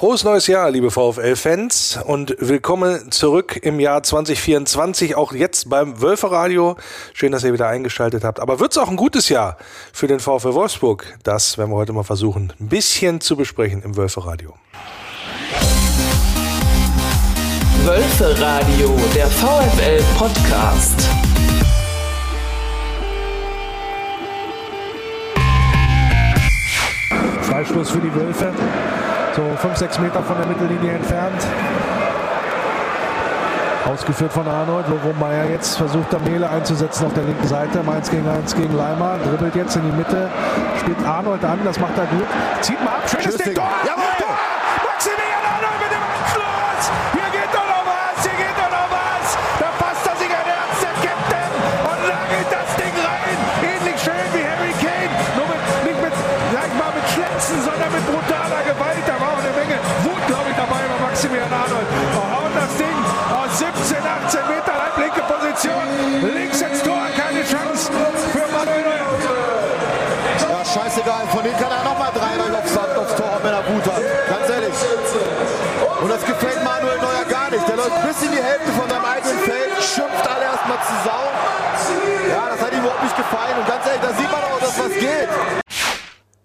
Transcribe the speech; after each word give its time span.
Frohes 0.00 0.24
neues 0.24 0.46
Jahr, 0.46 0.70
liebe 0.70 0.90
VfL-Fans 0.90 2.00
und 2.02 2.34
willkommen 2.38 3.12
zurück 3.12 3.60
im 3.60 3.78
Jahr 3.78 4.02
2024, 4.02 5.14
auch 5.14 5.34
jetzt 5.34 5.68
beim 5.68 6.00
Wölferadio. 6.00 6.76
Schön, 7.12 7.32
dass 7.32 7.44
ihr 7.44 7.52
wieder 7.52 7.68
eingeschaltet 7.68 8.24
habt. 8.24 8.40
Aber 8.40 8.60
wird 8.60 8.72
es 8.72 8.78
auch 8.78 8.88
ein 8.88 8.96
gutes 8.96 9.28
Jahr 9.28 9.58
für 9.92 10.06
den 10.06 10.18
VfL 10.18 10.54
Wolfsburg? 10.54 11.04
Das 11.22 11.58
werden 11.58 11.70
wir 11.70 11.76
heute 11.76 11.92
mal 11.92 12.02
versuchen, 12.02 12.50
ein 12.58 12.68
bisschen 12.68 13.20
zu 13.20 13.36
besprechen 13.36 13.82
im 13.82 13.94
Wölferadio. 13.94 14.54
Wölferadio, 17.84 18.96
der 19.14 19.26
VfL-Podcast. 19.26 21.08
Freistoß 27.42 27.90
für 27.90 28.00
die 28.00 28.14
Wölfe 28.14 28.50
so 29.34 29.42
5, 29.56 29.76
6 29.76 29.98
Meter 30.00 30.22
von 30.22 30.36
der 30.36 30.46
Mittellinie 30.46 30.92
entfernt. 30.92 31.46
Ausgeführt 33.90 34.32
von 34.32 34.46
Arnold, 34.46 34.86
wo 34.88 35.12
Meier 35.18 35.50
jetzt 35.50 35.76
versucht, 35.76 36.12
Mele 36.24 36.48
einzusetzen 36.48 37.06
auf 37.06 37.14
der 37.14 37.24
linken 37.24 37.46
Seite. 37.48 37.82
Mainz 37.82 38.08
gegen 38.10 38.28
1 38.28 38.54
gegen 38.54 38.76
Leimer. 38.76 39.18
Dribbelt 39.24 39.56
jetzt 39.56 39.74
in 39.74 39.82
die 39.82 39.96
Mitte. 39.96 40.28
Spielt 40.78 41.04
Arnold 41.04 41.44
an, 41.44 41.58
das 41.64 41.80
macht 41.80 41.98
er 41.98 42.06
gut. 42.06 42.26
Zieht 42.60 42.82
mal 42.84 42.92
ab, 42.92 43.08
schönes 43.08 43.36
Ding. 43.36 43.54
Tor! 43.54 43.68
Links 66.60 66.78
ins 66.78 66.82
Tor, 66.82 67.00
keine 67.16 67.42
Chance 67.42 67.90
für 68.32 68.52
Manuel 68.52 68.82
Neuer. 68.82 69.08
Ja, 70.40 70.64
scheißegal. 70.64 71.26
Von 71.28 71.42
denen 71.42 71.56
kann 71.56 71.70
er 71.70 71.84
nochmal 71.84 72.10
drei 72.12 72.58
aufs, 72.58 72.76
aufs 72.76 73.14
Tor, 73.16 73.40
wenn 73.42 73.52
er 73.52 73.64
Wut 73.66 73.84
hat. 73.86 74.02
Ganz 74.28 74.50
ehrlich. 74.50 74.74
Und 76.02 76.10
das 76.10 76.24
gefällt 76.24 76.62
Manuel 76.62 76.98
Neuer 76.98 77.24
gar 77.28 77.50
nicht. 77.50 77.66
Der 77.66 77.76
läuft 77.76 78.06
bis 78.06 78.22
in 78.22 78.32
die 78.32 78.42
Hälfte 78.42 78.72
von 78.72 78.88
seinem 78.90 79.04
eigenen 79.04 79.38
Feld, 79.38 79.70
schimpft 79.82 80.28
alle 80.28 80.44
erstmal 80.44 80.78
zu 80.84 80.92
Sau. 81.04 81.24
Ja, 82.28 82.48
das 82.50 82.60
hat 82.60 82.72
ihm 82.72 82.80
überhaupt 82.80 83.02
nicht 83.04 83.16
gefallen. 83.16 83.56
Und 83.58 83.66
ganz 83.66 83.86
ehrlich, 83.86 84.02
da 84.02 84.12
sieht 84.12 84.30
man 84.30 84.42
auch, 84.42 84.60
dass 84.60 84.78
was 84.78 84.94
geht. 84.94 85.28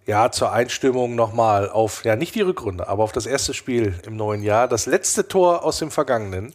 Ja, 0.08 0.32
zur 0.32 0.52
Einstimmung 0.52 1.16
nochmal 1.16 1.70
auf, 1.70 2.06
ja 2.06 2.16
nicht 2.16 2.36
die 2.36 2.42
Rückrunde, 2.42 2.88
aber 2.88 3.04
auf 3.04 3.12
das 3.12 3.26
erste 3.26 3.56
Spiel 3.56 4.00
im 4.06 4.16
neuen 4.16 4.44
Jahr. 4.44 4.68
Das 4.68 4.86
letzte 4.86 5.28
Tor 5.28 5.64
aus 5.64 5.80
dem 5.80 5.90
Vergangenen, 5.90 6.54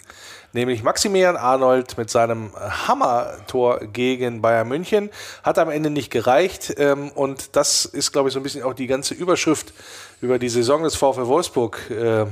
nämlich 0.53 0.83
Maximilian 0.83 1.37
Arnold 1.37 1.97
mit 1.99 2.11
seinem 2.11 2.51
Hammer-Tor 2.55 3.81
gegen 3.93 4.43
Bayern 4.43 4.69
München, 4.69 5.11
hat 5.43 5.59
am 5.59 5.71
Ende 5.71 5.91
nicht 5.91 6.11
gereicht. 6.11 6.75
Ähm, 6.79 7.11
und 7.11 7.57
das 7.57 7.85
ist, 7.85 8.13
glaube 8.13 8.29
ich, 8.29 8.35
so 8.35 8.41
ein 8.41 8.43
bisschen 8.43 8.63
auch 8.63 8.75
die 8.75 8.87
ganze 8.87 9.15
Überschrift 9.15 9.73
über 10.21 10.39
die 10.39 10.49
Saison 10.49 10.83
des 10.83 10.97
VfL 10.97 11.27
Wolfsburg. 11.27 11.91
Äh, 11.91 12.27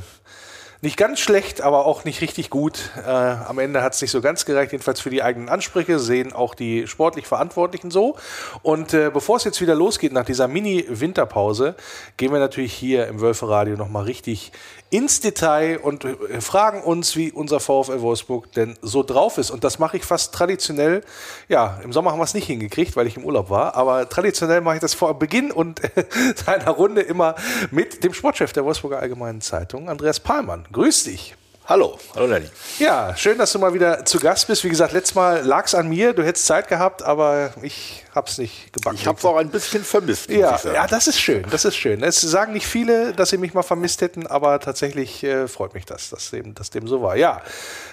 nicht 0.81 0.97
ganz 0.97 1.19
schlecht, 1.19 1.61
aber 1.61 1.87
auch 1.87 2.05
nicht 2.05 2.21
richtig 2.21 2.51
gut. 2.51 2.91
Äh, 3.05 3.11
am 3.11 3.59
Ende 3.59 3.83
hat 3.83 3.95
es 3.95 4.01
nicht 4.01 4.13
so 4.13 4.21
ganz 4.21 4.45
gereicht, 4.45 4.71
jedenfalls 4.71 5.01
für 5.01 5.11
die 5.11 5.25
eigenen 5.25 5.49
Ansprüche, 5.49 5.99
sehen 5.99 6.33
auch 6.33 6.55
die 6.55 6.87
sportlich 6.87 7.27
Verantwortlichen 7.27 7.91
so. 7.91 8.17
Und 8.63 8.95
äh, 8.95 9.11
bevor 9.13 9.39
es 9.39 9.45
jetzt 9.45 9.61
wieder 9.61 9.75
losgeht 9.75 10.13
nach 10.13 10.25
dieser 10.25 10.47
Mini-Winterpause, 10.47 11.75
gehen 12.17 12.33
wir 12.33 12.39
natürlich 12.39 12.75
hier 12.75 13.09
im 13.09 13.21
Wölferadio 13.21 13.77
nochmal 13.77 14.05
richtig 14.05 14.53
ins 14.91 15.21
Detail 15.21 15.79
und 15.79 16.05
äh, 16.05 16.41
fragen 16.41 16.83
uns, 16.83 17.17
wie 17.17 17.31
unser 17.31 17.61
VfL 17.61 18.01
Wolfsburg 18.01 18.53
denn 18.53 18.79
so 18.83 19.03
drauf 19.03 19.39
ist. 19.39 19.51
Und 19.51 19.65
das 19.65 19.79
mache 19.79 19.97
ich 19.99 20.05
fast 20.05 20.35
traditionell. 20.35 21.03
Ja, 21.49 21.79
im 21.85 21.93
Sommer 21.93 22.13
haben 22.13 22.19
wir 22.19 22.25
es 22.25 22.35
nicht 22.35 22.47
hingekriegt, 22.47 22.97
weil 22.97 23.07
ich 23.07 23.17
im 23.17 23.25
Urlaub 23.25 23.51
war. 23.51 23.75
Aber 23.75 24.09
traditionell 24.09 24.61
mache 24.61 24.77
ich 24.77 24.81
das 24.81 24.95
vor 24.95 25.19
Beginn 25.19 25.51
und 25.51 25.81
einer 26.47 26.71
Runde 26.71 27.03
immer 27.03 27.35
mit 27.71 28.03
dem 28.05 28.15
Sportchef 28.15 28.53
der 28.53 28.65
Wolfsburger 28.65 28.99
Allgemeinen 28.99 29.41
Zeitung, 29.41 29.89
Andreas 29.89 30.21
Pahlmann. 30.21 30.67
Grüß 30.73 31.05
dich. 31.05 31.37
Hallo, 31.69 31.99
hallo 32.15 32.25
Lenny. 32.25 32.47
Ja, 32.79 33.15
schön, 33.15 33.37
dass 33.37 33.53
du 33.53 33.59
mal 33.59 33.75
wieder 33.75 34.03
zu 34.07 34.19
Gast 34.19 34.47
bist. 34.47 34.65
Wie 34.65 34.71
gesagt, 34.71 34.95
letztes 34.95 35.15
Mal 35.15 35.45
lag 35.45 35.67
es 35.67 35.75
an 35.75 35.87
mir, 35.87 36.15
du 36.15 36.25
hättest 36.25 36.47
Zeit 36.47 36.67
gehabt, 36.67 37.03
aber 37.03 37.53
ich 37.61 38.07
habe 38.15 38.27
es 38.27 38.39
nicht 38.39 38.73
gebacken. 38.73 38.97
Ich 38.99 39.07
habe 39.07 39.19
es 39.19 39.25
auch 39.27 39.37
ein 39.37 39.51
bisschen 39.51 39.85
vermisst. 39.85 40.31
Ja, 40.31 40.59
ja, 40.65 40.87
das 40.87 41.09
ist 41.09 41.21
schön, 41.21 41.45
das 41.51 41.67
ist 41.67 41.77
schön. 41.77 42.03
Es 42.03 42.23
sagen 42.23 42.55
nicht 42.55 42.67
viele, 42.67 43.13
dass 43.13 43.29
sie 43.29 43.37
mich 43.37 43.53
mal 43.53 43.63
vermisst 43.63 44.01
hätten, 44.01 44.27
aber 44.27 44.61
tatsächlich 44.61 45.23
äh, 45.25 45.47
freut 45.47 45.75
mich 45.75 45.85
das, 45.85 46.09
dass 46.09 46.31
dem, 46.31 46.55
dass 46.55 46.71
dem 46.71 46.89
so 46.89 47.03
war. 47.03 47.17
Ja, 47.17 47.43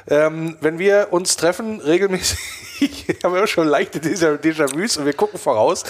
ähm, 0.08 0.56
wenn 0.62 0.80
wir 0.80 1.08
uns 1.12 1.35
treffen, 1.35 1.81
regelmäßig, 1.81 2.38
haben 3.25 3.34
wir 3.34 3.46
schon 3.46 3.68
leichte 3.68 4.00
Déjà-vus 4.00 4.96
und 4.96 5.06
wir 5.06 5.14
gucken 5.14 5.38
voraus 5.38 5.84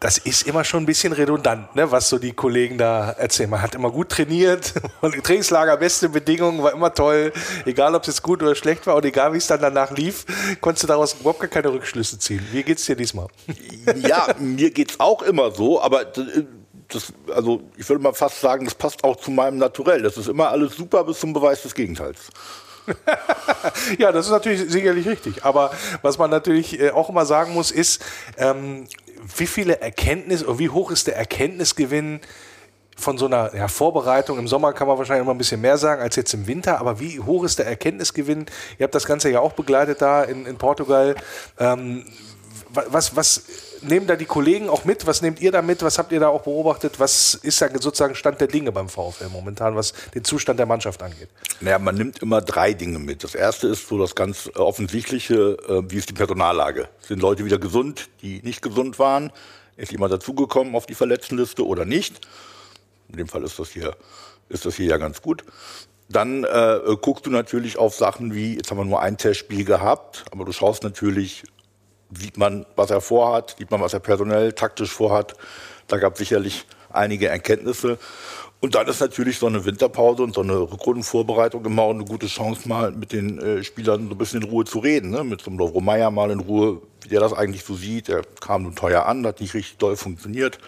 das 0.00 0.18
ist 0.18 0.46
immer 0.46 0.62
schon 0.64 0.84
ein 0.84 0.86
bisschen 0.86 1.12
redundant, 1.12 1.74
ne, 1.74 1.90
was 1.90 2.08
so 2.08 2.18
die 2.18 2.32
Kollegen 2.32 2.78
da 2.78 3.10
erzählen. 3.10 3.50
Man 3.50 3.62
hat 3.62 3.74
immer 3.74 3.90
gut 3.90 4.10
trainiert 4.10 4.74
und 5.00 5.12
Trainingslager, 5.24 5.76
beste 5.76 6.08
Bedingungen, 6.08 6.62
war 6.62 6.72
immer 6.72 6.94
toll. 6.94 7.32
Egal, 7.64 7.94
ob 7.94 8.02
es 8.02 8.08
jetzt 8.08 8.22
gut 8.22 8.42
oder 8.42 8.54
schlecht 8.54 8.86
war 8.86 8.94
und 8.94 9.04
egal, 9.04 9.32
wie 9.32 9.38
es 9.38 9.46
dann 9.48 9.60
danach 9.60 9.90
lief, 9.90 10.24
konntest 10.60 10.84
du 10.84 10.86
daraus 10.86 11.14
überhaupt 11.14 11.40
gar 11.40 11.48
keine 11.48 11.72
Rückschlüsse 11.72 12.18
ziehen. 12.18 12.46
Wie 12.52 12.62
geht's 12.62 12.84
dir 12.86 12.96
diesmal? 12.96 13.26
Ja, 13.96 14.28
mir 14.38 14.70
geht's 14.70 15.00
auch 15.00 15.22
immer 15.22 15.50
so, 15.50 15.82
aber 15.82 16.04
das, 16.04 17.12
also 17.34 17.62
ich 17.76 17.88
würde 17.88 18.02
mal 18.02 18.14
fast 18.14 18.40
sagen, 18.40 18.64
das 18.64 18.74
passt 18.74 19.02
auch 19.02 19.16
zu 19.16 19.30
meinem 19.30 19.58
Naturell. 19.58 20.02
Das 20.02 20.16
ist 20.16 20.28
immer 20.28 20.50
alles 20.50 20.76
super 20.76 21.04
bis 21.04 21.18
zum 21.18 21.32
Beweis 21.32 21.62
des 21.62 21.74
Gegenteils. 21.74 22.30
ja, 23.98 24.12
das 24.12 24.26
ist 24.26 24.32
natürlich 24.32 24.70
sicherlich 24.70 25.06
richtig. 25.06 25.44
Aber 25.44 25.70
was 26.02 26.18
man 26.18 26.30
natürlich 26.30 26.80
äh, 26.80 26.90
auch 26.90 27.10
immer 27.10 27.26
sagen 27.26 27.52
muss, 27.52 27.70
ist, 27.70 28.02
ähm, 28.36 28.86
wie 29.36 29.46
viele 29.46 29.80
Erkenntnisse 29.80 30.46
oder 30.46 30.58
wie 30.58 30.68
hoch 30.68 30.90
ist 30.90 31.06
der 31.06 31.16
Erkenntnisgewinn 31.16 32.20
von 32.96 33.18
so 33.18 33.26
einer 33.26 33.54
ja, 33.54 33.68
Vorbereitung? 33.68 34.38
Im 34.38 34.48
Sommer 34.48 34.72
kann 34.72 34.88
man 34.88 34.98
wahrscheinlich 34.98 35.22
immer 35.22 35.34
ein 35.34 35.38
bisschen 35.38 35.60
mehr 35.60 35.78
sagen 35.78 36.02
als 36.02 36.16
jetzt 36.16 36.34
im 36.34 36.46
Winter, 36.46 36.80
aber 36.80 37.00
wie 37.00 37.20
hoch 37.20 37.44
ist 37.44 37.58
der 37.58 37.66
Erkenntnisgewinn? 37.66 38.46
Ihr 38.78 38.84
habt 38.84 38.94
das 38.94 39.06
Ganze 39.06 39.30
ja 39.30 39.40
auch 39.40 39.52
begleitet 39.52 40.02
da 40.02 40.22
in, 40.22 40.46
in 40.46 40.56
Portugal. 40.56 41.16
Ähm, 41.58 42.04
was, 42.70 43.16
was 43.16 43.42
nehmen 43.82 44.06
da 44.06 44.16
die 44.16 44.24
Kollegen 44.24 44.68
auch 44.68 44.84
mit? 44.84 45.06
Was 45.06 45.22
nehmt 45.22 45.40
ihr 45.40 45.52
da 45.52 45.62
mit? 45.62 45.82
Was 45.82 45.98
habt 45.98 46.12
ihr 46.12 46.20
da 46.20 46.28
auch 46.28 46.42
beobachtet? 46.42 46.98
Was 46.98 47.34
ist 47.34 47.60
da 47.60 47.68
sozusagen 47.68 48.14
Stand 48.14 48.40
der 48.40 48.48
Dinge 48.48 48.72
beim 48.72 48.88
VfL 48.88 49.28
momentan, 49.32 49.76
was 49.76 49.92
den 50.14 50.24
Zustand 50.24 50.58
der 50.58 50.66
Mannschaft 50.66 51.02
angeht? 51.02 51.28
Naja, 51.60 51.78
man 51.78 51.94
nimmt 51.94 52.22
immer 52.22 52.40
drei 52.40 52.72
Dinge 52.72 52.98
mit. 52.98 53.24
Das 53.24 53.34
erste 53.34 53.68
ist 53.68 53.88
so 53.88 53.98
das 53.98 54.14
ganz 54.14 54.50
offensichtliche, 54.54 55.56
äh, 55.68 55.82
wie 55.90 55.96
ist 55.96 56.08
die 56.08 56.14
Personallage? 56.14 56.88
Sind 57.00 57.20
Leute 57.20 57.44
wieder 57.44 57.58
gesund, 57.58 58.08
die 58.22 58.40
nicht 58.42 58.62
gesund 58.62 58.98
waren? 58.98 59.32
Ist 59.76 59.92
jemand 59.92 60.12
dazugekommen 60.12 60.74
auf 60.74 60.86
die 60.86 60.94
Verletztenliste 60.94 61.64
oder 61.64 61.84
nicht? 61.84 62.20
In 63.08 63.16
dem 63.16 63.28
Fall 63.28 63.44
ist 63.44 63.58
das 63.58 63.70
hier, 63.70 63.96
ist 64.48 64.66
das 64.66 64.74
hier 64.74 64.86
ja 64.86 64.96
ganz 64.96 65.22
gut. 65.22 65.44
Dann 66.08 66.44
äh, 66.44 66.80
guckst 67.00 67.26
du 67.26 67.30
natürlich 67.30 67.76
auf 67.78 67.94
Sachen 67.94 68.34
wie, 68.34 68.56
jetzt 68.56 68.70
haben 68.70 68.78
wir 68.78 68.84
nur 68.84 69.00
ein 69.00 69.18
Testspiel 69.18 69.64
gehabt, 69.64 70.24
aber 70.30 70.44
du 70.44 70.52
schaust 70.52 70.82
natürlich, 70.82 71.44
sieht 72.14 72.36
man, 72.36 72.66
was 72.76 72.90
er 72.90 73.00
vorhat, 73.00 73.56
sieht 73.58 73.70
man, 73.70 73.80
was 73.80 73.94
er 73.94 74.00
personell, 74.00 74.52
taktisch 74.52 74.92
vorhat. 74.92 75.34
Da 75.86 75.98
gab 75.98 76.14
es 76.14 76.18
sicherlich 76.18 76.66
einige 76.90 77.28
Erkenntnisse. 77.28 77.98
Und 78.60 78.74
dann 78.74 78.88
ist 78.88 79.00
natürlich 79.00 79.38
so 79.38 79.46
eine 79.46 79.64
Winterpause 79.64 80.22
und 80.24 80.34
so 80.34 80.40
eine 80.40 80.58
Rückrundenvorbereitung 80.58 81.64
immer 81.64 81.82
auch 81.82 81.94
eine 81.94 82.04
gute 82.04 82.26
Chance, 82.26 82.68
mal 82.68 82.90
mit 82.90 83.12
den 83.12 83.38
äh, 83.38 83.62
Spielern 83.62 84.08
so 84.08 84.14
ein 84.14 84.18
bisschen 84.18 84.42
in 84.42 84.48
Ruhe 84.48 84.64
zu 84.64 84.80
reden. 84.80 85.10
Ne? 85.10 85.22
Mit 85.22 85.40
so 85.40 85.50
einem 85.50 85.60
Lovro 85.60 85.80
Meyer 85.80 86.10
mal 86.10 86.30
in 86.32 86.40
Ruhe, 86.40 86.82
wie 87.02 87.08
der 87.08 87.20
das 87.20 87.32
eigentlich 87.32 87.64
so 87.64 87.74
sieht. 87.74 88.08
Der 88.08 88.22
kam 88.40 88.64
nun 88.64 88.74
teuer 88.74 89.06
an, 89.06 89.24
hat 89.24 89.40
nicht 89.40 89.54
richtig 89.54 89.76
doll 89.78 89.96
funktioniert. 89.96 90.58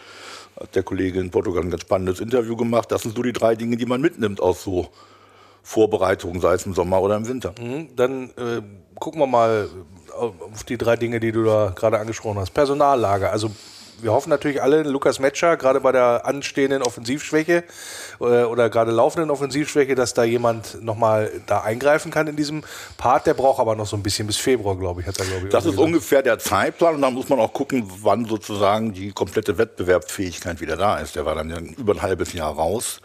Hat 0.59 0.77
der 0.77 0.85
Kollege 0.85 1.19
in 1.19 1.31
Portugal 1.31 1.65
ein 1.65 1.71
ganz 1.71 1.83
spannendes 1.83 2.21
Interview 2.21 2.55
gemacht. 2.55 2.93
Das 2.93 3.03
sind 3.03 3.17
so 3.17 3.23
die 3.23 3.33
drei 3.33 3.57
Dinge, 3.57 3.77
die 3.77 3.87
man 3.87 4.01
mitnimmt 4.01 4.41
aus 4.41 4.63
so 4.63 4.89
Vorbereitungen, 5.63 6.41
sei 6.41 6.55
es 6.55 6.67
im 6.67 6.75
Sommer 6.75 7.03
oder 7.03 7.17
im 7.17 7.27
Winter. 7.27 7.55
Mhm, 7.61 7.89
dann 7.97 8.31
äh, 8.31 8.63
gucken 9.01 9.21
wir 9.21 9.27
mal 9.27 9.69
auf 10.13 10.65
die 10.65 10.79
drei 10.79 10.97
Dinge, 10.97 11.21
die 11.21 11.33
du 11.33 11.45
da 11.45 11.73
gerade 11.75 11.99
angesprochen 11.99 12.39
hast. 12.39 12.51
Personallage. 12.51 13.31
Also 13.31 13.51
wir 14.03 14.13
hoffen 14.13 14.31
natürlich 14.31 14.63
alle, 14.63 14.83
Lukas 14.83 15.19
Metscher, 15.19 15.57
gerade 15.57 15.81
bei 15.81 15.93
der 15.93 16.27
anstehenden 16.27 16.83
Offensivschwäche 16.83 17.65
äh, 18.21 18.25
oder 18.45 18.71
gerade 18.71 18.91
laufenden 18.91 19.31
Offensivschwäche, 19.31 19.95
dass 19.95 20.15
da 20.15 20.25
jemand 20.25 20.83
nochmal 20.83 21.31
da 21.47 21.61
eingreifen 21.61 22.11
kann 22.11 22.27
in 22.27 22.37
diesem 22.37 22.63
Part. 22.97 23.27
Der 23.27 23.35
braucht 23.35 23.61
aber 23.61 23.75
noch 23.75 23.87
so 23.87 23.97
ein 23.97 24.03
bisschen 24.03 24.27
bis 24.27 24.37
Februar, 24.37 24.77
glaube 24.77 25.01
ich, 25.01 25.07
hat 25.07 25.19
er, 25.19 25.27
glaube 25.27 25.47
ich. 25.47 25.53
Das 25.53 25.65
ist 25.65 25.73
gesagt. 25.73 25.87
ungefähr 25.87 26.23
der 26.23 26.39
Zeitplan 26.39 26.97
und 26.97 27.03
dann 27.03 27.15
muss 27.15 27.29
man 27.29 27.39
auch 27.39 27.53
gucken, 27.53 27.91
wann 28.03 28.25
sozusagen 28.25 28.93
die 28.93 29.13
komplette 29.13 29.59
Wettbewerbsfähigkeit 29.59 30.61
wieder 30.61 30.77
da 30.77 30.99
ist. 30.99 31.17
Der 31.17 31.27
war 31.27 31.35
dann 31.35 31.51
ja 31.51 31.59
über 31.59 31.95
ein 31.95 32.03
halbes 32.03 32.33
Jahr 32.33 32.55
raus. 32.55 33.01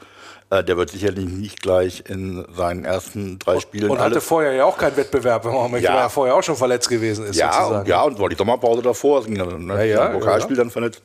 Äh, 0.51 0.63
der 0.63 0.77
wird 0.77 0.91
sicherlich 0.91 1.25
nicht 1.25 1.61
gleich 1.61 2.03
in 2.07 2.45
seinen 2.55 2.85
ersten 2.85 3.39
drei 3.39 3.59
Spielen. 3.59 3.89
Und 3.89 3.99
hatte 3.99 4.21
vorher 4.21 4.53
ja 4.53 4.65
auch 4.65 4.77
keinen 4.77 4.95
Wettbewerb, 4.95 5.43
wenn 5.45 5.53
man 5.53 5.71
möchte, 5.71 5.87
Ja. 5.87 5.95
weil 5.95 6.01
er 6.03 6.09
vorher 6.09 6.35
auch 6.35 6.43
schon 6.43 6.55
verletzt 6.55 6.87
gewesen 6.87 7.25
ist. 7.25 7.35
ja, 7.35 7.51
sozusagen. 7.51 7.79
und, 7.81 7.87
ja, 7.87 8.01
und 8.03 8.19
war 8.19 8.29
die 8.29 8.35
Sommerpause 8.35 8.83
davor, 8.83 9.23
ging 9.25 9.35
dann 9.39 9.65
ne, 9.65 9.73
Ja, 9.87 10.05
ja, 10.05 10.07
Pokalspiel 10.09 10.55
dann 10.55 10.69
verletzt. 10.69 11.01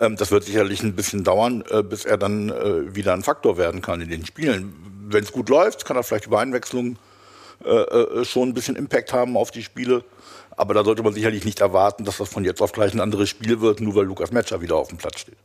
Ähm, 0.00 0.16
das 0.16 0.30
wird 0.30 0.44
sicherlich 0.44 0.82
ein 0.82 0.94
bisschen 0.96 1.22
dauern, 1.22 1.62
äh, 1.70 1.82
bis 1.82 2.06
er 2.06 2.16
dann 2.16 2.48
äh, 2.48 2.94
wieder 2.94 3.12
ein 3.12 3.22
Faktor 3.22 3.58
werden 3.58 3.82
kann 3.82 4.00
in 4.00 4.08
den 4.08 4.24
Spielen. 4.24 4.72
Wenn 5.10 5.22
es 5.22 5.32
gut 5.32 5.50
läuft, 5.50 5.84
kann 5.84 5.96
er 5.96 6.02
vielleicht 6.02 6.26
über 6.26 6.40
Einwechslung 6.40 6.96
äh, 7.64 7.70
äh, 7.70 8.24
schon 8.24 8.48
ein 8.50 8.54
bisschen 8.54 8.76
Impact 8.76 9.12
haben 9.12 9.36
auf 9.36 9.50
die 9.50 9.62
Spiele. 9.62 10.02
Aber 10.58 10.74
da 10.74 10.82
sollte 10.84 11.04
man 11.04 11.12
sicherlich 11.14 11.44
nicht 11.44 11.60
erwarten, 11.60 12.04
dass 12.04 12.18
das 12.18 12.28
von 12.28 12.44
jetzt 12.44 12.60
auf 12.60 12.72
gleich 12.72 12.92
ein 12.92 12.98
anderes 13.00 13.28
Spiel 13.28 13.60
wird, 13.60 13.80
nur 13.80 13.94
weil 13.94 14.04
Lukas 14.04 14.32
Metscher 14.32 14.60
wieder 14.60 14.74
auf 14.74 14.88
dem 14.88 14.98
Platz 14.98 15.20
steht. 15.20 15.36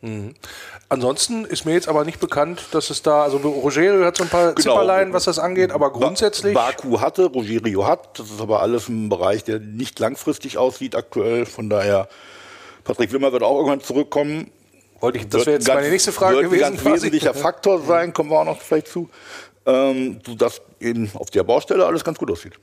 Ansonsten 0.90 1.46
ist 1.46 1.66
mir 1.66 1.74
jetzt 1.74 1.88
aber 1.88 2.04
nicht 2.04 2.20
bekannt, 2.20 2.66
dass 2.72 2.90
es 2.90 3.04
da, 3.04 3.24
also 3.24 3.38
Rogerio 3.38 4.04
hat 4.06 4.18
so 4.18 4.24
ein 4.24 4.30
paar 4.30 4.54
Genau. 4.54 4.62
Zipperlein, 4.74 5.14
was 5.14 5.26
das 5.26 5.38
angeht, 5.40 5.72
aber 5.72 5.92
grundsätzlich. 5.92 6.54
Ba 6.56 6.72
Baku 6.72 7.00
hatte, 7.00 7.26
Rogerio 7.26 7.86
hat. 7.86 8.18
Das 8.20 8.32
ist 8.32 8.42
aber 8.42 8.62
alles 8.62 8.90
ein 8.90 9.10
Bereich, 9.10 9.44
der 9.44 9.60
nicht 9.60 10.00
langfristig 10.00 10.58
aussieht 10.58 10.96
aktuell. 10.96 11.46
Von 11.46 11.70
daher, 11.70 12.08
Patrick 12.84 13.12
Wimmer 13.14 13.32
wird 13.32 13.44
auch 13.44 13.56
irgendwann 13.58 13.82
zurückkommen. 13.82 14.50
wollte 15.00 15.20
ich, 15.20 15.26
das 15.26 15.34
Wird 15.42 15.46
wäre 15.48 15.58
jetzt 15.58 15.70
ein 15.70 15.76
meine 15.76 15.86
ganz- 15.88 15.92
nächste 15.94 16.12
Frage 16.12 16.38
wird 16.38 16.46
gewesen. 16.46 16.64
Ein 16.64 16.72
ganz 16.72 16.82
quasi. 16.82 16.96
wesentlicher 16.96 17.34
Faktor 17.36 17.82
sein, 17.82 18.14
kommen 18.14 18.32
wir 18.32 18.40
auch 18.40 18.46
noch 18.46 18.60
vielleicht 18.62 18.88
zu. 18.88 19.10
Ähm, 19.66 20.20
so 20.26 20.34
dass 20.36 20.62
eben 20.80 21.10
auf 21.14 21.30
der 21.30 21.44
Baustelle 21.44 21.86
alles 21.86 22.04
ganz 22.04 22.18
gut 22.18 22.32
aussieht. 22.32 22.54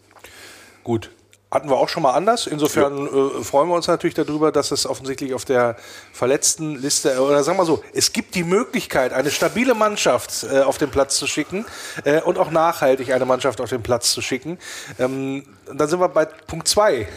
Gut. 0.84 1.10
Hatten 1.50 1.68
wir 1.68 1.76
auch 1.76 1.88
schon 1.88 2.04
mal 2.04 2.12
anders. 2.12 2.46
Insofern 2.46 3.06
äh, 3.06 3.42
freuen 3.42 3.68
wir 3.68 3.74
uns 3.74 3.88
natürlich 3.88 4.14
darüber, 4.14 4.52
dass 4.52 4.70
es 4.70 4.86
offensichtlich 4.86 5.34
auf 5.34 5.44
der 5.44 5.76
verletzten 6.12 6.76
Liste, 6.76 7.14
äh, 7.14 7.18
oder 7.18 7.42
sagen 7.42 7.58
wir 7.58 7.64
so, 7.64 7.82
es 7.92 8.12
gibt 8.12 8.36
die 8.36 8.44
Möglichkeit, 8.44 9.12
eine 9.12 9.32
stabile 9.32 9.74
Mannschaft 9.74 10.44
äh, 10.44 10.60
auf 10.60 10.78
den 10.78 10.90
Platz 10.90 11.16
zu 11.16 11.26
schicken 11.26 11.66
äh, 12.04 12.20
und 12.20 12.38
auch 12.38 12.52
nachhaltig 12.52 13.12
eine 13.12 13.24
Mannschaft 13.24 13.60
auf 13.60 13.68
den 13.68 13.82
Platz 13.82 14.12
zu 14.12 14.22
schicken. 14.22 14.58
Ähm, 15.00 15.44
dann 15.74 15.88
sind 15.88 15.98
wir 15.98 16.08
bei 16.08 16.24
Punkt 16.24 16.68
zwei 16.68 17.08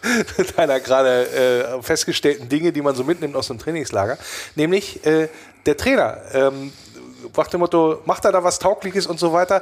deiner 0.56 0.80
gerade 0.80 1.78
äh, 1.78 1.82
festgestellten 1.82 2.48
Dinge, 2.50 2.72
die 2.72 2.82
man 2.82 2.94
so 2.94 3.04
mitnimmt 3.04 3.36
aus 3.36 3.46
dem 3.46 3.58
Trainingslager, 3.58 4.18
nämlich 4.54 5.04
äh, 5.06 5.28
der 5.64 5.76
Trainer. 5.78 6.18
Ähm, 6.34 6.72
nach 7.36 7.46
dem 7.48 7.60
Motto, 7.60 8.00
macht 8.04 8.24
er 8.24 8.32
da 8.32 8.42
was 8.44 8.58
Taugliches 8.58 9.06
und 9.06 9.18
so 9.18 9.32
weiter. 9.32 9.60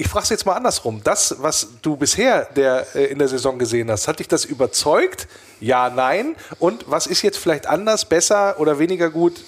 Ich 0.00 0.06
frage 0.06 0.22
es 0.22 0.30
jetzt 0.30 0.46
mal 0.46 0.54
andersrum. 0.54 1.00
Das, 1.02 1.34
was 1.40 1.68
du 1.82 1.96
bisher 1.96 2.44
der, 2.54 2.86
äh, 2.94 3.06
in 3.06 3.18
der 3.18 3.26
Saison 3.26 3.58
gesehen 3.58 3.90
hast, 3.90 4.06
hat 4.06 4.20
dich 4.20 4.28
das 4.28 4.44
überzeugt? 4.44 5.26
Ja, 5.60 5.90
nein. 5.90 6.36
Und 6.60 6.84
was 6.88 7.08
ist 7.08 7.22
jetzt 7.22 7.36
vielleicht 7.36 7.66
anders, 7.66 8.04
besser 8.04 8.60
oder 8.60 8.78
weniger 8.78 9.10
gut 9.10 9.42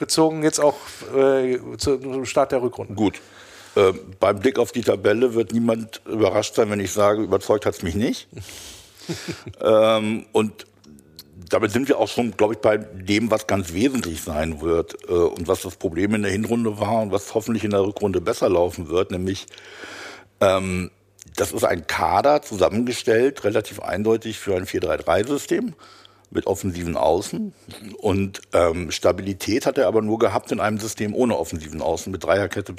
bezogen 0.00 0.42
jetzt 0.42 0.58
auch 0.58 0.74
äh, 1.16 1.58
zu- 1.76 1.98
zum 1.98 2.24
Start 2.24 2.50
der 2.50 2.60
Rückrunde? 2.60 2.94
Gut. 2.94 3.20
Äh, 3.76 3.92
beim 4.18 4.40
Blick 4.40 4.58
auf 4.58 4.72
die 4.72 4.82
Tabelle 4.82 5.34
wird 5.34 5.52
niemand 5.52 6.00
überrascht 6.06 6.56
sein, 6.56 6.70
wenn 6.70 6.80
ich 6.80 6.90
sage, 6.92 7.22
überzeugt 7.22 7.64
hat 7.64 7.74
es 7.76 7.82
mich 7.82 7.94
nicht. 7.94 8.26
ähm, 9.60 10.26
und 10.32 10.66
damit 11.48 11.70
sind 11.70 11.88
wir 11.88 11.98
auch 11.98 12.08
schon, 12.08 12.36
glaube 12.36 12.54
ich, 12.54 12.60
bei 12.60 12.76
dem, 12.76 13.30
was 13.30 13.46
ganz 13.46 13.72
wesentlich 13.72 14.22
sein 14.22 14.60
wird 14.60 14.96
äh, 15.08 15.12
und 15.12 15.48
was 15.48 15.62
das 15.62 15.76
Problem 15.76 16.14
in 16.14 16.22
der 16.22 16.32
Hinrunde 16.32 16.78
war 16.80 17.02
und 17.02 17.12
was 17.12 17.34
hoffentlich 17.34 17.64
in 17.64 17.70
der 17.70 17.82
Rückrunde 17.82 18.20
besser 18.20 18.48
laufen 18.48 18.88
wird, 18.88 19.10
nämlich 19.10 19.46
ähm, 20.40 20.90
das 21.36 21.52
ist 21.52 21.64
ein 21.64 21.86
Kader 21.86 22.42
zusammengestellt, 22.42 23.44
relativ 23.44 23.80
eindeutig 23.80 24.38
für 24.38 24.56
ein 24.56 24.64
4-3-3-System 24.64 25.74
mit 26.30 26.46
offensiven 26.46 26.96
Außen. 26.96 27.52
Und 27.98 28.40
ähm, 28.52 28.90
Stabilität 28.90 29.66
hat 29.66 29.78
er 29.78 29.86
aber 29.86 30.02
nur 30.02 30.18
gehabt 30.18 30.52
in 30.52 30.60
einem 30.60 30.78
System 30.78 31.14
ohne 31.14 31.38
offensiven 31.38 31.80
Außen, 31.80 32.10
mit 32.10 32.24
Dreierkette 32.24 32.74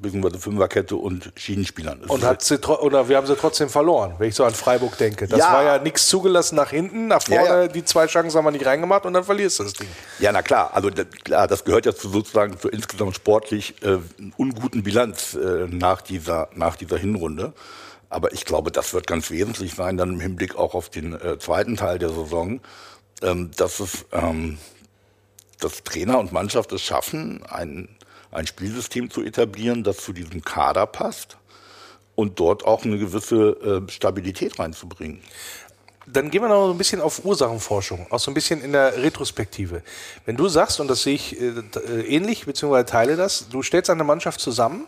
bzw. 0.00 0.38
Fünferkette 0.38 0.96
und 0.96 1.32
Schienenspielern. 1.36 2.00
Es 2.04 2.10
Und 2.10 2.24
hat 2.24 2.42
sie 2.42 2.58
oder 2.58 3.08
wir 3.08 3.16
haben 3.16 3.26
sie 3.26 3.36
trotzdem 3.36 3.68
verloren, 3.68 4.14
wenn 4.18 4.28
ich 4.28 4.34
so 4.34 4.44
an 4.44 4.54
Freiburg 4.54 4.96
denke. 4.98 5.26
Das 5.28 5.38
Ja. 5.38 5.52
war 5.52 5.62
ja 5.64 5.78
nichts 5.78 6.08
zugelassen 6.08 6.56
nach 6.56 6.70
hinten, 6.70 7.08
nach 7.08 7.26
Ja, 7.28 7.40
vorne, 7.40 7.62
ja. 7.62 7.68
die 7.68 7.84
zwei 7.84 8.06
Chancen 8.06 8.36
haben 8.36 8.44
wir 8.44 8.50
nicht 8.50 8.66
reingemacht 8.66 9.06
und 9.06 9.12
dann 9.12 9.24
verlierst 9.24 9.58
du 9.58 9.64
das 9.64 9.72
Ding. 9.74 9.88
Ja, 10.18 10.32
na 10.32 10.42
klar, 10.42 10.70
also 10.74 10.90
das, 10.90 11.06
klar, 11.24 11.46
das 11.46 11.64
gehört 11.64 11.86
ja 11.86 11.94
zu 11.94 12.08
sozusagen 12.08 12.58
zur 12.58 12.72
insgesamt 12.72 13.14
sportlich 13.16 13.74
äh, 13.82 13.98
unguten 14.36 14.82
Bilanz 14.82 15.34
äh, 15.34 15.66
nach, 15.68 16.02
dieser, 16.02 16.48
nach 16.54 16.76
dieser 16.76 16.98
Hinrunde. 16.98 17.52
Aber 18.08 18.32
ich 18.32 18.44
glaube, 18.44 18.72
das 18.72 18.92
wird 18.92 19.06
ganz 19.06 19.30
wesentlich 19.30 19.74
sein, 19.74 19.96
dann 19.96 20.14
im 20.14 20.20
Hinblick 20.20 20.56
auch 20.56 20.74
auf 20.74 20.88
den 20.88 21.14
äh, 21.14 21.38
zweiten 21.38 21.76
Teil 21.76 21.98
der 21.98 22.08
Saison, 22.08 22.60
ähm, 23.22 23.50
dass 23.56 23.78
es 23.80 24.04
ähm, 24.12 24.58
dass 25.60 25.84
Trainer 25.84 26.18
und 26.18 26.32
Mannschaft 26.32 26.72
es 26.72 26.82
schaffen, 26.82 27.42
ein, 27.48 27.88
ein 28.30 28.46
Spielsystem 28.46 29.10
zu 29.10 29.22
etablieren, 29.22 29.84
das 29.84 29.98
zu 29.98 30.12
diesem 30.12 30.42
Kader 30.42 30.86
passt 30.86 31.36
und 32.14 32.38
dort 32.38 32.64
auch 32.64 32.84
eine 32.84 32.98
gewisse 32.98 33.82
äh, 33.86 33.90
Stabilität 33.90 34.58
reinzubringen. 34.58 35.20
Dann 36.06 36.30
gehen 36.30 36.42
wir 36.42 36.48
noch 36.48 36.70
ein 36.70 36.78
bisschen 36.78 37.00
auf 37.00 37.24
Ursachenforschung, 37.24 38.06
auch 38.10 38.18
so 38.18 38.30
ein 38.30 38.34
bisschen 38.34 38.62
in 38.62 38.72
der 38.72 38.96
Retrospektive. 39.02 39.82
Wenn 40.24 40.36
du 40.36 40.48
sagst, 40.48 40.80
und 40.80 40.88
das 40.88 41.02
sehe 41.02 41.14
ich 41.14 41.40
äh, 41.40 41.48
äh, 41.48 42.00
ähnlich, 42.06 42.46
beziehungsweise 42.46 42.86
teile 42.86 43.16
das, 43.16 43.48
du 43.48 43.62
stellst 43.62 43.90
eine 43.90 44.04
Mannschaft 44.04 44.40
zusammen, 44.40 44.86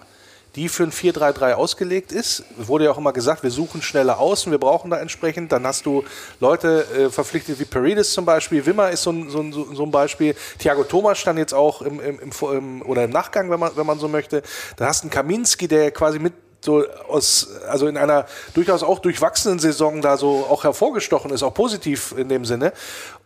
die 0.54 0.68
für 0.68 0.82
ein 0.82 0.92
4-3-3 0.92 1.54
ausgelegt 1.54 2.12
ist. 2.12 2.44
Wurde 2.56 2.84
ja 2.84 2.90
auch 2.90 2.98
immer 2.98 3.12
gesagt, 3.12 3.42
wir 3.42 3.50
suchen 3.50 3.80
schnelle 3.80 4.18
Außen, 4.18 4.52
wir 4.52 4.58
brauchen 4.58 4.90
da 4.90 4.98
entsprechend. 4.98 5.52
Dann 5.52 5.66
hast 5.66 5.86
du 5.86 6.04
Leute 6.40 6.86
äh, 6.96 7.10
verpflichtet 7.10 7.58
wie 7.58 7.64
Paredes 7.64 8.12
zum 8.12 8.24
Beispiel, 8.24 8.64
Wimmer 8.66 8.90
ist 8.90 9.02
so 9.02 9.10
ein, 9.10 9.30
so 9.30 9.40
ein, 9.40 9.52
so 9.52 9.82
ein 9.82 9.90
Beispiel. 9.90 10.34
Thiago 10.58 10.84
Thomas 10.84 11.18
stand 11.18 11.38
jetzt 11.38 11.54
auch 11.54 11.82
im, 11.82 12.00
im, 12.00 12.18
im, 12.20 12.82
oder 12.82 13.04
im 13.04 13.10
Nachgang, 13.10 13.50
wenn 13.50 13.60
man, 13.60 13.76
wenn 13.76 13.86
man 13.86 13.98
so 13.98 14.08
möchte. 14.08 14.42
Dann 14.76 14.88
hast 14.88 15.02
du 15.02 15.06
einen 15.06 15.10
Kaminski, 15.10 15.68
der 15.68 15.90
quasi 15.90 16.18
mit 16.18 16.34
so 16.64 16.86
aus, 17.08 17.48
also 17.68 17.86
in 17.86 17.96
einer 17.96 18.26
durchaus 18.54 18.82
auch 18.82 19.00
durchwachsenen 19.00 19.58
Saison 19.58 20.00
da 20.00 20.16
so 20.16 20.46
auch 20.48 20.64
hervorgestochen 20.64 21.30
ist, 21.32 21.42
auch 21.42 21.54
positiv 21.54 22.14
in 22.16 22.28
dem 22.28 22.44
Sinne. 22.44 22.72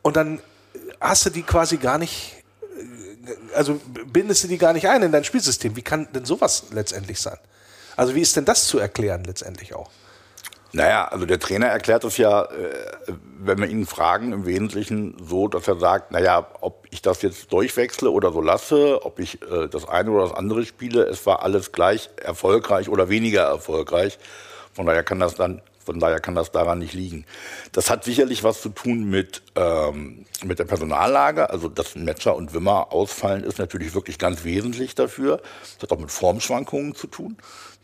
Und 0.02 0.16
dann 0.16 0.40
hast 1.00 1.26
du 1.26 1.30
die 1.30 1.42
quasi 1.42 1.76
gar 1.76 1.98
nicht, 1.98 2.35
also 3.54 3.80
bindest 4.06 4.44
du 4.44 4.48
die 4.48 4.58
gar 4.58 4.72
nicht 4.72 4.88
ein 4.88 5.02
in 5.02 5.12
dein 5.12 5.24
Spielsystem. 5.24 5.76
Wie 5.76 5.82
kann 5.82 6.08
denn 6.12 6.24
sowas 6.24 6.64
letztendlich 6.70 7.20
sein? 7.20 7.38
Also 7.96 8.14
wie 8.14 8.20
ist 8.20 8.36
denn 8.36 8.44
das 8.44 8.66
zu 8.66 8.78
erklären 8.78 9.24
letztendlich 9.24 9.74
auch? 9.74 9.90
Naja, 10.72 11.08
also 11.08 11.24
der 11.24 11.38
Trainer 11.38 11.68
erklärt 11.68 12.04
es 12.04 12.18
ja, 12.18 12.44
äh, 12.44 12.48
wenn 13.38 13.58
wir 13.58 13.68
ihn 13.68 13.86
fragen, 13.86 14.32
im 14.32 14.44
Wesentlichen 14.44 15.16
so, 15.22 15.48
dass 15.48 15.66
er 15.68 15.76
sagt, 15.76 16.12
naja, 16.12 16.46
ob 16.60 16.86
ich 16.90 17.00
das 17.00 17.22
jetzt 17.22 17.50
durchwechsle 17.50 18.10
oder 18.10 18.30
so 18.30 18.42
lasse, 18.42 19.02
ob 19.02 19.18
ich 19.18 19.40
äh, 19.42 19.68
das 19.68 19.88
eine 19.88 20.10
oder 20.10 20.24
das 20.24 20.34
andere 20.34 20.66
spiele, 20.66 21.04
es 21.04 21.24
war 21.24 21.42
alles 21.42 21.72
gleich 21.72 22.10
erfolgreich 22.22 22.90
oder 22.90 23.08
weniger 23.08 23.44
erfolgreich. 23.44 24.18
Von 24.74 24.84
daher 24.84 25.02
kann 25.02 25.18
das 25.18 25.34
dann, 25.34 25.62
von 25.86 26.00
daher 26.00 26.20
kann 26.20 26.34
das 26.34 26.50
daran 26.50 26.80
nicht 26.80 26.92
liegen. 26.92 27.24
Das 27.72 27.88
hat 27.90 28.04
sicherlich 28.04 28.42
was 28.42 28.60
zu 28.60 28.68
tun 28.70 29.04
mit, 29.04 29.42
ähm, 29.54 30.26
mit 30.44 30.58
der 30.58 30.64
Personallage. 30.64 31.48
Also, 31.48 31.68
dass 31.68 31.94
Metscher 31.94 32.34
und 32.34 32.52
Wimmer 32.52 32.92
ausfallen, 32.92 33.44
ist 33.44 33.58
natürlich 33.58 33.94
wirklich 33.94 34.18
ganz 34.18 34.44
wesentlich 34.44 34.96
dafür. 34.96 35.40
Das 35.74 35.84
hat 35.84 35.92
auch 35.92 36.00
mit 36.00 36.10
Formschwankungen 36.10 36.94
zu 36.96 37.06
tun. 37.06 37.36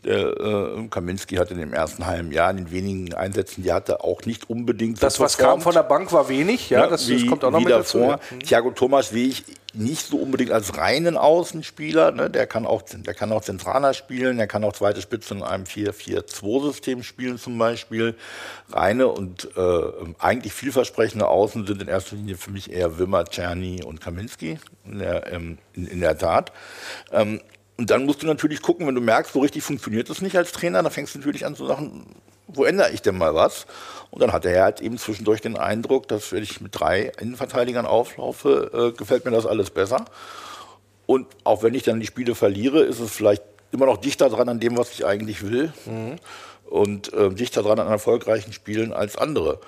Der 0.05 0.37
äh, 0.37 0.87
Kaminski 0.89 1.35
hat 1.35 1.51
in 1.51 1.57
dem 1.59 1.73
ersten 1.73 2.05
halben 2.05 2.31
Jahr 2.31 2.51
in 2.51 2.57
den 2.57 2.71
wenigen 2.71 3.13
Einsätzen, 3.13 3.63
die 3.63 3.69
er 3.69 3.75
hatte, 3.75 4.03
auch 4.03 4.21
nicht 4.25 4.49
unbedingt 4.49 4.97
so 4.99 5.05
Das, 5.05 5.19
was 5.19 5.37
kam 5.37 5.61
von 5.61 5.73
der 5.73 5.83
Bank, 5.83 6.11
war 6.11 6.27
wenig, 6.29 6.69
ja, 6.69 6.81
Ja, 6.81 6.87
das, 6.87 7.07
wie, 7.07 7.19
das 7.19 7.27
kommt 7.27 7.43
auch 7.43 7.51
noch 7.51 7.59
mit 7.59 7.71
dazu. 7.71 7.99
davor. 7.99 8.19
Ja. 8.31 8.37
Thiago 8.39 8.71
Thomas 8.71 9.09
sehe 9.09 9.27
ich 9.27 9.43
nicht 9.73 10.05
so 10.07 10.17
unbedingt 10.17 10.51
als 10.51 10.77
reinen 10.77 11.17
Außenspieler. 11.17 12.11
Ne? 12.11 12.29
Der, 12.29 12.45
kann 12.45 12.65
auch, 12.65 12.83
der 12.83 13.13
kann 13.13 13.31
auch 13.31 13.41
zentraler 13.41 13.93
spielen, 13.93 14.37
der 14.37 14.47
kann 14.47 14.63
auch 14.63 14.73
zweite 14.73 15.01
Spitze 15.01 15.33
in 15.33 15.41
einem 15.41 15.63
4-4-2-System 15.63 17.01
spielen 17.03 17.39
zum 17.39 17.57
Beispiel. 17.57 18.15
Reine 18.71 19.07
und 19.07 19.49
äh, 19.57 19.81
eigentlich 20.19 20.53
vielversprechende 20.53 21.27
Außen 21.27 21.65
sind 21.65 21.81
in 21.81 21.87
erster 21.87 22.15
Linie 22.15 22.37
für 22.37 22.51
mich 22.51 22.71
eher 22.71 22.99
Wimmer, 22.99 23.25
Czerny 23.25 23.83
und 23.83 23.99
Kaminski 23.99 24.59
in 24.85 24.99
der, 24.99 25.31
ähm, 25.31 25.57
in, 25.73 25.87
in 25.87 25.99
der 26.01 26.17
Tat. 26.17 26.51
Ähm, 27.11 27.41
und 27.83 27.89
dann 27.89 28.05
musst 28.05 28.23
du 28.23 28.27
natürlich 28.27 28.61
gucken, 28.61 28.87
wenn 28.87 28.95
du 28.95 29.01
merkst, 29.01 29.33
so 29.33 29.41
richtig 29.41 29.61
funktioniert 29.61 30.09
es 30.09 30.21
nicht 30.21 30.37
als 30.37 30.53
Trainer, 30.53 30.81
dann 30.81 30.89
fängst 30.89 31.15
du 31.15 31.19
natürlich 31.19 31.45
an 31.45 31.53
zu 31.53 31.67
sagen, 31.67 32.05
wo 32.47 32.63
ändere 32.63 32.91
ich 32.91 33.01
denn 33.01 33.17
mal 33.17 33.35
was? 33.35 33.65
Und 34.09 34.21
dann 34.21 34.31
hat 34.31 34.45
er 34.45 34.63
halt 34.63 34.79
eben 34.79 34.97
zwischendurch 34.97 35.41
den 35.41 35.57
Eindruck, 35.57 36.07
dass 36.07 36.31
wenn 36.31 36.43
ich 36.43 36.61
mit 36.61 36.79
drei 36.79 37.11
Innenverteidigern 37.19 37.85
auflaufe, 37.85 38.93
äh, 38.93 38.97
gefällt 38.97 39.25
mir 39.25 39.31
das 39.31 39.45
alles 39.45 39.69
besser. 39.69 40.05
Und 41.07 41.27
auch 41.43 41.61
wenn 41.61 41.73
ich 41.73 41.83
dann 41.83 41.99
die 41.99 42.05
Spiele 42.05 42.35
verliere, 42.35 42.83
ist 42.83 43.01
es 43.01 43.11
vielleicht 43.11 43.43
immer 43.73 43.85
noch 43.85 43.97
dichter 43.97 44.29
dran 44.29 44.47
an 44.47 44.61
dem, 44.61 44.77
was 44.77 44.91
ich 44.91 45.05
eigentlich 45.05 45.43
will. 45.43 45.73
Und 46.69 47.11
äh, 47.11 47.31
dichter 47.31 47.63
dran 47.63 47.81
an 47.81 47.87
erfolgreichen 47.87 48.53
Spielen 48.53 48.93
als 48.93 49.17
andere. 49.17 49.59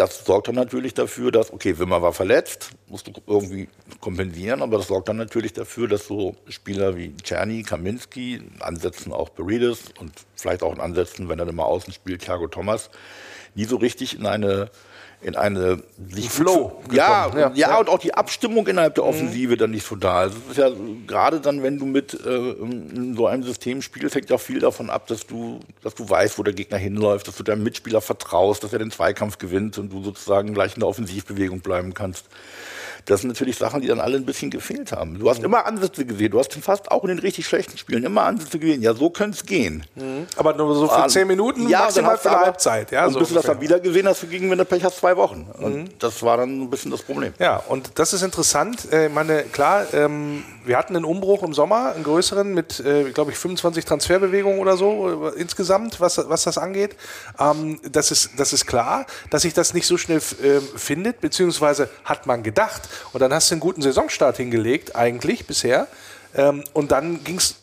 Das 0.00 0.24
sorgt 0.24 0.48
dann 0.48 0.54
natürlich 0.54 0.94
dafür, 0.94 1.30
dass, 1.30 1.52
okay, 1.52 1.78
Wimmer 1.78 2.00
war 2.00 2.14
verletzt, 2.14 2.70
musst 2.88 3.06
du 3.06 3.12
irgendwie 3.26 3.68
kompensieren, 4.00 4.62
aber 4.62 4.78
das 4.78 4.86
sorgt 4.86 5.10
dann 5.10 5.18
natürlich 5.18 5.52
dafür, 5.52 5.88
dass 5.88 6.06
so 6.06 6.36
Spieler 6.48 6.96
wie 6.96 7.14
Czerny, 7.18 7.64
Kaminski, 7.64 8.40
Ansätzen 8.60 9.12
auch 9.12 9.28
Beredes 9.28 9.92
und 10.00 10.10
vielleicht 10.36 10.62
auch 10.62 10.72
in 10.72 10.80
Ansätzen, 10.80 11.28
wenn 11.28 11.38
er 11.38 11.44
dann 11.44 11.54
mal 11.54 11.64
außen 11.64 11.92
spielt, 11.92 12.22
Thiago 12.22 12.46
Thomas, 12.46 12.88
nie 13.54 13.66
so 13.66 13.76
richtig 13.76 14.18
in 14.18 14.24
eine, 14.24 14.70
in 15.22 15.36
eine 15.36 15.82
sich 16.10 16.30
Flow 16.30 16.82
Ja, 16.90 17.30
ja, 17.36 17.52
Ja, 17.54 17.78
und 17.78 17.88
auch 17.88 17.98
die 17.98 18.14
Abstimmung 18.14 18.66
innerhalb 18.66 18.94
der 18.94 19.04
Offensive 19.04 19.56
dann 19.56 19.70
nicht 19.70 19.86
so 19.86 19.94
da. 19.94 20.20
Also 20.20 20.38
es 20.46 20.52
ist 20.52 20.56
ja 20.58 20.70
gerade 21.06 21.40
dann, 21.40 21.62
wenn 21.62 21.78
du 21.78 21.84
mit 21.84 22.14
äh, 22.14 22.52
in 22.52 23.14
so 23.16 23.26
einem 23.26 23.42
System 23.42 23.82
spielst, 23.82 24.14
hängt 24.14 24.30
ja 24.30 24.36
auch 24.36 24.40
viel 24.40 24.60
davon 24.60 24.88
ab, 24.88 25.06
dass 25.08 25.26
du, 25.26 25.60
dass 25.82 25.94
du 25.94 26.08
weißt, 26.08 26.38
wo 26.38 26.42
der 26.42 26.54
Gegner 26.54 26.78
hinläuft, 26.78 27.28
dass 27.28 27.36
du 27.36 27.42
deinem 27.42 27.62
Mitspieler 27.62 28.00
vertraust, 28.00 28.64
dass 28.64 28.72
er 28.72 28.78
den 28.78 28.90
Zweikampf 28.90 29.36
gewinnt 29.38 29.76
und 29.76 29.92
du 29.92 30.02
sozusagen 30.02 30.54
gleich 30.54 30.74
in 30.74 30.80
der 30.80 30.88
Offensivbewegung 30.88 31.60
bleiben 31.60 31.92
kannst. 31.92 32.24
Das 33.06 33.20
sind 33.20 33.28
natürlich 33.28 33.56
Sachen, 33.56 33.80
die 33.80 33.88
dann 33.88 34.00
alle 34.00 34.16
ein 34.16 34.24
bisschen 34.26 34.50
gefehlt 34.50 34.92
haben. 34.92 35.18
Du 35.18 35.28
hast 35.30 35.42
immer 35.42 35.66
Ansätze 35.66 36.04
gesehen. 36.04 36.30
Du 36.30 36.38
hast 36.38 36.52
fast 36.54 36.90
auch 36.90 37.02
in 37.04 37.08
den 37.08 37.18
richtig 37.18 37.46
schlechten 37.46 37.76
Spielen 37.78 38.04
immer 38.04 38.22
Ansätze 38.22 38.58
gesehen. 38.58 38.82
Ja, 38.82 38.94
so 38.94 39.10
könnte 39.10 39.36
es 39.38 39.44
gehen. 39.46 39.84
Aber 40.36 40.54
nur 40.54 40.74
so 40.74 40.86
für 40.88 40.92
Ah, 41.04 41.08
zehn 41.08 41.26
Minuten, 41.26 41.68
ja, 41.68 41.80
maximal 41.80 42.18
für 42.18 42.30
eine 42.30 42.40
Halbzeit. 42.40 42.90
Ja, 42.92 43.06
und 43.06 43.12
so 43.12 43.18
bis 43.20 43.28
du 43.28 43.34
das 43.34 43.44
ungefähr. 43.44 43.54
dann 43.54 43.62
wieder 43.62 43.80
gesehen 43.80 44.06
hast, 44.08 44.28
gegen, 44.30 44.50
wenn 44.50 44.58
du 44.58 44.64
Pech 44.64 44.84
hast, 44.84 44.98
zwei 44.98 45.16
Wochen. 45.16 45.46
Und 45.60 45.74
Mhm. 45.76 45.84
das 45.98 46.22
war 46.22 46.36
dann 46.36 46.62
ein 46.62 46.70
bisschen 46.70 46.90
das 46.90 47.02
Problem. 47.02 47.32
Ja, 47.38 47.56
und 47.56 47.92
das 47.98 48.12
ist 48.12 48.22
interessant. 48.22 48.90
Äh, 48.92 49.06
Ich 49.06 49.12
meine, 49.14 49.42
klar, 49.44 49.86
ähm, 49.94 50.44
wir 50.64 50.76
hatten 50.76 50.94
einen 50.94 51.04
Umbruch 51.04 51.42
im 51.42 51.54
Sommer, 51.54 51.92
einen 51.94 52.04
größeren, 52.04 52.52
mit, 52.54 52.80
äh, 52.80 53.10
glaube 53.12 53.30
ich, 53.32 53.38
25 53.38 53.84
Transferbewegungen 53.84 54.60
oder 54.60 54.76
so 54.76 55.30
äh, 55.34 55.40
insgesamt, 55.40 56.00
was, 56.00 56.18
was 56.28 56.44
das 56.44 56.58
angeht. 56.58 56.96
Ähm, 57.38 57.80
das, 57.90 58.10
ist, 58.10 58.30
das 58.36 58.52
ist 58.52 58.66
klar, 58.66 59.06
dass 59.30 59.42
sich 59.42 59.54
das 59.54 59.74
nicht 59.74 59.86
so 59.86 59.96
schnell 59.96 60.20
ähm, 60.42 60.62
findet, 60.76 61.20
beziehungsweise 61.20 61.88
hat 62.04 62.26
man 62.26 62.42
gedacht. 62.42 62.82
Und 63.12 63.20
dann 63.20 63.32
hast 63.32 63.50
du 63.50 63.54
einen 63.54 63.60
guten 63.60 63.82
Saisonstart 63.82 64.36
hingelegt, 64.36 64.96
eigentlich 64.96 65.46
bisher. 65.46 65.88
Ähm, 66.34 66.64
und 66.72 66.92
dann 66.92 67.24
ging 67.24 67.36
es 67.36 67.56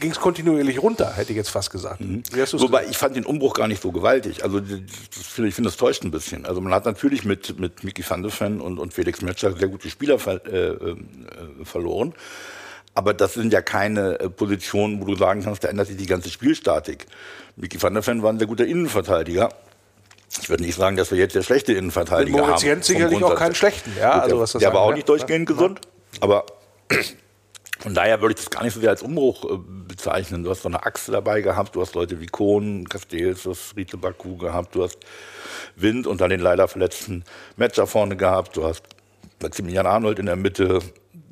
ging 0.00 0.10
es 0.12 0.20
kontinuierlich 0.20 0.80
runter, 0.80 1.16
hätte 1.16 1.32
ich 1.32 1.36
jetzt 1.36 1.50
fast 1.50 1.70
gesagt. 1.70 2.00
Du's 2.00 2.62
Wobei 2.62 2.86
ich 2.86 2.96
fand 2.96 3.16
den 3.16 3.26
Umbruch 3.26 3.54
gar 3.54 3.68
nicht 3.68 3.82
so 3.82 3.90
gewaltig. 3.92 4.44
Also 4.44 4.60
ich 4.60 5.54
finde 5.54 5.62
das 5.70 5.76
täuscht 5.76 6.04
ein 6.04 6.10
bisschen. 6.10 6.46
Also 6.46 6.60
man 6.60 6.72
hat 6.72 6.84
natürlich 6.84 7.24
mit 7.24 7.58
mit 7.58 7.84
Mickey 7.84 8.04
van 8.08 8.22
de 8.22 8.30
Ven 8.30 8.60
und 8.60 8.78
und 8.78 8.94
Felix 8.94 9.22
Metscher 9.22 9.56
sehr 9.56 9.68
gute 9.68 9.90
Spieler 9.90 10.18
ver, 10.18 10.40
äh, 10.46 10.68
äh, 10.68 10.96
verloren. 11.64 12.14
Aber 12.94 13.14
das 13.14 13.34
sind 13.34 13.52
ja 13.52 13.62
keine 13.62 14.18
äh, 14.18 14.28
Positionen, 14.28 15.00
wo 15.00 15.04
du 15.04 15.16
sagen 15.16 15.42
kannst, 15.42 15.64
da 15.64 15.68
ändert 15.68 15.88
sich 15.88 15.96
die 15.96 16.06
ganze 16.06 16.30
Spielstatik. 16.30 17.06
Mickey 17.56 17.80
van 17.80 17.94
der 17.94 18.06
Ven 18.06 18.22
war 18.22 18.32
ein 18.32 18.38
sehr 18.38 18.48
guter 18.48 18.66
Innenverteidiger. 18.66 19.50
Ich 20.40 20.50
würde 20.50 20.62
nicht 20.62 20.76
sagen, 20.76 20.96
dass 20.96 21.10
wir 21.10 21.18
jetzt 21.18 21.32
sehr 21.32 21.42
schlechte 21.42 21.72
Innenverteidiger 21.72 22.38
Moritz 22.38 22.60
haben. 22.60 22.66
Jens 22.66 22.86
sicherlich 22.86 23.22
auch 23.22 23.34
keinen 23.34 23.54
schlechten, 23.54 23.92
ja, 23.98 24.12
also 24.12 24.36
der, 24.36 24.40
was 24.40 24.52
das 24.52 24.60
der 24.60 24.72
war 24.72 24.80
auch 24.80 24.92
nicht 24.92 25.08
durchgehend 25.08 25.46
gesund, 25.46 25.80
aber 26.20 26.44
von 27.78 27.94
daher 27.94 28.20
würde 28.20 28.34
ich 28.34 28.44
das 28.44 28.50
gar 28.50 28.62
nicht 28.62 28.74
so 28.74 28.80
sehr 28.80 28.90
als 28.90 29.02
Umbruch 29.02 29.44
äh, 29.44 29.56
bezeichnen. 29.56 30.44
Du 30.44 30.50
hast 30.50 30.62
so 30.62 30.68
eine 30.68 30.84
Achse 30.84 31.12
dabei 31.12 31.40
gehabt, 31.40 31.74
du 31.74 31.80
hast 31.80 31.94
Leute 31.94 32.20
wie 32.20 32.26
Kohn, 32.26 32.88
Castells, 32.88 33.44
du 33.44 33.50
hast 33.50 33.76
Riete 33.76 33.96
Baku 33.96 34.36
gehabt, 34.36 34.74
du 34.74 34.84
hast 34.84 34.98
Wind 35.76 36.06
und 36.06 36.20
dann 36.20 36.30
den 36.30 36.40
leider 36.40 36.68
verletzten 36.68 37.24
Matcher 37.56 37.86
vorne 37.86 38.16
gehabt, 38.16 38.56
du 38.56 38.64
hast 38.64 38.82
Maximilian 39.40 39.86
Arnold 39.86 40.18
in 40.18 40.26
der 40.26 40.36
Mitte, 40.36 40.80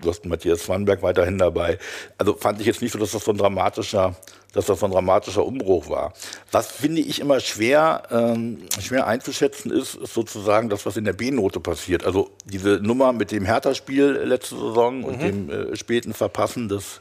du 0.01 0.09
hast 0.09 0.25
Matthias 0.25 0.63
Swanberg 0.63 1.03
weiterhin 1.03 1.39
dabei. 1.39 1.79
Also 2.19 2.35
fand 2.35 2.61
ich 2.61 2.67
jetzt 2.67 2.83
nicht 2.83 2.93
so, 2.93 2.99
dass 2.99 3.13
das 3.13 3.25
so 3.25 3.33
ein 3.33 3.39
dramatischer, 3.39 4.15
dass 4.53 4.67
das 4.67 4.83
ein 4.83 4.91
dramatischer 4.91 5.45
Umbruch 5.45 5.89
war. 5.91 6.13
Was 6.51 6.71
finde 6.73 7.03
ich 7.03 7.21
immer 7.21 7.41
schwer, 7.41 8.03
ähm, 8.11 8.59
schwer 8.81 9.07
einzuschätzen 9.07 9.71
ist, 9.71 9.95
ist 9.97 10.15
sozusagen 10.15 10.69
das, 10.69 10.87
was 10.87 10.97
in 10.97 11.05
der 11.05 11.13
B-Note 11.13 11.61
passiert. 11.61 12.05
Also 12.05 12.31
diese 12.45 12.81
Nummer 12.81 13.13
mit 13.13 13.33
dem 13.33 13.45
Hertha-Spiel 13.45 14.23
letzte 14.25 14.57
Saison 14.57 15.05
und 15.05 15.21
dem 15.21 15.51
äh, 15.51 15.77
späten 15.77 16.15
Verpassen 16.15 16.69
des 16.69 17.01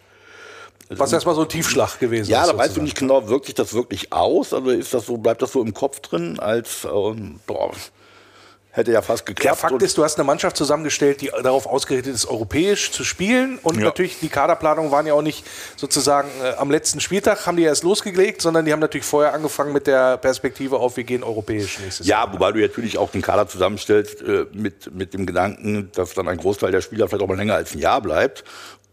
Was 0.89 1.13
erstmal 1.13 1.35
so 1.35 1.43
ein 1.43 1.49
Tiefschlag 1.49 1.99
gewesen 1.99 2.29
ja, 2.29 2.43
ist. 2.43 2.51
da 2.51 2.57
weißt 2.57 2.75
du 2.75 2.81
nicht 2.81 2.97
genau, 2.97 3.27
wirkt 3.29 3.45
sich 3.45 3.55
das 3.55 3.73
wirklich 3.73 4.11
aus? 4.11 4.53
Also 4.53 4.69
ist 4.69 4.93
das 4.93 5.05
so, 5.05 5.17
bleibt 5.17 5.41
das 5.41 5.51
so 5.51 5.61
im 5.61 5.73
Kopf 5.73 6.01
drin, 6.01 6.39
als 6.39 6.85
ähm, 6.85 7.39
boah, 7.47 7.71
hätte 8.75 8.91
ja 8.91 9.01
fast 9.01 9.25
geklappt. 9.25 9.45
Ja, 9.45 9.55
Fakt 9.69 9.81
ist, 9.81 9.97
du 9.97 10.03
hast 10.03 10.17
eine 10.17 10.25
Mannschaft 10.25 10.57
zusammengestellt, 10.57 11.21
die 11.21 11.31
darauf 11.43 11.65
ausgerichtet 11.65 12.13
ist, 12.13 12.25
europäisch 12.25 12.91
zu 12.91 13.05
spielen. 13.05 13.57
Und 13.63 13.77
Ja. 13.77 13.85
natürlich, 13.85 14.19
die 14.19 14.27
Kaderplanungen 14.27 14.91
waren 14.91 15.07
ja 15.07 15.13
auch 15.13 15.21
nicht 15.21 15.45
sozusagen 15.77 16.29
äh, 16.43 16.55
am 16.57 16.69
letzten 16.69 16.99
Spieltag, 16.99 17.45
haben 17.45 17.55
die 17.55 17.63
erst 17.63 17.83
losgelegt, 17.83 18.41
sondern 18.41 18.65
die 18.65 18.73
haben 18.73 18.81
natürlich 18.81 19.05
vorher 19.05 19.33
angefangen 19.33 19.71
mit 19.71 19.87
der 19.87 20.17
Perspektive 20.17 20.77
auf, 20.77 20.97
wir 20.97 21.05
gehen 21.05 21.23
europäisch 21.23 21.79
nächstes 21.79 22.05
Jahr. 22.05 22.27
Ja, 22.27 22.33
wobei 22.33 22.51
du 22.51 22.59
natürlich 22.59 22.97
auch 22.97 23.09
den 23.11 23.21
Kader 23.21 23.47
zusammenstellst 23.47 24.21
äh, 24.21 24.45
mit, 24.51 24.93
mit 24.93 25.13
dem 25.13 25.25
Gedanken, 25.25 25.89
dass 25.93 26.13
dann 26.13 26.27
ein 26.27 26.37
Großteil 26.37 26.71
der 26.71 26.81
Spieler 26.81 27.07
vielleicht 27.07 27.23
auch 27.23 27.27
mal 27.29 27.37
länger 27.37 27.55
als 27.55 27.73
ein 27.73 27.79
Jahr 27.79 28.01
bleibt. 28.01 28.43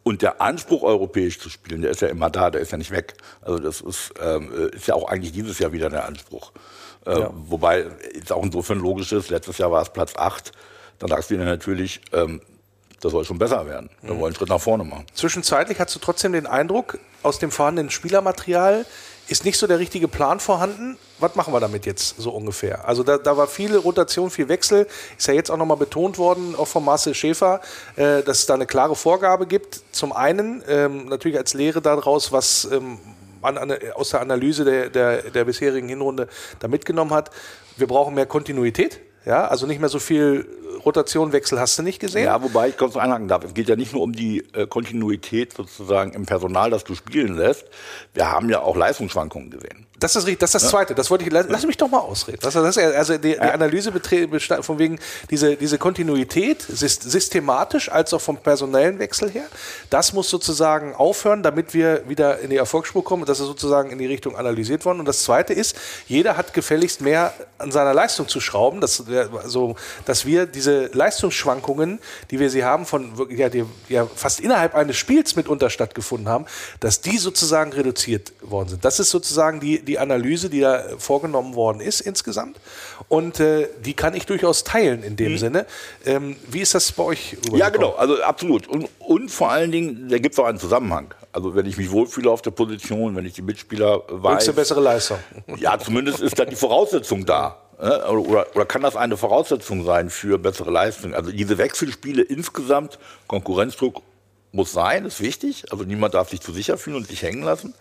Und 0.05 0.23
der 0.23 0.41
Anspruch, 0.41 0.83
europäisch 0.83 1.39
zu 1.39 1.49
spielen, 1.49 1.83
der 1.83 1.91
ist 1.93 2.03
ja 2.03 2.09
immer 2.09 2.31
da, 2.31 2.51
der 2.51 2.61
ist 2.61 2.73
ja 2.73 2.79
nicht 2.79 2.91
weg. 2.91 3.15
Also 3.41 3.59
das 3.59 3.81
ist, 3.81 4.13
ähm, 4.21 4.53
äh, 4.57 4.77
ist 4.77 4.87
ja 4.87 4.95
auch 4.95 5.09
eigentlich 5.09 5.33
dieses 5.33 5.59
Jahr 5.59 5.73
wieder 5.73 5.91
der 5.91 6.07
Anspruch. 6.07 6.53
Äh, 7.05 7.27
Wobei 7.49 7.87
es 8.23 8.31
auch 8.31 8.45
insofern 8.45 8.79
logisch 8.79 9.13
ist, 9.13 9.31
letztes 9.31 9.59
Jahr 9.59 9.71
war 9.71 9.83
es 9.83 9.91
Platz 9.91 10.15
8, 10.17 10.53
dann 10.99 11.09
sagst 11.09 11.31
du 11.31 11.37
dir 11.37 11.45
natürlich, 11.45 12.01
ähm, 12.13 12.41
das 13.01 13.11
soll 13.11 13.25
schon 13.25 13.39
besser 13.39 13.67
werden. 13.67 13.91
Wir 14.03 14.11
wollen 14.11 14.27
einen 14.27 14.35
Schritt 14.37 14.49
nach 14.49 14.61
vorne 14.61 14.85
machen. 14.85 15.07
Zwischenzeitlich 15.13 15.81
hast 15.81 15.95
du 15.95 15.99
trotzdem 15.99 16.33
den 16.33 16.47
Eindruck, 16.47 16.99
aus 17.25 17.41
dem 17.41 17.51
vorhandenen 17.51 17.91
Spielermaterial 17.91 18.87
ist 19.29 19.45
nicht 19.45 19.57
so 19.57 19.67
der 19.67 19.79
richtige 19.79 20.09
Plan 20.09 20.41
vorhanden. 20.41 20.99
Was 21.19 21.37
machen 21.37 21.55
wir 21.55 21.61
damit 21.61 21.87
jetzt 21.87 22.21
so 22.21 22.31
ungefähr? 22.31 22.87
Also 22.87 23.03
da, 23.03 23.19
da 23.19 23.37
war 23.37 23.47
viel 23.47 23.77
Rotation, 23.77 24.31
viel 24.31 24.49
Wechsel. 24.49 24.87
Ist 25.17 25.29
ja 25.29 25.35
jetzt 25.35 25.51
auch 25.51 25.57
nochmal 25.57 25.77
betont 25.77 26.19
worden, 26.19 26.55
auch 26.57 26.67
von 26.67 26.85
Marcel 26.85 27.15
Schäfer, 27.15 27.61
äh, 27.97 28.23
dass 28.23 28.41
es 28.41 28.47
da 28.47 28.55
eine 28.55 28.67
klare 28.67 28.97
Vorgabe 28.97 29.47
gibt. 29.47 29.81
Zum 29.93 30.13
einen 30.13 30.63
ähm, 30.69 31.07
natürlich 31.07 31.39
als 31.39 31.55
Lehre 31.55 31.81
daraus, 31.81 32.33
was 32.33 32.69
ähm, 32.73 32.99
aus 33.95 34.11
der 34.11 34.21
Analyse 34.21 34.65
der, 34.65 34.91
der, 34.91 35.31
der 35.31 35.45
bisherigen 35.45 35.89
Hinrunde 35.89 36.29
da 36.61 36.69
mitgenommen 36.69 37.13
hat. 37.13 37.31
Wir 37.77 37.87
brauchen 37.87 38.15
mehr 38.15 38.27
Kontinuität. 38.27 39.01
Ja, 39.25 39.47
also 39.47 39.67
nicht 39.67 39.81
mehr 39.81 39.89
so 39.89 40.01
viel 40.01 40.47
Rotation, 40.85 41.33
Wechsel 41.33 41.61
hast 41.61 41.79
du 41.79 41.83
nicht 41.83 42.01
gesehen. 42.01 42.25
Ja, 42.25 42.43
wobei 42.43 42.69
ich 42.69 42.77
kurz 42.77 42.97
einhaken 42.97 43.29
darf. 43.29 43.45
Es 43.45 43.55
geht 43.55 43.69
ja 43.69 43.77
nicht 43.77 43.93
nur 43.93 44.03
um 44.03 44.13
die 44.13 44.45
äh, 44.55 44.67
Kontinuität 44.67 45.53
sozusagen 45.53 46.13
im 46.13 46.27
Personal, 46.27 46.71
das 46.71 46.85
du 46.85 46.95
spielen 46.95 47.37
lässt. 47.37 47.65
Wir 48.15 48.31
haben 48.31 48.49
ja 48.51 48.61
auch 48.61 48.77
Leistungsschwankungen 48.77 49.51
gesehen. 49.51 49.87
Das 49.99 50.17
ist 50.17 50.27
richtig, 50.27 50.41
das 50.41 50.53
ist 50.53 50.65
das 50.65 50.71
Zweite. 50.71 50.97
Das 50.97 51.11
wollte 51.11 51.25
ich, 51.25 51.31
lass 51.31 51.47
lass 51.49 51.65
mich 51.65 51.77
doch 51.77 51.89
mal 51.89 52.01
ausreden. 52.01 52.39
Das, 52.43 52.55
das 52.55 52.77
also 52.77 53.19
die, 53.19 53.35
die 53.35 53.39
Analyse 53.39 53.93
bestand 53.93 54.65
von 54.65 54.79
wegen 54.81 54.99
diese, 55.31 55.55
diese 55.55 55.79
Kontinuität, 55.79 56.61
syst- 56.63 57.09
systematisch 57.09 57.89
als 57.89 58.13
auch 58.13 58.21
vom 58.21 58.37
personellen 58.37 58.99
Wechsel 58.99 59.31
her, 59.31 59.45
das 59.91 60.13
muss 60.13 60.29
sozusagen 60.29 60.97
aufhören, 60.97 61.45
damit 61.45 61.73
wir 61.73 62.09
wieder 62.09 62.41
in 62.41 62.51
die 62.51 62.57
Erfolgsspur 62.57 63.05
kommen. 63.05 63.23
Und 63.23 63.29
das 63.29 63.39
ist 63.39 63.47
sozusagen 63.47 63.91
in 63.91 63.99
die 63.99 64.07
Richtung 64.07 64.37
analysiert 64.37 64.85
worden. 64.85 64.99
Und 64.99 65.07
das 65.07 65.23
Zweite 65.23 65.53
ist, 65.53 65.77
jeder 66.09 66.37
hat 66.37 66.53
gefälligst 66.53 67.01
mehr 67.01 67.33
an 67.59 67.71
seiner 67.71 67.95
Leistung 67.95 68.27
zu 68.27 68.41
schrauben, 68.41 68.81
dass, 68.81 69.05
also, 69.09 69.77
dass 70.05 70.27
wir 70.27 70.47
diese 70.47 70.62
Leistungsschwankungen, 70.71 71.99
die 72.31 72.39
wir 72.39 72.51
sie 72.51 72.65
haben, 72.65 72.87
von 72.87 73.13
ja, 73.31 73.49
die 73.49 73.65
ja 73.89 74.07
fast 74.07 74.41
innerhalb 74.41 74.75
eines 74.75 74.97
Spiels 74.97 75.37
mitunter 75.37 75.71
stattgefunden 75.71 76.29
haben, 76.29 76.47
dass 76.81 77.01
die 77.01 77.19
sozusagen 77.19 77.73
reduziert 77.73 78.33
worden 78.43 78.71
sind. 78.71 78.85
Das 78.85 79.01
ist 79.01 79.11
sozusagen 79.11 79.61
die, 79.61 79.81
die 79.81 79.99
Analyse, 79.99 80.51
die 80.51 80.61
da 80.61 80.85
vorgenommen 80.99 81.55
worden 81.55 81.81
ist 81.81 82.01
insgesamt. 82.01 82.59
Und 83.09 83.41
äh, 83.41 83.69
die 83.85 83.95
kann 83.95 84.15
ich 84.15 84.27
durchaus 84.27 84.65
teilen 84.65 85.03
in 85.03 85.17
dem 85.17 85.39
Sinne. 85.39 85.67
Ähm, 86.05 86.37
wie 86.49 86.61
ist 86.61 86.75
das 86.75 86.93
bei 86.93 87.03
euch? 87.03 87.37
Mhm. 87.51 87.57
Ja, 87.57 87.69
genau, 87.69 87.93
also 87.93 88.23
absolut. 88.23 88.69
Und, 88.69 88.89
und 88.99 89.31
vor 89.31 89.51
allen 89.51 89.73
Dingen, 89.73 90.09
da 90.09 90.19
gibt 90.19 90.35
es 90.35 90.39
auch 90.39 90.47
einen 90.47 90.59
Zusammenhang. 90.59 91.15
Also 91.33 91.55
wenn 91.55 91.67
ich 91.67 91.79
mich 91.79 91.91
wohlfühle 91.91 92.31
auf 92.31 92.43
der 92.43 92.51
Position, 92.51 93.17
wenn 93.17 93.25
ich 93.25 93.33
die 93.33 93.43
Mitspieler 93.43 94.01
Bringst 94.01 94.23
weiß, 94.23 94.45
du 94.47 94.53
bessere 94.53 94.81
Leistung? 94.81 95.19
ja, 95.57 95.79
zumindest 95.79 96.21
ist 96.21 96.39
da 96.39 96.45
die 96.45 96.57
Voraussetzung 96.57 97.25
da. 97.25 97.59
Ne? 97.83 98.07
Oder, 98.09 98.47
oder, 98.55 98.67
kann 98.67 98.83
das 98.83 98.97
eine 98.97 99.17
Voraussetzung 99.17 99.85
sein 99.85 100.11
für 100.11 100.39
bessere 100.39 100.71
Leistung? 100.71 101.15
Also 101.15 101.33
diese 101.33 101.59
Wechselspiele 101.59 102.23
insgesamt, 102.23 102.99
Konkurrenzdruck 103.27 104.03
muss 104.53 104.73
sein, 104.73 105.05
ist 105.05 105.21
wichtig. 105.21 105.71
Also 105.71 105.85
niemand 105.85 106.15
darf 106.15 106.31
sich 106.31 106.41
zu 106.41 106.53
sicher 106.53 106.79
fühlen 106.79 106.97
und 106.97 107.07
sich 107.07 107.23
hängen 107.23 107.43
lassen. 107.43 107.75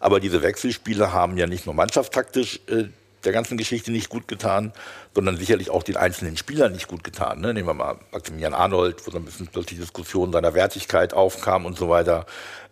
Aber 0.00 0.20
diese 0.20 0.42
Wechselspiele 0.42 1.12
haben 1.12 1.36
ja 1.36 1.46
nicht 1.46 1.66
nur 1.66 1.74
mannschaftstaktisch 1.74 2.60
äh, 2.68 2.84
der 3.24 3.32
ganzen 3.32 3.58
Geschichte 3.58 3.90
nicht 3.90 4.08
gut 4.08 4.28
getan, 4.28 4.72
sondern 5.14 5.36
sicherlich 5.36 5.70
auch 5.70 5.82
den 5.82 5.96
einzelnen 5.96 6.36
Spielern 6.36 6.72
nicht 6.72 6.86
gut 6.86 7.04
getan. 7.04 7.40
Ne? 7.40 7.52
Nehmen 7.52 7.68
wir 7.68 7.74
mal 7.74 7.98
Maximilian 8.12 8.54
Arnold, 8.54 9.06
wo 9.06 9.10
so 9.10 9.18
ein 9.18 9.24
bisschen 9.24 9.48
plötzlich 9.48 9.80
Diskussion 9.80 10.32
seiner 10.32 10.54
Wertigkeit 10.54 11.12
aufkam 11.12 11.66
und 11.66 11.76
so 11.76 11.88
weiter. 11.88 12.26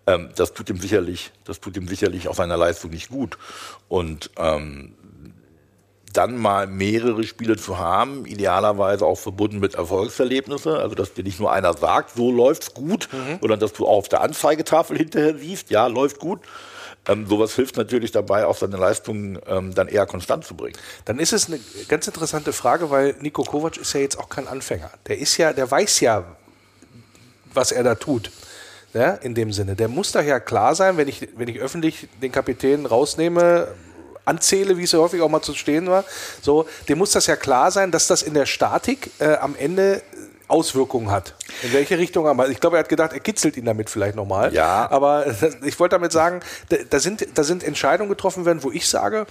Ähm, 0.06 0.30
das 0.36 0.54
tut 0.54 0.70
ihm 0.70 0.78
sicherlich, 0.78 1.32
das 1.44 1.60
tut 1.60 1.76
ihm 1.76 1.88
sicherlich 1.88 2.28
auch 2.28 2.34
seiner 2.34 2.56
Leistung 2.56 2.90
nicht 2.90 3.08
gut. 3.08 3.36
Und 3.88 4.30
ähm, 4.36 4.94
dann 6.16 6.38
mal 6.38 6.66
mehrere 6.66 7.24
Spiele 7.24 7.56
zu 7.56 7.78
haben, 7.78 8.24
idealerweise 8.24 9.04
auch 9.04 9.18
verbunden 9.18 9.58
mit 9.58 9.74
Erfolgserlebnissen, 9.74 10.72
also 10.72 10.94
dass 10.94 11.12
dir 11.12 11.24
nicht 11.24 11.40
nur 11.40 11.52
einer 11.52 11.74
sagt, 11.74 12.16
so 12.16 12.30
läuft's 12.30 12.72
gut, 12.72 13.08
sondern 13.40 13.60
dass 13.60 13.72
du 13.72 13.86
auch 13.86 13.98
auf 13.98 14.08
der 14.08 14.22
Anzeigetafel 14.22 14.96
hinterher 14.96 15.36
siehst, 15.36 15.70
ja, 15.70 15.86
läuft 15.86 16.18
gut. 16.18 16.40
Ähm, 17.06 17.26
sowas 17.26 17.54
hilft 17.54 17.76
natürlich 17.76 18.12
dabei, 18.12 18.46
auch 18.46 18.56
seine 18.56 18.76
Leistungen 18.76 19.38
ähm, 19.46 19.74
dann 19.74 19.88
eher 19.88 20.06
konstant 20.06 20.44
zu 20.44 20.54
bringen. 20.54 20.76
Dann 21.04 21.18
ist 21.18 21.32
es 21.32 21.48
eine 21.48 21.60
ganz 21.88 22.06
interessante 22.06 22.52
Frage, 22.52 22.90
weil 22.90 23.14
Nico 23.20 23.42
Kovac 23.42 23.76
ist 23.76 23.92
ja 23.92 24.00
jetzt 24.00 24.18
auch 24.18 24.28
kein 24.28 24.48
Anfänger. 24.48 24.90
Der 25.06 25.18
ist 25.18 25.36
ja, 25.36 25.52
der 25.52 25.70
weiß 25.70 26.00
ja, 26.00 26.24
was 27.52 27.72
er 27.72 27.82
da 27.82 27.94
tut. 27.94 28.30
Ja, 28.94 29.14
in 29.14 29.34
dem 29.34 29.52
Sinne. 29.52 29.74
Der 29.74 29.88
muss 29.88 30.12
daher 30.12 30.38
klar 30.38 30.76
sein, 30.76 30.96
wenn 30.96 31.08
ich, 31.08 31.28
wenn 31.36 31.48
ich 31.48 31.58
öffentlich 31.58 32.08
den 32.22 32.30
Kapitän 32.30 32.86
rausnehme, 32.86 33.66
anzähle, 34.24 34.78
wie 34.78 34.84
es 34.84 34.92
ja 34.92 34.98
häufig 34.98 35.20
auch 35.20 35.28
mal 35.28 35.42
zu 35.42 35.54
stehen 35.54 35.88
war, 35.88 36.04
so, 36.40 36.66
dem 36.88 36.98
muss 36.98 37.12
das 37.12 37.26
ja 37.26 37.36
klar 37.36 37.70
sein, 37.70 37.90
dass 37.90 38.06
das 38.06 38.22
in 38.22 38.34
der 38.34 38.46
Statik 38.46 39.10
äh, 39.18 39.34
am 39.36 39.54
Ende 39.56 40.02
Auswirkungen 40.46 41.10
hat. 41.10 41.34
In 41.62 41.72
welche 41.72 41.98
Richtung? 41.98 42.26
Aber 42.26 42.48
ich 42.48 42.60
glaube, 42.60 42.76
er 42.76 42.80
hat 42.80 42.88
gedacht, 42.88 43.12
er 43.12 43.20
kitzelt 43.20 43.56
ihn 43.56 43.64
damit 43.64 43.88
vielleicht 43.88 44.14
nochmal. 44.14 44.52
Ja. 44.52 44.90
Aber 44.90 45.26
ich 45.64 45.80
wollte 45.80 45.96
damit 45.96 46.12
sagen, 46.12 46.40
da, 46.68 46.76
da, 46.88 47.00
sind, 47.00 47.26
da 47.34 47.44
sind 47.44 47.64
Entscheidungen 47.64 48.10
getroffen 48.10 48.44
werden, 48.44 48.62
wo 48.62 48.70
ich 48.70 48.86
sage, 48.86 49.26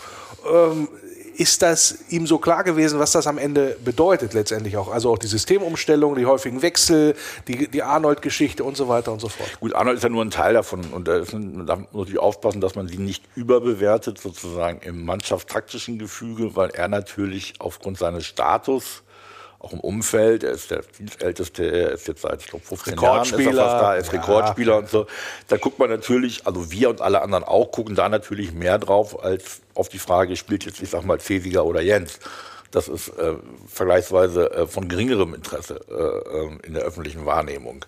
ähm, 0.51 0.87
ist 1.35 1.61
das 1.61 2.05
ihm 2.09 2.27
so 2.27 2.37
klar 2.37 2.63
gewesen, 2.63 2.99
was 2.99 3.11
das 3.11 3.27
am 3.27 3.37
Ende 3.37 3.77
bedeutet 3.83 4.33
letztendlich 4.33 4.77
auch? 4.77 4.91
Also 4.91 5.11
auch 5.11 5.17
die 5.17 5.27
Systemumstellung, 5.27 6.15
die 6.15 6.25
häufigen 6.25 6.61
Wechsel, 6.61 7.15
die, 7.47 7.67
die 7.67 7.83
Arnold-Geschichte 7.83 8.63
und 8.63 8.77
so 8.77 8.87
weiter 8.87 9.11
und 9.11 9.19
so 9.19 9.29
fort. 9.29 9.59
Gut, 9.59 9.73
Arnold 9.73 9.97
ist 9.97 10.03
ja 10.03 10.09
nur 10.09 10.23
ein 10.23 10.31
Teil 10.31 10.53
davon 10.53 10.81
und 10.91 11.07
da, 11.07 11.17
ist, 11.17 11.33
da 11.33 11.37
muss 11.37 11.87
natürlich 11.93 12.19
aufpassen, 12.19 12.61
dass 12.61 12.75
man 12.75 12.87
sie 12.87 12.97
nicht 12.97 13.23
überbewertet, 13.35 14.19
sozusagen 14.19 14.79
im 14.81 15.05
mannschaftstaktischen 15.05 15.99
Gefüge, 15.99 16.55
weil 16.55 16.69
er 16.69 16.87
natürlich 16.87 17.55
aufgrund 17.59 17.97
seines 17.97 18.25
Status 18.25 19.03
auch 19.63 19.73
im 19.73 19.79
Umfeld. 19.79 20.43
Er 20.43 20.51
ist 20.51 20.71
der 20.71 20.81
Dienstälteste, 20.99 21.63
er 21.63 21.91
ist 21.91 22.07
jetzt 22.07 22.21
seit 22.21 22.41
ich 22.41 22.47
glaube, 22.47 22.65
15 22.65 22.99
Jahren 22.99 23.23
ist 23.23 23.31
er 23.31 23.39
fast 23.39 23.57
da, 23.57 23.93
er 23.93 23.99
ist 23.99 24.11
ja. 24.11 24.19
Rekordspieler 24.19 24.77
und 24.77 24.89
so. 24.89 25.07
Da 25.47 25.57
guckt 25.57 25.79
man 25.79 25.89
natürlich, 25.89 26.45
also 26.45 26.71
wir 26.71 26.89
und 26.89 27.01
alle 27.01 27.21
anderen 27.21 27.43
auch, 27.43 27.71
gucken 27.71 27.95
da 27.95 28.09
natürlich 28.09 28.53
mehr 28.53 28.77
drauf 28.77 29.23
als 29.23 29.61
auf 29.73 29.89
die 29.89 29.99
Frage, 29.99 30.35
spielt 30.35 30.65
jetzt, 30.65 30.81
ich 30.81 30.89
sag 30.89 31.05
mal, 31.05 31.19
Cesiger 31.19 31.65
oder 31.65 31.81
Jens. 31.81 32.19
Das 32.71 32.87
ist 32.87 33.09
äh, 33.09 33.35
vergleichsweise 33.67 34.51
äh, 34.51 34.67
von 34.67 34.87
geringerem 34.89 35.33
Interesse 35.33 35.79
äh, 35.89 36.37
ähm, 36.37 36.59
in 36.63 36.73
der 36.73 36.83
öffentlichen 36.83 37.25
Wahrnehmung. 37.25 37.85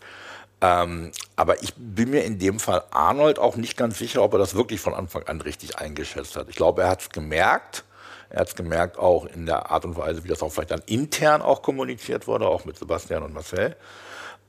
Ähm, 0.61 1.11
aber 1.35 1.61
ich 1.61 1.73
bin 1.75 2.11
mir 2.11 2.23
in 2.23 2.39
dem 2.39 2.59
Fall 2.59 2.83
Arnold 2.91 3.39
auch 3.39 3.55
nicht 3.57 3.77
ganz 3.77 3.97
sicher, 3.97 4.23
ob 4.23 4.33
er 4.33 4.39
das 4.39 4.55
wirklich 4.55 4.79
von 4.79 4.93
Anfang 4.93 5.23
an 5.23 5.41
richtig 5.41 5.77
eingeschätzt 5.77 6.37
hat. 6.37 6.49
Ich 6.49 6.55
glaube, 6.55 6.83
er 6.83 6.89
hat 6.89 7.01
es 7.01 7.09
gemerkt 7.09 7.83
er 8.29 8.41
hat 8.41 8.49
es 8.49 8.55
gemerkt, 8.55 8.97
auch 8.97 9.25
in 9.25 9.45
der 9.45 9.71
Art 9.71 9.85
und 9.85 9.97
Weise, 9.97 10.23
wie 10.23 10.27
das 10.27 10.41
auch 10.41 10.51
vielleicht 10.51 10.71
dann 10.71 10.81
intern 10.85 11.41
auch 11.41 11.61
kommuniziert 11.61 12.27
wurde, 12.27 12.47
auch 12.47 12.65
mit 12.65 12.77
Sebastian 12.77 13.23
und 13.23 13.33
Marcel. 13.33 13.75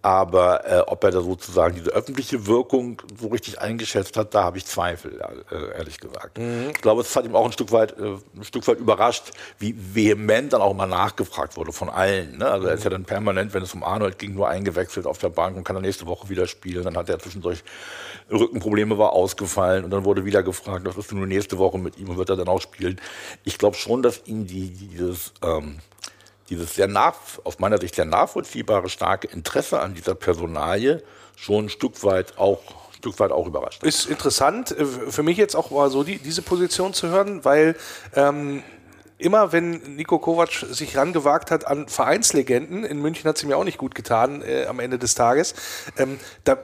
Aber 0.07 0.65
äh, 0.65 0.79
ob 0.87 1.03
er 1.03 1.11
da 1.11 1.21
sozusagen 1.21 1.75
diese 1.75 1.91
öffentliche 1.91 2.47
Wirkung 2.47 3.03
so 3.21 3.27
richtig 3.27 3.61
eingeschätzt 3.61 4.17
hat, 4.17 4.37
da 4.37 4.45
habe 4.45 4.57
ich 4.57 4.65
Zweifel, 4.65 5.21
äh, 5.51 5.77
ehrlich 5.77 5.99
gesagt. 5.99 6.39
Mhm. 6.39 6.71
Ich 6.73 6.81
glaube, 6.81 7.01
es 7.01 7.17
hat 7.17 7.25
ihm 7.25 7.35
auch 7.35 7.45
ein 7.45 7.51
Stück 7.51 7.73
weit, 7.73 7.99
äh, 7.99 8.15
ein 8.37 8.45
Stück 8.45 8.69
weit 8.69 8.79
überrascht, 8.79 9.33
wie 9.59 9.75
vehement 9.77 10.53
dann 10.53 10.63
auch 10.63 10.75
mal 10.75 10.87
nachgefragt 10.87 11.57
wurde 11.57 11.73
von 11.73 11.91
allen. 11.91 12.39
Ne? 12.39 12.49
Also 12.49 12.69
er 12.69 12.75
ist 12.75 12.85
ja 12.85 12.91
dann 12.91 13.05
permanent, 13.05 13.53
wenn 13.53 13.65
es 13.65 13.75
um 13.75 13.83
Arnold 13.83 14.21
ging, 14.21 14.35
nur 14.35 14.49
eingewechselt 14.49 15.07
auf 15.07 15.19
der 15.19 15.31
Bank 15.31 15.57
und 15.57 15.65
kann 15.65 15.75
dann 15.75 15.83
nächste 15.83 16.07
Woche 16.07 16.29
wieder 16.29 16.47
spielen. 16.47 16.85
Dann 16.85 16.97
hat 16.97 17.09
er 17.09 17.19
zwischendurch 17.19 17.65
Rückenprobleme, 18.31 18.99
war 18.99 19.13
ausgefallen 19.13 19.83
und 19.85 19.91
dann 19.91 20.05
wurde 20.05 20.25
wieder 20.25 20.45
gefragt, 20.45 20.87
was 20.87 20.97
ist 20.97 21.11
denn 21.11 21.19
nur 21.19 21.27
nächste 21.27 21.59
Woche 21.59 21.79
mit 21.79 21.99
ihm 21.99 22.11
und 22.11 22.17
wird 22.17 22.31
er 22.31 22.37
dann 22.37 22.47
auch 22.47 22.61
spielen? 22.61 23.01
Ich 23.43 23.59
glaube 23.59 23.77
schon, 23.77 24.05
dass 24.05 24.25
ihn 24.27 24.47
die, 24.47 24.71
dieses 24.71 25.33
ähm, 25.43 25.81
dieses 26.49 26.75
sehr 26.75 26.89
nach, 26.89 27.15
aus 27.45 27.59
meiner 27.59 27.79
Sicht 27.79 27.95
sehr 27.95 28.05
nachvollziehbare, 28.05 28.89
starke 28.89 29.29
Interesse 29.29 29.81
an 29.81 29.95
dieser 29.95 30.15
Personalie 30.15 31.03
schon 31.37 31.67
ein 31.67 31.69
Stück 31.69 32.03
weit 32.03 32.39
auch 32.39 32.61
Stück 32.97 33.21
weit 33.21 33.31
auch 33.31 33.47
überrascht. 33.47 33.83
Ist 33.85 34.07
interessant 34.07 34.73
äh, 34.73 34.85
für 34.85 35.23
mich 35.23 35.37
jetzt 35.37 35.55
auch 35.55 35.71
mal 35.71 35.91
so 35.91 36.03
die, 36.03 36.19
diese 36.19 36.43
Position 36.43 36.95
zu 36.95 37.09
hören, 37.09 37.45
weil 37.45 37.77
ähm, 38.15 38.63
immer 39.19 39.53
wenn 39.53 39.97
Nico 39.97 40.19
Kovac 40.19 40.51
sich 40.71 40.97
rangewagt 40.97 41.51
hat 41.51 41.67
an 41.67 41.89
Vereinslegenden, 41.89 42.85
in 42.85 43.01
München 43.01 43.29
hat 43.29 43.39
sie 43.39 43.47
mir 43.47 43.57
auch 43.57 43.65
nicht 43.65 43.79
gut 43.79 43.95
getan 43.95 44.43
äh, 44.43 44.67
am 44.67 44.81
Ende 44.81 44.99
des 44.99 45.15
Tages, 45.15 45.55
ähm, 45.99 46.19
da 46.45 46.59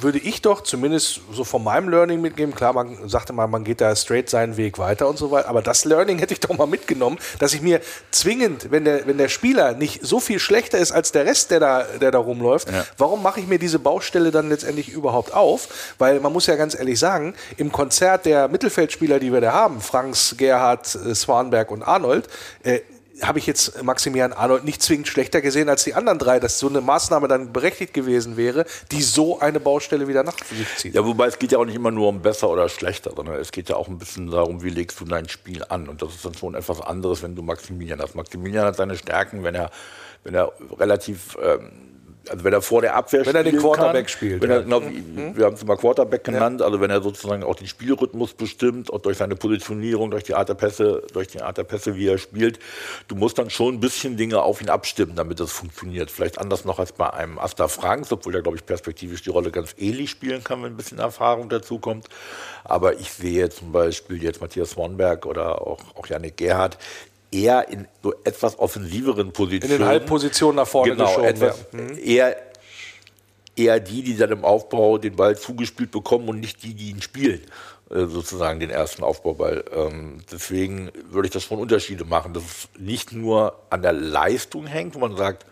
würde 0.00 0.18
ich 0.18 0.42
doch 0.42 0.62
zumindest 0.62 1.20
so 1.32 1.44
von 1.44 1.62
meinem 1.62 1.88
Learning 1.88 2.20
mitgeben. 2.20 2.54
Klar, 2.54 2.72
man 2.72 3.08
sagte 3.08 3.32
mal, 3.32 3.46
man 3.46 3.64
geht 3.64 3.80
da 3.80 3.94
straight 3.94 4.28
seinen 4.28 4.56
Weg 4.56 4.78
weiter 4.78 5.08
und 5.08 5.18
so 5.18 5.30
weiter. 5.30 5.48
Aber 5.48 5.62
das 5.62 5.84
Learning 5.84 6.18
hätte 6.20 6.34
ich 6.34 6.40
doch 6.40 6.56
mal 6.56 6.66
mitgenommen, 6.66 7.18
dass 7.38 7.54
ich 7.54 7.62
mir 7.62 7.80
zwingend, 8.10 8.70
wenn 8.70 8.84
der, 8.84 9.06
wenn 9.06 9.18
der 9.18 9.28
Spieler 9.28 9.72
nicht 9.72 10.04
so 10.04 10.20
viel 10.20 10.38
schlechter 10.38 10.78
ist 10.78 10.92
als 10.92 11.12
der 11.12 11.26
Rest, 11.26 11.50
der 11.50 11.60
da, 11.60 11.82
der 12.00 12.10
da 12.10 12.18
rumläuft, 12.18 12.70
ja. 12.70 12.84
warum 12.98 13.22
mache 13.22 13.40
ich 13.40 13.46
mir 13.46 13.58
diese 13.58 13.78
Baustelle 13.78 14.30
dann 14.30 14.48
letztendlich 14.48 14.88
überhaupt 14.90 15.32
auf? 15.32 15.94
Weil 15.98 16.20
man 16.20 16.32
muss 16.32 16.46
ja 16.46 16.56
ganz 16.56 16.74
ehrlich 16.74 16.98
sagen, 16.98 17.34
im 17.56 17.72
Konzert 17.72 18.26
der 18.26 18.48
Mittelfeldspieler, 18.48 19.18
die 19.18 19.32
wir 19.32 19.40
da 19.40 19.52
haben, 19.52 19.80
Franks, 19.80 20.34
Gerhard, 20.36 20.94
äh, 20.94 21.14
Swanberg 21.14 21.70
und 21.70 21.82
Arnold, 21.82 22.28
äh, 22.62 22.80
habe 23.22 23.38
ich 23.38 23.46
jetzt 23.46 23.82
Maximilian 23.82 24.32
Arnold 24.32 24.64
nicht 24.64 24.82
zwingend 24.82 25.08
schlechter 25.08 25.40
gesehen 25.40 25.68
als 25.68 25.84
die 25.84 25.94
anderen 25.94 26.18
drei, 26.18 26.40
dass 26.40 26.58
so 26.58 26.68
eine 26.68 26.80
Maßnahme 26.80 27.28
dann 27.28 27.52
berechtigt 27.52 27.94
gewesen 27.94 28.36
wäre, 28.36 28.66
die 28.90 29.02
so 29.02 29.38
eine 29.38 29.60
Baustelle 29.60 30.08
wieder 30.08 30.22
nach 30.22 30.36
sich 30.38 30.76
zieht. 30.76 30.94
Ja, 30.94 31.04
wobei 31.04 31.26
es 31.26 31.38
geht 31.38 31.52
ja 31.52 31.58
auch 31.58 31.64
nicht 31.64 31.76
immer 31.76 31.90
nur 31.90 32.08
um 32.08 32.22
besser 32.22 32.50
oder 32.50 32.68
schlechter, 32.68 33.12
sondern 33.14 33.36
es 33.36 33.52
geht 33.52 33.68
ja 33.68 33.76
auch 33.76 33.88
ein 33.88 33.98
bisschen 33.98 34.30
darum, 34.30 34.62
wie 34.62 34.70
legst 34.70 35.00
du 35.00 35.04
dein 35.04 35.28
Spiel 35.28 35.64
an. 35.68 35.88
Und 35.88 36.02
das 36.02 36.14
ist 36.14 36.24
dann 36.24 36.34
schon 36.34 36.54
etwas 36.54 36.80
anderes, 36.80 37.22
wenn 37.22 37.34
du 37.34 37.42
Maximilian 37.42 38.00
hast. 38.00 38.14
Maximilian 38.14 38.66
hat 38.66 38.76
seine 38.76 38.96
Stärken, 38.96 39.44
wenn 39.44 39.54
er, 39.54 39.70
wenn 40.24 40.34
er 40.34 40.52
relativ 40.78 41.36
ähm, 41.42 41.93
also 42.28 42.44
wenn 42.44 42.52
er 42.52 42.62
vor 42.62 42.80
der 42.80 42.94
Abwehr 42.94 43.24
wenn 43.26 43.34
er 43.34 43.44
den 43.44 43.58
Quarterback 43.58 44.06
kann, 44.06 44.08
spielt. 44.08 44.42
Wenn 44.42 44.50
er, 44.50 44.62
genau, 44.62 44.80
mhm. 44.80 45.36
Wir 45.36 45.46
haben 45.46 45.54
es 45.54 45.64
mal 45.64 45.76
Quarterback 45.76 46.24
genannt, 46.24 46.60
ja. 46.60 46.66
also 46.66 46.80
wenn 46.80 46.90
er 46.90 47.02
sozusagen 47.02 47.42
auch 47.42 47.54
den 47.54 47.66
Spielrhythmus 47.66 48.34
bestimmt 48.34 48.90
und 48.90 49.04
durch 49.04 49.18
seine 49.18 49.36
Positionierung, 49.36 50.10
durch 50.10 50.24
die 50.24 50.34
Art 50.34 50.48
der 50.48 50.54
Pässe, 50.54 51.02
durch 51.12 51.28
die 51.28 51.40
Art 51.40 51.58
der 51.58 51.64
Pässe, 51.64 51.96
wie 51.96 52.08
er 52.08 52.18
spielt, 52.18 52.58
du 53.08 53.14
musst 53.14 53.38
dann 53.38 53.50
schon 53.50 53.74
ein 53.74 53.80
bisschen 53.80 54.16
Dinge 54.16 54.42
auf 54.42 54.60
ihn 54.60 54.68
abstimmen, 54.68 55.16
damit 55.16 55.40
das 55.40 55.52
funktioniert. 55.52 56.10
Vielleicht 56.10 56.38
anders 56.38 56.64
noch 56.64 56.78
als 56.78 56.92
bei 56.92 57.12
einem 57.12 57.38
Asta 57.38 57.68
Franks, 57.68 58.12
obwohl 58.12 58.34
er, 58.34 58.42
glaube 58.42 58.56
ich, 58.56 58.66
perspektivisch 58.66 59.22
die 59.22 59.30
Rolle 59.30 59.50
ganz 59.50 59.74
ähnlich 59.78 60.10
spielen 60.10 60.42
kann, 60.44 60.62
wenn 60.62 60.72
ein 60.72 60.76
bisschen 60.76 60.98
Erfahrung 60.98 61.48
dazukommt. 61.48 62.08
Aber 62.64 62.98
ich 62.98 63.12
sehe 63.12 63.48
zum 63.50 63.72
Beispiel 63.72 64.22
jetzt 64.22 64.40
Matthias 64.40 64.70
Swanberg 64.70 65.26
oder 65.26 65.62
auch, 65.62 65.80
auch 65.94 66.06
Janik 66.06 66.36
Gerhardt, 66.36 66.78
eher 67.34 67.68
in 67.68 67.88
so 68.02 68.14
etwas 68.24 68.58
offensiveren 68.58 69.32
Positionen. 69.32 69.72
In 69.72 69.78
den 69.80 69.88
Halbpositionen 69.88 70.56
nach 70.56 70.66
vorne 70.66 70.92
genau, 70.92 71.06
geschoben. 71.06 71.26
Etwas. 71.26 71.72
Mhm. 71.72 71.98
eher, 72.02 72.36
eher 73.56 73.80
die, 73.80 74.02
die 74.02 74.16
dann 74.16 74.30
im 74.30 74.44
Aufbau 74.44 74.98
den 74.98 75.16
Ball 75.16 75.36
zugespielt 75.36 75.90
bekommen 75.90 76.28
und 76.28 76.40
nicht 76.40 76.62
die, 76.62 76.74
die 76.74 76.90
ihn 76.90 77.02
spielen 77.02 77.42
äh, 77.90 78.06
sozusagen 78.06 78.60
den 78.60 78.70
ersten 78.70 79.02
Aufbauball. 79.02 79.64
Ähm, 79.74 80.22
deswegen 80.30 80.90
würde 81.10 81.26
ich 81.26 81.32
das 81.32 81.42
schon 81.42 81.58
Unterschiede 81.58 82.04
machen, 82.04 82.32
dass 82.32 82.44
es 82.44 82.68
nicht 82.78 83.12
nur 83.12 83.58
an 83.70 83.82
der 83.82 83.92
Leistung 83.92 84.66
hängt, 84.66 84.94
wo 84.94 85.00
man 85.00 85.16
sagt, 85.16 85.44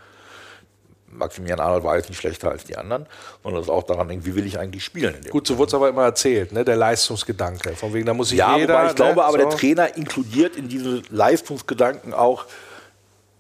Maximilian 1.13 1.61
Arnold 1.61 1.85
war 1.85 1.97
jetzt 1.97 2.09
nicht 2.09 2.19
schlechter 2.19 2.51
als 2.51 2.65
die 2.65 2.77
anderen, 2.77 3.07
sondern 3.43 3.63
es 3.63 3.69
auch 3.69 3.83
daran 3.83 4.09
hängt, 4.09 4.27
wie 4.27 4.35
will 4.35 4.47
ich 4.47 4.59
eigentlich 4.59 4.85
spielen. 4.85 5.15
Gut, 5.31 5.47
so 5.47 5.59
wurde 5.59 5.69
es 5.69 5.75
aber 5.75 5.89
immer 5.89 6.05
erzählt, 6.05 6.53
ne? 6.53 6.65
der 6.65 6.77
Leistungsgedanke. 6.77 7.75
Von 7.75 7.93
wegen, 7.95 8.07
da 8.07 8.15
muss 8.15 8.33
ich 8.33 8.39
ja, 8.39 8.57
jeder. 8.57 8.75
Wobei 8.75 8.87
ich 8.89 8.95
glaube, 8.95 9.17
ne? 9.17 9.25
aber 9.25 9.39
so. 9.43 9.49
der 9.49 9.59
Trainer 9.59 9.97
inkludiert 9.97 10.57
in 10.57 10.69
diese 10.69 11.03
Leistungsgedanken 11.11 12.15
auch, 12.15 12.47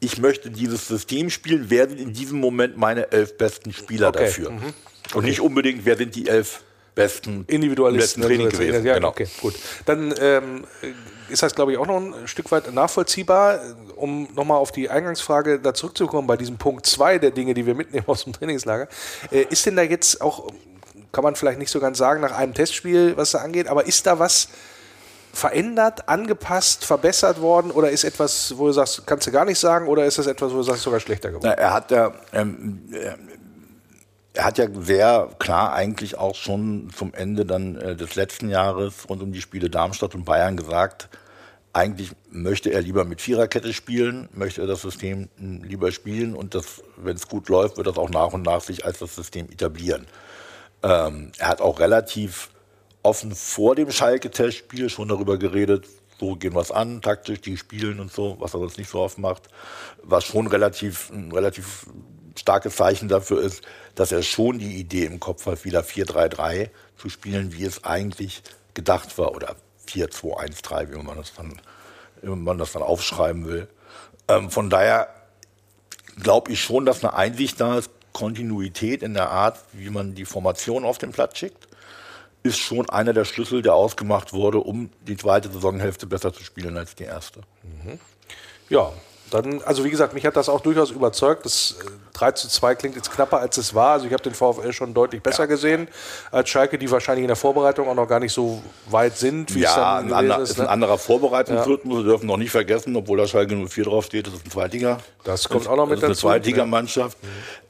ich 0.00 0.18
möchte 0.18 0.50
dieses 0.50 0.88
System 0.88 1.30
spielen, 1.30 1.66
wer 1.68 1.88
sind 1.88 2.00
in 2.00 2.12
diesem 2.12 2.40
Moment 2.40 2.76
meine 2.76 3.12
elf 3.12 3.38
besten 3.38 3.72
Spieler 3.72 4.08
okay. 4.08 4.24
dafür? 4.24 4.50
Mhm. 4.50 4.62
Und 4.62 4.74
okay. 5.14 5.26
nicht 5.26 5.40
unbedingt, 5.40 5.84
wer 5.84 5.96
sind 5.96 6.14
die 6.14 6.28
elf 6.28 6.62
besten 6.94 7.44
Individualisten 7.46 8.22
Training 8.22 8.48
gewesen. 8.48 8.84
Ja, 8.84 8.94
genau. 8.94 9.08
Okay, 9.08 9.28
gut. 9.40 9.54
Dann 9.86 10.14
ähm, 10.20 10.64
ist 11.28 11.42
das, 11.42 11.54
glaube 11.54 11.72
ich, 11.72 11.78
auch 11.78 11.86
noch 11.86 11.96
ein 11.96 12.26
Stück 12.26 12.50
weit 12.50 12.72
nachvollziehbar. 12.72 13.60
Um 13.96 14.28
nochmal 14.34 14.58
auf 14.58 14.72
die 14.72 14.90
Eingangsfrage 14.90 15.60
da 15.60 15.74
zurückzukommen, 15.74 16.26
bei 16.26 16.36
diesem 16.36 16.58
Punkt 16.58 16.86
2 16.86 17.18
der 17.18 17.30
Dinge, 17.30 17.54
die 17.54 17.66
wir 17.66 17.74
mitnehmen 17.74 18.04
aus 18.06 18.24
dem 18.24 18.32
Trainingslager. 18.32 18.88
Äh, 19.30 19.42
ist 19.50 19.64
denn 19.66 19.76
da 19.76 19.82
jetzt 19.82 20.20
auch, 20.20 20.50
kann 21.12 21.24
man 21.24 21.36
vielleicht 21.36 21.58
nicht 21.58 21.70
so 21.70 21.80
ganz 21.80 21.98
sagen, 21.98 22.20
nach 22.20 22.32
einem 22.32 22.54
Testspiel, 22.54 23.16
was 23.16 23.32
da 23.32 23.38
angeht, 23.38 23.68
aber 23.68 23.86
ist 23.86 24.06
da 24.06 24.18
was 24.18 24.48
verändert, 25.32 26.08
angepasst, 26.08 26.84
verbessert 26.84 27.40
worden 27.40 27.70
oder 27.70 27.90
ist 27.90 28.04
etwas, 28.04 28.54
wo 28.58 28.66
du 28.66 28.72
sagst, 28.72 29.06
kannst 29.06 29.26
du 29.26 29.32
gar 29.32 29.44
nicht 29.44 29.58
sagen 29.58 29.88
oder 29.88 30.04
ist 30.04 30.18
das 30.18 30.26
etwas, 30.26 30.52
wo 30.52 30.56
du 30.56 30.62
sagst, 30.62 30.82
sogar 30.82 31.00
schlechter 31.00 31.30
geworden? 31.30 31.46
Na, 31.46 31.52
er 31.52 31.72
hat 31.72 31.90
ja, 31.90 32.12
ähm, 32.32 32.82
er 34.34 34.44
hat 34.44 34.58
ja 34.58 34.66
sehr 34.80 35.30
klar 35.38 35.72
eigentlich 35.72 36.16
auch 36.16 36.34
schon 36.34 36.90
zum 36.96 37.12
Ende 37.14 37.44
dann 37.44 37.76
äh, 37.76 37.96
des 37.96 38.14
letzten 38.14 38.48
Jahres 38.48 39.08
rund 39.08 39.22
um 39.22 39.32
die 39.32 39.42
Spiele 39.42 39.68
Darmstadt 39.68 40.14
und 40.14 40.24
Bayern 40.24 40.56
gesagt, 40.56 41.08
eigentlich 41.74 42.12
möchte 42.30 42.70
er 42.70 42.82
lieber 42.82 43.04
mit 43.04 43.20
Viererkette 43.20 43.72
spielen, 43.72 44.28
möchte 44.32 44.60
er 44.60 44.66
das 44.66 44.82
System 44.82 45.28
lieber 45.38 45.90
spielen 45.90 46.34
und 46.34 46.54
das, 46.54 46.82
wenn 46.96 47.16
es 47.16 47.28
gut 47.28 47.48
läuft, 47.48 47.76
wird 47.76 47.86
das 47.86 47.96
auch 47.96 48.10
nach 48.10 48.32
und 48.32 48.42
nach 48.42 48.60
sich 48.60 48.84
als 48.84 48.98
das 48.98 49.14
System 49.14 49.48
etablieren. 49.50 50.06
Ähm, 50.82 51.32
er 51.38 51.48
hat 51.48 51.60
auch 51.60 51.80
relativ 51.80 52.50
offen 53.02 53.34
vor 53.34 53.74
dem 53.74 53.90
Schalke-Testspiel 53.90 54.88
schon 54.90 55.08
darüber 55.08 55.38
geredet, 55.38 55.86
so 56.18 56.36
gehen 56.36 56.54
wir 56.54 56.60
es 56.60 56.70
an, 56.70 57.00
taktisch, 57.00 57.40
die 57.40 57.56
spielen 57.56 58.00
und 58.00 58.12
so, 58.12 58.36
was 58.38 58.54
er 58.54 58.60
sonst 58.60 58.78
nicht 58.78 58.90
so 58.90 59.00
oft 59.00 59.18
macht, 59.18 59.48
was 60.02 60.24
schon 60.24 60.46
relativ, 60.46 61.10
ein 61.10 61.32
relativ 61.32 61.86
starkes 62.36 62.76
Zeichen 62.76 63.08
dafür 63.08 63.42
ist, 63.42 63.62
dass 63.94 64.12
er 64.12 64.22
schon 64.22 64.58
die 64.58 64.76
Idee 64.76 65.04
im 65.04 65.20
Kopf 65.20 65.46
hat, 65.46 65.64
wieder 65.64 65.80
4-3-3 65.80 66.70
zu 66.96 67.08
spielen, 67.08 67.52
wie 67.52 67.64
es 67.64 67.84
eigentlich 67.84 68.42
gedacht 68.74 69.18
war 69.18 69.34
oder 69.34 69.56
4-2-1-3, 69.88 70.92
wie 70.92 71.02
man 71.02 71.16
das 71.16 71.34
dann, 71.34 71.60
man 72.22 72.58
das 72.58 72.72
dann 72.72 72.82
aufschreiben 72.82 73.46
will. 73.46 73.68
Ähm, 74.28 74.50
von 74.50 74.70
daher 74.70 75.08
glaube 76.22 76.52
ich 76.52 76.60
schon, 76.60 76.86
dass 76.86 77.04
eine 77.04 77.14
Einsicht 77.14 77.60
da 77.60 77.78
ist, 77.78 77.90
Kontinuität 78.12 79.02
in 79.02 79.14
der 79.14 79.30
Art, 79.30 79.58
wie 79.72 79.90
man 79.90 80.14
die 80.14 80.24
Formation 80.24 80.84
auf 80.84 80.98
den 80.98 81.12
Platz 81.12 81.38
schickt. 81.38 81.68
ist 82.42 82.58
schon 82.58 82.90
einer 82.90 83.12
der 83.12 83.24
Schlüssel, 83.24 83.62
der 83.62 83.74
ausgemacht 83.74 84.32
wurde, 84.32 84.58
um 84.58 84.90
die 85.06 85.16
zweite 85.16 85.50
Saisonhälfte 85.50 86.06
besser 86.06 86.32
zu 86.32 86.42
spielen 86.42 86.76
als 86.76 86.94
die 86.94 87.04
erste. 87.04 87.40
Ja, 88.68 88.92
dann, 89.34 89.62
also 89.62 89.84
wie 89.84 89.90
gesagt, 89.90 90.14
mich 90.14 90.26
hat 90.26 90.36
das 90.36 90.48
auch 90.48 90.60
durchaus 90.60 90.90
überzeugt. 90.90 91.44
Das 91.44 91.76
äh, 91.80 91.90
3 92.14 92.32
zu 92.32 92.48
2 92.48 92.74
klingt 92.74 92.96
jetzt 92.96 93.10
knapper, 93.10 93.38
als 93.40 93.56
es 93.56 93.74
war. 93.74 93.92
Also 93.92 94.06
ich 94.06 94.12
habe 94.12 94.22
den 94.22 94.34
VfL 94.34 94.72
schon 94.72 94.94
deutlich 94.94 95.22
besser 95.22 95.46
gesehen 95.46 95.88
als 96.30 96.48
Schalke, 96.50 96.78
die 96.78 96.90
wahrscheinlich 96.90 97.22
in 97.22 97.28
der 97.28 97.36
Vorbereitung 97.36 97.88
auch 97.88 97.94
noch 97.94 98.06
gar 98.08 98.20
nicht 98.20 98.32
so 98.32 98.62
weit 98.90 99.16
sind, 99.16 99.54
wie 99.54 99.64
es 99.64 99.74
Ja, 99.74 99.96
dann 99.96 100.06
ein, 100.08 100.12
ander, 100.12 100.38
ist. 100.40 100.50
ist 100.50 100.60
ein 100.60 100.64
Ne? 100.66 100.70
anderer 100.70 100.98
Vorbereitungsrhythmus. 100.98 101.98
Wir 101.98 102.04
dürfen 102.04 102.26
noch 102.26 102.36
nicht 102.36 102.50
vergessen, 102.50 102.94
obwohl 102.96 103.18
da 103.18 103.26
Schalke 103.26 103.54
04 103.56 103.84
drauf 103.84 104.04
steht, 104.04 104.26
das 104.26 104.34
ist 104.34 104.46
ein 104.46 104.50
Zweitliga. 104.50 104.98
Das 105.24 105.48
kommt 105.48 105.66
auch 105.68 105.76
noch 105.76 105.86
mit 105.86 105.94
das 105.96 105.98
ist 105.98 106.04
eine 106.04 106.10
dazu. 106.14 106.26
Zweitligamannschaft. 106.28 107.18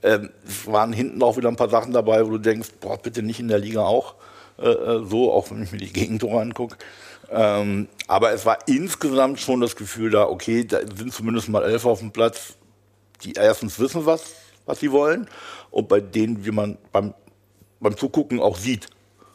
Ähm, 0.03 0.31
es 0.47 0.67
waren 0.71 0.93
hinten 0.93 1.23
auch 1.23 1.37
wieder 1.37 1.49
ein 1.49 1.57
paar 1.57 1.71
Sachen 1.71 1.93
dabei, 1.93 2.27
wo 2.27 2.31
du 2.31 2.39
denkst, 2.39 2.69
boah, 2.81 2.99
bitte 2.99 3.23
nicht 3.23 3.41
in 3.41 3.49
der 3.49 3.59
Liga 3.59 3.83
auch 3.83 4.15
äh, 4.59 4.69
äh, 4.69 5.05
so, 5.09 5.33
auch 5.33 5.51
wenn 5.51 5.63
ich 5.63 5.73
mir 5.73 5.79
die 5.79 5.93
Gegentore 5.93 6.41
angucke. 6.41 6.77
Ähm, 7.33 7.89
aber 8.09 8.33
es 8.33 8.45
war 8.45 8.59
insgesamt 8.67 9.41
schon 9.41 9.61
das 9.61 9.75
Gefühl 9.77 10.11
da, 10.11 10.25
okay, 10.27 10.65
da 10.65 10.81
sind 10.81 11.13
zumindest 11.15 11.49
mal 11.49 11.65
elf 11.65 11.87
auf 11.87 12.01
dem 12.01 12.11
Platz, 12.13 12.55
die 13.25 13.33
erstens 13.33 13.79
wissen, 13.79 14.05
was, 14.05 14.23
was 14.67 14.81
sie 14.81 14.93
wollen 14.93 15.29
und 15.71 15.89
bei 15.89 16.01
denen, 16.01 16.45
wie 16.45 16.51
man 16.51 16.77
beim, 16.93 17.15
beim 17.81 17.97
Zugucken 17.97 18.41
auch 18.41 18.57
sieht, 18.57 18.89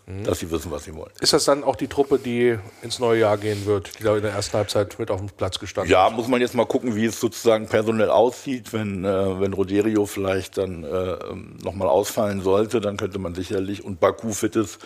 Mhm. 0.09 0.23
dass 0.23 0.39
sie 0.39 0.49
wissen, 0.49 0.71
was 0.71 0.85
sie 0.85 0.95
wollen. 0.95 1.11
Ist 1.19 1.33
das 1.33 1.43
dann 1.43 1.65
auch 1.65 1.75
die 1.75 1.89
Truppe, 1.89 2.17
die 2.17 2.57
ins 2.81 2.97
neue 2.99 3.19
Jahr 3.19 3.37
gehen 3.37 3.65
wird, 3.65 3.99
die 3.99 4.03
da 4.03 4.15
in 4.15 4.21
der 4.23 4.31
ersten 4.31 4.55
Halbzeit 4.55 4.97
mit 4.99 5.11
auf 5.11 5.19
dem 5.19 5.27
Platz 5.27 5.59
gestanden 5.59 5.91
Ja, 5.91 6.05
hat? 6.05 6.13
muss 6.13 6.29
man 6.29 6.39
jetzt 6.39 6.55
mal 6.55 6.65
gucken, 6.65 6.95
wie 6.95 7.03
es 7.03 7.19
sozusagen 7.19 7.67
personell 7.67 8.09
aussieht. 8.09 8.71
Wenn, 8.71 9.03
äh, 9.03 9.39
wenn 9.41 9.51
Roderio 9.51 10.05
vielleicht 10.05 10.57
dann 10.59 10.85
äh, 10.85 11.17
nochmal 11.61 11.89
ausfallen 11.89 12.39
sollte, 12.41 12.79
dann 12.79 12.95
könnte 12.95 13.19
man 13.19 13.35
sicherlich, 13.35 13.83
und 13.83 13.99
Baku 13.99 14.31
fit 14.31 14.55
ist, 14.55 14.79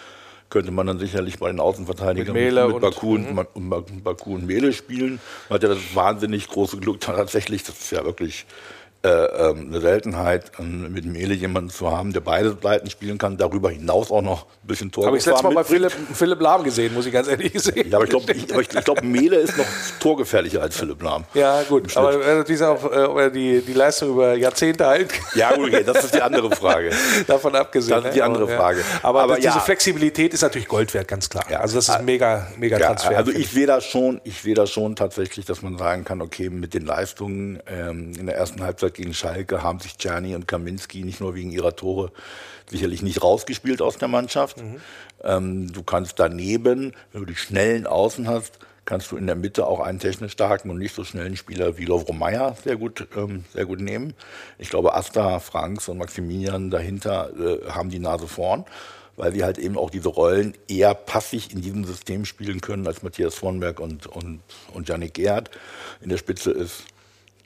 könnte 0.51 0.71
man 0.71 0.85
dann 0.85 0.99
sicherlich 0.99 1.39
bei 1.39 1.49
den 1.49 1.59
Außenverteidigern 1.59 2.35
Mit 2.35 2.53
mit, 2.53 2.63
und- 2.63 2.81
Baku, 2.81 3.15
und, 3.15 3.25
und, 3.55 3.67
Ma- 3.69 3.83
Baku 4.03 4.35
und 4.35 4.45
Mele 4.45 4.71
spielen. 4.73 5.19
Man 5.49 5.55
hat 5.55 5.63
ja 5.63 5.69
das 5.69 5.95
wahnsinnig 5.95 6.47
große 6.47 6.77
Glück 6.77 6.99
tatsächlich, 6.99 7.63
das 7.63 7.79
ist 7.79 7.91
ja 7.91 8.05
wirklich 8.05 8.45
äh, 9.03 9.09
ähm, 9.09 9.69
eine 9.69 9.81
Seltenheit, 9.81 10.51
ähm, 10.59 10.93
mit 10.93 11.05
Mele 11.05 11.33
jemanden 11.33 11.71
zu 11.71 11.89
haben, 11.89 12.13
der 12.13 12.19
beide 12.19 12.55
Seiten 12.61 12.89
spielen 12.89 13.17
kann, 13.17 13.35
darüber 13.35 13.71
hinaus 13.71 14.11
auch 14.11 14.21
noch 14.21 14.45
ein 14.45 14.67
bisschen 14.67 14.91
Tor 14.91 15.07
Habe 15.07 15.17
ich 15.17 15.23
das 15.23 15.33
letzte 15.33 15.47
Mal 15.47 15.55
bei 15.55 15.63
Philipp, 15.63 15.91
Philipp 16.13 16.39
Lahm 16.39 16.63
gesehen, 16.63 16.93
muss 16.93 17.07
ich 17.07 17.13
ganz 17.13 17.27
ehrlich 17.27 17.51
sehen. 17.59 17.89
Ja, 17.89 17.97
aber 17.97 18.03
ich 18.03 18.11
glaube, 18.11 18.31
ich, 18.31 18.51
aber 18.51 18.61
ich, 18.61 18.69
glaub, 18.69 19.01
Mele 19.01 19.37
ist 19.37 19.57
noch 19.57 19.65
torgefährlicher 19.99 20.61
als 20.61 20.77
Philipp 20.77 21.01
Lahm. 21.01 21.23
Ja, 21.33 21.63
gut. 21.63 21.97
Aber 21.97 22.13
äh, 22.23 22.35
natürlich 22.35 22.61
auch, 22.61 22.83
äh, 22.91 23.03
ob 23.03 23.17
er 23.17 23.29
die, 23.31 23.61
die 23.61 23.73
Leistung 23.73 24.11
über 24.11 24.35
Jahrzehnte 24.35 24.85
halten 24.85 25.09
kann, 25.09 25.25
Ja, 25.33 25.55
gut, 25.55 25.69
okay, 25.69 25.83
das 25.83 26.03
ist 26.03 26.13
die 26.13 26.21
andere 26.21 26.51
Frage. 26.51 26.91
davon 27.27 27.55
abgesehen. 27.55 27.95
Das 27.95 28.05
ist 28.05 28.13
die 28.13 28.19
ne? 28.19 28.25
andere 28.25 28.43
Aber, 28.43 28.55
Frage. 28.55 28.83
Aber, 29.01 29.23
Aber 29.23 29.35
diese 29.37 29.47
ja. 29.47 29.59
Flexibilität 29.59 30.33
ist 30.33 30.41
natürlich 30.41 30.67
Gold 30.67 30.93
wert, 30.93 31.07
ganz 31.07 31.27
klar. 31.27 31.45
Ja. 31.49 31.59
Also 31.61 31.75
das 31.75 31.89
ist 31.89 32.01
mega, 32.03 32.47
mega 32.57 32.77
Ja, 32.77 32.87
Transfer. 32.87 33.17
also 33.17 33.31
ich 33.31 33.49
sehe 33.49 33.65
da 33.65 33.81
schon, 33.81 34.21
ich 34.23 34.41
sehe 34.41 34.53
da 34.53 34.67
schon 34.67 34.95
tatsächlich, 34.95 35.45
dass 35.45 35.63
man 35.63 35.77
sagen 35.79 36.03
kann, 36.03 36.21
okay, 36.21 36.51
mit 36.51 36.75
den 36.75 36.85
Leistungen 36.85 37.59
ähm, 37.65 38.13
in 38.19 38.27
der 38.27 38.35
ersten 38.35 38.61
Halbzeit 38.61 38.90
gegen 38.93 39.13
Schalke 39.13 39.63
haben 39.63 39.79
sich 39.79 39.97
Czerny 39.97 40.35
und 40.35 40.47
Kaminski 40.47 41.03
nicht 41.03 41.21
nur 41.21 41.35
wegen 41.35 41.51
ihrer 41.51 41.75
Tore 41.75 42.11
sicherlich 42.69 43.01
nicht 43.01 43.21
rausgespielt 43.21 43.81
aus 43.81 43.97
der 43.97 44.07
Mannschaft. 44.07 44.57
Ähm, 45.23 45.71
du 45.71 45.83
kannst 45.83 46.19
daneben, 46.19 46.93
wenn 47.11 47.21
du 47.21 47.25
die 47.25 47.35
schnellen 47.35 47.85
Außen 47.85 48.27
hast, 48.27 48.59
kannst 48.85 49.11
du 49.11 49.17
in 49.17 49.27
der 49.27 49.35
Mitte 49.35 49.67
auch 49.67 49.79
einen 49.79 49.99
technisch 49.99 50.31
starken 50.31 50.69
und 50.69 50.79
nicht 50.79 50.95
so 50.95 51.03
schnellen 51.03 51.37
Spieler 51.37 51.77
wie 51.77 51.85
Lovro 51.85 52.13
Meyer 52.13 52.55
sehr 52.63 52.77
gut, 52.77 53.07
ähm, 53.15 53.45
sehr 53.53 53.65
gut 53.65 53.79
nehmen. 53.79 54.13
Ich 54.57 54.69
glaube, 54.69 54.95
Asta, 54.95 55.39
Franks 55.39 55.87
und 55.87 55.97
Maximilian 55.97 56.71
dahinter 56.71 57.29
äh, 57.39 57.69
haben 57.69 57.89
die 57.89 57.99
Nase 57.99 58.27
vorn, 58.27 58.65
weil 59.17 59.33
sie 59.33 59.43
halt 59.43 59.57
eben 59.59 59.77
auch 59.77 59.91
diese 59.91 60.09
Rollen 60.09 60.55
eher 60.67 60.95
passig 60.95 61.53
in 61.53 61.61
diesem 61.61 61.85
System 61.85 62.25
spielen 62.25 62.61
können, 62.61 62.87
als 62.87 63.03
Matthias 63.03 63.35
Vornberg 63.35 63.79
und, 63.79 64.07
und, 64.07 64.41
und 64.73 64.89
Janik 64.89 65.13
Gerhardt 65.13 65.51
in 66.01 66.09
der 66.09 66.17
Spitze 66.17 66.51
ist. 66.51 66.83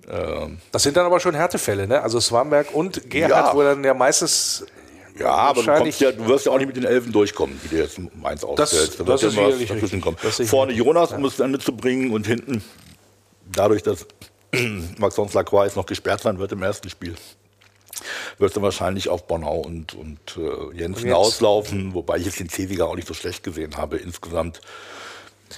Ähm, 0.09 0.59
Das 0.71 0.83
sind 0.83 0.95
dann 0.97 1.05
aber 1.05 1.19
schon 1.19 1.33
Härtefälle, 1.35 1.87
ne? 1.87 2.01
Also 2.01 2.19
Swamberg 2.19 2.73
und 2.73 3.09
Gerhard, 3.09 3.47
Ja. 3.47 3.55
wo 3.55 3.61
dann 3.63 3.83
ja 3.83 3.93
meistens 3.93 4.65
Ja, 5.17 5.29
aber 5.31 5.63
du, 5.63 5.71
kommst 5.73 6.01
ja, 6.01 6.11
du 6.11 6.27
wirst 6.27 6.45
ja 6.45 6.51
auch 6.51 6.57
nicht 6.57 6.67
mit 6.67 6.75
den 6.75 6.85
Elfen 6.85 7.11
durchkommen, 7.11 7.59
die 7.63 7.69
du 7.69 7.77
jetzt 7.77 7.97
Mainz 8.15 8.43
aufstellst. 8.43 8.99
Da 8.99 9.03
das 9.05 9.21
wird 9.21 9.33
ist 9.33 9.37
ja 9.37 9.75
dazwischen 9.75 10.01
kommen. 10.01 10.17
Vorne 10.17 10.73
Jonas, 10.73 11.11
um 11.13 11.23
es 11.25 11.37
dann 11.37 11.51
mitzubringen 11.51 12.11
und 12.11 12.27
hinten, 12.27 12.63
dadurch, 13.51 13.81
dass 13.83 14.05
Maxence 14.97 15.33
Lacroix 15.33 15.65
jetzt 15.65 15.75
noch 15.77 15.85
gesperrt 15.85 16.21
sein 16.21 16.37
wird 16.39 16.51
im 16.51 16.61
ersten 16.63 16.89
Spiel, 16.89 17.15
wird 18.37 18.55
er 18.55 18.61
wahrscheinlich 18.61 19.09
auf 19.09 19.25
Bonau 19.25 19.59
und, 19.59 19.93
und 19.95 20.19
äh, 20.37 20.75
Jensen 20.77 21.07
Und 21.07 21.13
auslaufen, 21.13 21.93
wobei 21.93 22.17
ich 22.17 22.25
jetzt 22.25 22.39
den 22.39 22.49
Zewiger 22.49 22.87
auch 22.87 22.95
nicht 22.95 23.07
so 23.07 23.13
schlecht 23.13 23.43
gesehen 23.43 23.77
habe 23.77 23.97
insgesamt. 23.97 24.61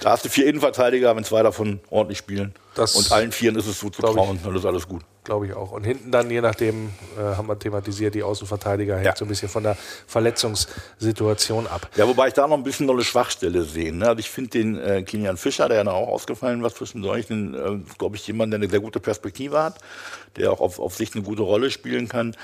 Da 0.02 0.10
hast 0.10 0.24
du 0.24 0.28
vier 0.28 0.46
Innenverteidiger, 0.46 1.16
wenn 1.16 1.24
zwei 1.24 1.42
davon 1.42 1.80
ordentlich 1.90 2.18
spielen. 2.18 2.54
Das 2.74 2.94
und 2.94 3.10
allen 3.10 3.32
Vieren 3.32 3.56
ist 3.56 3.66
es 3.66 3.80
so 3.80 3.90
zu 3.90 4.00
glaub 4.02 4.12
ich. 4.14 4.22
trauen, 4.22 4.38
dann 4.44 4.54
ist 4.54 4.64
alles 4.64 4.86
gut. 4.86 5.02
glaube 5.24 5.46
ich 5.46 5.54
auch. 5.54 5.72
Und 5.72 5.82
hinten 5.84 6.10
dann, 6.12 6.30
je 6.30 6.40
nachdem, 6.40 6.90
äh, 7.18 7.22
haben 7.36 7.48
wir 7.48 7.58
thematisiert, 7.58 8.14
die 8.14 8.22
Außenverteidiger 8.22 8.94
hängt 8.96 9.06
Ja. 9.06 9.16
so 9.16 9.24
ein 9.24 9.28
bisschen 9.28 9.48
von 9.48 9.62
der 9.64 9.76
Verletzungssituation 10.06 11.66
ab. 11.66 11.88
Ja, 11.96 12.06
wobei 12.06 12.28
ich 12.28 12.34
da 12.34 12.46
noch 12.46 12.56
ein 12.56 12.62
bisschen 12.62 12.86
noch 12.86 12.94
eine 12.94 13.04
Schwachstelle 13.04 13.62
sehe. 13.64 13.92
Ne? 13.92 14.06
Also 14.08 14.20
ich 14.20 14.30
finde 14.30 14.50
den 14.50 14.78
äh, 14.78 15.02
Kilian 15.02 15.36
Fischer, 15.36 15.68
der 15.68 15.84
ja 15.84 15.90
auch 15.90 16.08
ausgefallen 16.08 16.62
war 16.62 16.72
zwischendurch, 16.72 17.26
den, 17.26 17.54
äh, 17.54 17.78
glaube 17.98 18.16
ich, 18.16 18.26
jemand, 18.26 18.52
der 18.52 18.58
eine 18.60 18.68
sehr 18.70 18.80
gute 18.80 19.00
Perspektive 19.00 19.62
hat, 19.62 19.78
der 20.36 20.52
auch 20.52 20.60
auf, 20.60 20.78
auf 20.78 20.94
sich 20.96 21.14
eine 21.14 21.24
gute 21.24 21.42
Rolle 21.42 21.70
spielen 21.70 22.08
kann. 22.08 22.36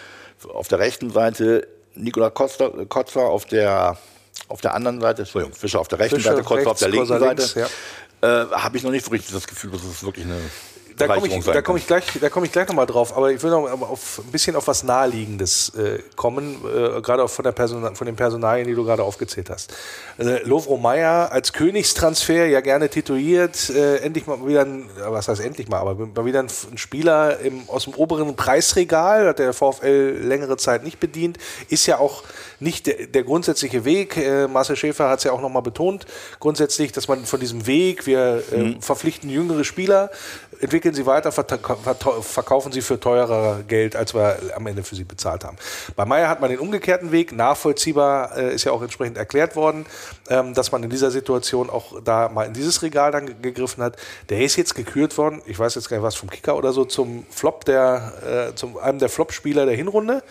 Auf 0.53 0.69
der 0.69 0.79
rechten 0.79 1.11
Seite 1.11 1.67
Nikola 1.95 2.31
Kotzer, 2.31 3.21
auf 3.29 3.45
der, 3.45 3.97
auf 4.49 4.61
der 4.61 4.75
anderen 4.75 5.01
Seite, 5.01 5.23
Entschuldigung, 5.23 5.57
Fischer 5.57 5.81
auf 5.81 5.89
der 5.89 5.99
rechten 5.99 6.17
Fischer 6.17 6.31
Seite, 6.33 6.43
Kotzer 6.45 6.71
auf 6.71 6.79
der 6.79 6.89
linken 6.89 7.07
Seite. 7.07 7.25
links, 7.43 7.57
äh, 7.57 8.27
Habe 8.27 8.77
ich 8.77 8.83
noch 8.83 8.91
nicht 8.91 9.05
so 9.05 9.11
richtig 9.11 9.33
das 9.35 9.47
Gefühl, 9.47 9.71
dass 9.71 9.83
es 9.85 10.03
wirklich 10.05 10.25
eine 10.27 10.39
Da 10.97 11.09
komme 11.09 11.27
ich, 11.27 11.45
da 11.45 11.63
komm 11.63 11.77
ich 11.77 11.87
gleich, 11.87 12.05
da 12.21 12.29
komme 12.29 12.47
ich 12.47 12.53
gleich 12.53 12.69
nochmal 12.69 12.87
drauf. 12.87 13.17
Aber 13.17 13.33
ich 13.33 13.43
will 13.43 13.51
noch 13.51 13.65
auf, 13.83 14.21
ein 14.25 14.31
bisschen 14.31 14.55
auf 14.55 14.69
was 14.69 14.85
Naheliegendes 14.85 15.73
äh, 15.77 15.99
kommen, 16.15 16.57
äh, 16.65 17.01
gerade 17.01 17.25
auch 17.25 17.31
von, 17.31 17.43
der 17.43 17.53
Person, 17.53 17.97
von 17.97 18.07
den 18.07 18.17
Personalien, 18.17 18.67
die 18.67 18.75
du 18.75 18.85
gerade 18.85 19.03
aufgezählt 19.03 19.51
hast. 19.51 19.73
Äh, 20.19 20.43
Lovro 20.45 20.77
Meyer 20.77 21.33
als 21.33 21.53
Königstransfer, 21.53 22.47
ja 22.47 22.61
gerne 22.61 22.89
tituliert, 22.89 23.71
äh, 23.71 23.97
endlich 23.99 24.27
mal 24.27 24.47
wieder 24.47 24.63
ein, 24.63 24.89
was 25.09 25.29
heißt 25.29 25.41
endlich 25.41 25.69
mal, 25.69 25.79
aber 25.79 25.95
mal 25.95 26.25
wieder 26.25 26.41
ein, 26.41 26.49
ein 26.71 26.79
Spieler 26.79 27.41
im, 27.41 27.69
aus 27.69 27.85
dem 27.85 27.95
oberen 27.95 28.37
Preisregal, 28.37 29.27
hat 29.27 29.39
der 29.39 29.53
VfL 29.53 30.19
längere 30.23 30.57
Zeit 30.57 30.85
nicht 30.85 31.01
bedient, 31.01 31.39
ist 31.69 31.87
ja 31.87 31.99
auch 31.99 32.23
nicht 32.61 32.87
der, 32.87 33.07
der 33.07 33.25
grundsätzliche 33.25 33.85
Weg. 33.85 34.17
Äh, 34.17 34.47
Marcel 34.47 34.77
Schäfer 34.77 35.09
hat 35.09 35.19
es 35.19 35.25
ja 35.25 35.33
auch 35.33 35.41
nochmal 35.41 35.63
betont, 35.63 36.07
grundsätzlich, 36.39 36.93
dass 36.93 37.09
man 37.09 37.25
von 37.25 37.41
diesem 37.41 37.67
Weg, 37.67 38.07
wir 38.07 38.43
äh, 38.53 38.77
verpflichten 38.81 39.29
jüngere 39.31 39.65
Spieler, 39.65 40.11
entwickeln 40.61 40.84
sie 40.93 41.07
weiter, 41.07 41.33
verkaufen 41.33 42.73
sie 42.73 42.83
für 42.83 43.01
teurer 43.01 43.63
Geld, 43.63 43.97
als 43.97 44.13
wir 44.13 44.37
am 44.55 44.67
Ende 44.67 44.83
für 44.83 44.97
sie 44.97 45.05
bezahlt 45.05 45.45
haben. 45.45 45.57
Bei 45.97 46.05
Meier 46.05 46.29
hat 46.29 46.41
man 46.41 46.51
den 46.51 46.59
umgekehrten 46.59 47.13
Weg, 47.13 47.33
nachvollziehbar, 47.33 48.37
äh, 48.37 48.55
ist 48.55 48.65
ja 48.65 48.73
auch 48.73 48.83
entsprechend 48.83 49.17
erklärt 49.17 49.57
worden, 49.57 49.87
ähm, 50.29 50.53
dass 50.53 50.73
man 50.73 50.83
in 50.83 50.91
dieser 50.91 51.13
Situation 51.13 51.71
auch 51.71 52.03
da 52.03 52.29
mal 52.29 52.45
in 52.45 52.53
dieses 52.53 52.83
Regal 52.83 53.13
dann 53.13 53.27
ge- 53.27 53.37
gegriffen 53.41 53.83
hat. 53.83 53.97
Der 54.29 54.41
ist 54.41 54.57
jetzt 54.57 54.75
gekürt 54.75 55.17
worden, 55.17 55.41
ich 55.47 55.59
weiß 55.59 55.77
jetzt 55.77 55.89
gar 55.89 55.97
nicht 55.97 56.05
was 56.05 56.17
vom 56.17 56.29
Kicker 56.29 56.57
oder 56.57 56.73
so, 56.73 56.85
zum 56.85 57.25
Flop 57.31 57.65
der, 57.65 58.51
äh, 58.51 58.55
zum 58.57 58.77
einem 58.77 58.99
der 58.99 59.09
Flop-Spieler 59.09 59.65
der 59.65 59.77
Hinrunde. 59.77 60.23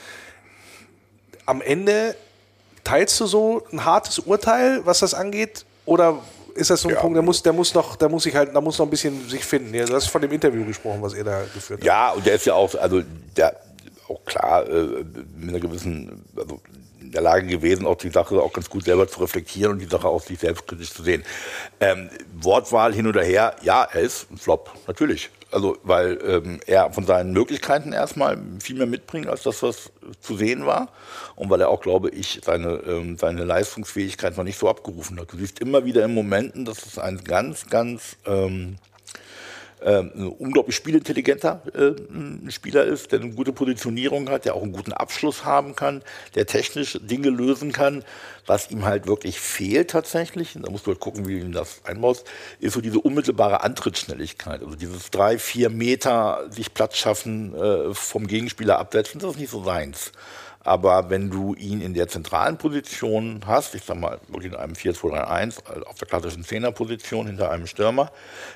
Am 1.46 1.62
Ende 1.62 2.16
teilst 2.84 3.18
du 3.22 3.26
so 3.26 3.64
ein 3.72 3.86
hartes 3.86 4.20
Urteil, 4.20 4.82
was 4.86 5.00
das 5.00 5.14
angeht, 5.14 5.66
oder 5.86 6.20
ist 6.56 6.70
das 6.70 6.82
so 6.82 6.90
ein 6.90 6.96
Ja. 6.96 7.02
Punkt, 7.02 7.16
der 7.16 7.24
muss, 7.24 7.42
der 7.42 7.54
muss 7.54 7.74
noch, 7.74 7.96
der 7.96 8.10
muss 8.10 8.24
sich 8.24 8.36
halt, 8.36 8.56
da 8.56 8.62
muss 8.62 8.78
noch 8.78 8.86
ein 8.86 8.90
bisschen 8.90 9.28
sich 9.30 9.44
finden. 9.44 9.74
Ja, 9.74 9.86
du 9.86 9.94
hast 9.94 10.08
von 10.08 10.22
dem 10.22 10.32
Interview 10.32 10.66
gesprochen, 10.66 11.02
was 11.02 11.14
ihr 11.14 11.24
da 11.24 11.42
geführt 11.54 11.80
habt. 11.80 11.84
Ja, 11.86 12.12
und 12.12 12.26
der 12.26 12.36
ist 12.36 12.46
ja 12.46 12.54
auch, 12.54 12.74
also 12.76 13.02
der 13.36 13.56
auch 14.10 14.24
klar 14.26 14.68
äh, 14.68 15.04
mit 15.38 15.50
einer 15.50 15.60
gewissen, 15.60 16.24
also 16.36 16.62
in 17.02 17.12
der 17.12 17.22
Lage 17.22 17.48
gewesen, 17.48 17.86
auch 17.86 17.96
die 17.98 18.10
Sache 18.10 18.42
auch 18.42 18.54
ganz 18.54 18.70
gut 18.70 18.86
selber 18.86 19.08
zu 19.08 19.20
reflektieren 19.22 19.74
und 19.74 19.80
die 19.80 19.86
Sache 19.88 20.08
auch 20.08 20.22
sich 20.22 20.40
selbstkritisch 20.40 20.94
zu 20.94 21.04
sehen. 21.04 21.24
Ähm, 21.80 22.10
Wortwahl 22.42 22.94
hin 22.94 23.08
oder 23.08 23.24
her, 23.24 23.56
ja, 23.62 23.88
er 23.92 24.02
ist 24.02 24.30
ein 24.32 24.38
Flop, 24.38 24.72
natürlich. 24.88 25.30
Also, 25.54 25.78
weil 25.84 26.20
ähm, 26.26 26.60
er 26.66 26.92
von 26.92 27.06
seinen 27.06 27.32
Möglichkeiten 27.32 27.94
erstmal 27.94 28.38
viel 28.60 28.76
mehr 28.76 28.88
mitbringt, 28.88 29.28
als 29.28 29.44
das, 29.44 29.62
was 29.62 29.92
zu 30.20 30.36
sehen 30.36 30.66
war. 30.66 30.90
Und 31.36 31.50
weil 31.50 31.62
er 31.62 31.70
auch, 31.70 31.82
glaube 31.82 32.10
ich, 32.10 32.42
seine, 32.44 32.74
ähm, 32.88 33.18
seine 33.18 33.44
Leistungsfähigkeit 33.44 34.36
noch 34.36 34.44
nicht 34.44 34.58
so 34.58 34.68
abgerufen 34.70 35.20
hat. 35.20 35.32
Du 35.32 35.38
siehst 35.38 35.60
immer 35.60 35.86
wieder 35.86 36.04
in 36.06 36.14
Momenten, 36.14 36.66
dass 36.66 36.86
es 36.86 36.98
ein 36.98 37.24
ganz, 37.24 37.68
ganz 37.68 38.18
ähm, 38.26 38.78
ein 39.86 40.28
unglaublich 40.28 40.76
spielintelligenter 40.76 41.62
äh, 41.74 41.92
ein 42.12 42.50
Spieler 42.52 42.84
ist, 42.86 43.12
der 43.12 43.22
eine 43.22 43.32
gute 43.32 43.54
Positionierung 43.54 44.30
hat, 44.30 44.46
der 44.46 44.56
auch 44.56 44.64
einen 44.64 44.72
guten 44.72 44.94
Abschluss 44.94 45.46
haben 45.46 45.76
kann, 45.76 46.02
der 46.36 46.46
technisch 46.46 46.98
Dinge 47.02 47.30
lösen 47.30 47.72
kann. 47.72 48.04
Was 48.46 48.72
ihm 48.72 48.84
halt 48.84 49.08
wirklich 49.08 49.40
fehlt 49.40 49.92
tatsächlich, 49.92 50.58
da 50.62 50.70
musst 50.70 50.86
du 50.86 50.92
halt 50.92 51.00
gucken, 51.00 51.28
wie 51.28 51.40
du 51.40 51.46
ihm 51.46 51.54
das 51.54 51.82
einbaust, 51.86 52.26
ist 52.60 52.74
so 52.74 52.82
diese 52.82 53.00
unmittelbare 53.00 53.64
Antrittsschnelligkeit. 53.64 54.62
Also 54.62 54.76
dieses 54.76 55.12
drei, 55.12 55.38
vier 55.38 55.70
Meter 55.70 56.46
sich 56.50 56.74
Platz 56.74 56.98
schaffen, 56.98 57.56
äh, 57.56 57.94
vom 57.94 58.28
Gegenspieler 58.28 58.80
absetzen, 58.80 59.22
das 59.22 59.32
ist 59.32 59.40
nicht 59.40 59.52
so 59.52 59.64
seins. 59.64 60.12
Aber 60.64 61.10
wenn 61.10 61.30
du 61.30 61.56
ihn 61.56 61.82
in 61.82 61.94
der 61.94 62.08
zentralen 62.08 62.58
Position 62.58 63.42
hast, 63.46 63.76
ich 63.76 63.84
sag 63.84 64.00
mal, 64.00 64.20
wirklich 64.30 64.54
in 64.54 64.58
einem 64.58 64.74
4-2-3-1, 64.74 65.66
also 65.66 65.86
auf 65.86 65.98
der 65.98 66.08
klassischen 66.08 66.44
Zehnerposition 66.46 67.28
hinter 67.28 67.52
einem 67.52 67.68
Stürmer, 67.68 68.12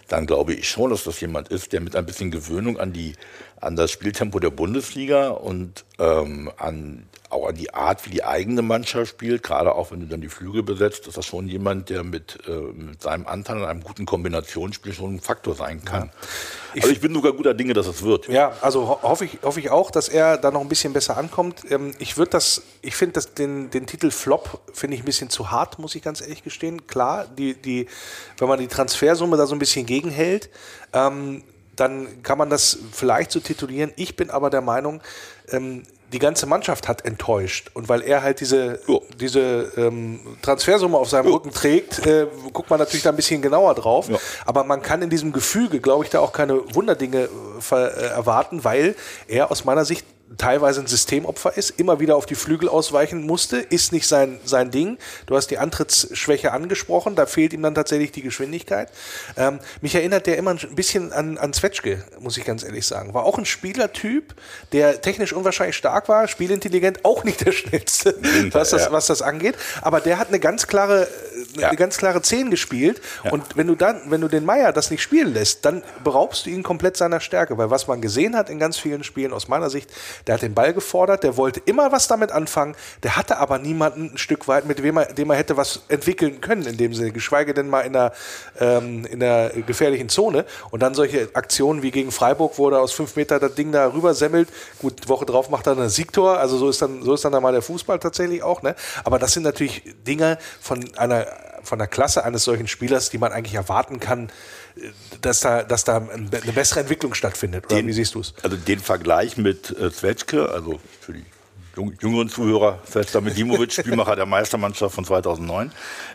dann 0.07 0.25
glaube 0.25 0.53
ich 0.53 0.69
schon, 0.69 0.89
dass 0.89 1.03
das 1.03 1.19
jemand 1.19 1.49
ist, 1.49 1.73
der 1.73 1.81
mit 1.81 1.95
ein 1.95 2.05
bisschen 2.05 2.31
Gewöhnung 2.31 2.79
an 2.79 2.93
die 2.93 3.13
an 3.59 3.75
das 3.75 3.91
Spieltempo 3.91 4.39
der 4.39 4.51
Bundesliga 4.51 5.29
und 5.29 5.85
ähm, 5.99 6.51
an, 6.57 7.07
auch 7.29 7.47
an 7.47 7.55
die 7.55 7.73
Art, 7.73 8.05
wie 8.05 8.11
die 8.11 8.23
eigene 8.23 8.61
Mannschaft 8.61 9.09
spielt, 9.09 9.41
gerade 9.41 9.73
auch 9.73 9.91
wenn 9.91 9.99
du 9.99 10.05
dann 10.05 10.21
die 10.21 10.29
Flügel 10.29 10.61
besetzt, 10.63 11.07
ist 11.07 11.17
das 11.17 11.25
schon 11.25 11.47
jemand, 11.47 11.89
der 11.89 12.03
mit, 12.03 12.37
äh, 12.47 12.51
mit 12.51 13.01
seinem 13.01 13.25
Anteil 13.25 13.57
an 13.57 13.65
einem 13.65 13.83
guten 13.83 14.05
Kombinationsspiel 14.05 14.93
schon 14.93 15.15
ein 15.15 15.19
Faktor 15.19 15.55
sein 15.55 15.83
kann. 15.83 16.03
Ja. 16.03 16.27
Ich, 16.75 16.83
also 16.83 16.93
ich 16.93 17.01
bin 17.01 17.13
sogar 17.13 17.33
guter 17.33 17.55
Dinge, 17.55 17.73
dass 17.73 17.87
es 17.87 18.03
wird. 18.03 18.27
Ja, 18.27 18.53
also 18.61 18.87
ho 18.87 18.99
hoffe 19.01 19.25
ich, 19.25 19.39
hoffe 19.41 19.59
ich 19.59 19.71
auch, 19.71 19.89
dass 19.89 20.07
er 20.07 20.37
da 20.37 20.51
noch 20.51 20.61
ein 20.61 20.69
bisschen 20.69 20.93
besser 20.93 21.17
ankommt. 21.17 21.63
Ähm, 21.69 21.93
ich 21.97 22.17
würde 22.17 22.31
das, 22.31 22.61
ich 22.81 22.95
finde 22.95 23.19
den, 23.37 23.71
den 23.71 23.87
Titel 23.87 24.11
Flop 24.11 24.61
finde 24.71 24.95
ich 24.95 25.01
ein 25.01 25.05
bisschen 25.05 25.29
zu 25.31 25.49
hart, 25.49 25.79
muss 25.79 25.95
ich 25.95 26.03
ganz 26.03 26.21
ehrlich 26.21 26.43
gestehen. 26.43 26.85
Klar, 26.85 27.25
die, 27.25 27.55
die, 27.55 27.87
wenn 28.37 28.47
man 28.47 28.59
die 28.59 28.67
Transfersumme 28.67 29.35
da 29.35 29.47
so 29.47 29.55
ein 29.55 29.59
bisschen 29.59 29.87
gegenhält, 29.87 30.49
ähm, 30.93 31.43
dann 31.77 32.23
kann 32.23 32.37
man 32.37 32.49
das 32.49 32.77
vielleicht 32.91 33.31
so 33.31 33.39
titulieren. 33.39 33.93
Ich 33.95 34.15
bin 34.15 34.29
aber 34.29 34.49
der 34.49 34.61
Meinung, 34.61 35.01
ähm, 35.49 35.83
die 36.13 36.19
ganze 36.19 36.45
Mannschaft 36.45 36.87
hat 36.87 37.05
enttäuscht. 37.05 37.69
Und 37.73 37.89
weil 37.89 38.01
er 38.01 38.23
halt 38.23 38.39
diese, 38.39 38.79
ja. 38.87 38.97
diese 39.19 39.71
ähm, 39.75 40.19
Transfersumme 40.41 40.97
auf 40.97 41.09
seinem 41.09 41.27
ja. 41.27 41.33
Rücken 41.33 41.51
trägt, 41.51 42.05
äh, 42.05 42.27
guckt 42.53 42.69
man 42.69 42.79
natürlich 42.79 43.03
da 43.03 43.09
ein 43.09 43.15
bisschen 43.15 43.41
genauer 43.41 43.75
drauf. 43.75 44.09
Ja. 44.09 44.17
Aber 44.45 44.63
man 44.63 44.81
kann 44.81 45.01
in 45.01 45.09
diesem 45.09 45.33
Gefüge, 45.33 45.79
glaube 45.79 46.05
ich, 46.05 46.09
da 46.09 46.19
auch 46.19 46.31
keine 46.31 46.61
Wunderdinge 46.75 47.29
äh, 47.71 47.75
erwarten, 47.75 48.63
weil 48.63 48.95
er 49.27 49.51
aus 49.51 49.65
meiner 49.65 49.83
Sicht 49.83 50.05
teilweise 50.37 50.81
ein 50.81 50.87
Systemopfer 50.87 51.55
ist, 51.55 51.79
immer 51.79 51.99
wieder 51.99 52.15
auf 52.15 52.25
die 52.25 52.35
Flügel 52.35 52.67
ausweichen 52.67 53.25
musste, 53.25 53.57
ist 53.57 53.93
nicht 53.93 54.07
sein, 54.07 54.39
sein 54.43 54.71
Ding. 54.71 54.97
Du 55.25 55.35
hast 55.35 55.47
die 55.47 55.57
Antrittsschwäche 55.57 56.51
angesprochen, 56.51 57.15
da 57.15 57.25
fehlt 57.25 57.53
ihm 57.53 57.61
dann 57.61 57.75
tatsächlich 57.75 58.11
die 58.11 58.21
Geschwindigkeit. 58.21 58.91
Ähm, 59.37 59.59
mich 59.81 59.95
erinnert 59.95 60.27
der 60.27 60.37
immer 60.37 60.51
ein 60.51 60.75
bisschen 60.75 61.13
an, 61.13 61.37
an 61.37 61.53
Zwetschge, 61.53 62.03
muss 62.19 62.37
ich 62.37 62.43
ganz 62.43 62.63
ehrlich 62.63 62.85
sagen. 62.85 63.13
War 63.13 63.23
auch 63.23 63.37
ein 63.37 63.45
Spielertyp, 63.45 64.35
der 64.73 65.01
technisch 65.01 65.31
unwahrscheinlich 65.31 65.77
stark 65.77 66.09
war, 66.09 66.27
spielintelligent, 66.27 67.05
auch 67.05 67.23
nicht 67.23 67.45
der 67.45 67.51
schnellste, 67.53 68.15
was 68.51 68.71
das, 68.71 68.91
was 68.91 69.07
das 69.07 69.21
angeht. 69.21 69.55
Aber 69.81 70.01
der 70.01 70.17
hat 70.17 70.27
eine 70.27 70.39
ganz 70.39 70.67
klare, 70.67 71.07
eine 71.57 71.75
ganz 71.75 71.97
klare 71.97 72.21
Zehn 72.21 72.51
gespielt. 72.51 73.01
Ja. 73.23 73.31
Und 73.31 73.55
wenn 73.55 73.67
du 73.67 73.75
dann, 73.75 74.01
wenn 74.09 74.21
du 74.21 74.27
den 74.27 74.45
Meier 74.45 74.73
das 74.73 74.91
nicht 74.91 75.01
spielen 75.01 75.33
lässt, 75.33 75.65
dann 75.65 75.83
beraubst 76.03 76.45
du 76.45 76.49
ihn 76.49 76.63
komplett 76.63 76.97
seiner 76.97 77.19
Stärke. 77.19 77.57
Weil 77.57 77.69
was 77.69 77.87
man 77.87 78.01
gesehen 78.01 78.35
hat 78.35 78.49
in 78.49 78.59
ganz 78.59 78.77
vielen 78.77 79.03
Spielen, 79.03 79.33
aus 79.33 79.47
meiner 79.47 79.69
Sicht, 79.69 79.91
der 80.25 80.35
hat 80.35 80.41
den 80.41 80.53
Ball 80.53 80.73
gefordert, 80.73 81.23
der 81.23 81.37
wollte 81.37 81.61
immer 81.65 81.91
was 81.91 82.07
damit 82.07 82.31
anfangen, 82.31 82.75
der 83.03 83.15
hatte 83.15 83.37
aber 83.37 83.59
niemanden 83.59 84.11
ein 84.13 84.17
Stück 84.17 84.47
weit, 84.47 84.65
mit 84.65 84.79
dem 84.79 84.97
er, 84.97 85.05
dem 85.05 85.29
er 85.29 85.37
hätte 85.37 85.57
was 85.57 85.81
entwickeln 85.87 86.41
können 86.41 86.65
in 86.65 86.77
dem 86.77 86.93
Sinne, 86.93 87.11
geschweige 87.11 87.53
denn 87.53 87.69
mal 87.69 87.81
in 87.81 87.93
der, 87.93 88.13
ähm, 88.59 89.05
in 89.05 89.19
der 89.19 89.51
gefährlichen 89.65 90.09
Zone. 90.09 90.45
Und 90.71 90.81
dann 90.81 90.93
solche 90.93 91.29
Aktionen 91.33 91.83
wie 91.83 91.91
gegen 91.91 92.11
Freiburg, 92.11 92.57
wo 92.57 92.69
er 92.69 92.81
aus 92.81 92.93
fünf 92.93 93.15
Meter 93.15 93.39
das 93.39 93.55
Ding 93.55 93.71
da 93.71 93.93
rüber 93.93 94.13
semmelt. 94.13 94.49
Gut, 94.79 95.07
Woche 95.07 95.25
drauf 95.25 95.49
macht 95.49 95.67
er 95.67 95.77
ein 95.77 95.89
Siegtor, 95.89 96.37
also 96.37 96.57
so 96.57 96.69
ist 96.69 96.81
dann, 96.81 97.03
so 97.03 97.13
ist 97.13 97.25
dann 97.25 97.31
da 97.31 97.39
mal 97.39 97.51
der 97.51 97.61
Fußball 97.61 97.99
tatsächlich 97.99 98.43
auch. 98.43 98.61
Ne? 98.61 98.75
Aber 99.03 99.19
das 99.19 99.33
sind 99.33 99.43
natürlich 99.43 99.83
Dinge 100.05 100.37
von 100.61 100.85
einer, 100.97 101.25
von 101.67 101.79
der 101.79 101.87
Klasse 101.87 102.23
eines 102.23 102.43
solchen 102.43 102.67
Spielers, 102.67 103.09
die 103.09 103.17
man 103.17 103.31
eigentlich 103.31 103.55
erwarten 103.55 103.99
kann, 103.99 104.31
dass 105.21 105.41
da, 105.41 105.63
dass 105.63 105.83
da 105.83 105.97
eine 105.97 106.51
bessere 106.53 106.79
Entwicklung 106.79 107.13
stattfindet. 107.13 107.65
Oder 107.65 107.75
den, 107.75 107.87
wie 107.87 107.93
siehst 107.93 108.15
du 108.15 108.21
es? 108.21 108.33
Also 108.41 108.57
den 108.57 108.79
Vergleich 108.79 109.37
mit 109.37 109.77
äh, 109.77 109.91
Zwetschke, 109.91 110.49
also 110.49 110.79
für 111.01 111.13
die 111.13 111.25
jüngeren 112.01 112.29
Zuhörer, 112.29 112.79
Svetska 112.89 113.21
Medimovic, 113.21 113.71
Spielmacher 113.73 114.15
der 114.15 114.25
Meistermannschaft 114.25 114.95
von 114.95 115.05
2009, 115.05 115.71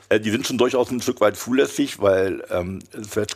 äh, 0.09 0.21
die 0.21 0.31
sind 0.31 0.47
schon 0.47 0.59
durchaus 0.59 0.91
ein 0.91 1.01
Stück 1.01 1.21
weit 1.21 1.37
zulässig, 1.37 2.01
weil 2.01 2.43
ähm, 2.51 2.81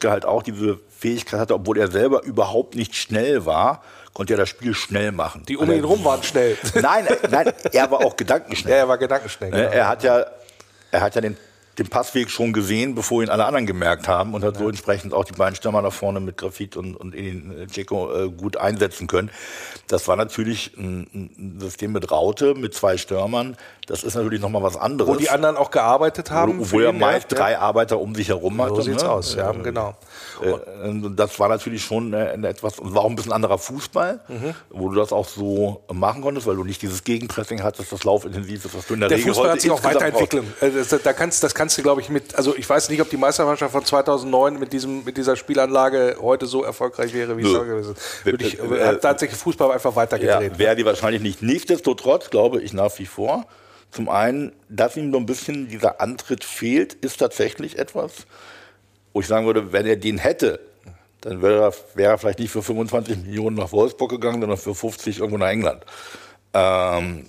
halt 0.04 0.24
auch 0.24 0.42
diese 0.42 0.80
Fähigkeit 0.98 1.40
hatte, 1.40 1.54
obwohl 1.54 1.78
er 1.78 1.90
selber 1.90 2.22
überhaupt 2.24 2.74
nicht 2.74 2.96
schnell 2.96 3.46
war, 3.46 3.82
konnte 4.12 4.34
er 4.34 4.38
das 4.38 4.48
Spiel 4.48 4.74
schnell 4.74 5.12
machen. 5.12 5.44
Die 5.46 5.56
um 5.56 5.70
ihn 5.70 5.84
rum 5.84 6.04
waren 6.04 6.22
schnell. 6.22 6.56
Nein, 6.80 7.06
nein, 7.30 7.52
er 7.72 7.90
war 7.90 8.00
auch 8.00 8.16
gedankenschnell. 8.16 8.72
Ja, 8.72 8.78
er 8.78 8.88
war 8.88 8.98
gedankenschnell. 8.98 9.50
Genau. 9.50 9.62
Er 9.62 9.88
hat 9.88 10.02
ja, 10.02 10.24
er 10.90 11.00
hat 11.02 11.14
ja 11.14 11.20
den 11.20 11.36
den 11.78 11.88
Passweg 11.88 12.30
schon 12.30 12.52
gesehen, 12.52 12.94
bevor 12.94 13.22
ihn 13.22 13.28
alle 13.28 13.44
anderen 13.44 13.66
gemerkt 13.66 14.08
haben 14.08 14.34
und 14.34 14.42
hat 14.42 14.54
ja. 14.54 14.60
so 14.60 14.68
entsprechend 14.68 15.12
auch 15.12 15.24
die 15.24 15.34
beiden 15.34 15.56
Stürmer 15.56 15.82
da 15.82 15.90
vorne 15.90 16.20
mit 16.20 16.36
Grafit 16.36 16.76
und, 16.76 16.94
und 16.94 17.14
Edin 17.14 17.66
Dzeko 17.68 18.14
äh, 18.14 18.28
gut 18.30 18.56
einsetzen 18.56 19.06
können. 19.06 19.30
Das 19.88 20.08
war 20.08 20.16
natürlich 20.16 20.72
ein, 20.76 21.06
ein, 21.14 21.56
System 21.60 21.92
mit 21.92 22.10
Raute, 22.10 22.54
mit 22.54 22.74
zwei 22.74 22.96
Stürmern. 22.96 23.56
Das 23.86 24.02
ist 24.02 24.14
natürlich 24.14 24.40
nochmal 24.40 24.62
was 24.62 24.76
anderes. 24.76 25.14
Wo 25.14 25.16
die 25.16 25.30
anderen 25.30 25.56
auch 25.56 25.70
gearbeitet 25.70 26.30
haben. 26.30 26.72
Wo, 26.72 26.80
er 26.80 26.92
meist 26.92 27.30
ja. 27.30 27.38
drei 27.38 27.58
Arbeiter 27.58 28.00
um 28.00 28.14
sich 28.14 28.28
herum 28.28 28.60
hatte. 28.60 28.76
So 28.76 28.82
sieht's 28.82 29.02
ne? 29.02 29.10
aus, 29.10 29.34
ja, 29.34 29.50
äh, 29.50 29.58
genau. 29.58 29.94
Äh, 30.42 30.54
das 31.14 31.38
war 31.38 31.48
natürlich 31.48 31.84
schon 31.84 32.12
äh, 32.12 32.32
etwas, 32.32 32.74
war 32.80 33.02
auch 33.02 33.10
ein 33.10 33.16
bisschen 33.16 33.32
anderer 33.32 33.58
Fußball, 33.58 34.20
mhm. 34.28 34.54
wo 34.70 34.88
du 34.88 34.96
das 34.96 35.12
auch 35.12 35.28
so 35.28 35.84
machen 35.92 36.22
konntest, 36.22 36.46
weil 36.46 36.56
du 36.56 36.64
nicht 36.64 36.82
dieses 36.82 37.04
Gegenpressing 37.04 37.62
hattest, 37.62 37.92
das 37.92 38.02
laufintensiv 38.02 38.64
ist, 38.64 38.74
was 38.76 38.86
du 38.86 38.94
in 38.94 39.00
der, 39.00 39.08
der 39.08 39.18
Regel 39.18 39.34
Fußball 39.34 39.52
hat 39.52 39.60
sich 39.60 39.70
auch 39.70 39.84
weiterentwickelt. 39.84 40.44
Also 40.60 40.98
da 40.98 41.12
kannst, 41.12 41.42
das 41.44 41.54
kannst 41.54 41.65
du, 41.74 41.82
glaube 41.82 42.00
ich, 42.00 42.08
mit, 42.08 42.34
also 42.34 42.56
ich 42.56 42.68
weiß 42.68 42.88
nicht, 42.90 43.00
ob 43.00 43.10
die 43.10 43.16
Meistermannschaft 43.16 43.72
von 43.72 43.84
2009 43.84 44.58
mit, 44.58 44.72
diesem, 44.72 45.04
mit 45.04 45.16
dieser 45.16 45.36
Spielanlage 45.36 46.16
heute 46.20 46.46
so 46.46 46.62
erfolgreich 46.62 47.12
wäre, 47.12 47.36
wie 47.36 47.42
es 47.42 47.52
gewesen 47.52 47.92
ist. 47.92 48.24
Würde 48.24 48.44
ich, 48.44 48.58
äh, 48.58 48.84
hat 48.84 49.00
tatsächlich 49.02 49.38
Fußball 49.38 49.72
einfach 49.72 49.96
weitergedreht. 49.96 50.52
Ja, 50.52 50.58
wäre 50.58 50.76
die 50.76 50.84
wahrscheinlich 50.84 51.22
nicht. 51.22 51.42
Nichtsdestotrotz 51.42 52.30
glaube 52.30 52.60
ich 52.62 52.72
nach 52.72 52.98
wie 52.98 53.06
vor, 53.06 53.46
zum 53.90 54.08
einen, 54.08 54.52
dass 54.68 54.96
ihm 54.96 55.12
so 55.12 55.18
ein 55.18 55.26
bisschen 55.26 55.68
dieser 55.68 56.00
Antritt 56.00 56.44
fehlt, 56.44 56.94
ist 56.94 57.18
tatsächlich 57.18 57.78
etwas, 57.78 58.26
wo 59.12 59.20
ich 59.20 59.26
sagen 59.26 59.46
würde, 59.46 59.72
wenn 59.72 59.86
er 59.86 59.96
den 59.96 60.18
hätte, 60.18 60.60
dann 61.22 61.42
wäre 61.42 61.62
er, 61.62 61.74
wäre 61.94 62.12
er 62.12 62.18
vielleicht 62.18 62.38
nicht 62.38 62.50
für 62.50 62.62
25 62.62 63.16
Millionen 63.24 63.56
nach 63.56 63.72
Wolfsburg 63.72 64.10
gegangen, 64.10 64.40
sondern 64.40 64.58
für 64.58 64.74
50 64.74 65.18
irgendwo 65.18 65.38
nach 65.38 65.48
England. 65.48 65.84
Ähm, 66.54 67.26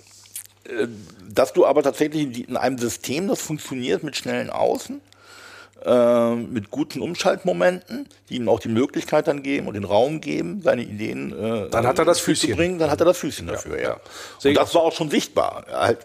äh, 0.64 0.86
dass 1.28 1.52
du 1.52 1.66
aber 1.66 1.82
tatsächlich 1.82 2.48
in 2.48 2.56
einem 2.56 2.78
System, 2.78 3.28
das 3.28 3.40
funktioniert 3.40 4.02
mit 4.02 4.16
schnellen 4.16 4.50
Außen, 4.50 5.00
äh, 5.84 6.34
mit 6.34 6.70
guten 6.70 7.00
Umschaltmomenten, 7.00 8.08
die 8.28 8.36
ihm 8.36 8.48
auch 8.48 8.60
die 8.60 8.68
Möglichkeit 8.68 9.28
dann 9.28 9.42
geben 9.42 9.68
und 9.68 9.74
den 9.74 9.84
Raum 9.84 10.20
geben, 10.20 10.60
seine 10.62 10.82
Ideen 10.82 11.32
äh, 11.32 11.68
dann 11.70 11.86
hat 11.86 11.98
er 11.98 12.04
das 12.04 12.18
Füßchen. 12.20 12.50
zu 12.50 12.56
bringen, 12.56 12.78
dann 12.78 12.90
hat 12.90 13.00
er 13.00 13.06
das 13.06 13.18
Füßchen 13.18 13.46
dafür, 13.46 13.76
ja. 13.80 13.88
ja. 13.90 14.00
Und 14.44 14.56
das 14.56 14.74
war 14.74 14.82
auch 14.82 14.92
schon 14.92 15.10
sichtbar. 15.10 15.66
Halt 15.70 15.98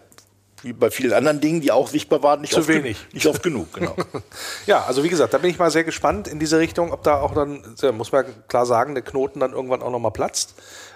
wie 0.64 0.72
bei 0.72 0.90
vielen 0.90 1.12
anderen 1.12 1.40
Dingen, 1.40 1.60
die 1.60 1.70
auch 1.70 1.88
sichtbar 1.88 2.22
waren, 2.22 2.40
nicht, 2.40 2.52
Zu 2.52 2.60
oft, 2.60 2.68
wenig. 2.68 2.96
nicht 3.12 3.26
oft 3.26 3.42
genug. 3.42 3.72
Genau. 3.74 3.94
ja, 4.66 4.82
also 4.84 5.04
wie 5.04 5.08
gesagt, 5.08 5.34
da 5.34 5.38
bin 5.38 5.50
ich 5.50 5.58
mal 5.58 5.70
sehr 5.70 5.84
gespannt 5.84 6.26
in 6.26 6.38
diese 6.38 6.58
Richtung, 6.58 6.90
ob 6.92 7.02
da 7.02 7.20
auch 7.20 7.34
dann, 7.34 7.62
muss 7.92 8.12
man 8.12 8.24
klar 8.48 8.64
sagen, 8.64 8.94
der 8.94 9.04
Knoten 9.04 9.40
dann 9.40 9.52
irgendwann 9.52 9.82
auch 9.82 9.90
nochmal 9.90 10.12
platzt, 10.12 10.54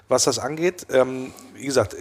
was 0.09 0.25
das 0.25 0.39
angeht. 0.39 0.87
Ähm, 0.91 1.33
wie 1.55 1.67
gesagt, 1.67 1.97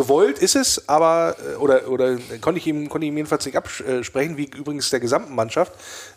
gewollt 0.00 0.38
ist 0.38 0.56
es, 0.56 0.88
aber 0.88 1.36
äh, 1.38 1.56
oder 1.56 1.88
oder 1.88 2.16
konnte 2.40 2.58
ich 2.58 2.66
ihm 2.66 2.88
konnte 2.88 3.04
ich 3.04 3.12
ihm 3.12 3.16
jedenfalls 3.18 3.44
nicht 3.44 3.56
absprechen, 3.56 4.38
wie 4.38 4.44
übrigens 4.44 4.88
der 4.88 5.00
gesamten 5.00 5.34
Mannschaft, 5.34 5.72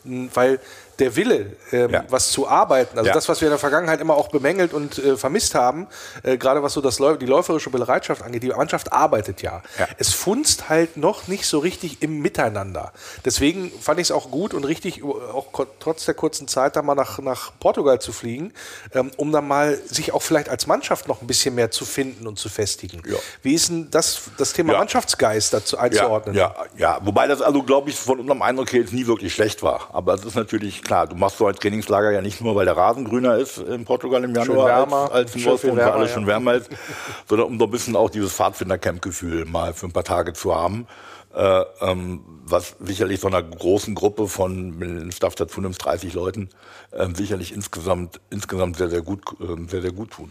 weil 0.06 0.60
der 1.04 1.16
Wille, 1.18 1.58
ähm, 1.72 1.92
ja. 1.92 2.06
was 2.08 2.32
zu 2.32 2.48
arbeiten, 2.48 2.98
also 2.98 3.10
ja. 3.10 3.14
das, 3.14 3.28
was 3.28 3.42
wir 3.42 3.50
in 3.50 3.52
der 3.52 3.60
Vergangenheit 3.60 4.00
immer 4.00 4.16
auch 4.16 4.30
bemängelt 4.30 4.74
und 4.74 4.98
äh, 4.98 5.18
vermisst 5.18 5.54
haben, 5.54 5.88
äh, 6.24 6.38
gerade 6.38 6.64
was 6.64 6.74
so 6.74 6.82
das 6.82 6.98
die 6.98 7.26
läuferische 7.26 7.70
Bereitschaft 7.70 8.22
angeht, 8.22 8.44
die 8.44 8.50
Mannschaft 8.50 8.94
arbeitet 8.94 9.42
ja. 9.42 9.62
ja. 9.78 9.88
Es 9.98 10.14
funzt 10.14 10.70
halt 10.70 10.96
noch 10.96 11.28
nicht 11.28 11.46
so 11.46 11.60
richtig 11.60 12.02
im 12.02 12.22
Miteinander. 12.22 12.94
Deswegen 13.26 13.72
fand 13.82 14.00
ich 14.00 14.08
es 14.08 14.12
auch 14.12 14.32
gut 14.32 14.54
und 14.54 14.64
richtig, 14.64 15.04
auch 15.04 15.48
trotz 15.80 16.06
der 16.06 16.14
kurzen 16.14 16.48
Zeit, 16.48 16.78
da 16.78 16.82
mal 16.82 16.96
nach, 16.96 17.20
nach 17.20 17.52
Portugal 17.60 18.00
zu 18.00 18.14
fliegen, 18.14 18.54
ähm, 18.94 19.12
um 19.18 19.32
dann 19.34 19.48
mal 19.48 19.78
sich 19.86 20.14
auch 20.14 20.22
vielleicht 20.22 20.48
als 20.48 20.68
Mannschaft 20.68 21.10
noch 21.10 21.22
ein 21.22 21.28
bisschen 21.28 21.56
mehr 21.56 21.72
zu 21.72 21.84
finden 21.84 22.28
und 22.28 22.40
zu 22.40 22.48
festigen. 22.48 23.02
Wie 23.42 23.54
ist 23.54 23.70
denn 23.70 23.90
das, 23.92 24.22
das 24.38 24.54
Thema 24.54 24.78
Mannschaftsgeist 24.78 25.54
dazu 25.54 25.78
einzuordnen? 25.78 26.36
Ja, 26.36 26.56
ja, 26.78 27.00
wobei 27.02 27.28
das 27.28 27.42
also, 27.42 27.62
glaube 27.64 27.90
ich, 27.90 27.98
von 27.98 28.20
unserem 28.22 28.42
Eindruck 28.42 28.72
her 28.72 28.80
jetzt 28.80 28.94
nie 28.94 29.06
wirklich 29.06 29.34
schlecht 29.34 29.64
war. 29.64 29.90
Aber 29.92 30.14
es 30.14 30.24
ist 30.24 30.36
natürlich 30.36 30.82
klar, 30.82 30.93
du 31.06 31.16
machst 31.16 31.38
so 31.38 31.48
ein 31.48 31.56
Trainingslager 31.56 32.12
ja 32.12 32.22
nicht 32.22 32.42
nur, 32.42 32.56
weil 32.56 32.66
der 32.66 32.78
Rasen 32.78 33.06
grüner 33.06 33.38
ist 33.38 33.58
in 33.58 33.86
Portugal 33.86 34.24
im 34.24 34.34
Januar 34.36 34.68
wärmer, 34.68 35.12
als, 35.12 35.34
als 35.34 35.36
in 35.36 35.46
Wolfsburg, 35.46 35.78
weil 35.78 35.92
alles 35.92 36.10
ja. 36.10 36.14
schon 36.16 36.28
wärmer 36.28 36.54
ist, 36.56 36.70
sondern 37.28 37.48
um 37.48 37.60
so 37.60 37.66
ein 37.66 37.72
bisschen 37.72 37.96
auch 37.96 38.10
dieses 38.10 38.34
Pfadfinder-Camp-Gefühl 38.34 39.46
mal 39.46 39.74
für 39.74 39.88
ein 39.88 39.92
paar 39.92 40.04
Tage 40.04 40.34
zu 40.34 40.56
haben. 40.56 40.88
Äh, 41.34 41.64
ähm, 41.82 42.22
was 42.46 42.76
sicherlich 42.80 43.20
so 43.20 43.28
einer 43.28 43.42
großen 43.42 43.96
Gruppe 43.96 44.28
von, 44.28 44.80
wenn 44.80 45.06
du 45.06 45.12
Staff 45.12 45.34
dazu 45.34 45.62
nimmst, 45.62 45.84
30 45.84 46.14
Leuten, 46.14 46.50
äh, 46.92 47.08
sicherlich 47.16 47.54
insgesamt, 47.54 48.22
insgesamt 48.30 48.78
sehr, 48.78 48.90
sehr 48.90 49.02
gut, 49.02 49.22
äh, 49.40 49.68
sehr, 49.68 49.82
sehr 49.82 49.94
gut 49.94 50.12
tut. 50.12 50.30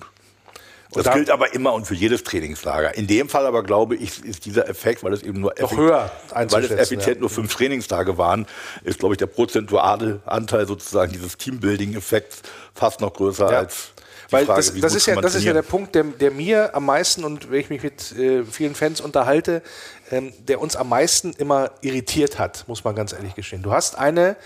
Das 0.95 1.13
gilt 1.13 1.31
aber 1.31 1.55
immer 1.55 1.73
und 1.73 1.87
für 1.87 1.95
jedes 1.95 2.23
Trainingslager. 2.23 2.95
In 2.95 3.07
dem 3.07 3.29
Fall 3.29 3.47
aber 3.47 3.63
glaube 3.63 3.97
ich, 3.97 4.25
ist 4.25 4.45
dieser 4.45 4.69
Effekt, 4.69 5.03
weil 5.03 5.13
es 5.13 5.23
eben 5.23 5.41
nur 5.41 5.55
Noch 5.59 5.77
höher 5.77 6.11
weil 6.35 6.65
es 6.65 6.71
effizient 6.71 7.17
ja. 7.17 7.21
nur 7.21 7.31
fünf 7.31 7.55
Trainingstage 7.55 8.19
waren, 8.19 8.47
ist 8.85 8.99
glaube 8.99 9.15
ich 9.15 9.19
der 9.19 9.27
prozentuale 9.27 10.21
Anteil 10.27 10.67
sozusagen 10.67 11.13
dieses 11.13 11.37
Teambuilding-Effekts 11.39 12.43
fast 12.75 13.01
noch 13.01 13.15
größer 13.15 13.51
ja. 13.51 13.59
als 13.59 13.93
Weil 14.31 14.47
Frage, 14.47 14.59
das, 14.61 14.81
das, 14.81 14.95
ist 14.95 15.07
ja, 15.07 15.21
das 15.21 15.35
ist 15.35 15.45
ja 15.45 15.53
der? 15.53 15.63
Punkt, 15.63 15.95
der, 15.95 16.05
der 16.05 16.31
mir 16.31 16.75
am 16.75 16.87
meisten 16.87 17.25
und 17.25 17.51
wenn 17.51 17.61
ich 17.61 17.71
mich 17.71 17.83
mit 17.83 18.13
äh, 18.13 18.45
vielen 18.45 18.75
Fans 18.75 19.01
unterhalte, 19.01 19.63
ähm, 20.11 20.33
der 20.47 20.61
uns 20.61 20.77
am 20.77 20.89
meisten 20.89 21.33
immer 21.33 21.71
irritiert 21.81 22.39
hat, 22.39 22.65
muss 22.67 22.85
man 22.85 22.95
ganz 22.95 23.13
ehrlich 23.13 23.35
gestehen. 23.35 23.63
Du 23.63 23.73
hast 23.73 23.97
eine 23.99 24.37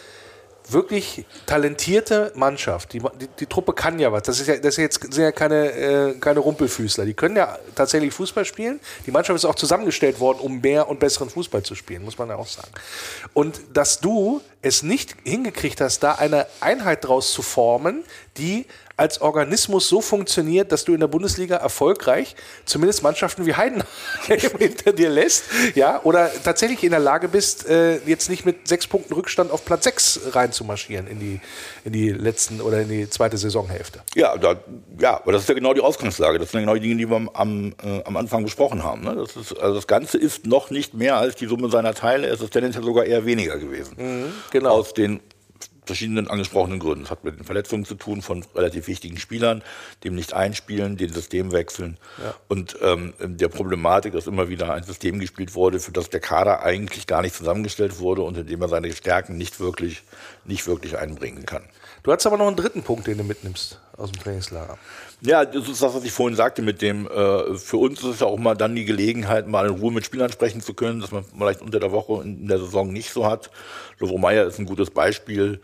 wirklich 0.69 1.25
talentierte 1.47 2.33
Mannschaft. 2.35 2.93
Die, 2.93 2.99
die, 2.99 3.29
die 3.41 3.47
Truppe 3.47 3.73
kann 3.73 3.99
ja 3.99 4.13
was. 4.13 4.23
Das, 4.25 4.41
ist 4.41 4.47
ja, 4.47 4.57
das 4.57 4.75
ist 4.75 4.79
jetzt, 4.79 5.01
sind 5.01 5.23
ja 5.23 5.33
keine, 5.33 5.71
äh, 5.73 6.15
keine 6.15 6.41
Rumpelfüßler. 6.41 7.05
Die 7.05 7.15
können 7.15 7.37
ja 7.37 7.59
tatsächlich 7.75 8.13
Fußball 8.13 8.45
spielen. 8.45 8.81
Die 9.07 9.11
Mannschaft 9.11 9.37
ist 9.37 9.45
auch 9.45 9.55
zusammengestellt 9.55 10.21
worden, 10.21 10.39
um 10.41 10.61
mehr 10.61 10.89
und 10.89 11.01
besseren 11.01 11.31
Fußball 11.31 11.63
zu 11.63 11.75
spielen, 11.75 12.05
muss 12.05 12.19
man 12.19 12.29
ja 12.29 12.37
auch 12.37 12.47
sagen. 12.47 12.71
Und 13.33 13.61
dass 13.73 14.01
du 14.01 14.41
es 14.63 14.83
nicht 14.83 15.15
hingekriegt 15.25 15.81
hast, 15.81 16.01
da 16.01 16.13
eine 16.13 16.47
Einheit 16.61 17.05
draus 17.07 17.33
zu 17.33 17.43
formen, 17.43 18.05
die 18.37 18.67
als 18.97 19.21
Organismus 19.21 19.89
so 19.89 20.01
funktioniert, 20.01 20.73
dass 20.73 20.85
du 20.85 20.95
in 20.95 21.01
der 21.01 21.07
Bundesliga 21.07 21.57
erfolgreich 21.57 22.35
zumindest 22.65 23.03
Mannschaften 23.03 23.47
wie 23.47 23.55
Heidenheim 23.55 23.87
hinter 24.59 24.93
dir 24.93 25.11
lässt, 25.11 25.45
ja, 25.75 26.01
oder 26.03 26.31
tatsächlich 26.45 26.83
in 26.83 26.91
der 26.91 27.01
Lage 27.01 27.29
bist, 27.29 27.69
äh, 27.69 27.99
jetzt 28.07 28.31
nicht 28.31 28.47
mit 28.47 28.67
sechs 28.69 28.87
Punkten 28.87 29.15
Rückstand 29.15 29.51
auf 29.51 29.65
Platz 29.65 29.85
sechs 29.85 30.21
reinzumarschieren 30.33 31.07
in 31.07 31.21
die, 31.21 31.41
in 31.85 31.93
die 31.93 32.11
letzten 32.11 32.61
oder 32.61 32.81
in 32.81 32.89
die 32.89 33.09
zweite 33.11 33.37
Saisonhälfte. 33.37 34.01
Ja, 34.15 34.37
da, 34.37 34.57
ja, 34.99 35.17
aber 35.17 35.33
das 35.33 35.43
ist 35.43 35.49
ja 35.49 35.55
genau 35.55 35.75
die 35.75 35.81
Ausgangslage. 35.81 36.39
Das 36.39 36.51
sind 36.51 36.61
ja 36.61 36.67
genau 36.67 36.75
die 36.75 36.81
Dinge, 36.81 36.97
die 36.97 37.09
wir 37.09 37.17
am, 37.17 37.29
am, 37.29 37.75
äh, 37.85 38.03
am 38.05 38.17
Anfang 38.17 38.45
besprochen 38.45 38.83
haben. 38.83 39.03
Ne? 39.03 39.15
Das, 39.15 39.37
ist, 39.37 39.53
also 39.59 39.75
das 39.75 39.87
Ganze 39.87 40.19
ist 40.19 40.47
noch 40.47 40.71
nicht 40.71 40.95
mehr 40.95 41.17
als 41.17 41.37
die 41.37 41.47
Summe 41.47 41.71
seiner 41.71 41.95
Teile. 41.95 42.27
Es 42.29 42.41
ist 42.41 42.53
tendenziell 42.53 42.85
sogar 42.85 43.05
eher 43.05 43.27
weniger 43.27 43.59
gewesen. 43.59 44.33
genau. 44.51 44.71
Aus 44.71 44.95
den 44.95 45.21
verschiedenen 45.87 46.29
angesprochenen 46.29 46.79
Gründen. 46.79 47.05
Es 47.05 47.11
hat 47.11 47.25
mit 47.25 47.39
den 47.39 47.45
Verletzungen 47.45 47.85
zu 47.85 47.95
tun 47.95 48.23
von 48.23 48.45
relativ 48.55 48.89
wichtigen 48.89 49.19
Spielern, 49.19 49.63
dem 50.05 50.15
nicht 50.15 50.35
einspielen, 50.35 50.97
den 50.97 51.13
System 51.13 51.53
wechseln 51.53 51.99
und 52.49 52.77
ähm, 52.83 53.15
der 53.21 53.49
Problematik, 53.49 54.13
dass 54.13 54.27
immer 54.27 54.49
wieder 54.49 54.75
ein 54.75 54.83
System 54.83 55.19
gespielt 55.19 55.55
wurde, 55.55 55.81
für 55.81 55.93
das 55.93 56.11
der 56.11 56.21
Kader 56.21 56.63
eigentlich 56.63 57.07
gar 57.07 57.23
nicht 57.23 57.35
zusammengestellt 57.35 57.99
wurde 57.99 58.23
und 58.23 58.37
in 58.37 58.47
dem 58.47 58.61
er 58.61 58.69
seine 58.69 58.93
Stärken 58.93 59.37
nicht 59.37 59.61
wirklich, 59.61 60.03
nicht 60.45 60.67
wirklich 60.67 60.99
einbringen 60.99 61.47
kann. 61.47 61.63
Du 62.03 62.13
hast 62.13 62.27
aber 62.27 62.37
noch 62.37 62.47
einen 62.47 62.57
dritten 62.57 62.83
Punkt, 62.83 63.09
den 63.09 63.19
du 63.19 63.25
mitnimmst 63.25 63.81
aus 63.97 64.13
dem 64.13 64.23
Trainingslager. 64.23 64.79
Ja, 65.23 65.45
das 65.45 65.69
ist 65.69 65.83
das, 65.83 65.95
was 65.95 66.05
ich 66.05 66.13
vorhin 66.13 66.37
sagte 66.37 66.63
mit 66.63 66.83
dem, 66.83 67.09
äh, 67.09 67.57
für 67.57 67.79
uns 67.79 68.01
ist 68.01 68.07
es 68.07 68.21
ja 68.21 68.27
auch 68.27 68.39
mal 68.39 68.55
dann 68.55 68.77
die 68.77 68.85
Gelegenheit, 68.85 69.49
mal 69.49 69.67
in 69.67 69.75
Ruhe 69.75 69.93
mit 69.93 70.05
Spielern 70.05 70.31
sprechen 70.31 70.61
zu 70.61 70.75
können, 70.75 71.01
dass 71.01 71.11
man 71.11 71.25
vielleicht 71.25 71.63
unter 71.63 71.81
der 71.81 71.93
Woche 71.93 72.23
in 72.23 72.47
der 72.47 72.59
Saison 72.59 72.93
nicht 72.93 73.11
so 73.11 73.27
hat. 73.27 73.51
Lovro 73.99 74.19
Meyer 74.19 74.47
ist 74.47 74.59
ein 74.59 74.67
gutes 74.67 74.91
Beispiel 74.91 75.61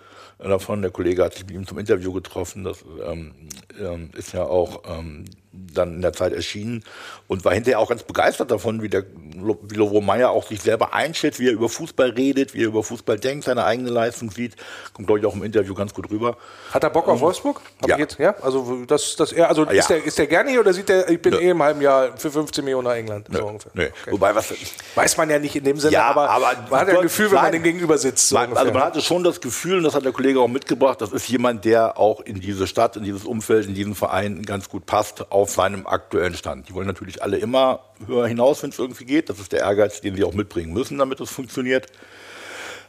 davon. 0.48 0.82
Der 0.82 0.90
Kollege 0.90 1.24
hat 1.24 1.34
sich 1.34 1.46
mit 1.46 1.54
ihm 1.54 1.66
zum 1.66 1.78
Interview 1.78 2.12
getroffen. 2.12 2.64
Das 2.64 2.84
ähm, 3.06 3.32
ähm, 3.80 4.10
ist 4.16 4.32
ja 4.32 4.44
auch 4.44 4.82
ähm, 4.88 5.24
dann 5.52 5.94
in 5.96 6.02
der 6.02 6.12
Zeit 6.14 6.32
erschienen 6.32 6.82
und 7.28 7.44
war 7.44 7.52
hinterher 7.52 7.78
auch 7.78 7.88
ganz 7.90 8.02
begeistert 8.02 8.50
davon, 8.50 8.82
wie 8.82 8.88
der 8.88 9.04
wie 9.04 9.74
Lovro 9.74 10.00
Meyer 10.00 10.30
auch 10.30 10.46
sich 10.46 10.62
selber 10.62 10.94
einschätzt, 10.94 11.40
wie 11.40 11.48
er 11.48 11.52
über 11.52 11.68
Fußball 11.68 12.10
redet, 12.10 12.54
wie 12.54 12.62
er 12.62 12.68
über 12.68 12.82
Fußball 12.82 13.18
denkt, 13.18 13.44
seine 13.44 13.64
eigene 13.64 13.90
Leistung 13.90 14.30
sieht. 14.30 14.54
Kommt, 14.92 15.06
glaube 15.08 15.20
ich, 15.20 15.26
auch 15.26 15.34
im 15.34 15.42
Interview 15.42 15.74
ganz 15.74 15.92
gut 15.94 16.10
rüber. 16.10 16.36
Hat 16.70 16.84
er 16.84 16.90
Bock 16.90 17.08
auf 17.08 17.20
Wolfsburg? 17.20 17.60
Hab 17.80 17.90
ja. 17.90 17.98
Jetzt, 17.98 18.18
ja, 18.18 18.34
also 18.40 18.84
das, 18.86 19.16
das 19.16 19.32
er, 19.32 19.48
also 19.48 19.64
Ja. 19.64 19.70
ist, 19.72 19.90
der, 19.90 20.04
ist 20.04 20.18
der 20.18 20.26
gerne 20.26 20.50
hier 20.50 20.60
oder 20.60 20.72
sieht 20.72 20.88
der, 20.88 21.08
ich 21.08 21.20
bin 21.20 21.32
Nö. 21.32 21.40
eh 21.40 21.50
im 21.50 21.62
halben 21.62 21.80
Jahr 21.80 22.16
für 22.16 22.30
15 22.30 22.64
Millionen 22.64 22.86
nach 22.86 22.94
England? 22.94 23.28
So. 23.32 23.58
Okay. 23.74 23.90
Wobei, 24.10 24.34
was, 24.34 24.54
Weiß 24.94 25.16
man 25.16 25.28
ja 25.30 25.38
nicht 25.38 25.56
in 25.56 25.64
dem 25.64 25.78
Sinne, 25.78 25.94
Ja, 25.94 26.04
aber, 26.04 26.28
aber 26.30 26.52
man 26.70 26.80
hat 26.80 26.88
ja 26.88 26.94
ein 26.96 27.02
Gefühl, 27.02 27.30
wenn 27.30 27.42
man 27.42 27.52
dem 27.52 27.62
gegenüber 27.62 27.98
sitzt. 27.98 28.28
So 28.28 28.36
Man, 28.36 28.56
also 28.56 28.72
man 28.72 28.82
hatte 28.84 29.00
schon 29.00 29.24
das 29.24 29.40
Gefühl, 29.40 29.78
und 29.78 29.84
das 29.84 29.94
hat 29.94 30.04
der 30.04 30.12
Kollege 30.12 30.40
auch 30.40 30.48
mitgebracht, 30.48 31.00
das 31.00 31.12
ist 31.12 31.28
jemand, 31.28 31.64
der 31.64 31.98
auch 31.98 32.20
in 32.20 32.40
diese 32.40 32.66
Stadt, 32.66 32.96
in 32.96 33.04
dieses 33.04 33.24
Umfeld, 33.24 33.66
in 33.66 33.74
diesen 33.74 33.94
Verein 33.94 34.42
ganz 34.42 34.68
gut 34.68 34.86
passt 34.86 35.26
auf 35.42 35.50
seinem 35.50 35.88
aktuellen 35.88 36.34
Stand. 36.34 36.68
Die 36.68 36.74
wollen 36.74 36.86
natürlich 36.86 37.20
alle 37.22 37.36
immer 37.36 37.80
höher 38.06 38.28
hinaus, 38.28 38.62
wenn 38.62 38.70
es 38.70 38.78
irgendwie 38.78 39.04
geht. 39.04 39.28
Das 39.28 39.40
ist 39.40 39.50
der 39.52 39.60
Ehrgeiz, 39.60 40.00
den 40.00 40.14
sie 40.14 40.22
auch 40.22 40.34
mitbringen 40.34 40.72
müssen, 40.72 40.98
damit 40.98 41.20
es 41.20 41.30
funktioniert. 41.30 41.88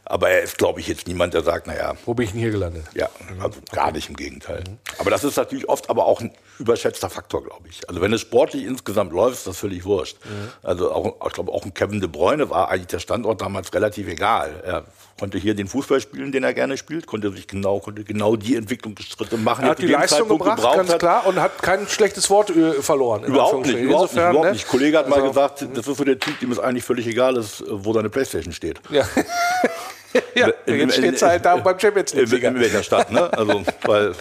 Aber 0.06 0.28
er 0.28 0.42
ist, 0.42 0.58
glaube 0.58 0.80
ich, 0.80 0.86
jetzt 0.86 1.08
niemand, 1.08 1.32
der 1.34 1.42
sagt, 1.42 1.66
naja, 1.66 1.94
Wo 2.04 2.12
bin 2.14 2.26
ich 2.26 2.32
denn 2.32 2.40
hier 2.40 2.50
gelandet? 2.50 2.84
ja, 2.94 3.08
also 3.40 3.58
gar 3.72 3.90
nicht 3.90 4.10
im 4.10 4.16
Gegenteil. 4.16 4.62
Aber 4.98 5.10
das 5.10 5.24
ist 5.24 5.36
natürlich 5.36 5.68
oft 5.68 5.88
aber 5.88 6.04
auch 6.04 6.20
ein 6.20 6.30
überschätzter 6.58 7.08
Faktor, 7.08 7.42
glaube 7.42 7.68
ich. 7.68 7.88
Also 7.88 8.00
wenn 8.00 8.12
es 8.12 8.20
sportlich 8.20 8.64
insgesamt 8.64 9.12
läuft, 9.12 9.38
ist 9.38 9.46
das 9.46 9.56
völlig 9.56 9.84
wurscht. 9.84 10.18
Also 10.62 10.92
auch, 10.92 11.26
ich 11.26 11.32
glaube, 11.32 11.50
auch 11.52 11.64
ein 11.64 11.72
Kevin 11.74 12.00
De 12.00 12.08
Bruyne 12.08 12.50
war 12.50 12.68
eigentlich 12.68 12.88
der 12.88 12.98
Standort 13.00 13.40
damals 13.40 13.72
relativ 13.72 14.06
egal. 14.06 14.62
Er 14.64 14.84
konnte 15.18 15.38
hier 15.38 15.54
den 15.54 15.68
Fußball 15.68 16.00
spielen, 16.00 16.32
den 16.32 16.44
er 16.44 16.54
gerne 16.54 16.76
spielt, 16.76 17.06
konnte 17.06 17.30
sich 17.32 17.46
genau, 17.46 17.78
konnte 17.80 18.04
genau 18.04 18.36
die 18.36 18.56
Entwicklungsschritte 18.56 19.36
machen, 19.36 19.64
Er 19.64 19.70
hat 19.70 19.78
die 19.78 19.86
dem 19.86 19.92
Leistung 19.92 20.20
Zeitpunkt 20.20 20.42
gebracht, 20.42 20.56
gebraucht 20.58 20.76
ganz 20.76 20.92
hat. 20.92 20.98
klar, 20.98 21.26
und 21.26 21.40
hat 21.40 21.62
kein 21.62 21.86
schlechtes 21.88 22.28
Wort 22.30 22.50
äh, 22.50 22.74
verloren. 22.82 23.24
Überhaupt 23.24 23.66
nicht, 23.66 23.78
überhaupt 23.78 24.14
nicht, 24.14 24.20
überhaupt 24.22 24.44
ne? 24.44 24.52
nicht. 24.52 24.68
Kollege 24.68 24.98
hat 24.98 25.08
mal 25.08 25.16
Also, 25.16 25.28
gesagt, 25.28 25.66
das 25.74 25.86
ist 25.86 25.96
so 25.96 26.04
der 26.04 26.18
Typ, 26.18 26.38
dem 26.40 26.50
es 26.50 26.58
eigentlich 26.58 26.84
völlig 26.84 27.06
egal 27.06 27.36
ist, 27.36 27.60
äh, 27.60 27.64
wo 27.68 27.92
seine 27.92 28.10
Playstation 28.10 28.52
steht. 28.52 28.80
Ja. 28.90 29.06
ja, 30.34 30.48
In- 30.66 30.78
jetzt 30.80 30.94
steht 30.96 31.14
es 31.14 31.22
halt 31.22 31.44
da 31.44 31.56
beim 31.56 31.78
Champions 31.78 32.12
In, 32.12 32.20
League-Sieger. 32.20 32.48
in 32.48 32.60
welcher 32.60 32.82
Stadt, 32.82 33.10
ne? 33.10 33.32
Also, 33.32 33.62
weil, 33.84 34.12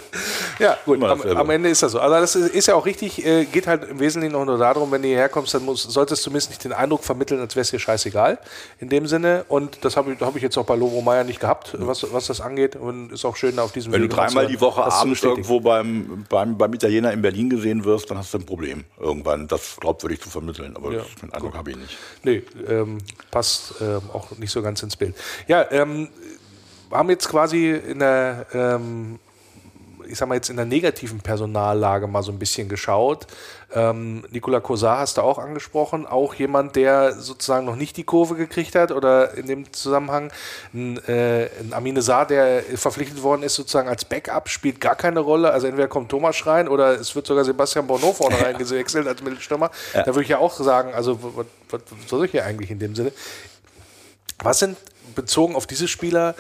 Ja, 0.60 0.78
gut, 0.86 1.04
am, 1.04 1.22
am 1.22 1.50
Ende 1.50 1.70
ist 1.70 1.84
das 1.84 1.92
so. 1.92 2.00
Also 2.00 2.16
das 2.16 2.36
ist, 2.36 2.56
ist 2.56 2.68
ja 2.68 2.76
auch 2.76 2.86
richtig, 2.86 3.26
äh, 3.26 3.46
geht 3.46 3.68
halt 3.68 3.88
im 3.90 4.00
Wesentlichen 4.00 4.36
auch 4.36 4.46
nur 4.46 4.58
darum, 4.58 4.92
wenn 4.92 5.02
du 5.02 5.08
hierher 5.08 5.30
kommst, 5.30 5.54
dann 5.54 5.64
muss, 5.66 5.84
solltest 5.84 6.22
du 6.22 6.26
zumindest 6.26 6.50
nicht 6.50 6.64
den 6.64 6.74
Eindruck 6.74 7.04
vermitteln, 7.04 7.40
als 7.40 7.56
wäre 7.56 7.62
es 7.62 7.70
dir 7.72 7.80
scheißegal 7.80 8.40
in 8.80 8.90
dem 8.90 9.08
Sinne. 9.08 9.46
Und 9.48 9.84
das 9.86 9.96
habe 9.98 10.14
ich, 10.14 10.20
hab 10.22 10.36
ich 10.36 10.42
jetzt 10.42 10.58
auch 10.58 10.66
bei 10.66 10.76
Lovo 10.76 11.02
Meyer 11.02 11.24
nicht 11.24 11.40
gehabt, 11.40 11.76
was, 11.80 12.12
was 12.12 12.28
das 12.28 12.42
angeht. 12.42 12.76
Und 12.76 13.12
ist 13.12 13.26
auch 13.26 13.36
schön 13.36 13.58
auf 13.60 13.72
diesem 13.72 13.92
Wenn 13.94 14.02
du 14.02 14.08
Wege 14.08 14.16
dreimal 14.16 14.48
die 14.48 14.60
Woche 14.60 14.84
abends 14.84 15.24
irgendwo 15.24 15.60
beim, 15.60 16.26
beim, 16.30 16.58
beim 16.58 16.74
Italiener 16.74 17.12
in 17.12 17.22
Berlin 17.22 17.50
gesehen 17.50 17.84
wirst, 17.86 18.10
dann 18.10 18.18
hast 18.18 18.34
du 18.34 18.40
ein 18.40 18.46
Problem 18.46 18.84
irgendwann, 19.00 19.48
das 19.48 19.78
glaubwürdig 19.80 20.22
zu 20.22 20.30
vermitteln. 20.30 20.76
Aber 20.76 20.92
Ja, 20.92 21.02
den 21.22 21.32
Eindruck 21.34 21.54
habe 21.56 21.72
ich 21.72 21.78
nicht. 21.78 21.98
Nee, 22.24 22.44
ähm, 22.68 22.98
passt 23.32 23.76
ähm, 23.82 24.02
auch 24.14 24.32
nicht 24.38 24.52
so 24.52 24.62
ganz 24.62 24.82
ins 24.84 24.96
Bild. 24.96 25.16
Ja, 25.48 25.62
ähm, 25.84 26.10
wir 26.90 26.98
haben 26.98 27.10
jetzt 27.10 27.28
quasi 27.28 27.72
in 27.72 28.00
der, 28.00 28.46
ähm, 28.54 29.20
ich 30.08 30.18
sag 30.18 30.30
mal 30.30 30.36
jetzt 30.36 30.50
in 30.50 30.58
der 30.58 30.66
negativen 30.66 31.22
Personallage 31.22 32.06
mal 32.08 32.22
so 32.22 32.32
ein 32.32 32.38
bisschen 32.38 32.70
geschaut. 32.70 33.26
Ähm, 33.74 34.24
Nicola 34.30 34.60
Kosar 34.60 35.00
hast 35.00 35.18
du 35.18 35.22
auch 35.22 35.40
angesprochen, 35.40 36.06
auch 36.06 36.36
jemand, 36.36 36.76
der 36.76 37.14
sozusagen 37.14 37.66
noch 37.66 37.76
nicht 37.76 37.98
die 37.98 38.04
Kurve 38.04 38.36
gekriegt 38.36 38.76
hat 38.76 38.92
oder 38.92 39.34
in 39.34 39.48
dem 39.48 39.74
Zusammenhang 39.74 40.32
ein, 40.74 41.00
äh, 41.08 41.50
ein 41.60 41.74
Amine 41.74 42.04
Saar, 42.04 42.28
der 42.28 42.62
verpflichtet 42.76 43.24
worden 43.24 43.42
ist 43.42 43.56
sozusagen 43.56 43.90
als 43.90 44.06
Backup, 44.06 44.48
spielt 44.48 44.80
gar 44.80 44.96
keine 44.96 45.22
Rolle. 45.22 45.52
Also 45.52 45.66
entweder 45.66 45.88
kommt 45.88 46.10
Thomas 46.10 46.46
rein 46.46 46.68
oder 46.68 47.00
es 47.00 47.16
wird 47.16 47.26
sogar 47.26 47.44
Sebastian 47.44 47.88
Bonneau 47.88 48.14
vorne 48.14 48.40
reingewechselt 48.46 49.08
als 49.08 49.24
Mittelstürmer. 49.24 49.72
Da 49.94 50.06
würde 50.06 50.22
ich 50.22 50.30
ja 50.30 50.38
auch 50.38 50.54
sagen, 50.54 50.94
also 50.94 51.18
was, 51.24 51.48
was, 51.72 51.82
was 51.90 52.10
soll 52.10 52.26
ich 52.26 52.32
hier 52.32 52.46
eigentlich 52.46 52.70
in 52.70 52.78
dem 52.78 52.94
Sinne? 52.94 53.12
Was 54.44 54.60
sind 54.60 54.78
bezogen 55.16 55.56
auf 55.56 55.68
diese 55.68 55.88
Spieler 55.88 56.36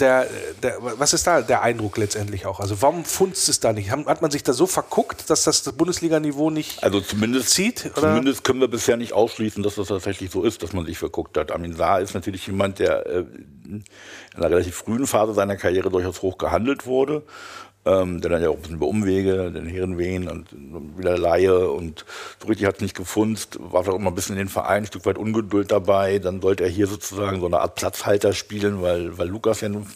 der, 0.00 0.26
der, 0.62 0.78
was 0.80 1.12
ist 1.12 1.26
da 1.26 1.42
der 1.42 1.62
Eindruck 1.62 1.96
letztendlich 1.96 2.46
auch? 2.46 2.60
Also 2.60 2.80
warum 2.82 3.04
funzt 3.04 3.48
es 3.48 3.60
da 3.60 3.72
nicht? 3.72 3.90
Hat 3.90 4.22
man 4.22 4.30
sich 4.30 4.42
da 4.42 4.52
so 4.52 4.66
verguckt, 4.66 5.28
dass 5.30 5.44
das, 5.44 5.62
das 5.62 5.74
Bundesliga-Niveau 5.74 6.50
nicht 6.50 6.82
Also 6.82 7.00
zumindest, 7.00 7.50
zieht? 7.50 7.90
Oder? 7.96 8.08
zumindest 8.08 8.44
können 8.44 8.60
wir 8.60 8.68
bisher 8.68 8.96
nicht 8.96 9.12
ausschließen, 9.12 9.62
dass 9.62 9.76
das 9.76 9.88
tatsächlich 9.88 10.30
so 10.30 10.42
ist, 10.42 10.62
dass 10.62 10.72
man 10.72 10.86
sich 10.86 10.98
verguckt 10.98 11.36
hat. 11.36 11.52
Amin 11.52 11.74
Saar 11.74 12.00
ist 12.00 12.14
natürlich 12.14 12.46
jemand, 12.46 12.78
der 12.78 13.06
äh, 13.06 13.24
in 13.64 13.84
einer 14.34 14.50
relativ 14.50 14.76
frühen 14.76 15.06
Phase 15.06 15.34
seiner 15.34 15.56
Karriere 15.56 15.90
durchaus 15.90 16.22
hoch 16.22 16.38
gehandelt 16.38 16.86
wurde. 16.86 17.22
Ähm, 17.86 18.20
der 18.20 18.30
dann 18.32 18.42
ja 18.42 18.48
auch 18.48 18.56
ein 18.56 18.62
bisschen 18.62 18.76
über 18.76 18.88
Umwege, 18.88 19.52
den 19.52 19.66
Herrenwehen 19.66 20.28
und 20.28 20.48
wieder 20.98 21.16
Laie 21.16 21.70
und 21.70 22.04
so 22.42 22.48
richtig 22.48 22.66
hat 22.66 22.76
es 22.76 22.80
nicht 22.80 22.96
gefunzt, 22.96 23.58
war 23.60 23.88
auch 23.88 23.94
immer 23.94 24.10
ein 24.10 24.14
bisschen 24.16 24.34
in 24.34 24.40
den 24.40 24.48
Verein, 24.48 24.82
ein 24.82 24.86
Stück 24.86 25.06
weit 25.06 25.16
Ungeduld 25.18 25.70
dabei. 25.70 26.18
Dann 26.18 26.42
sollte 26.42 26.64
er 26.64 26.68
hier 26.68 26.88
sozusagen 26.88 27.38
so 27.38 27.46
eine 27.46 27.60
Art 27.60 27.76
Platzhalter 27.76 28.32
spielen, 28.32 28.82
weil, 28.82 29.16
weil, 29.18 29.28
Lukas 29.28 29.60
ja 29.60 29.68
nun, 29.68 29.86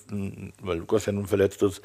weil 0.61 0.79
Lukas 0.79 1.07
ja 1.07 1.13
nun 1.13 1.27
verletzt 1.27 1.65
ist. 1.65 1.83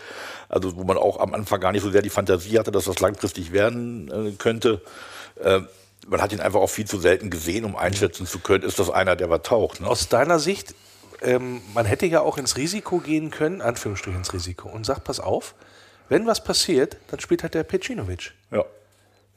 Also 0.48 0.76
wo 0.76 0.84
man 0.84 0.98
auch 0.98 1.20
am 1.20 1.34
Anfang 1.34 1.60
gar 1.60 1.72
nicht 1.72 1.82
so 1.82 1.90
sehr 1.90 2.04
die 2.04 2.12
Fantasie 2.12 2.60
hatte, 2.60 2.72
dass 2.72 2.86
das 2.86 3.00
langfristig 3.00 3.52
werden 3.52 4.12
äh, 4.12 4.32
könnte. 4.38 4.82
Äh, 5.44 5.62
man 6.08 6.22
hat 6.22 6.32
ihn 6.34 6.40
einfach 6.40 6.60
auch 6.60 6.70
viel 6.70 6.86
zu 6.86 7.00
selten 7.00 7.32
gesehen, 7.32 7.66
um 7.66 7.76
einschätzen 7.76 8.28
zu 8.28 8.38
können, 8.38 8.64
ist 8.64 8.78
das 8.78 8.92
einer, 8.92 9.16
der 9.16 9.32
was 9.32 9.42
taucht. 9.42 9.82
Ne? 9.82 9.88
Aus 9.88 10.08
deiner 10.08 10.38
Sicht, 10.38 10.76
ähm, 11.24 11.62
man 11.74 11.88
hätte 11.88 12.06
ja 12.06 12.22
auch 12.22 12.38
ins 12.38 12.58
Risiko 12.58 13.00
gehen 13.00 13.32
können, 13.32 13.62
Anführungsstrichen 13.62 14.20
ins 14.20 14.34
Risiko, 14.34 14.70
und 14.70 14.86
sagt, 14.86 15.04
pass 15.04 15.20
auf, 15.20 15.56
wenn 16.10 16.26
was 16.26 16.44
passiert, 16.44 16.98
dann 17.08 17.20
spielt 17.20 17.44
halt 17.44 17.54
der 17.54 17.64
Pecinovic. 17.64 18.34
Ja. 18.52 18.66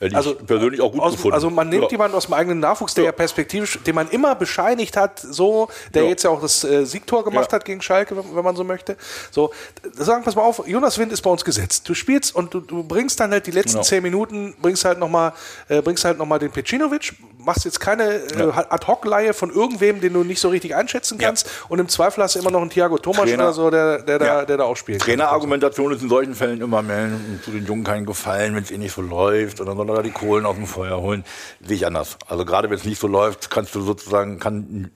Hätte 0.00 0.14
Also 0.14 0.36
ich 0.38 0.46
persönlich 0.46 0.80
auch 0.80 0.92
gut 0.92 1.00
aus, 1.00 1.12
gefunden. 1.12 1.34
Also 1.34 1.50
man 1.50 1.68
nimmt 1.68 1.82
Ja. 1.84 1.90
jemanden 1.90 2.16
aus 2.16 2.26
dem 2.26 2.34
eigenen 2.34 2.60
Nachwuchs, 2.60 2.94
der 2.94 3.02
ja, 3.04 3.10
perspektivisch, 3.12 3.80
den 3.84 3.96
man 3.96 4.08
immer 4.10 4.36
bescheinigt 4.36 4.96
hat, 4.96 5.18
so, 5.18 5.68
der 5.92 6.04
Ja. 6.04 6.08
jetzt 6.10 6.22
ja 6.22 6.30
auch 6.30 6.40
das 6.40 6.62
äh, 6.62 6.84
Siegtor 6.86 7.24
gemacht 7.24 7.50
Ja. 7.50 7.56
hat 7.56 7.64
gegen 7.64 7.82
Schalke, 7.82 8.16
wenn, 8.16 8.36
wenn 8.36 8.44
man 8.44 8.54
so 8.54 8.62
möchte. 8.62 8.96
So, 9.32 9.50
sagen, 9.94 10.22
pass 10.22 10.36
mal 10.36 10.42
auf, 10.42 10.62
Jonas 10.68 10.98
Wind 10.98 11.10
ist 11.12 11.22
bei 11.22 11.30
uns 11.30 11.44
gesetzt. 11.44 11.88
Du 11.88 11.94
spielst 11.94 12.32
und 12.36 12.54
du, 12.54 12.60
du 12.60 12.84
bringst 12.84 13.18
dann 13.18 13.32
halt 13.32 13.46
die 13.48 13.50
letzten 13.50 13.72
Genau. 13.72 13.82
zehn 13.82 14.02
Minuten, 14.04 14.54
bringst 14.62 14.84
halt 14.84 15.00
nochmal, 15.00 15.32
äh, 15.68 15.82
bringst 15.82 16.04
halt 16.04 16.16
noch 16.16 16.26
mal 16.26 16.38
den 16.38 16.52
Pecinovic, 16.52 17.14
machst 17.38 17.64
jetzt 17.64 17.80
keine 17.80 18.04
äh, 18.18 18.52
Ad-Hoc-Leihe 18.68 19.34
von 19.34 19.50
irgendwem, 19.52 20.00
den 20.00 20.12
du 20.12 20.22
nicht 20.22 20.38
so 20.40 20.48
richtig 20.48 20.76
einschätzen 20.76 21.18
Ja. 21.20 21.26
kannst 21.26 21.50
und 21.68 21.80
im 21.80 21.88
Zweifel 21.88 22.22
hast 22.22 22.36
du 22.36 22.38
immer 22.38 22.52
noch 22.52 22.60
einen 22.60 22.70
Thiago 22.70 22.98
Thomas 22.98 23.22
Trainer- 23.24 23.44
oder 23.44 23.52
so, 23.52 23.68
der, 23.70 24.02
der, 24.02 24.18
da, 24.20 24.24
Ja. 24.26 24.44
der 24.44 24.58
da 24.58 24.64
auch 24.64 24.76
spielt. 24.76 25.00
Trainerargumentation 25.02 25.92
ist 25.92 26.02
in 26.02 26.08
solchen 26.08 26.36
Fällen 26.36 26.60
immer 26.60 26.82
mehr 26.82 27.08
zu 27.44 27.50
den 27.50 27.66
Jungen 27.66 27.82
keinen 27.82 28.06
Gefallen, 28.06 28.54
wenn 28.54 28.62
es 28.62 28.70
eh 28.70 28.78
nicht 28.78 28.94
so 28.94 29.02
läuft 29.02 29.58
und 29.60 29.66
dann 29.66 29.87
soll 29.88 29.96
er 29.96 30.02
da 30.02 30.08
die 30.08 30.12
Kohlen 30.12 30.46
aus 30.46 30.56
dem 30.56 30.66
Feuer 30.66 31.00
holen. 31.00 31.24
Sehe 31.60 31.76
ich 31.76 31.86
anders. 31.86 32.16
Also 32.26 32.44
gerade 32.44 32.70
wenn 32.70 32.76
es 32.76 32.84
nicht 32.84 33.00
so 33.00 33.08
läuft, 33.08 33.50
kannst 33.50 33.74
du 33.74 33.80
sozusagen, 33.80 34.38
kann 34.38 34.90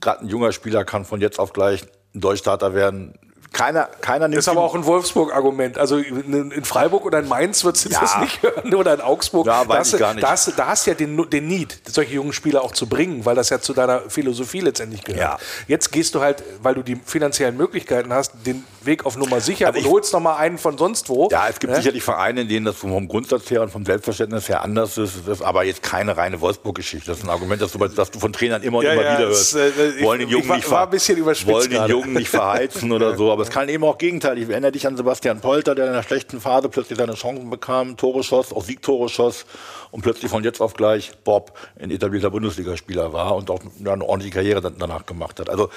gerade 0.00 0.22
ein 0.22 0.28
junger 0.28 0.52
Spieler 0.52 0.84
kann 0.84 1.04
von 1.04 1.20
jetzt 1.20 1.38
auf 1.38 1.52
gleich 1.52 1.84
ein 2.14 2.20
Durchstarter 2.20 2.74
werden. 2.74 3.18
Keiner, 3.52 3.88
keiner 4.02 4.28
nimmt 4.28 4.36
Das 4.38 4.44
ist 4.44 4.48
aber 4.48 4.62
auch 4.62 4.74
ein 4.74 4.84
Wolfsburg-Argument. 4.84 5.78
Also 5.78 5.96
in 5.96 6.64
Freiburg 6.64 7.04
oder 7.06 7.18
in 7.18 7.28
Mainz 7.28 7.64
würdest 7.64 7.86
du 7.86 7.88
Ja. 7.90 8.00
das 8.00 8.18
nicht 8.20 8.42
hören 8.42 8.74
oder 8.74 8.94
in 8.94 9.00
Augsburg. 9.00 9.46
Ja, 9.46 9.62
da, 9.64 9.68
weiß 9.70 9.78
hast, 9.78 9.86
ich 9.88 9.92
du- 9.92 9.98
gar 9.98 10.14
nicht. 10.14 10.22
Da, 10.22 10.30
hast, 10.30 10.46
du- 10.48 10.52
da 10.52 10.66
hast 10.66 10.86
du 10.86 10.90
ja 10.90 10.94
den, 10.96 11.28
den 11.30 11.48
Need, 11.48 11.78
solche 11.90 12.14
jungen 12.14 12.32
Spieler 12.32 12.62
auch 12.62 12.72
zu 12.72 12.86
bringen, 12.86 13.24
weil 13.24 13.34
das 13.34 13.48
ja 13.50 13.58
zu 13.60 13.72
deiner 13.72 14.02
Philosophie 14.08 14.60
letztendlich 14.60 15.02
gehört. 15.02 15.20
Ja. 15.22 15.38
Jetzt 15.66 15.90
gehst 15.92 16.14
du 16.14 16.20
halt, 16.20 16.42
weil 16.62 16.74
du 16.74 16.82
die 16.82 16.96
finanziellen 17.04 17.56
Möglichkeiten 17.56 18.12
hast, 18.12 18.32
den 18.46 18.64
Weg 18.82 19.06
auf 19.06 19.16
Nummer 19.16 19.40
sicher 19.40 19.66
Also 19.68 19.78
und 19.80 19.84
ich- 19.86 19.90
holst 19.90 20.12
noch 20.12 20.20
mal 20.20 20.36
einen 20.36 20.58
von 20.58 20.76
sonst 20.78 21.08
wo. 21.08 21.28
Ja, 21.30 21.48
es 21.48 21.58
gibt 21.58 21.72
Ne? 21.72 21.78
sicherlich 21.78 22.02
Vereine, 22.02 22.42
in 22.42 22.48
denen 22.48 22.66
das 22.66 22.76
vom 22.76 23.08
Grundsatz 23.08 23.50
her 23.50 23.62
und 23.62 23.70
vom 23.70 23.84
Selbstverständnis 23.84 24.48
her 24.48 24.62
anders 24.62 24.96
ist. 24.98 25.26
Das 25.26 25.38
ist 25.38 25.42
aber 25.42 25.64
jetzt 25.64 25.82
keine 25.82 26.16
reine 26.16 26.40
Wolfsburg-Geschichte. 26.40 27.06
Das 27.10 27.18
ist 27.18 27.24
ein 27.24 27.30
Argument, 27.30 27.60
das 27.62 27.72
du, 27.72 27.78
das 27.78 28.10
du 28.10 28.18
von 28.18 28.32
Trainern 28.32 28.62
immer 28.62 28.78
und 28.78 28.84
Ja, 28.84 28.92
immer 28.92 29.02
ja, 29.04 29.18
wieder 29.18 29.28
es, 29.30 29.54
hörst. 29.54 29.78
äh, 29.78 29.88
ich- 29.98 30.04
wollen 30.04 30.20
den 30.20 30.28
Jungen 30.28 30.44
ich 30.44 30.48
war- 30.48 30.56
nicht 30.56 30.70
war 30.70 30.82
ein 30.84 30.90
bisschen 30.90 31.18
wollen 31.24 31.70
den. 31.70 31.86
Jungen 31.88 32.12
nicht 32.12 32.28
verheizen 32.28 32.92
oder 32.92 33.16
so. 33.16 33.37
Aber 33.38 33.44
es 33.44 33.50
kann 33.50 33.68
eben 33.68 33.84
auch 33.84 33.98
gegenteilig. 33.98 34.42
Ich 34.42 34.50
erinnere 34.50 34.72
dich 34.72 34.84
an 34.84 34.96
Sebastian 34.96 35.40
Polter, 35.40 35.76
der 35.76 35.84
in 35.84 35.92
einer 35.92 36.02
schlechten 36.02 36.40
Phase 36.40 36.68
plötzlich 36.68 36.98
seine 36.98 37.14
Chancen 37.14 37.48
bekam, 37.50 37.96
Tore 37.96 38.24
schoss, 38.24 38.52
auch 38.52 38.64
Siegtore 38.64 39.08
schoss 39.08 39.46
und 39.92 40.02
plötzlich 40.02 40.28
von 40.28 40.42
jetzt 40.42 40.60
auf 40.60 40.74
gleich 40.74 41.12
Bob 41.22 41.56
ein 41.78 41.92
etablierter 41.92 42.30
Bundesligaspieler 42.30 43.12
war 43.12 43.36
und 43.36 43.48
auch 43.48 43.60
eine 43.78 44.04
ordentliche 44.04 44.34
Karriere 44.34 44.72
danach 44.76 45.06
gemacht 45.06 45.38
hat. 45.38 45.50
Also 45.50 45.70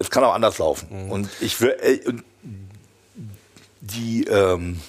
es 0.00 0.10
kann 0.10 0.24
auch 0.24 0.34
anders 0.34 0.58
laufen. 0.58 1.04
Mhm. 1.06 1.12
Und 1.12 1.30
ich 1.40 1.60
will, 1.60 1.76
äh, 1.80 2.00
die 3.82 4.24
ähm, 4.24 4.80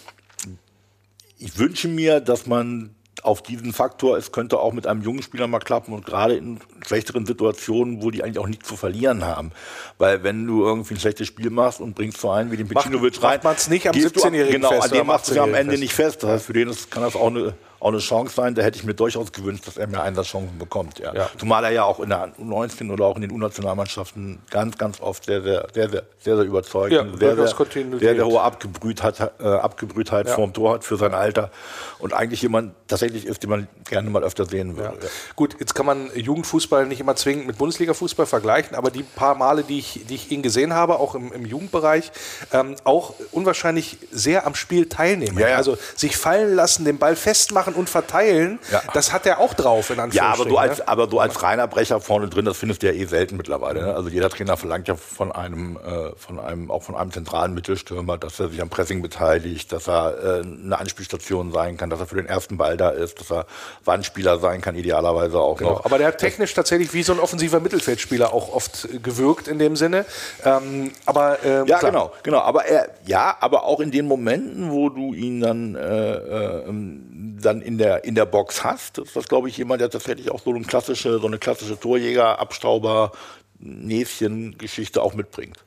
ich 1.37 1.59
wünsche 1.59 1.87
mir, 1.87 2.19
dass 2.19 2.47
man 2.47 2.95
auf 3.23 3.41
diesen 3.41 3.73
Faktor, 3.73 4.17
es 4.17 4.31
könnte 4.31 4.59
auch 4.59 4.73
mit 4.73 4.87
einem 4.87 5.01
jungen 5.01 5.21
Spieler 5.21 5.47
mal 5.47 5.59
klappen 5.59 5.93
und 5.93 6.05
gerade 6.05 6.35
in 6.35 6.59
schlechteren 6.85 7.25
Situationen, 7.25 8.01
wo 8.01 8.11
die 8.11 8.23
eigentlich 8.23 8.39
auch 8.39 8.47
nichts 8.47 8.67
zu 8.67 8.75
verlieren 8.75 9.25
haben. 9.25 9.51
Weil 9.97 10.23
wenn 10.23 10.45
du 10.45 10.63
irgendwie 10.63 10.93
ein 10.95 10.99
schlechtes 10.99 11.27
Spiel 11.27 11.49
machst 11.49 11.79
und 11.81 11.95
bringst 11.95 12.19
so 12.21 12.29
einen 12.29 12.51
wie 12.51 12.57
den 12.57 12.67
Macht- 12.67 12.85
Pecinovic 12.85 13.15
macht 13.15 13.23
rein, 13.23 13.39
man's 13.43 13.69
nicht 13.69 13.87
am 13.87 13.93
gehst 13.93 14.15
du 14.15 14.19
17-Jährigen 14.21 14.53
Genau, 14.61 14.69
fest 14.69 14.83
an 14.83 14.89
oder 14.91 14.99
dem 15.01 15.07
machst 15.07 15.29
du 15.29 15.33
ja 15.35 15.43
am 15.43 15.49
18-Jährigen 15.49 15.59
Ende 15.61 15.71
fest. 15.71 15.81
nicht 15.83 15.93
fest. 15.93 16.23
Das 16.23 16.29
heißt, 16.31 16.45
für 16.45 16.53
den 16.53 16.69
ist, 16.69 16.91
kann 16.91 17.03
das 17.03 17.15
auch 17.15 17.27
eine, 17.27 17.53
auch 17.79 17.89
eine 17.89 17.99
Chance 17.99 18.33
sein. 18.35 18.55
Da 18.55 18.61
hätte 18.61 18.77
ich 18.77 18.83
mir 18.83 18.93
durchaus 18.93 19.31
gewünscht, 19.31 19.67
dass 19.67 19.77
er 19.77 19.87
mehr 19.87 20.01
Einsatzchancen 20.03 20.57
bekommt. 20.57 20.99
Ja. 20.99 21.13
Ja. 21.13 21.29
Zumal 21.37 21.63
er 21.63 21.71
ja 21.71 21.83
auch 21.83 21.99
in 21.99 22.09
der 22.09 22.29
U19 22.39 22.91
oder 22.91 23.05
auch 23.05 23.15
in 23.15 23.21
den 23.21 23.31
U-Nationalmannschaften 23.31 24.39
ganz, 24.49 24.77
ganz 24.77 24.99
oft 25.01 25.25
sehr, 25.25 25.41
sehr, 25.41 25.67
sehr, 25.73 25.89
sehr, 25.89 26.03
sehr, 26.19 26.35
sehr 26.37 26.45
überzeugt 26.45 26.91
Ja, 26.91 27.05
sehr, 27.17 27.35
sehr, 27.35 27.53
Kontinuität. 27.55 27.99
sehr, 27.99 28.15
sehr 28.15 28.25
hohe 28.25 28.41
Abgebrühtheit, 28.41 29.19
äh, 29.39 29.43
Abgebrühtheit 29.43 30.27
Ja. 30.27 30.33
vorm 30.35 30.53
Tor 30.53 30.75
hat 30.75 30.83
für 30.83 30.97
sein 30.97 31.13
Alter 31.13 31.51
und 31.99 32.13
eigentlich 32.13 32.41
jemand 32.41 32.73
tatsächlich 32.87 33.25
ist, 33.25 33.43
den 33.43 33.49
man 33.49 33.67
gerne 33.89 34.09
mal 34.09 34.23
öfter 34.23 34.45
sehen 34.45 34.71
Ja. 34.77 34.77
würde. 34.93 35.09
Gut, 35.35 35.55
jetzt 35.59 35.75
kann 35.75 35.85
man 35.85 36.09
Jugendfußball 36.15 36.85
nicht 36.87 36.99
immer 36.99 37.15
zwingend 37.15 37.47
mit 37.47 37.57
Bundesliga-Fußball 37.57 38.25
vergleichen, 38.25 38.75
aber 38.75 38.91
die 38.91 39.03
paar 39.03 39.35
Male, 39.35 39.63
die 39.63 39.79
ich, 39.79 40.05
die 40.09 40.15
ich 40.15 40.31
ihn 40.31 40.41
gesehen 40.41 40.73
habe, 40.73 40.99
auch 40.99 41.15
im, 41.15 41.31
im 41.31 41.45
Jugendbereich, 41.45 42.11
ähm, 42.53 42.75
auch 42.83 43.13
unwahrscheinlich 43.31 43.97
sehr 44.11 44.45
am 44.47 44.55
Spiel 44.55 44.89
teilnehmen. 44.89 45.37
Ja, 45.37 45.49
ja. 45.49 45.57
Also 45.57 45.77
sich 45.95 46.17
fallen 46.17 46.55
lassen, 46.55 46.85
den 46.85 46.97
Ball 46.97 47.15
festmachen 47.15 47.66
und 47.75 47.89
verteilen, 47.89 48.59
Ja. 48.71 48.81
das 48.93 49.11
hat 49.13 49.25
er 49.25 49.39
auch 49.39 49.53
drauf, 49.53 49.89
in 49.89 49.97
Ja, 50.11 50.25
aber 50.33 50.45
du 50.45 50.57
als, 50.57 50.79
ne? 50.79 50.87
aber 50.87 51.07
du 51.07 51.19
als 51.19 51.41
reiner 51.43 51.67
Brecher 51.67 51.99
vorne 52.01 52.27
drin, 52.27 52.45
das 52.45 52.57
findest 52.57 52.83
du 52.83 52.87
ja 52.87 52.93
eh 52.93 53.05
selten 53.05 53.37
mittlerweile. 53.37 53.81
Ne? 53.83 53.93
Also 53.95 54.09
jeder 54.09 54.29
Trainer 54.29 54.57
verlangt 54.57 54.87
ja 54.87 54.95
von 54.95 55.31
einem, 55.31 55.77
äh, 55.77 56.11
von 56.17 56.39
einem, 56.39 56.71
auch 56.71 56.83
von 56.83 56.95
einem 56.95 57.11
zentralen 57.11 57.53
Mittelstürmer, 57.53 58.17
dass 58.17 58.39
er 58.39 58.49
sich 58.49 58.61
am 58.61 58.69
Pressing 58.69 59.01
beteiligt, 59.01 59.71
dass 59.71 59.87
er 59.87 60.39
äh, 60.39 60.41
eine 60.41 60.77
Anspielstation 60.79 61.51
sein 61.51 61.77
kann, 61.77 61.89
dass 61.89 61.99
er 61.99 62.07
für 62.07 62.15
den 62.15 62.25
ersten 62.27 62.57
Ball 62.57 62.77
da 62.77 62.89
ist, 62.89 63.19
dass 63.19 63.31
er 63.31 63.45
Wandspieler 63.85 64.39
sein 64.39 64.61
kann, 64.61 64.75
idealerweise 64.75 65.39
auch 65.39 65.57
Genau. 65.57 65.71
noch. 65.71 65.85
Aber 65.85 65.97
der 65.97 66.07
hat 66.07 66.17
technisch 66.19 66.53
tatsächlich 66.53 66.93
wie 66.93 67.03
so 67.03 67.13
ein 67.13 67.19
offensiver 67.19 67.59
Mittelfeldspieler 67.59 68.33
auch 68.33 68.53
oft 68.53 68.85
äh, 68.85 68.99
gewirkt 68.99 69.47
in 69.47 69.59
dem 69.59 69.75
Sinne. 69.75 70.05
Ähm, 70.43 70.91
aber 71.05 71.37
ähm, 71.43 71.65
Ja, 71.67 71.79
klar. 71.79 71.91
genau, 71.91 72.11
genau. 72.23 72.39
Aber 72.39 72.65
er, 72.65 72.89
ja, 73.05 73.35
aber 73.39 73.63
auch 73.63 73.79
in 73.79 73.91
den 73.91 74.07
Momenten, 74.07 74.71
wo 74.71 74.89
du 74.89 75.13
ihn 75.13 75.41
dann, 75.41 75.75
äh, 75.75 76.13
äh, 76.13 76.67
ähm, 76.67 77.37
dann 77.59 77.67
in 77.67 77.77
der 77.77 78.03
in 78.03 78.15
der 78.15 78.25
Box 78.25 78.63
hast, 78.63 78.97
ist 78.97 79.15
das, 79.15 79.27
glaube 79.27 79.49
ich, 79.49 79.57
jemand, 79.57 79.81
der 79.81 79.89
tatsächlich 79.89 80.31
auch 80.31 80.41
so 80.41 80.53
eine 80.53 80.63
klassische, 80.65 81.19
so 81.19 81.27
eine 81.27 81.37
klassische 81.37 81.79
Torjäger, 81.79 82.39
Abstauber, 82.39 83.11
Näschen-Geschichte 83.59 85.01
auch 85.01 85.13
mitbringt. 85.13 85.57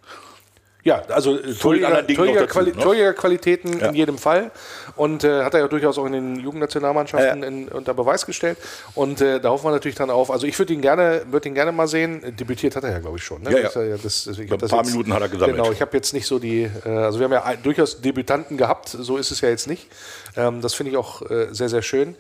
Ja, 0.82 1.02
also 1.08 1.38
äh, 1.38 1.54
Torjäger, 1.54 1.88
anderen 1.88 2.06
Dingen 2.06 2.18
noch 2.18 2.24
Torjägerquali 2.26 2.66
dazu, 2.70 2.78
ne? 2.78 2.84
Torjägerqualitäten 2.84 3.78
Ja. 3.80 3.88
in 3.88 3.94
jedem 3.94 4.18
Fall. 4.18 4.50
Und 4.96 5.24
äh, 5.24 5.44
hat 5.44 5.54
er 5.54 5.60
ja 5.60 5.68
durchaus 5.68 5.98
auch 5.98 6.06
in 6.06 6.12
den 6.12 6.36
Jugendnationalmannschaften 6.40 7.42
Ja. 7.42 7.48
in, 7.48 7.68
unter 7.68 7.94
Beweis 7.94 8.26
gestellt. 8.26 8.58
Und 8.94 9.20
äh, 9.20 9.40
da 9.40 9.50
hoffen 9.50 9.66
wir 9.66 9.72
natürlich 9.72 9.96
dann 9.96 10.10
auf. 10.10 10.30
Also 10.30 10.46
ich 10.46 10.58
würde 10.58 10.72
ihn 10.72 10.80
gerne, 10.80 11.22
würde 11.30 11.48
ihn 11.48 11.54
gerne 11.54 11.72
mal 11.72 11.86
sehen. 11.88 12.22
Debütiert 12.38 12.76
hat 12.76 12.84
er 12.84 12.92
ja, 12.92 12.98
glaube 12.98 13.18
ich, 13.18 13.24
schon. 13.24 13.42
Ne? 13.42 13.50
Ja, 13.52 13.82
ja. 13.82 13.96
Das 14.02 14.24
das, 14.24 14.38
ich 14.38 14.50
Ein 14.50 14.58
paar 14.58 14.84
Minuten 14.84 15.12
hat 15.12 15.22
er 15.22 15.28
gesammelt. 15.28 15.56
Genau, 15.56 15.70
ich 15.72 15.80
habe 15.80 15.96
jetzt 15.96 16.12
nicht 16.12 16.26
so 16.26 16.38
die, 16.38 16.70
äh, 16.84 16.88
also 16.88 17.18
wir 17.18 17.24
haben 17.24 17.32
ja 17.32 17.44
ein, 17.44 17.62
durchaus 17.62 18.00
Debütanten 18.00 18.56
gehabt, 18.56 18.88
so 18.88 19.16
ist 19.16 19.30
es 19.30 19.40
ja 19.40 19.48
jetzt 19.48 19.66
nicht. 19.66 19.88
Ähm, 20.36 20.60
das 20.60 20.74
finde 20.74 20.92
ich 20.92 20.96
auch 20.96 21.22
äh, 21.30 21.48
sehr, 21.52 21.68
sehr 21.68 21.82
schön. 21.82 22.14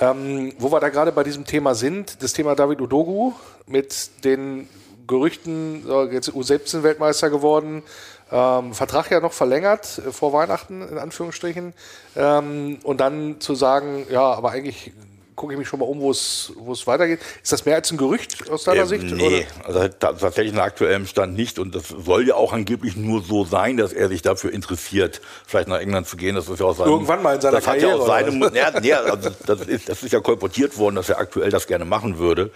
Ähm, 0.00 0.52
wo 0.58 0.72
wir 0.72 0.80
da 0.80 0.88
gerade 0.88 1.12
bei 1.12 1.22
diesem 1.24 1.44
Thema 1.44 1.74
sind, 1.74 2.22
das 2.22 2.32
Thema 2.32 2.54
David 2.54 2.80
Udogu 2.80 3.32
mit 3.66 4.10
den 4.24 4.68
Gerüchten, 5.06 5.84
so, 5.86 6.04
jetzt 6.04 6.30
U17-Weltmeister 6.30 7.30
geworden, 7.30 7.82
ähm, 8.32 8.74
Vertrag 8.74 9.10
ja 9.10 9.20
noch 9.20 9.32
verlängert 9.32 10.00
äh, 10.06 10.10
vor 10.12 10.32
Weihnachten, 10.32 10.82
in 10.82 10.98
Anführungsstrichen. 10.98 11.74
Ähm, 12.16 12.78
und 12.82 13.00
dann 13.00 13.40
zu 13.40 13.54
sagen, 13.54 14.06
ja, 14.10 14.22
aber 14.32 14.50
eigentlich 14.50 14.92
gucke 15.36 15.52
ich 15.52 15.58
mich 15.58 15.68
schon 15.68 15.80
mal 15.80 15.84
um, 15.86 16.00
wo 16.00 16.10
es 16.10 16.50
weitergeht. 16.86 17.20
Ist 17.42 17.52
das 17.52 17.66
mehr 17.66 17.74
als 17.76 17.90
ein 17.92 17.98
Gerücht 17.98 18.50
aus 18.50 18.64
deiner 18.64 18.80
Ähm, 18.80 18.86
Sicht? 18.88 19.04
Nee, 19.04 19.46
also 19.64 19.80
ta- 19.88 20.14
tatsächlich 20.14 20.54
nach 20.54 20.64
aktuellem 20.64 21.06
Stand 21.06 21.36
nicht. 21.36 21.58
Und 21.58 21.74
das 21.74 21.88
soll 21.88 22.26
ja 22.26 22.36
auch 22.36 22.54
angeblich 22.54 22.96
nur 22.96 23.22
so 23.22 23.44
sein, 23.44 23.76
dass 23.76 23.92
er 23.92 24.08
sich 24.08 24.22
dafür 24.22 24.50
interessiert, 24.52 25.20
vielleicht 25.46 25.68
nach 25.68 25.78
England 25.78 26.08
zu 26.08 26.16
gehen. 26.16 26.36
Das 26.36 26.48
ist 26.48 26.58
ja 26.58 26.64
auch 26.64 26.74
seinem, 26.74 26.88
Irgendwann 26.88 27.22
mal 27.22 27.34
in 27.34 27.42
seiner 27.42 27.58
das 27.58 27.66
hat 27.66 27.74
ja 27.76 27.80
Karriere, 27.82 28.02
auch 28.02 28.06
seinem, 28.06 28.42
oder 28.42 28.56
ja, 28.56 28.80
nee, 28.80 28.92
also 28.94 29.30
das, 29.44 29.60
ist, 29.60 29.88
das 29.90 30.02
ist 30.02 30.12
ja 30.12 30.20
kolportiert 30.20 30.78
worden, 30.78 30.96
dass 30.96 31.10
er 31.10 31.18
aktuell 31.18 31.50
das 31.50 31.66
gerne 31.66 31.84
machen 31.84 32.16
würde. 32.18 32.50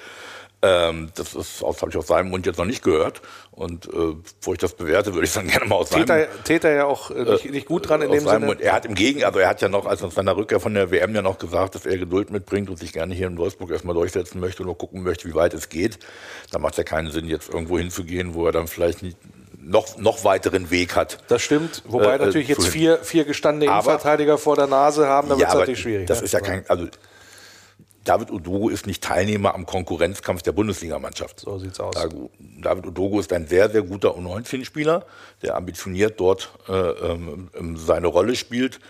Ähm, 0.63 1.11
das 1.15 1.35
ist, 1.35 1.63
das 1.63 1.81
habe 1.81 1.91
ich 1.91 1.97
aus 1.97 2.07
seinem 2.07 2.29
Mund 2.29 2.45
jetzt 2.45 2.59
noch 2.59 2.67
nicht 2.67 2.83
gehört. 2.83 3.23
Und 3.51 3.87
äh, 3.87 4.15
bevor 4.39 4.55
ich 4.55 4.59
das 4.59 4.75
bewerte, 4.75 5.15
würde 5.15 5.27
ich 5.27 5.33
dann 5.33 5.47
gerne 5.49 5.67
mal 5.67 5.77
aus 5.77 5.89
seinem 5.91 6.07
Täter, 6.07 6.29
Täter 6.45 6.71
ja 6.73 6.85
auch 6.85 7.11
äh, 7.11 7.25
nicht, 7.25 7.51
nicht 7.51 7.67
gut 7.67 7.89
dran 7.89 8.03
in 8.03 8.11
dem 8.11 8.27
Sinne. 8.27 8.47
Mund. 8.47 8.61
Er 8.61 8.75
hat 8.75 8.85
im 8.85 8.95
Gegen, 8.95 9.25
also 9.25 9.39
er 9.39 9.49
hat 9.49 9.63
ja 9.63 9.69
noch, 9.69 9.87
als 9.87 10.03
nach 10.03 10.11
seiner 10.11 10.37
Rückkehr 10.37 10.61
von 10.61 10.75
der 10.75 10.91
WM 10.91 11.15
ja 11.15 11.23
noch 11.23 11.39
gesagt, 11.39 11.75
dass 11.75 11.87
er 11.87 11.97
Geduld 11.97 12.31
mitbringt 12.31 12.69
und 12.69 12.79
sich 12.79 12.93
gerne 12.93 13.15
hier 13.15 13.27
in 13.27 13.39
Wolfsburg 13.39 13.71
erstmal 13.71 13.95
durchsetzen 13.95 14.39
möchte 14.39 14.63
und 14.63 14.67
nur 14.67 14.77
gucken 14.77 15.03
möchte, 15.03 15.29
wie 15.29 15.35
weit 15.35 15.55
es 15.55 15.71
geht. 15.71 15.99
Da 16.51 16.59
macht 16.59 16.75
es 16.75 16.79
ja 16.79 16.85
keinen 16.85 17.11
Sinn, 17.11 17.27
jetzt 17.27 17.49
irgendwo 17.49 17.79
hinzugehen, 17.79 18.35
wo 18.35 18.45
er 18.47 18.53
dann 18.53 18.67
vielleicht 18.67 19.03
nicht 19.03 19.17
noch, 19.63 19.99
noch 19.99 20.25
weiteren 20.25 20.71
Weg 20.71 20.97
hat. 20.97 21.19
Das 21.29 21.43
stimmt, 21.43 21.83
wobei 21.87 22.13
Äh, 22.13 22.15
äh, 22.17 22.27
natürlich 22.27 22.49
jetzt 22.49 22.67
vier, 22.67 22.99
vier 22.99 23.25
gestandene 23.25 23.71
Aber- 23.71 23.93
Innenverteidiger 23.93 24.39
vor 24.39 24.57
der 24.57 24.67
Nase 24.67 25.07
haben, 25.07 25.29
dann 25.29 25.39
wird 25.39 25.49
es 25.49 25.55
natürlich 25.55 25.81
schwierig. 25.81 26.07
das 26.07 26.19
ne? 26.21 26.25
ist 26.25 26.33
ja 26.33 26.41
kein, 26.41 26.65
also 26.69 26.87
David 28.11 28.33
Odogo 28.33 28.71
ist 28.71 28.89
nicht 28.89 29.05
Teilnehmer 29.05 29.55
am 29.55 29.67
Konkurrenzkampf 29.67 30.43
der 30.43 30.51
Bundesligamannschaft. 30.51 31.39
So 31.39 31.61
sieht's 31.61 31.79
aus. 31.79 31.95
David 32.61 32.85
Odogo 32.85 33.21
ist 33.21 33.33
ein 33.33 33.47
sehr, 33.47 33.71
sehr 33.71 33.83
guter 33.83 34.17
U19-Spieler, 34.17 35.07
der 35.43 35.55
ambitioniert 35.55 36.19
dort 36.19 36.51
äh, 36.69 36.73
ähm, 36.73 37.51
ähm, 37.57 37.77
seine 37.77 38.09
Rolle 38.09 38.35
spielt 38.35 38.81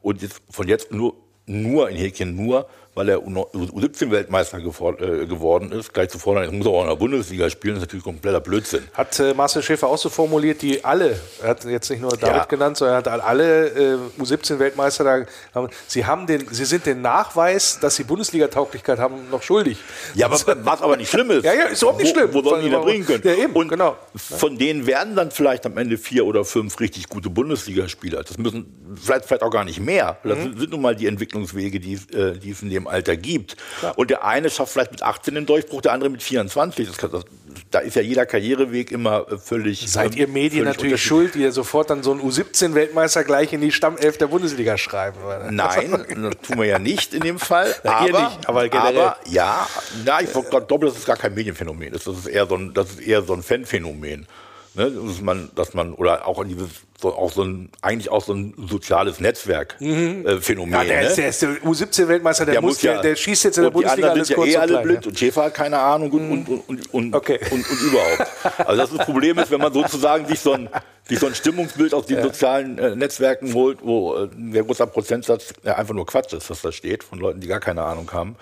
und 0.00 0.22
jetzt 0.22 0.40
von 0.48 0.66
jetzt 0.66 0.92
nur, 0.92 1.14
nur 1.44 1.90
in 1.90 1.98
Häkchen 1.98 2.34
nur, 2.34 2.70
weil 3.00 3.08
er 3.08 3.18
U17-Weltmeister 3.18 4.58
äh, 4.58 5.26
geworden 5.26 5.72
ist, 5.72 5.92
gleich 5.94 6.10
zu 6.10 6.18
fordern, 6.18 6.44
jetzt 6.44 6.52
muss 6.52 6.66
er 6.66 6.72
auch 6.72 6.82
in 6.82 6.88
der 6.88 6.96
Bundesliga 6.96 7.48
spielen, 7.48 7.76
ist 7.76 7.80
natürlich 7.80 8.04
kompletter 8.04 8.40
Blödsinn. 8.40 8.82
Hat 8.94 9.18
äh, 9.18 9.32
Marcel 9.34 9.62
Schäfer 9.62 9.86
auch 9.88 9.96
so 9.96 10.08
formuliert, 10.10 10.60
die 10.62 10.84
alle, 10.84 11.18
er 11.42 11.48
hat 11.48 11.64
jetzt 11.64 11.88
nicht 11.90 12.00
nur 12.02 12.10
David 12.10 12.36
Ja. 12.36 12.44
genannt, 12.44 12.76
sondern 12.76 13.02
er 13.04 13.12
hat 13.12 13.22
alle 13.24 13.68
äh, 13.68 13.96
U17-Weltmeister 14.20 15.04
da, 15.04 15.66
sie, 15.86 16.04
haben 16.04 16.26
den, 16.26 16.46
sie 16.50 16.64
sind 16.66 16.84
den 16.84 17.00
Nachweis, 17.00 17.78
dass 17.80 17.96
sie 17.96 18.04
Bundesliga-Tauglichkeit 18.04 18.98
haben, 18.98 19.30
noch 19.30 19.42
schuldig. 19.42 19.78
Ja, 20.14 20.26
aber, 20.26 20.36
was 20.64 20.82
aber 20.82 20.96
nicht 20.96 21.10
schlimm 21.10 21.30
ist. 21.30 21.44
Ja, 21.44 21.54
ja, 21.54 21.64
ist 21.64 21.80
überhaupt 21.82 22.02
nicht 22.02 22.14
wo, 22.14 22.18
schlimm. 22.20 22.34
Wo 22.34 22.42
sollen 22.42 22.64
die 22.64 22.72
Warum- 22.72 22.84
bringen 22.86 23.06
können? 23.06 23.22
Ja, 23.24 23.34
eben, 23.34 23.54
Und 23.54 23.68
genau. 23.68 23.96
von 24.14 24.58
denen 24.58 24.86
werden 24.86 25.16
dann 25.16 25.30
vielleicht 25.30 25.64
am 25.66 25.76
Ende 25.78 25.96
vier 25.98 26.26
oder 26.26 26.44
fünf 26.44 26.78
richtig 26.80 27.08
gute 27.08 27.30
Bundesligaspieler. 27.30 28.22
Das 28.22 28.36
müssen 28.38 28.66
vielleicht, 29.00 29.24
vielleicht 29.24 29.42
auch 29.42 29.50
gar 29.50 29.64
nicht 29.64 29.80
mehr. 29.80 30.18
Das 30.24 30.38
Mhm. 30.38 30.58
sind 30.58 30.70
nun 30.70 30.82
mal 30.82 30.94
die 30.96 31.06
Entwicklungswege, 31.06 31.80
die, 31.80 31.94
es, 31.94 32.06
äh, 32.10 32.38
die 32.38 32.50
es 32.50 32.62
in 32.62 32.70
dem 32.70 32.86
Alter 32.90 33.16
gibt. 33.16 33.56
Und 33.96 34.10
der 34.10 34.24
eine 34.24 34.50
schafft 34.50 34.72
vielleicht 34.72 34.90
mit 34.92 35.02
18 35.02 35.34
den 35.34 35.46
Durchbruch, 35.46 35.80
der 35.80 35.92
andere 35.92 36.10
mit 36.10 36.22
24. 36.22 36.86
Das, 36.88 36.96
kann- 36.98 37.10
das, 37.12 37.24
da 37.70 37.78
ist 37.78 37.96
ja 37.96 38.02
jeder 38.02 38.26
Karriereweg 38.26 38.90
immer 38.92 39.26
äh, 39.30 39.38
völlig. 39.38 39.90
Seid 39.90 40.12
ähm, 40.14 40.18
ihr 40.18 40.28
Medien 40.28 40.64
völlig 40.64 40.76
natürlich 40.76 41.02
schuld, 41.02 41.34
die 41.34 41.40
ihr 41.42 41.52
sofort 41.52 41.90
dann 41.90 42.02
so 42.02 42.10
einen 42.12 42.20
U17-Weltmeister 42.20 43.24
gleich 43.24 43.52
in 43.52 43.60
die 43.60 43.72
Stammelf 43.72 44.18
der 44.18 44.26
Bundesliga 44.26 44.76
schreiben? 44.76 45.18
oder? 45.24 45.50
Nein, 45.50 45.90
das 46.22 46.34
tun 46.46 46.58
wir 46.58 46.66
ja 46.66 46.78
nicht 46.78 47.14
in 47.14 47.20
dem 47.20 47.38
Fall. 47.38 47.74
Na, 47.84 47.92
aber, 47.96 48.06
ihr 48.08 48.12
nicht, 48.20 48.48
aber 48.48 48.68
generell. 48.68 49.12
ja, 49.28 49.68
na, 50.04 50.20
ich 50.20 50.30
glaube, 50.32 50.86
das 50.86 50.96
ist 50.96 51.06
gar 51.06 51.16
kein 51.16 51.34
Medienphänomen. 51.34 51.92
Das 51.92 52.06
ist 52.06 52.26
eher 52.26 52.46
so 52.46 52.56
ein, 52.56 52.74
das 52.74 52.90
ist 52.90 53.00
eher 53.00 53.22
so 53.22 53.32
ein 53.34 53.42
Fanphänomen. 53.42 54.26
Ne, 54.74 54.88
dass 54.88 55.20
man, 55.20 55.50
dass 55.56 55.74
man, 55.74 55.94
oder 55.94 56.28
auch 56.28 56.44
dieses, 56.44 56.68
so, 57.00 57.12
auch 57.12 57.32
so 57.32 57.42
ein, 57.42 57.70
eigentlich 57.82 58.08
auch 58.08 58.22
so 58.22 58.32
ein 58.32 58.54
soziales 58.68 59.18
Netzwerk-Phänomen. 59.18 60.74
Äh. 60.74 60.76
Ja, 60.76 60.84
der, 60.84 61.00
ne? 61.00 61.06
ist, 61.08 61.18
der 61.18 61.28
ist 61.28 61.42
der 61.42 61.48
U17-Weltmeister, 61.62 62.46
der, 62.46 62.60
muss, 62.60 62.78
der, 62.78 63.00
der 63.00 63.16
schießt 63.16 63.44
jetzt 63.44 63.58
in 63.58 63.64
der 63.64 63.74
und 63.74 63.80
die 63.80 63.86
Bundesliga 63.86 64.10
alles 64.10 64.28
sind 64.28 64.36
kurz 64.36 64.52
ja 64.52 64.52
eh 64.52 64.56
und 64.56 64.62
alle 64.62 64.72
klein. 64.72 64.84
blind 64.84 65.04
ja. 65.04 65.08
und 65.10 65.18
Schäfer 65.18 65.42
hat 65.44 65.54
keine 65.54 65.78
Ahnung 65.80 66.12
und, 66.12 66.48
und, 66.48 66.68
und, 66.68 66.94
und, 66.94 67.14
Okay. 67.14 67.40
und, 67.50 67.68
und 67.68 67.80
überhaupt. 67.80 68.26
Also 68.58 68.76
das, 68.76 68.96
das 68.96 69.06
Problem 69.06 69.38
ist, 69.38 69.50
wenn 69.50 69.60
man 69.60 69.72
sozusagen 69.72 70.26
sich 70.26 70.38
so 70.38 70.52
ein, 70.52 70.68
sich 71.04 71.18
so 71.18 71.26
ein 71.26 71.34
Stimmungsbild 71.34 71.92
aus 71.92 72.06
den 72.06 72.22
sozialen 72.22 72.78
äh, 72.78 72.94
Netzwerken 72.94 73.52
holt, 73.54 73.78
wo 73.82 74.14
äh, 74.14 74.28
ein 74.32 74.52
sehr 74.52 74.62
großer 74.62 74.86
Prozentsatz 74.86 75.52
ja, 75.64 75.74
einfach 75.76 75.94
nur 75.94 76.06
Quatsch 76.06 76.32
ist, 76.32 76.48
was 76.48 76.62
da 76.62 76.70
steht, 76.70 77.02
von 77.02 77.18
Leuten, 77.18 77.40
die 77.40 77.48
gar 77.48 77.60
keine 77.60 77.82
Ahnung 77.82 78.08
haben, 78.12 78.36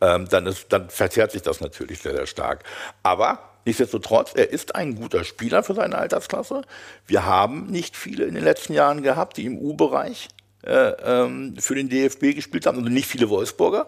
ähm, 0.00 0.28
dann, 0.28 0.46
ist, 0.46 0.66
dann 0.72 0.88
verzerrt 0.88 1.32
sich 1.32 1.42
das 1.42 1.60
natürlich 1.60 2.00
sehr, 2.00 2.14
sehr 2.14 2.26
stark. 2.26 2.62
Aber 3.02 3.53
nichtsdestotrotz, 3.64 4.32
er 4.34 4.50
ist 4.50 4.74
ein 4.74 4.94
guter 4.94 5.24
Spieler 5.24 5.62
für 5.62 5.74
seine 5.74 5.96
Altersklasse. 5.96 6.62
Wir 7.06 7.24
haben 7.24 7.66
nicht 7.66 7.96
viele 7.96 8.24
in 8.24 8.34
den 8.34 8.44
letzten 8.44 8.72
Jahren 8.72 9.02
gehabt, 9.02 9.36
die 9.36 9.46
im 9.46 9.58
U-Bereich 9.58 10.28
äh, 10.64 10.90
ähm, 11.04 11.56
für 11.58 11.74
den 11.74 11.88
DFB 11.88 12.34
gespielt 12.34 12.66
haben, 12.66 12.78
also 12.78 12.90
nicht 12.90 13.06
viele 13.06 13.28
Wolfsburger 13.28 13.86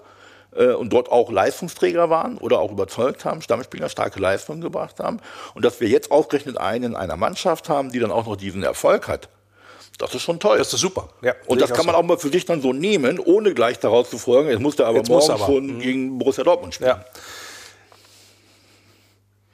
äh, 0.54 0.72
und 0.72 0.92
dort 0.92 1.10
auch 1.10 1.30
Leistungsträger 1.30 2.10
waren 2.10 2.38
oder 2.38 2.58
auch 2.60 2.70
überzeugt 2.70 3.24
haben, 3.24 3.42
Stammspieler 3.42 3.88
starke 3.88 4.20
Leistungen 4.20 4.60
gebracht 4.60 5.00
haben. 5.00 5.20
Und 5.54 5.64
dass 5.64 5.80
wir 5.80 5.88
jetzt 5.88 6.10
ausgerechnet 6.10 6.58
einen 6.58 6.84
in 6.84 6.96
einer 6.96 7.16
Mannschaft 7.16 7.68
haben, 7.68 7.92
die 7.92 7.98
dann 7.98 8.10
auch 8.10 8.26
noch 8.26 8.36
diesen 8.36 8.62
Erfolg 8.62 9.08
hat, 9.08 9.28
das 9.98 10.14
ist 10.14 10.22
schon 10.22 10.38
toll. 10.40 10.58
Das 10.58 10.72
ist 10.72 10.80
super. 10.80 11.08
Ja, 11.22 11.34
und 11.46 11.60
das 11.60 11.72
kann 11.72 11.86
man 11.86 11.94
so. 11.94 12.00
auch 12.00 12.04
mal 12.04 12.18
für 12.18 12.28
sich 12.28 12.44
dann 12.44 12.60
so 12.60 12.72
nehmen, 12.72 13.18
ohne 13.18 13.54
gleich 13.54 13.78
daraus 13.78 14.10
zu 14.10 14.18
folgen, 14.18 14.50
jetzt 14.50 14.60
muss 14.60 14.76
der 14.76 14.86
aber 14.86 14.98
Jetzt 14.98 15.08
morgen 15.08 15.30
aber. 15.30 15.46
schon 15.46 15.78
gegen 15.78 16.18
Borussia 16.18 16.44
Dortmund 16.44 16.74
spielen. 16.74 16.90
Ja. 16.90 17.04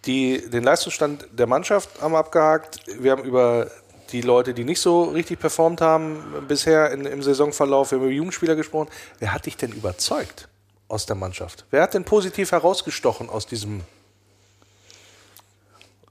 Die, 0.07 0.49
den 0.51 0.65
Leistungsstand 0.65 1.27
der 1.33 1.47
Mannschaft 1.47 1.89
haben 2.01 2.13
wir 2.13 2.19
abgehakt. 2.19 2.79
Wir 2.99 3.13
haben 3.13 3.23
über 3.25 3.71
die 4.11 4.21
Leute, 4.21 4.53
die 4.53 4.65
nicht 4.65 4.81
so 4.81 5.05
richtig 5.05 5.39
performt 5.39 5.81
haben 5.81 6.45
bisher 6.49 6.91
in, 6.91 7.07
im 7.07 7.23
Saisonverlauf, 7.23 7.93
wir 7.93 7.99
haben 7.99 8.05
über 8.05 8.13
Jugendspieler 8.13 8.57
gesprochen. 8.57 8.89
Wer 9.21 9.33
hat 9.33 9.47
dich 9.47 9.57
denn 9.57 9.73
überzeugt 9.73 10.49
aus 10.89 11.07
der 11.07 11.17
Mannschaft? 11.17 11.65
Wer 11.71 11.83
hat 11.83 11.95
denn 11.95 12.05
positiv 12.05 12.53
herausgestochen 12.53 13.31
aus 13.31 13.47
diesem 13.47 13.81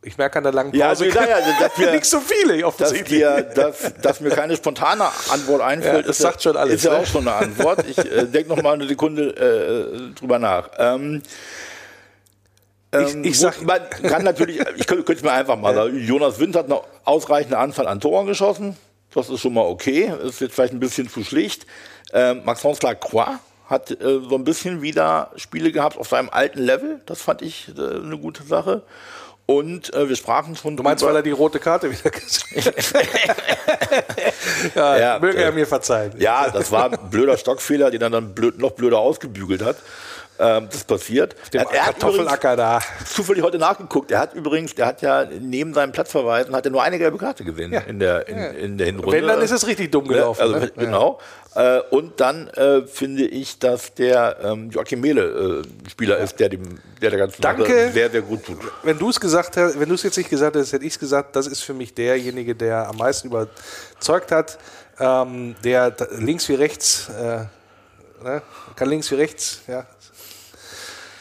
ich 0.03 0.17
merke 0.17 0.39
an 0.39 0.43
der 0.43 0.53
langen 0.53 0.71
Pause, 0.71 0.79
Ja, 0.79 0.87
also, 0.89 1.03
ja, 1.05 1.27
ja, 1.27 1.59
dass 1.59 1.77
wir- 1.77 1.91
nicht 1.91 2.05
so 2.05 2.19
viele 2.21 2.55
Dass, 2.57 2.63
offensichtlich. 2.65 3.19
dir, 3.19 3.41
dass, 3.43 3.93
dass 4.01 4.19
mir 4.19 4.31
keine 4.31 4.55
spontane 4.55 5.03
Antwort 5.29 5.61
einfällt, 5.61 5.93
Ja, 5.97 6.01
das 6.01 6.17
ist, 6.17 6.23
ja- 6.23 6.29
sagt 6.31 6.41
schon 6.41 6.57
alles, 6.57 6.73
ist 6.77 6.85
ja 6.85 6.93
ne? 6.93 6.97
auch 6.97 7.05
schon 7.05 7.27
eine 7.27 7.35
Antwort. 7.37 7.85
Ich 7.87 7.99
äh, 7.99 8.25
denke 8.25 8.49
noch 8.49 8.63
mal 8.63 8.73
eine 8.73 8.87
Sekunde 8.87 9.29
äh, 9.29 10.15
drüber 10.19 10.39
nach. 10.39 10.69
Ähm, 10.79 11.21
ähm, 12.93 13.23
ich 13.23 13.39
sag- 13.39 13.61
man 13.63 13.81
kann 13.89 14.23
natürlich, 14.23 14.59
ich 14.59 14.87
könnte, 14.87 15.03
könnte 15.03 15.13
es 15.13 15.23
mir 15.23 15.31
einfach 15.31 15.57
mal 15.57 15.73
sagen, 15.73 15.97
Jonas 15.97 16.39
Wind 16.39 16.55
hat 16.55 16.65
eine 16.65 16.81
ausreichende 17.05 17.57
Anzahl 17.57 17.87
an 17.87 17.99
Toren 17.99 18.27
geschossen. 18.27 18.77
Das 19.13 19.29
ist 19.29 19.41
schon 19.41 19.53
mal 19.53 19.65
okay. 19.65 20.11
Ist 20.23 20.41
jetzt 20.41 20.55
vielleicht 20.55 20.73
ein 20.73 20.79
bisschen 20.79 21.09
zu 21.09 21.23
schlicht. 21.23 21.65
Ähm, 22.13 22.41
Maxence 22.45 22.81
Lacroix 22.81 23.27
hat 23.67 23.91
äh, 23.91 24.19
so 24.29 24.35
ein 24.35 24.43
bisschen 24.43 24.81
wieder 24.81 25.31
Spiele 25.35 25.71
gehabt 25.71 25.97
auf 25.97 26.07
seinem 26.09 26.29
alten 26.29 26.59
Level. 26.59 27.01
Das 27.05 27.21
fand 27.21 27.41
ich 27.41 27.69
äh, 27.77 27.81
eine 27.81 28.17
gute 28.17 28.43
Sache. 28.43 28.83
Und 29.47 29.93
äh, 29.93 30.07
wir 30.07 30.15
sprachen 30.15 30.55
schon 30.55 30.77
Du 30.77 30.83
meinst, 30.83 31.03
weil 31.03 31.15
er 31.15 31.23
die 31.23 31.31
rote 31.31 31.59
Karte 31.59 31.91
wieder 31.91 32.09
gesehen 32.09 32.63
hat? 32.63 32.75
ja, 34.75 34.97
Ja, 34.97 35.19
möge 35.19 35.37
äh, 35.37 35.43
er 35.43 35.51
mir 35.51 35.67
verzeihen. 35.67 36.13
Ja, 36.19 36.49
das 36.49 36.71
war 36.71 36.91
ein 36.91 37.09
blöder 37.09 37.37
Stockfehler, 37.37 37.91
den 37.91 38.01
er 38.01 38.09
dann 38.09 38.33
blöd, 38.33 38.59
noch 38.59 38.71
blöder 38.71 38.99
ausgebügelt 38.99 39.61
hat. 39.61 39.77
Ähm, 40.43 40.67
das 40.71 40.83
passiert. 40.85 41.35
Dem 41.53 41.61
Er, 41.61 41.71
er 41.71 41.85
hat 41.85 41.97
übrigens 41.97 42.17
Kartoffelacker 42.27 42.55
da. 42.55 42.79
zufällig 43.05 43.43
heute 43.43 43.59
nachgeguckt. 43.59 44.09
Er 44.09 44.19
hat 44.19 44.33
übrigens, 44.33 44.73
der 44.73 44.87
hat 44.87 45.01
ja 45.03 45.25
neben 45.39 45.73
seinem 45.75 45.91
Platzverweisen 45.91 46.55
hat 46.55 46.65
er 46.65 46.71
nur 46.71 46.81
eine 46.81 46.97
gelbe 46.97 47.17
Karte 47.19 47.43
gesehen 47.43 47.71
Ja. 47.71 47.81
in 47.81 47.99
der 47.99 48.27
in, 48.27 48.37
in 48.37 48.77
der 48.79 48.87
Hinrunde. 48.87 49.11
Wenn, 49.17 49.27
dann 49.27 49.41
ist 49.41 49.51
es 49.51 49.67
richtig 49.67 49.91
dumm 49.91 50.05
Ne? 50.05 50.13
gelaufen. 50.15 50.41
Also, 50.41 50.55
ne? 50.55 50.71
Genau. 50.75 51.19
Äh, 51.53 51.81
und 51.91 52.19
dann 52.21 52.47
äh, 52.47 52.81
finde 52.87 53.25
ich, 53.27 53.59
dass 53.59 53.93
der 53.93 54.37
ähm, 54.41 54.71
Joachim 54.71 55.01
Mehle 55.01 55.63
äh, 55.85 55.89
Spieler 55.89 56.17
ist, 56.17 56.39
der 56.39 56.49
dem 56.49 56.79
der 57.01 57.09
der 57.11 57.19
ganzen 57.19 57.41
Danke. 57.41 57.63
Sache 57.63 57.91
sehr 57.91 58.09
sehr 58.09 58.21
gut 58.23 58.43
tut. 58.45 58.57
Wenn 58.83 58.97
du 58.97 59.09
es 59.09 59.19
gesagt 59.19 59.57
hast, 59.57 59.79
wenn 59.79 59.89
du 59.89 59.95
es 59.95 60.01
jetzt 60.03 60.17
nicht 60.17 60.29
gesagt 60.29 60.55
hast, 60.55 60.73
hätte 60.73 60.85
ich 60.85 60.93
es 60.93 60.99
gesagt, 60.99 61.35
das 61.35 61.45
ist 61.47 61.61
für 61.61 61.73
mich 61.73 61.93
derjenige, 61.93 62.55
der 62.55 62.87
am 62.87 62.97
meisten 62.97 63.27
überzeugt 63.27 64.31
hat, 64.31 64.57
ähm, 64.99 65.55
der 65.63 65.93
links 66.17 66.47
wie 66.49 66.55
rechts, 66.55 67.09
äh, 67.09 67.45
ne? 68.23 68.41
kann 68.75 68.89
links 68.89 69.11
wie 69.11 69.15
rechts, 69.15 69.61
ja, 69.67 69.85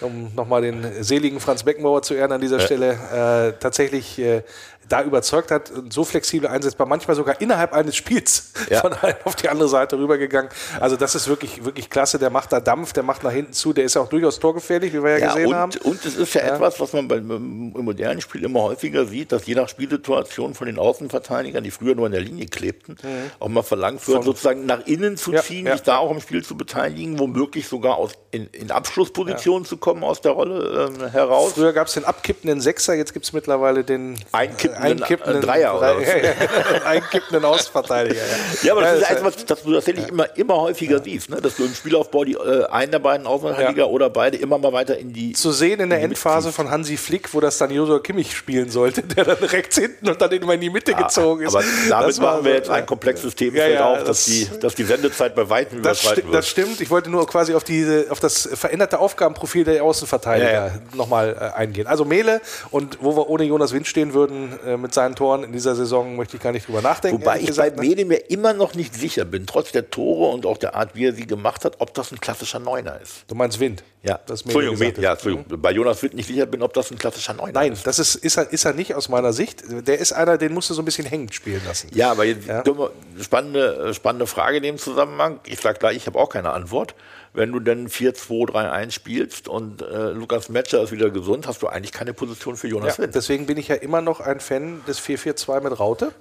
um 0.01 0.33
nochmal 0.35 0.63
den 0.63 1.03
seligen 1.03 1.41
Franz 1.41 1.63
Beckenbauer 1.63 2.03
zu 2.03 2.15
ehren 2.15 2.33
an 2.33 2.41
dieser 2.41 2.61
Stelle, 2.61 2.93
äh, 2.93 3.61
tatsächlich 3.61 4.19
äh, 4.19 4.43
da 4.89 5.05
überzeugt 5.05 5.53
hat 5.53 5.71
und 5.71 5.93
so 5.93 6.03
flexibel 6.05 6.49
einsetzbar, 6.49 6.85
manchmal 6.85 7.15
sogar 7.15 7.41
innerhalb 7.41 7.73
eines 7.75 7.95
Spiels 7.95 8.53
Ja. 8.69 8.81
von 8.81 8.93
einem 8.93 9.15
auf 9.25 9.37
die 9.37 9.49
andere 9.49 9.69
Seite 9.69 9.97
rübergegangen. 9.97 10.51
Also 10.81 10.97
das 10.97 11.15
ist 11.15 11.29
wirklich, 11.29 11.65
wirklich 11.65 11.89
klasse. 11.91 12.19
Der 12.19 12.31
macht 12.31 12.53
da 12.53 12.59
Dampf, 12.59 12.93
der 12.93 13.05
macht 13.05 13.23
nach 13.23 13.31
hinten 13.31 13.53
zu, 13.53 13.73
der 13.73 13.85
ist 13.85 13.97
auch 13.97 14.09
durchaus 14.09 14.41
torgefährlich, 14.41 14.93
wie 14.93 15.01
wir 15.05 15.13
ja, 15.13 15.19
Ja, 15.19 15.35
gesehen 15.35 15.55
haben. 15.55 15.71
und, 15.85 15.85
und 15.85 16.05
es 16.05 16.17
ist 16.17 16.35
ja, 16.35 16.41
etwas, 16.43 16.81
was 16.81 16.93
man 16.93 17.07
beim 17.07 17.31
im 17.31 17.85
modernen 17.85 18.21
Spiel 18.21 18.43
immer 18.43 18.63
häufiger 18.63 19.07
sieht, 19.07 19.31
dass 19.31 19.47
je 19.47 19.55
nach 19.55 19.69
Spielsituation 19.69 20.55
von 20.55 20.67
den 20.67 20.79
Außenverteidigern, 20.79 21.63
die 21.63 21.71
früher 21.71 21.95
nur 21.95 22.07
in 22.07 22.13
der 22.13 22.23
Linie 22.23 22.47
klebten, 22.47 22.97
auch 23.39 23.49
mal 23.49 23.63
verlangt 23.63 24.07
wird, 24.09 24.25
sozusagen 24.25 24.67
nach 24.67 24.85
innen 24.87 25.17
zu 25.17 25.31
Mhm. 25.31 25.37
Ja, 25.37 25.43
ziehen, 25.43 25.67
ja. 25.67 25.73
sich 25.75 25.83
da 25.83 25.99
auch 25.99 26.11
im 26.11 26.21
Spiel 26.21 26.43
zu 26.43 26.57
beteiligen, 26.57 27.21
womöglich 27.21 27.69
sogar 27.69 27.97
aus, 27.97 28.11
in, 28.33 28.49
in 28.51 28.73
Abschlusspositionen 28.73 29.65
zu 29.65 29.77
kommen 29.77 29.90
aus 30.03 30.21
der 30.21 30.33
Rolle 30.33 30.89
ähm, 30.99 31.11
heraus. 31.11 31.53
Früher 31.55 31.73
gab 31.73 31.87
es 31.89 31.95
den 31.95 32.05
abkippenden 32.05 32.61
Sechser, 32.61 32.95
jetzt 32.95 33.13
gibt 33.13 33.25
es 33.27 33.33
mittlerweile 33.33 33.85
den 33.85 34.17
Einkippenden, 34.33 35.03
äh, 35.03 35.41
Dreier 35.41 35.77
oder 35.77 35.97
was? 35.97 36.07
Einkippenden 36.85 37.45
Außenverteidiger. 37.45 38.21
Ja, 38.63 38.73
aber 38.73 38.83
das 38.83 39.01
ist 39.01 39.11
Ja, 39.11 39.17
etwas, 39.17 39.45
das 39.45 39.63
du 39.63 39.73
tatsächlich 39.75 40.09
immer, 40.09 40.37
immer 40.37 40.57
häufiger 40.61 41.03
siehst, 41.03 41.31
ne? 41.31 41.41
dass 41.41 41.57
du 41.57 41.65
im 41.65 41.75
Spielaufbau 41.75 42.25
die, 42.25 42.35
äh, 42.35 42.67
einen 42.67 42.93
der 42.93 42.99
beiden 42.99 43.27
Außenverteidiger 43.27 43.89
oder 43.89 44.11
beide 44.11 44.37
immer 44.39 44.59
mal 44.59 44.73
weiter 44.73 44.97
in 44.99 45.13
die 45.13 45.33
zu 45.33 45.53
sehen 45.53 45.81
in 45.81 45.91
der 45.91 46.03
Endphase 46.03 46.53
von 46.53 46.71
Hansi 46.71 46.97
Flick, 46.97 47.33
wo 47.35 47.41
das 47.41 47.59
dann 47.59 47.71
Josua 47.71 47.99
Kimmich 48.01 48.37
spielen 48.37 48.71
sollte, 48.71 49.03
der 49.03 49.25
dann 49.25 49.39
rechts 49.39 49.77
hinten 49.79 50.09
und 50.09 50.21
dann 50.21 50.31
immer 50.33 50.55
in 50.55 50.61
die 50.61 50.71
Mitte 50.71 50.95
gezogen 50.95 51.45
ist. 51.47 51.55
Aber 51.55 51.65
damit 51.89 52.09
Das 52.11 52.21
machen 52.21 52.45
wir 52.45 52.55
jetzt 52.55 52.71
ein 52.71 52.87
komplexes 52.87 53.35
Thema 53.35 53.57
Ja, 53.59 53.69
ja, 53.69 53.87
auf, 53.87 53.99
dass, 54.05 54.07
das- 54.07 54.25
die, 54.27 54.49
dass 54.61 54.75
die 54.75 54.85
Sendezeit 54.85 55.35
bei 55.35 55.49
weitem 55.49 55.83
Das, 55.83 56.05
wird. 56.05 56.25
das 56.33 56.49
stimmt. 56.49 56.81
Ich 56.81 56.91
wollte 56.91 57.11
nur 57.11 57.27
quasi 57.27 57.55
auf, 57.55 57.65
diese, 57.65 58.07
auf 58.11 58.21
das 58.21 58.49
veränderte 58.55 58.99
Aufgabenprofil 58.99 59.65
der 59.65 59.80
Außenverteidiger 59.81 60.51
Ja, 60.53 60.67
ja. 60.67 60.73
nochmal 60.95 61.37
äh, 61.39 61.57
eingehen. 61.59 61.87
Also 61.87 62.05
Mele 62.05 62.41
und 62.71 62.99
wo 63.01 63.17
wir 63.17 63.29
ohne 63.29 63.45
Jonas 63.45 63.73
Wind 63.73 63.87
stehen 63.87 64.13
würden 64.15 64.59
äh, 64.67 64.77
mit 64.77 64.95
seinen 64.95 65.15
Toren 65.15 65.45
in 65.45 65.53
dieser 65.53 65.75
Saison, 65.75 66.17
möchte 66.17 66.37
ich 66.37 66.43
gar 66.43 66.53
nicht 66.53 66.67
drüber 66.69 66.83
nachdenken. 66.83 67.21
Wobei 67.23 67.37
ich 67.37 67.43
bei 67.43 67.47
gesagt, 67.47 67.77
ne? 67.77 67.83
Mede 67.83 68.05
mir 68.05 68.31
immer 68.31 68.53
noch 68.53 68.75
nicht 68.75 68.95
sicher 68.95 69.25
bin, 69.25 69.47
trotz 69.47 69.73
der 69.73 69.91
Tore 69.91 70.33
und 70.33 70.47
auch 70.47 70.59
der 70.59 70.75
Art, 70.75 70.95
wie 70.95 71.07
er 71.07 71.13
sie 71.13 71.27
gemacht 71.27 71.65
hat, 71.65 71.77
ob 71.79 71.95
das 71.95 72.13
ein 72.13 72.21
klassischer 72.21 72.59
Neuner 72.59 73.01
ist. 73.01 73.25
Du 73.29 73.35
meinst 73.35 73.59
Wind? 73.61 73.83
Ja, 74.03 74.19
das 74.27 74.47
Mele 74.47 74.59
Entschuldigung, 74.61 74.79
Mede, 74.79 75.03
ja. 75.03 75.13
Entschuldigung. 75.13 75.61
Bei 75.61 75.73
Jonas 75.73 76.03
Witt 76.03 76.15
nicht 76.15 76.27
sicher 76.27 76.47
bin, 76.47 76.63
ob 76.63 76.73
das 76.73 76.91
ein 76.91 76.97
klassischer 76.99 77.35
Neuner 77.35 77.53
Nein, 77.53 77.73
ist. 77.75 77.87
das 77.87 77.99
ist, 77.99 78.15
ist, 78.15 78.39
er, 78.39 78.51
ist 78.51 78.65
er 78.65 78.73
nicht 78.73 78.95
aus 78.95 79.11
meiner 79.11 79.35
Sicht. 79.35 79.63
Der 79.87 79.99
ist 79.99 80.13
einer, 80.13 80.39
den 80.39 80.55
musst 80.55 80.71
du 80.71 80.75
so 80.75 80.81
ein 80.81 80.87
bisschen 80.87 81.05
hängend 81.07 81.35
spielen 81.35 81.61
lassen. 81.67 81.89
Ja, 81.93 82.11
aber 82.11 82.25
jetzt 82.25 82.47
Ja. 82.47 82.65
wir- 82.65 82.91
spannende, 83.21 83.93
spannende 83.93 84.27
Frage 84.27 84.57
in 84.57 84.63
dem 84.63 84.79
Zusammenhang. 84.79 85.41
Ich 85.45 85.61
sage 85.61 85.79
gleich, 85.79 85.97
ich 85.97 86.07
habe 86.07 86.19
auch 86.19 86.31
keine 86.31 86.51
Antwort. 86.51 86.95
Wenn 87.33 87.53
du 87.53 87.61
denn 87.61 87.89
4-2-3-1 87.89 88.91
spielst 88.91 89.49
und 89.49 89.83
äh, 89.83 90.11
Lukas 90.11 90.49
Metscher 90.49 90.83
ist 90.83 90.91
wieder 90.91 91.11
gesund, 91.11 91.47
hast 91.47 91.63
du 91.63 91.69
eigentlich 91.69 91.93
keine 91.93 92.13
Position 92.13 92.57
für 92.57 92.67
Jonas 92.67 92.97
Ja, 92.97 93.05
Wind. 93.05 93.15
deswegen 93.15 93.47
bin 93.47 93.57
ich 93.57 93.69
ja 93.69 93.77
immer 93.77 94.01
noch 94.01 94.21
ein 94.21 94.41
Fan 94.41 94.81
des 94.89 95.01
4-4-2 95.01 95.61
mit 95.61 95.79
Raute. 95.79 96.13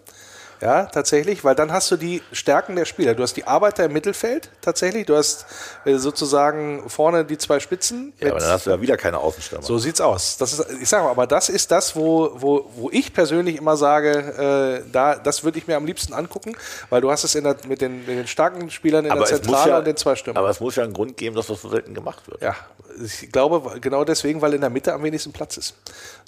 Ja, 0.62 0.86
tatsächlich, 0.86 1.43
weil 1.43 1.55
dann 1.55 1.72
hast 1.72 1.89
du 1.91 1.95
die 1.95 2.22
Stärken 2.34 2.76
der 2.76 2.86
Spieler. 2.86 3.16
Du 3.16 3.24
hast 3.24 3.36
die 3.36 3.45
Arbeiter 3.45 3.86
im 3.86 3.93
Mittelfeld 3.93 4.49
tatsächlich. 4.62 5.05
Du 5.05 5.16
hast 5.16 5.45
äh, 5.86 5.95
sozusagen 5.95 6.89
vorne 6.89 7.24
die 7.24 7.38
zwei 7.38 7.60
Spitzen. 7.60 8.14
Ja, 8.20 8.32
aber 8.32 8.39
dann 8.39 8.49
hast 8.49 8.66
du 8.66 8.72
ja 8.72 8.82
wieder 8.82 8.97
keine 8.97 9.20
Außenstürmer. 9.20 9.64
so 9.64 9.78
sieht's 9.78 10.01
aus. 10.01 10.38
Das 10.38 10.53
ist, 10.53 10.66
ich 10.82 10.89
sage 10.89 11.05
mal, 11.05 11.12
aber 11.12 11.28
das 11.28 11.47
ist 11.49 11.72
das, 11.72 11.95
wo, 11.95 12.32
wo, 12.36 12.70
wo 12.76 12.89
ich 12.91 13.14
persönlich 13.14 13.55
immer 13.55 13.78
sage, 13.78 14.84
äh, 14.86 14.91
da, 14.91 15.16
das 15.16 15.43
würde 15.43 15.57
ich 15.57 15.68
mir 15.68 15.78
am 15.78 15.86
liebsten 15.86 16.14
angucken, 16.14 16.55
weil 16.89 17.01
du 17.01 17.10
hast 17.10 17.24
es 17.24 17.36
in 17.36 17.45
der, 17.45 17.55
mit, 17.68 17.80
den, 17.80 17.99
mit 17.99 18.18
den 18.18 18.28
starken 18.28 18.70
Spielern 18.70 19.05
in 19.05 19.12
aber, 19.12 19.26
der 19.26 19.41
Zentrale 19.41 19.72
ja, 19.72 19.78
und 19.78 19.88
den 19.88 19.95
zwei 19.95 20.16
Stürmern. 20.16 20.41
aber 20.41 20.49
es 20.49 20.60
muss 20.60 20.76
ja 20.76 20.84
einen 20.84 20.93
Grund 20.93 21.16
geben, 21.16 21.36
dass 21.36 21.47
das 21.47 21.62
so 21.62 21.70
selten 21.70 21.93
gemacht 21.93 22.30
wird. 22.30 22.41
Ja, 22.41 22.55
ich 23.03 23.31
glaube 23.31 23.79
genau 23.79 24.03
deswegen, 24.03 24.41
weil 24.41 24.53
in 24.53 24.61
der 24.61 24.69
Mitte 24.69 24.93
am 24.93 25.03
wenigsten 25.03 25.31
Platz 25.31 25.57
ist. 25.57 25.75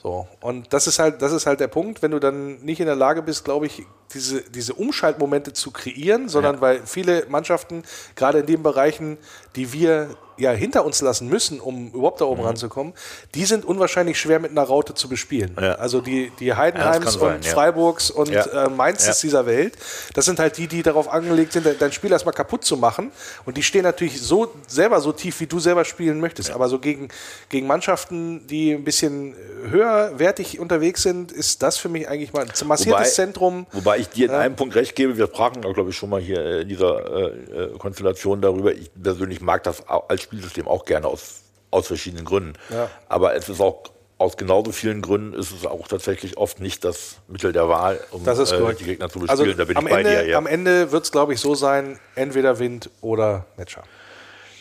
So 0.01 0.27
und 0.39 0.73
das 0.73 0.87
ist 0.87 0.99
halt, 0.99 1.21
das 1.21 1.31
ist 1.31 1.45
halt 1.45 1.59
der 1.59 1.67
Punkt, 1.67 2.01
wenn 2.01 2.11
du 2.11 2.19
dann 2.19 2.61
nicht 2.61 2.79
in 2.79 2.85
der 2.85 2.95
Lage 2.95 3.21
bist, 3.21 3.45
glaube 3.45 3.65
ich, 3.65 3.83
diese, 4.13 4.41
diese 4.41 4.73
Umschaltmomente 4.73 5.53
zu 5.53 5.71
kreieren, 5.71 6.29
sondern 6.29 6.61
weil 6.61 6.81
viele 6.85 7.25
Mannschaften 7.29 7.83
gerade 8.15 8.39
in 8.39 8.45
den 8.45 8.63
Bereichen, 8.63 9.17
die 9.55 9.73
wir 9.73 10.15
ja 10.41 10.51
hinter 10.51 10.85
uns 10.85 11.01
lassen 11.01 11.27
müssen, 11.29 11.59
um 11.59 11.91
überhaupt 11.91 12.21
da 12.21 12.25
oben 12.25 12.41
ranzukommen, 12.43 12.93
die 13.35 13.45
sind 13.45 13.65
unwahrscheinlich 13.65 14.19
schwer 14.19 14.39
mit 14.39 14.51
einer 14.51 14.63
Raute 14.63 14.93
zu 14.93 15.07
bespielen. 15.09 15.55
Ja. 15.59 15.75
Also 15.75 16.01
die, 16.01 16.31
die 16.39 16.53
Heidenheims 16.53 17.05
kann 17.05 17.13
sein, 17.19 17.35
und 17.37 17.45
ja. 17.45 17.51
Freiburgs 17.51 18.11
und 18.11 18.29
Ja. 18.29 18.65
äh, 18.65 18.69
Mainzes 18.69 19.21
Ja. 19.21 19.27
dieser 19.27 19.45
Welt, 19.45 19.77
das 20.13 20.25
sind 20.25 20.39
halt 20.39 20.57
die, 20.57 20.67
die 20.67 20.83
darauf 20.83 21.07
angelegt 21.09 21.53
sind, 21.53 21.67
dein 21.79 21.91
Spiel 21.91 22.11
erstmal 22.11 22.33
kaputt 22.33 22.63
zu 22.65 22.77
machen. 22.77 23.11
Und 23.45 23.57
die 23.57 23.63
stehen 23.63 23.83
natürlich 23.83 24.21
so 24.21 24.51
selber 24.67 25.01
so 25.01 25.11
tief, 25.11 25.39
wie 25.39 25.47
du 25.47 25.59
selber 25.59 25.85
spielen 25.85 26.19
möchtest. 26.19 26.51
Aber 26.51 26.67
so 26.69 26.79
gegen, 26.79 27.09
gegen 27.49 27.67
Mannschaften, 27.67 28.45
die 28.47 28.73
ein 28.73 28.83
bisschen 28.83 29.35
höherwertig 29.69 30.59
unterwegs 30.59 31.03
sind, 31.03 31.31
ist 31.31 31.61
das 31.63 31.77
für 31.77 31.89
mich 31.89 32.07
eigentlich 32.07 32.33
mal 32.33 32.45
ein 32.45 32.67
massiertes 32.67 33.15
Zentrum. 33.15 33.65
Wobei 33.71 33.99
ich 33.99 34.09
dir 34.09 34.27
in 34.29 34.35
einem 34.35 34.55
Punkt 34.55 34.75
recht 34.75 34.95
gebe, 34.95 35.17
wir 35.17 35.27
sprachen, 35.27 35.61
glaube 35.61 35.89
ich, 35.89 35.95
schon 35.95 36.09
mal 36.09 36.21
hier 36.21 36.39
äh, 36.43 36.61
in 36.61 36.69
dieser 36.69 37.05
äh, 37.15 37.25
äh, 37.73 37.77
Konstellation 37.77 38.41
darüber. 38.41 38.73
Ich 38.73 38.91
persönlich 39.01 39.41
mag 39.41 39.63
das 39.63 39.83
als 39.87 40.27
Spielsystem 40.31 40.67
auch 40.67 40.85
gerne 40.85 41.07
aus, 41.07 41.41
aus 41.71 41.87
verschiedenen 41.87 42.25
Gründen. 42.25 42.53
Ja. 42.69 42.89
Aber 43.09 43.35
es 43.35 43.49
ist 43.49 43.59
auch 43.59 43.83
aus 44.17 44.37
genauso 44.37 44.71
vielen 44.71 45.01
Gründen 45.01 45.33
ist 45.33 45.51
es 45.51 45.65
auch 45.65 45.87
tatsächlich 45.87 46.37
oft 46.37 46.59
nicht 46.59 46.85
das 46.85 47.15
Mittel 47.27 47.53
der 47.53 47.67
Wahl, 47.67 47.99
um 48.11 48.21
äh, 48.25 48.75
die 48.75 48.83
Gegner 48.83 49.09
zu 49.09 49.19
Also 49.21 49.43
bespielen. 49.43 49.57
da 49.57 49.65
bin 49.65 49.77
am, 49.77 49.87
ich 49.87 49.91
bei 49.93 49.99
Ende, 50.01 50.11
dir. 50.11 50.27
Ja. 50.27 50.37
am 50.37 50.45
Ende 50.45 50.91
wird 50.91 51.05
es, 51.05 51.11
glaube 51.11 51.33
ich, 51.33 51.39
so 51.39 51.55
sein, 51.55 51.99
entweder 52.13 52.59
Wind 52.59 52.91
oder 53.01 53.47
Matcher. 53.57 53.83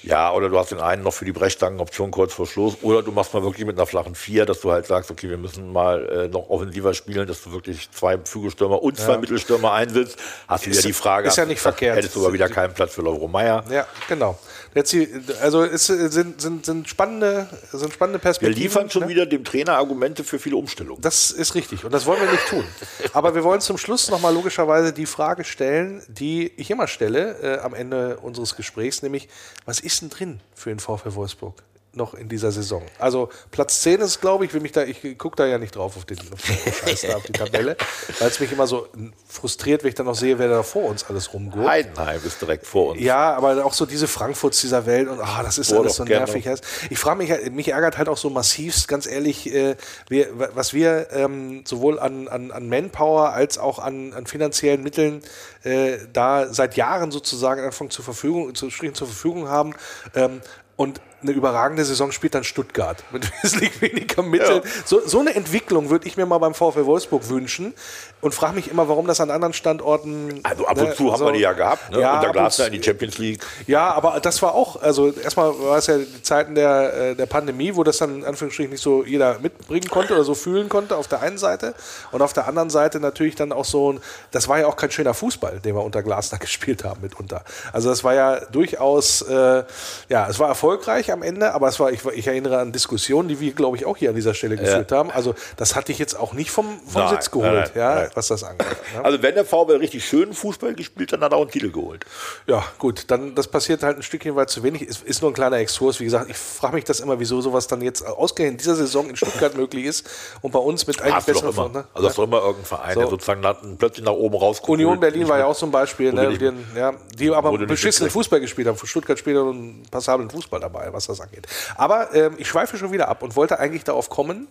Ja, 0.03 0.33
oder 0.33 0.49
du 0.49 0.59
hast 0.59 0.71
den 0.71 0.81
einen 0.81 1.03
noch 1.03 1.13
für 1.13 1.25
die 1.25 1.33
Brechstangenoption 1.33 2.11
kurz 2.11 2.33
vor 2.33 2.47
Schluss. 2.47 2.79
Oder 2.83 3.03
du 3.03 3.13
machst 3.13 3.35
mal 3.35 3.43
wirklich 3.43 3.67
mit 3.67 3.77
einer 3.77 3.87
flachen 3.87 4.15
Vier, 4.15 4.47
dass 4.47 4.61
du 4.61 4.71
halt 4.73 4.87
sagst, 4.87 5.11
okay, 5.11 5.29
wir 5.29 5.37
müssen 5.37 5.73
mal 5.73 6.09
äh, 6.09 6.29
noch 6.29 6.49
offensiver 6.49 6.95
spielen, 6.95 7.27
dass 7.27 7.43
du 7.43 7.53
wirklich 7.53 7.91
zwei 7.91 8.19
Flügelstürmer 8.19 8.83
und 8.83 8.97
zwei 8.97 9.19
Mittelstürmer 9.19 9.73
einsetzt. 9.73 10.17
Hast 10.49 10.67
du 10.67 10.71
wieder 10.71 10.83
die 10.83 10.93
Frage, 10.93 11.29
ist 11.29 11.37
ja 11.37 11.45
nicht 11.45 11.61
verkehrt. 11.61 11.97
hättest 11.97 12.17
du 12.17 12.25
aber 12.25 12.33
wieder 12.33 12.49
keinen 12.49 12.73
Platz 12.73 12.95
für 12.95 13.03
Lovro 13.03 13.29
Meyer. 13.29 13.65
Ja, 13.71 13.87
genau. 14.09 14.39
Jetzt 14.75 14.93
die, 14.93 15.09
also 15.43 15.65
es 15.65 15.87
sind, 15.87 16.41
sind, 16.41 16.65
sind, 16.65 16.89
spannende, 16.89 17.49
sind 17.73 17.93
spannende 17.93 18.19
Wir 18.19 18.23
Perspektiven. 18.23 18.63
liefern 18.63 18.91
schon 18.91 19.03
ne? 19.03 19.09
wieder 19.09 19.27
dem 19.27 19.45
Trainer 19.45 19.77
Argumente 19.77 20.23
für 20.23 20.39
viele 20.39 20.57
Umstellungen. 20.57 21.01
Das 21.03 21.31
ist 21.31 21.55
richtig 21.55 21.85
und 21.85 21.93
das 21.93 22.07
wollen 22.07 22.21
wir 22.21 22.31
nicht 22.31 22.47
tun. 22.47 22.65
Aber 23.13 23.35
wir 23.35 23.43
wollen 23.43 23.61
zum 23.61 23.79
Schluss 23.79 24.11
nochmal 24.11 24.33
logischerweise 24.33 24.93
die 24.93 25.07
Frage 25.07 25.45
stellen, 25.45 26.03
die 26.09 26.53
ich 26.57 26.71
immer 26.71 26.87
stelle 26.87 27.37
äh, 27.43 27.59
am 27.61 27.75
Ende 27.75 28.19
unseres 28.19 28.55
Gesprächs, 28.55 29.03
nämlich, 29.03 29.29
was 29.65 29.81
ist 29.81 29.90
denn 29.99 30.11
drin 30.11 30.41
für 30.55 30.71
den 30.71 30.79
VfL 30.79 31.15
Wolfsburg 31.15 31.63
noch 31.93 32.15
in 32.15 32.29
dieser 32.29 32.53
Saison? 32.53 32.83
Also 32.99 33.31
Platz 33.51 33.81
10 33.83 34.01
ist, 34.01 34.21
glaube 34.21 34.45
ich, 34.45 34.55
will 34.55 34.61
mich 34.61 34.73
da, 34.73 34.85
ich 34.85 35.19
gucke 35.19 35.37
da 35.37 35.47
ja 35.47 35.59
nicht 35.59 35.77
drauf 35.77 35.97
auf 35.97 36.05
den, 36.05 36.19
auf 36.19 36.41
den 36.43 36.73
Scheiß 36.73 37.03
da, 37.03 37.17
auf 37.17 37.25
die 37.25 37.33
Tabelle, 37.33 37.77
weil 38.19 38.29
es 38.29 38.41
mich 38.41 38.53
immer 38.53 38.67
so 38.67 38.87
frustriert, 39.29 39.83
wenn 39.83 39.89
ich 39.89 39.95
dann 39.95 40.07
noch 40.07 40.15
sehe, 40.15 40.39
wer 40.39 40.49
da 40.49 40.63
vor 40.63 40.85
uns 40.85 41.05
alles 41.09 41.33
rumgeht. 41.33 41.67
Heidenheim 41.67 42.21
ist 42.25 42.41
direkt 42.41 42.67
vor 42.67 42.93
uns. 42.93 43.01
Ja, 43.01 43.35
aber 43.35 43.65
auch 43.65 43.75
so 43.75 43.87
diese 43.87 44.09
Frankfurts 44.09 44.61
dieser 44.61 44.87
Welt 44.87 45.09
und 45.09 45.21
ah, 45.21 45.43
das 45.43 45.59
ist 45.59 45.71
Boah, 45.71 45.81
alles 45.81 45.97
so 45.97 46.05
nervig. 46.05 46.49
Ich 46.91 46.99
frage 46.99 47.19
mich, 47.19 47.51
mich 47.51 47.69
ärgert 47.69 47.99
halt 47.99 48.09
auch 48.09 48.17
so 48.17 48.31
massivst, 48.31 48.89
ganz 48.89 49.07
ehrlich, 49.07 49.53
äh, 49.53 49.77
wir, 50.09 50.29
was 50.55 50.75
wir 50.75 51.09
ähm, 51.13 51.65
sowohl 51.67 51.99
an, 51.99 52.29
an, 52.29 52.51
an 52.51 52.69
Manpower 52.69 53.33
als 53.33 53.59
auch 53.59 53.79
an, 53.79 54.13
an 54.13 54.27
finanziellen 54.27 54.83
Mitteln 54.83 55.23
äh, 55.63 55.99
da 56.13 56.53
seit 56.53 56.77
Jahren 56.77 57.11
sozusagen 57.11 57.63
Anfang 57.63 57.91
zur 57.91 58.05
Verfügung, 58.05 58.55
zu, 58.55 58.69
zur 58.69 59.07
Verfügung 59.07 59.49
haben. 59.49 59.75
Ähm, 60.15 60.41
und 60.77 61.01
eine 61.23 61.33
überragende 61.33 61.85
Saison 61.85 62.13
spielt 62.13 62.35
dann 62.35 62.45
Stuttgart 62.45 63.03
mit 63.13 63.31
wesentlich 63.43 63.81
weniger 63.83 64.23
Mitteln. 64.23 64.63
Ja. 64.65 64.71
So, 64.85 65.01
so 65.07 65.21
eine 65.21 65.35
Entwicklung 65.35 65.91
würde 65.91 66.07
ich 66.07 66.17
mir 66.17 66.27
mal 66.27 66.39
beim 66.39 66.55
VfL 66.55 66.87
Wolfsburg 66.87 67.29
wünschen 67.29 67.75
und 68.21 68.35
frage 68.35 68.55
mich 68.55 68.71
immer, 68.71 68.89
warum 68.89 69.07
das 69.07 69.21
an 69.21 69.31
anderen 69.31 69.53
Standorten. 69.53 70.41
Also 70.43 70.67
ab 70.67 70.79
und 70.79 70.89
ne, 70.89 70.95
zu 70.95 71.13
haben 71.13 71.19
so- 71.19 71.25
wir 71.27 71.33
die 71.33 71.41
ja 71.41 71.53
gehabt. 71.53 71.91
Ne? 71.91 72.01
Ja, 72.01 72.15
und 72.17 72.23
da 72.23 72.29
ab 72.29 72.33
Glasner 72.35 72.67
in 72.67 72.73
die 72.73 72.83
Champions 72.83 73.19
League. 73.19 73.45
ja, 73.67 73.93
aber 73.93 74.21
das 74.21 74.41
war 74.43 74.55
auch, 74.55 74.81
also 74.83 75.13
erstmal 75.13 75.51
war 75.61 75.79
es 75.79 75.87
ja 75.87 75.99
die 75.99 76.23
Zeiten 76.23 76.55
der, 76.55 76.95
äh, 76.95 77.15
der 77.15 77.27
Pandemie, 77.27 77.75
wo 77.77 77.85
das 77.85 77.99
dann 77.99 78.17
in 78.21 78.25
Anführungsstrichen 78.25 78.73
nicht 78.73 78.83
so 78.83 79.05
jeder 79.05 79.39
mitbringen 79.41 79.89
konnte 79.91 80.15
oder 80.15 80.25
so 80.25 80.35
fühlen 80.35 80.69
konnte 80.69 80.97
auf 80.97 81.09
der 81.09 81.21
einen 81.23 81.39
Seite. 81.39 81.75
Und 82.13 82.23
auf 82.23 82.33
der 82.33 82.47
anderen 82.47 82.71
Seite 82.71 83.01
natürlich 83.01 83.35
dann 83.35 83.53
auch 83.53 83.65
so 83.65 83.93
ein, 83.93 84.01
das 84.31 84.49
war 84.49 84.59
ja 84.59 84.67
auch 84.67 84.77
kein 84.77 84.91
schöner 84.91 85.15
Fußball, 85.15 85.61
den 85.61 85.75
wir 85.75 85.83
unter 85.83 86.03
Glasner 86.03 86.39
gespielt 86.41 86.85
haben 86.85 87.01
mitunter. 87.03 87.45
Also 87.73 87.91
das 87.91 88.05
war 88.05 88.15
ja 88.15 88.41
durchaus, 88.47 89.23
äh, 89.23 89.65
ja, 90.09 90.29
es 90.29 90.39
war 90.39 90.49
erfolgreich 90.49 91.10
am 91.13 91.23
Ende, 91.23 91.53
aber 91.53 91.69
es 91.69 91.81
war, 91.81 91.91
ich, 91.91 92.05
ich 92.05 92.27
erinnere 92.27 92.59
an 92.59 92.73
Diskussionen, 92.73 93.29
die 93.29 93.41
wir, 93.41 93.53
glaube 93.53 93.77
ich, 93.77 93.85
auch 93.85 93.97
hier 93.97 94.11
an 94.11 94.17
dieser 94.17 94.35
Stelle 94.35 94.57
geführt 94.57 94.93
haben. 94.93 95.11
Also 95.11 95.35
das 95.57 95.77
hatte 95.77 95.93
ich 95.93 95.99
jetzt 95.99 96.19
auch 96.19 96.33
nicht 96.33 96.51
vom, 96.51 96.81
vom 96.87 97.03
Nein, 97.03 97.11
Sitz 97.11 97.31
geholt, 97.31 97.53
nein, 97.53 97.71
nein, 97.75 98.05
ja, 98.05 98.11
was 98.15 98.29
das 98.29 98.45
angeht. 98.45 98.67
Ne? 98.91 99.05
Also 99.05 99.23
wenn 99.23 99.35
der 99.35 99.45
VfL 99.45 99.77
richtig 99.77 100.05
schönen 100.05 100.33
Fußball 100.35 100.75
gespielt 100.75 101.13
hat, 101.13 101.19
dann 101.21 101.27
hat 101.27 101.33
er 101.33 101.37
auch 101.37 101.43
einen 101.43 101.51
Titel 101.53 101.71
geholt. 101.71 102.05
Ja, 102.49 102.65
gut, 102.79 103.05
dann 103.09 103.37
das 103.37 103.47
passiert 103.47 103.85
halt 103.85 103.97
ein 103.99 104.03
Stückchen 104.03 104.35
weit 104.35 104.51
zu 104.51 104.65
wenig. 104.65 104.83
Ist, 104.83 105.05
ist 105.05 105.23
nur 105.23 105.31
ein 105.31 105.35
kleiner 105.35 105.59
Exkurs. 105.59 106.01
Wie 106.01 106.05
gesagt, 106.05 106.29
ich 106.29 106.37
frage 106.37 106.75
mich 106.75 106.85
das 106.85 106.99
immer, 106.99 107.21
wieso 107.21 107.41
sowas 107.41 107.69
dann 107.69 107.83
jetzt 107.83 108.05
ausgerechnet 108.05 108.55
in 108.55 108.59
dieser 108.59 108.75
Saison 108.75 109.09
in 109.09 109.15
Stuttgart 109.17 109.55
möglich 109.57 109.85
ist 109.85 110.09
und 110.41 110.51
bei 110.51 110.59
uns 110.59 110.89
mit 110.89 111.01
eigentlich 111.01 111.15
doch 111.15 111.27
besseren 111.27 111.51
immer. 111.51 111.63
Freunden. 111.63 111.85
Also 111.95 112.09
hast 112.09 112.19
du 112.19 112.23
immer 112.25 112.39
irgendeinen 112.39 112.65
Verein, 112.65 112.95
So. 112.95 113.01
der 113.01 113.11
sozusagen 113.11 113.41
nach, 113.43 113.57
plötzlich 113.79 114.05
nach 114.05 114.13
oben 114.13 114.37
rauskommt. 114.37 114.71
Union 114.71 114.99
Berlin 114.99 115.29
war 115.29 115.39
ja 115.39 115.47
auch 115.47 115.55
so 115.55 115.67
ein 115.67 115.73
Beispiel, 115.73 116.13
ne, 116.13 116.37
die, 116.37 116.79
ja, 116.79 116.95
die 117.17 117.31
aber 117.31 117.57
beschissenen. 117.59 118.11
Fußball 118.11 118.41
gespielt 118.41 118.67
haben. 118.67 118.77
Für 118.77 118.87
Stuttgart 118.87 119.19
spielt 119.19 119.37
einen 119.37 119.85
passablen 119.91 120.31
Fußball 120.31 120.61
dabei, 120.61 120.93
was 120.93 121.00
das 121.07 121.21
angeht. 121.21 121.47
Aber 121.77 122.15
ähm, 122.15 122.35
ich 122.39 122.49
schweife 122.49 122.77
schon 122.79 122.93
wieder 122.93 123.09
ab 123.09 123.23
und 123.23 123.37
wollte 123.37 123.59
eigentlich 123.59 123.85
darauf 123.85 124.09
kommen, 124.11 124.49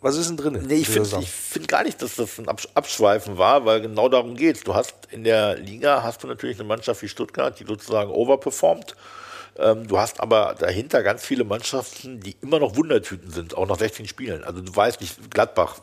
was 0.00 0.16
ist 0.16 0.28
denn 0.28 0.36
drin? 0.36 0.62
Nee, 0.66 0.74
ich 0.74 0.88
finde 0.88 1.22
find 1.22 1.68
gar 1.68 1.82
nicht, 1.82 2.00
dass 2.02 2.16
das 2.16 2.38
ein 2.38 2.46
Absch- 2.48 2.68
Abschweifen 2.74 3.38
war, 3.38 3.64
weil 3.64 3.80
genau 3.80 4.08
darum 4.08 4.36
geht 4.36 4.56
es. 4.56 4.62
Du 4.62 4.74
hast 4.74 4.94
in 5.10 5.24
der 5.24 5.56
Liga 5.56 6.02
hast 6.02 6.22
du 6.22 6.26
natürlich 6.26 6.58
eine 6.58 6.68
Mannschaft 6.68 7.02
wie 7.02 7.08
Stuttgart, 7.08 7.58
die 7.58 7.64
sozusagen 7.64 8.10
overperformt. 8.10 8.94
Ähm, 9.58 9.86
du 9.88 9.98
hast 9.98 10.20
aber 10.20 10.54
dahinter 10.58 11.02
ganz 11.02 11.24
viele 11.24 11.44
Mannschaften, 11.44 12.20
die 12.20 12.36
immer 12.42 12.58
noch 12.58 12.76
Wundertüten 12.76 13.30
sind, 13.30 13.56
auch 13.56 13.66
nach 13.66 13.78
16 13.78 14.06
Spielen. 14.06 14.44
Also 14.44 14.60
du 14.60 14.76
weißt 14.76 15.00
nicht, 15.00 15.30
Gladbach 15.30 15.76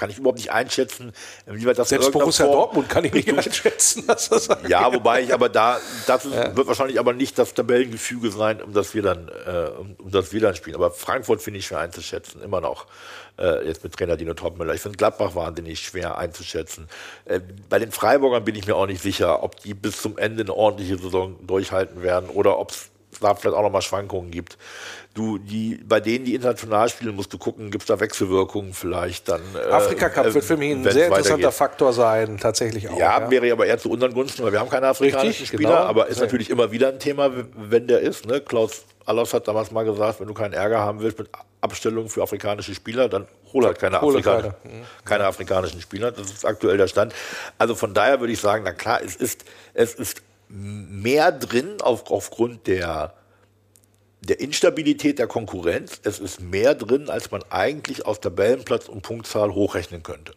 kann 0.00 0.08
ich 0.08 0.16
überhaupt 0.16 0.38
nicht 0.38 0.50
einschätzen, 0.50 1.12
inwieweit 1.44 1.78
das 1.78 1.92
in 1.92 2.00
Selbst 2.00 2.12
Borussia 2.12 2.46
Form 2.46 2.56
Dortmund 2.56 2.88
kann 2.88 3.04
ich 3.04 3.12
nicht 3.12 3.28
einschätzen, 3.36 4.04
das. 4.06 4.48
Ja, 4.66 4.90
wobei 4.92 5.20
ich 5.20 5.34
aber 5.34 5.50
da, 5.50 5.78
das 6.06 6.24
ist, 6.24 6.32
wird 6.32 6.66
wahrscheinlich 6.66 6.98
aber 6.98 7.12
nicht 7.12 7.38
das 7.38 7.52
Tabellengefüge 7.52 8.30
sein, 8.30 8.62
um 8.62 8.72
das 8.72 8.94
wir 8.94 9.02
dann, 9.02 9.28
äh, 9.28 9.78
um, 9.78 9.94
um 9.98 10.10
das 10.10 10.32
wir 10.32 10.40
dann 10.40 10.56
spielen. 10.56 10.76
Aber 10.76 10.90
Frankfurt 10.90 11.42
finde 11.42 11.58
ich 11.58 11.66
schwer 11.66 11.80
einzuschätzen, 11.80 12.42
immer 12.42 12.62
noch. 12.62 12.86
Äh, 13.38 13.66
jetzt 13.66 13.84
mit 13.84 13.92
Trainer 13.94 14.16
Dino 14.16 14.32
Topmüller. 14.32 14.72
Ich 14.72 14.80
finde 14.80 14.96
Gladbach 14.96 15.34
wahnsinnig 15.34 15.80
schwer 15.80 16.16
einzuschätzen. 16.16 16.88
Äh, 17.26 17.40
bei 17.68 17.78
den 17.78 17.92
Freiburgern 17.92 18.44
bin 18.44 18.54
ich 18.54 18.66
mir 18.66 18.76
auch 18.76 18.86
nicht 18.86 19.02
sicher, 19.02 19.42
ob 19.42 19.60
die 19.60 19.74
bis 19.74 20.00
zum 20.00 20.16
Ende 20.16 20.42
eine 20.44 20.54
ordentliche 20.54 20.96
Saison 20.96 21.36
durchhalten 21.46 22.02
werden 22.02 22.30
oder 22.30 22.58
ob 22.58 22.70
es 22.70 22.90
da 23.20 23.34
vielleicht 23.34 23.56
auch 23.56 23.62
nochmal 23.62 23.82
Schwankungen 23.82 24.30
gibt. 24.30 24.58
Du, 25.14 25.38
die, 25.38 25.80
bei 25.84 25.98
denen, 26.00 26.24
die 26.24 26.34
international 26.34 26.88
spielen, 26.88 27.16
musst 27.16 27.32
du 27.32 27.38
gucken, 27.38 27.70
gibt 27.70 27.82
es 27.82 27.88
da 27.88 27.98
Wechselwirkungen 27.98 28.72
vielleicht 28.74 29.28
dann. 29.28 29.40
äh, 29.56 29.70
Afrika 29.70 30.08
Cup 30.08 30.26
äh, 30.26 30.34
wird 30.34 30.44
für 30.44 30.56
mich 30.56 30.70
ein 30.72 30.84
sehr 30.84 31.06
interessanter 31.06 31.30
weitergeht. 31.38 31.52
Faktor 31.54 31.92
sein, 31.92 32.38
tatsächlich 32.38 32.88
auch. 32.88 32.96
Ja, 32.98 33.28
wäre 33.30 33.50
aber 33.52 33.66
eher 33.66 33.78
zu 33.78 33.90
unseren 33.90 34.14
Gunsten, 34.14 34.44
weil 34.44 34.52
wir 34.52 34.60
haben 34.60 34.70
keine 34.70 34.86
afrikanischen 34.86 35.28
Richtig, 35.28 35.48
Spieler, 35.48 35.70
genau. 35.70 35.82
aber 35.82 36.06
ist 36.06 36.18
Ja. 36.18 36.24
natürlich 36.24 36.48
immer 36.48 36.70
wieder 36.70 36.88
ein 36.88 37.00
Thema, 37.00 37.30
wenn 37.56 37.88
der 37.88 38.00
ist. 38.00 38.26
Ne? 38.26 38.40
Klaus 38.40 38.84
Allers 39.04 39.34
hat 39.34 39.48
damals 39.48 39.72
mal 39.72 39.84
gesagt, 39.84 40.20
wenn 40.20 40.28
du 40.28 40.34
keinen 40.34 40.52
Ärger 40.52 40.78
haben 40.78 41.00
willst 41.00 41.18
mit 41.18 41.28
Abstellung 41.60 42.08
für 42.08 42.22
afrikanische 42.22 42.74
Spieler, 42.74 43.08
dann 43.08 43.26
hol 43.52 43.66
halt 43.66 43.78
keine, 43.80 44.00
Hole 44.00 44.18
Afrikaner, 44.20 44.54
keine. 44.62 44.84
keine 45.04 45.24
afrikanischen 45.24 45.80
Spieler. 45.80 46.12
Das 46.12 46.30
ist 46.30 46.44
aktuell 46.46 46.76
der 46.76 46.86
Stand. 46.86 47.12
Also 47.58 47.74
von 47.74 47.92
daher 47.92 48.20
würde 48.20 48.32
ich 48.32 48.40
sagen, 48.40 48.62
na 48.64 48.72
klar, 48.72 49.00
es 49.04 49.16
ist, 49.16 49.44
es 49.74 49.94
ist 49.94 50.22
mehr 50.50 51.32
drin 51.32 51.80
auf, 51.80 52.10
aufgrund 52.10 52.66
der 52.66 53.14
der 54.22 54.40
Instabilität 54.40 55.18
der 55.18 55.26
Konkurrenz. 55.26 56.00
Es 56.04 56.18
ist 56.18 56.40
mehr 56.40 56.74
drin, 56.74 57.08
als 57.08 57.30
man 57.30 57.42
eigentlich 57.48 58.04
aus 58.04 58.20
Tabellenplatz 58.20 58.88
und 58.88 59.02
Punktzahl 59.02 59.54
hochrechnen 59.54 60.02
könnte. 60.02 60.34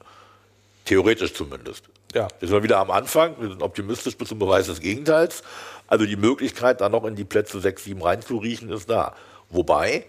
Theoretisch 0.85 1.33
zumindest. 1.33 1.83
Ja. 2.13 2.27
Wir 2.39 2.47
sind 2.47 2.63
wieder 2.63 2.77
am 2.77 2.91
Anfang, 2.91 3.35
wir 3.39 3.49
sind 3.49 3.61
optimistisch 3.61 4.17
bis 4.17 4.29
zum 4.29 4.39
Beweis 4.39 4.67
des 4.67 4.79
Gegenteils. 4.79 5.43
Also 5.87 6.05
die 6.05 6.15
Möglichkeit, 6.15 6.81
da 6.81 6.89
noch 6.89 7.05
in 7.05 7.15
die 7.15 7.23
Plätze 7.23 7.59
6, 7.59 7.83
7 7.83 8.01
reinzuriechen, 8.01 8.71
ist 8.71 8.89
da. 8.89 9.15
Wobei 9.49 10.05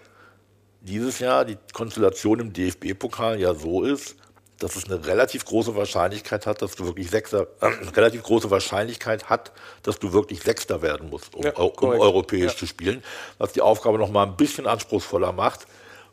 dieses 0.81 1.19
Jahr 1.19 1.45
die 1.45 1.57
Konstellation 1.73 2.39
im 2.39 2.53
DFB-Pokal 2.53 3.39
ja 3.39 3.53
so 3.55 3.83
ist, 3.83 4.15
dass 4.59 4.75
es 4.75 4.85
eine 4.85 5.05
relativ 5.05 5.45
große 5.45 5.75
Wahrscheinlichkeit 5.75 6.45
hat, 6.47 6.61
dass 6.61 6.75
du 6.75 6.85
wirklich 6.85 7.09
Sechster, 7.09 7.47
äh, 7.61 7.67
relativ 7.95 8.23
große 8.23 8.49
Wahrscheinlichkeit 8.51 9.29
hat, 9.29 9.51
dass 9.83 9.99
du 9.99 10.13
wirklich 10.13 10.41
Sechster 10.41 10.81
werden 10.81 11.09
musst, 11.09 11.35
um, 11.35 11.43
Ja, 11.43 11.51
um 11.53 11.89
europäisch 11.89 12.53
Ja. 12.53 12.57
zu 12.57 12.65
spielen, 12.67 13.03
was 13.37 13.51
die 13.53 13.61
Aufgabe 13.61 13.97
noch 13.97 14.09
mal 14.09 14.23
ein 14.23 14.37
bisschen 14.37 14.67
anspruchsvoller 14.67 15.31
macht, 15.31 15.65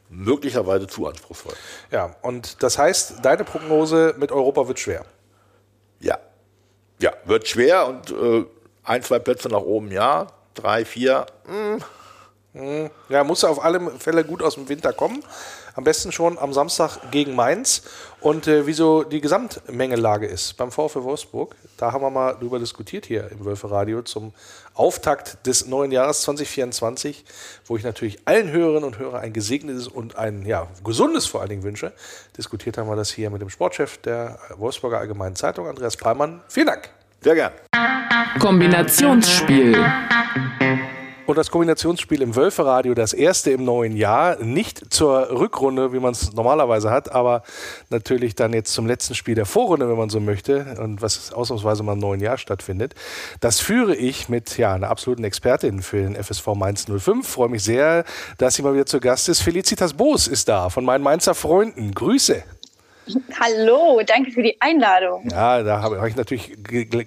möglicherweise 0.09 0.87
zu 0.87 1.07
anspruchsvoll. 1.07 1.55
Ja, 1.91 2.17
und 2.23 2.63
das 2.63 2.77
heißt, 2.79 3.25
deine 3.25 3.45
Prognose 3.45 4.15
mit 4.19 4.31
Europa 4.33 4.69
wird 4.69 4.79
schwer. 4.79 5.05
Ja. 6.01 6.19
Ja, 6.99 7.13
wird 7.25 7.49
schwer 7.49 7.87
und 7.87 8.11
äh, 8.11 8.45
ein, 8.85 9.03
zwei 9.03 9.19
Plätze 9.19 9.49
nach 9.49 9.61
oben, 9.63 9.91
ja. 9.91 10.27
Drei, 10.55 10.85
vier, 10.85 11.27
mh, 11.47 11.79
Ja, 13.09 13.25
muss 13.25 13.45
auf 13.45 13.65
alle 13.65 13.81
Fälle 13.99 14.25
gut 14.25 14.43
aus 14.43 14.57
dem 14.57 14.69
Winter 14.69 14.93
kommen. 14.93 15.25
Am 15.75 15.85
besten 15.85 16.13
schon 16.13 16.39
am 16.39 16.53
Samstag 16.53 17.11
gegen 17.11 17.35
Mainz. 17.35 17.83
Und 18.21 18.47
äh, 18.47 18.67
wieso 18.67 19.05
die 19.05 19.23
Gesamtmengelage 19.23 20.27
ist 20.27 20.59
beim 20.59 20.71
VfW 20.71 21.03
Wolfsburg, 21.03 21.57
da 21.79 21.93
haben 21.93 22.03
wir 22.03 22.11
mal 22.11 22.35
drüber 22.35 22.59
diskutiert 22.59 23.07
hier 23.07 23.31
im 23.33 23.47
Wölfe 23.47 23.71
Radio 23.71 24.03
zum 24.03 24.35
Auftakt 24.75 25.47
des 25.47 25.67
neuen 25.67 25.93
Jahres 25.93 26.21
2024, 26.23 27.25
wo 27.65 27.79
ich 27.79 27.85
natürlich 27.85 28.19
allen 28.27 28.51
Hörerinnen 28.51 28.85
und 28.85 28.99
Hörern 28.99 29.23
ein 29.23 29.33
gesegnetes 29.33 29.89
und 29.89 30.17
ein 30.17 30.45
ja, 30.45 30.67
gesundes 30.85 31.25
vor 31.25 31.41
allen 31.41 31.51
Dingen 31.51 31.63
wünsche. 31.63 31.93
Diskutiert 32.37 32.77
haben 32.77 32.89
wir 32.89 32.97
das 32.97 33.11
hier 33.11 33.31
mit 33.31 33.41
dem 33.41 33.49
Sportchef 33.49 33.97
der 33.97 34.39
Wolfsburger 34.57 34.99
Allgemeinen 34.99 35.37
Zeitung, 35.37 35.69
Andreas 35.69 35.97
Pallmann. 35.97 36.43
Vielen 36.49 36.67
Dank. 36.67 36.91
Sehr 37.23 37.35
gern. 37.35 37.53
Kombinationsspiel. 38.39 39.83
Und 41.33 41.39
das 41.39 41.51
Kombinationsspiel 41.51 42.21
im 42.21 42.37
Wölferadio, 42.37 42.93
das 42.93 43.15
erste 43.15 43.53
im 43.53 43.65
neuen 43.65 43.97
Jahr, 43.97 44.37
nicht 44.37 44.93
zur 44.93 45.31
Rückrunde, 45.31 45.95
wie 45.95 45.99
man 45.99 46.13
es 46.13 46.35
normalerweise 46.35 46.91
hat, 46.91 47.11
aber 47.11 47.43
natürlich 47.89 48.35
dann 48.35 48.53
jetzt 48.53 48.75
zum 48.75 48.87
letzten 48.87 49.15
Spiel 49.15 49.35
der 49.35 49.47
Vorrunde, 49.47 49.89
wenn 49.89 49.97
man 49.97 50.11
so 50.11 50.21
möchte, 50.21 50.77
und 50.79 51.01
was 51.01 51.33
ausnahmsweise 51.33 51.85
mal 51.85 51.95
im 51.95 52.01
neuen 52.01 52.21
Jahr 52.21 52.37
stattfindet. 52.37 52.95
Das 53.41 53.61
führe 53.61 53.97
ich 53.97 54.29
mit 54.29 54.59
ja, 54.59 54.75
einer 54.75 54.91
absoluten 54.91 55.25
Expertin 55.25 55.81
für 55.81 56.03
den 56.03 56.23
FSV 56.23 56.49
Mainz 56.49 56.85
05. 56.85 57.27
Freue 57.27 57.49
mich 57.49 57.65
sehr, 57.65 58.05
dass 58.37 58.57
sie 58.57 58.63
mal 58.63 58.75
wieder 58.75 58.85
zu 58.85 59.01
Gast 59.01 59.31
ist. 59.31 59.41
Felicitas 59.41 59.95
Boos 59.95 60.29
ist 60.29 60.51
da 60.51 60.69
von 60.69 60.85
meinen 60.85 61.03
Mainzer 61.03 61.35
Freunden. 61.35 61.95
Grüße. 61.95 62.45
Hallo, 63.41 64.01
danke 64.07 64.31
für 64.31 64.43
die 64.43 64.61
Einladung. 64.61 65.29
Ja, 65.31 65.63
da 65.63 65.83
habe 65.83 66.09
ich 66.09 66.17
natürlich 66.17 66.57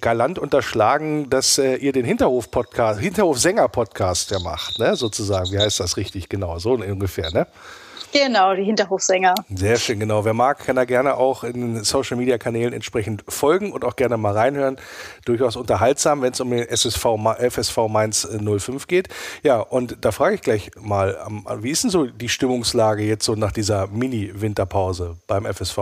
galant 0.02 0.38
unterschlagen, 0.38 1.30
dass 1.30 1.58
äh, 1.58 1.76
ihr 1.76 1.94
den 1.94 2.06
Hinterhof-Podcast, 2.06 3.00
Hinterhof-Sänger-Podcast 3.00 4.32
ja 4.32 4.40
macht, 4.40 4.80
ne? 4.80 4.96
sozusagen. 4.96 5.52
Wie 5.52 5.60
heißt 5.60 5.80
das 5.80 5.96
richtig 5.96 6.28
genau? 6.28 6.60
So 6.60 6.74
ungefähr, 6.74 7.32
ne? 7.32 7.48
Genau, 8.16 8.56
die 8.56 8.64
Hinterhofsänger. 8.64 9.36
Sehr 9.54 9.76
schön, 9.76 10.00
genau. 10.00 10.24
Wer 10.24 10.34
mag, 10.34 10.60
kann 10.60 10.78
da 10.78 10.86
gerne 10.86 11.18
auch 11.18 11.44
in 11.44 11.84
Social 11.84 12.16
Media 12.16 12.38
Kanälen 12.38 12.72
entsprechend 12.72 13.26
folgen 13.28 13.74
und 13.74 13.84
auch 13.84 13.98
gerne 13.98 14.16
mal 14.16 14.32
reinhören. 14.32 14.78
Durchaus 15.26 15.58
unterhaltsam, 15.58 16.22
wenn 16.22 16.32
es 16.32 16.40
um 16.40 16.50
den 16.50 16.66
SSV, 16.66 17.06
FSV 17.50 17.78
Mainz 17.90 18.26
05 18.26 18.88
geht. 18.88 19.10
Ja, 19.44 19.60
und 19.60 19.98
da 20.00 20.14
frage 20.14 20.36
ich 20.36 20.42
gleich 20.42 20.72
mal, 20.80 21.18
wie 21.60 21.72
ist 21.72 21.84
denn 21.84 21.90
so 21.90 22.06
die 22.06 22.30
Stimmungslage 22.30 23.04
jetzt 23.04 23.26
so 23.26 23.36
nach 23.36 23.52
dieser 23.52 23.88
Mini-Winterpause 23.88 25.18
beim 25.28 25.46
FSV? 25.46 25.78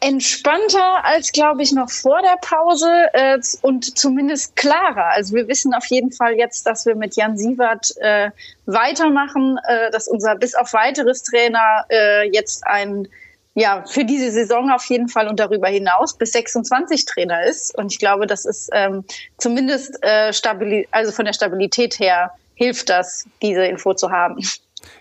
Entspannter 0.00 1.04
als, 1.04 1.32
glaube 1.32 1.62
ich, 1.62 1.72
noch 1.72 1.90
vor 1.90 2.20
der 2.22 2.36
Pause 2.40 2.88
äh, 3.12 3.38
und 3.62 3.98
zumindest 3.98 4.54
klarer. 4.56 5.06
Also 5.12 5.34
wir 5.34 5.48
wissen 5.48 5.74
auf 5.74 5.86
jeden 5.86 6.12
Fall 6.12 6.34
jetzt, 6.34 6.66
dass 6.66 6.86
wir 6.86 6.94
mit 6.94 7.16
Jan 7.16 7.36
Sievert 7.36 7.94
äh, 7.98 8.30
weitermachen, 8.66 9.58
äh, 9.66 9.90
dass 9.90 10.08
unser 10.08 10.36
bis 10.36 10.54
auf 10.54 10.72
weiteres 10.72 11.22
Trainer 11.22 11.84
äh, 11.90 12.30
jetzt 12.30 12.66
ein 12.66 13.08
ja, 13.54 13.84
für 13.88 14.04
diese 14.04 14.30
Saison 14.30 14.70
auf 14.70 14.84
jeden 14.84 15.08
Fall 15.08 15.26
und 15.26 15.40
darüber 15.40 15.66
hinaus 15.66 16.16
bis 16.16 16.30
26 16.30 17.06
Trainer 17.06 17.44
ist. 17.44 17.76
Und 17.76 17.92
ich 17.92 17.98
glaube, 17.98 18.28
das 18.28 18.44
ist 18.44 18.70
ähm, 18.72 19.04
zumindest 19.36 20.00
äh, 20.04 20.32
stabil, 20.32 20.86
also 20.92 21.10
von 21.10 21.24
der 21.24 21.32
Stabilität 21.32 21.98
her 21.98 22.30
hilft 22.54 22.88
das, 22.88 23.24
diese 23.42 23.64
Info 23.64 23.94
zu 23.94 24.12
haben. 24.12 24.38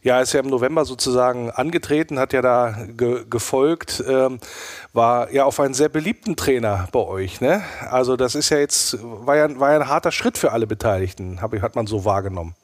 Ja, 0.01 0.21
ist 0.21 0.33
ja 0.33 0.39
im 0.39 0.47
November 0.47 0.85
sozusagen 0.85 1.51
angetreten, 1.51 2.19
hat 2.19 2.33
ja 2.33 2.41
da 2.41 2.77
ge 2.87 3.25
gefolgt, 3.29 4.03
ähm, 4.07 4.39
war 4.93 5.31
ja 5.31 5.45
auf 5.45 5.59
einen 5.59 5.73
sehr 5.73 5.89
beliebten 5.89 6.35
Trainer 6.35 6.87
bei 6.91 6.99
euch. 6.99 7.41
Ne? 7.41 7.61
Also 7.89 8.15
das 8.17 8.35
ist 8.35 8.49
ja 8.49 8.57
jetzt, 8.57 8.97
war 9.01 9.35
ja, 9.35 9.59
war 9.59 9.71
ja 9.71 9.79
ein 9.79 9.87
harter 9.87 10.11
Schritt 10.11 10.37
für 10.37 10.51
alle 10.51 10.67
Beteiligten, 10.67 11.41
hab, 11.41 11.53
hat 11.61 11.75
man 11.75 11.87
so 11.87 12.05
wahrgenommen. 12.05 12.55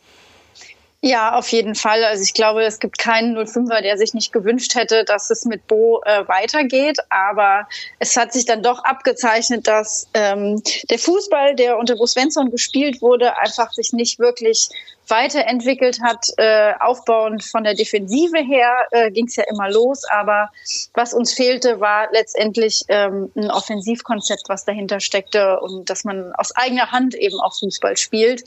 Ja, 1.06 1.36
auf 1.36 1.49
jeden 1.49 1.76
Fall. 1.76 2.01
Also 2.06 2.24
ich 2.24 2.34
glaube, 2.34 2.64
es 2.64 2.80
gibt 2.80 2.97
keinen 2.97 3.38
05er, 3.38 3.82
der 3.82 3.97
sich 3.97 4.14
nicht 4.14 4.32
gewünscht 4.32 4.74
hätte, 4.74 5.04
dass 5.04 5.30
es 5.32 5.43
mit 5.43 5.68
Bo 5.68 6.01
äh, 6.06 6.26
weitergeht. 6.30 6.97
Aber 7.10 7.68
es 7.99 8.16
hat 8.16 8.32
sich 8.32 8.45
dann 8.45 8.64
doch 8.64 8.86
abgezeichnet, 8.86 9.68
dass 9.68 10.08
ähm, 10.14 10.64
der 10.89 10.99
Fußball, 10.99 11.58
der 11.58 11.78
unter 11.78 11.97
Bo 11.97 12.06
Svensson 12.06 12.51
gespielt 12.51 13.01
wurde, 13.01 13.38
einfach 13.38 13.74
sich 13.74 13.91
nicht 13.91 14.18
wirklich 14.18 14.70
weiterentwickelt 15.10 15.99
hat. 16.01 16.28
Äh, 16.38 16.72
aufbauend 16.80 17.43
von 17.43 17.66
der 17.66 17.74
Defensive 17.74 18.38
her 18.38 18.88
äh, 18.91 19.12
ging 19.12 19.26
es 19.26 19.36
ja 19.36 19.43
immer 19.49 19.70
los. 19.70 20.06
Aber 20.06 20.51
was 20.93 21.14
uns 21.14 21.34
fehlte, 21.34 21.82
war 21.82 22.14
letztendlich 22.14 22.86
ähm, 22.88 23.30
ein 23.36 23.51
Offensivkonzept, 23.51 24.43
was 24.47 24.64
dahinter 24.64 25.01
steckte 25.01 25.60
und 25.60 25.89
dass 25.89 26.06
man 26.06 26.32
aus 26.36 26.56
eigener 26.56 26.91
Hand 26.91 27.14
eben 27.14 27.41
auch 27.41 27.60
Fußball 27.60 27.97
spielt. 27.97 28.45